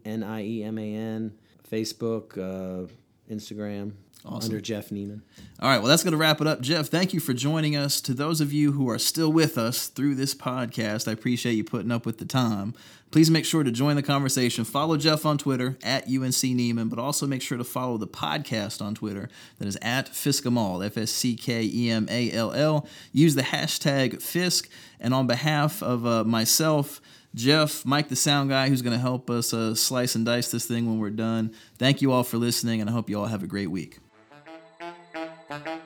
NIEMAN, 0.05 1.32
Facebook, 1.70 2.39
uh, 2.39 2.86
Instagram, 3.31 3.93
under 4.24 4.61
Jeff 4.61 4.90
Nieman. 4.90 5.20
All 5.61 5.69
right, 5.69 5.78
well, 5.78 5.89
that's 5.89 6.03
going 6.03 6.12
to 6.12 6.19
wrap 6.19 6.40
it 6.40 6.47
up. 6.47 6.61
Jeff, 6.61 6.89
thank 6.89 7.12
you 7.12 7.20
for 7.20 7.32
joining 7.32 7.77
us. 7.77 8.01
To 8.03 8.15
those 8.15 8.40
of 8.40 8.53
you 8.53 8.73
who 8.73 8.89
are 8.89 8.99
still 8.99 9.32
with 9.32 9.59
us 9.59 9.89
through 9.89 10.15
this 10.15 10.35
podcast, 10.35 11.09
I 11.09 11.12
appreciate 11.12 11.53
you 11.53 11.65
putting 11.65 11.90
up 11.90 12.07
with 12.07 12.19
the 12.19 12.24
time. 12.24 12.74
Please 13.11 13.31
make 13.31 13.44
sure 13.44 13.62
to 13.62 13.70
join 13.70 13.97
the 13.97 14.03
conversation. 14.03 14.65
Follow 14.65 14.97
Jeff 14.97 15.27
on 15.27 15.36
Twitter 15.36 15.77
at 15.82 16.05
UNC 16.05 16.32
Nieman, 16.32 16.89
but 16.89 16.99
also 16.99 17.27
make 17.27 17.43
sure 17.43 17.59
to 17.59 17.65
follow 17.65 17.99
the 17.99 18.07
podcast 18.07 18.81
on 18.81 18.94
Twitter 18.94 19.28
that 19.59 19.69
is 19.69 19.77
at 19.82 20.11
Fsckemall, 20.11 20.85
F 20.85 20.97
S 20.97 21.11
C 21.11 21.36
K 21.36 21.62
E 21.62 21.90
M 21.90 22.07
A 22.09 22.32
L 22.32 22.53
L. 22.53 22.86
Use 23.12 23.35
the 23.35 23.43
hashtag 23.43 24.15
FSCK. 24.15 24.69
And 24.99 25.12
on 25.12 25.27
behalf 25.27 25.82
of 25.82 26.07
uh, 26.07 26.24
myself, 26.24 27.03
Jeff, 27.35 27.85
Mike, 27.85 28.09
the 28.09 28.16
sound 28.16 28.51
guy, 28.51 28.69
who's 28.69 28.82
going 28.82 28.97
to 28.97 29.01
help 29.01 29.31
us 29.31 29.53
uh, 29.53 29.74
slice 29.74 30.15
and 30.15 30.24
dice 30.24 30.51
this 30.51 30.66
thing 30.66 30.86
when 30.86 30.99
we're 30.99 31.11
done, 31.11 31.55
thank 31.78 32.03
you 32.03 32.12
all 32.12 32.24
for 32.24 32.36
listening, 32.36 32.81
and 32.81 32.90
I 32.90 32.93
hope 32.93 33.09
you 33.09 33.19
all 33.19 33.27
have 33.27 33.43
a 33.43 33.47
great 33.47 33.70
week. 33.70 33.99
Thank 35.53 35.66
you. 35.66 35.82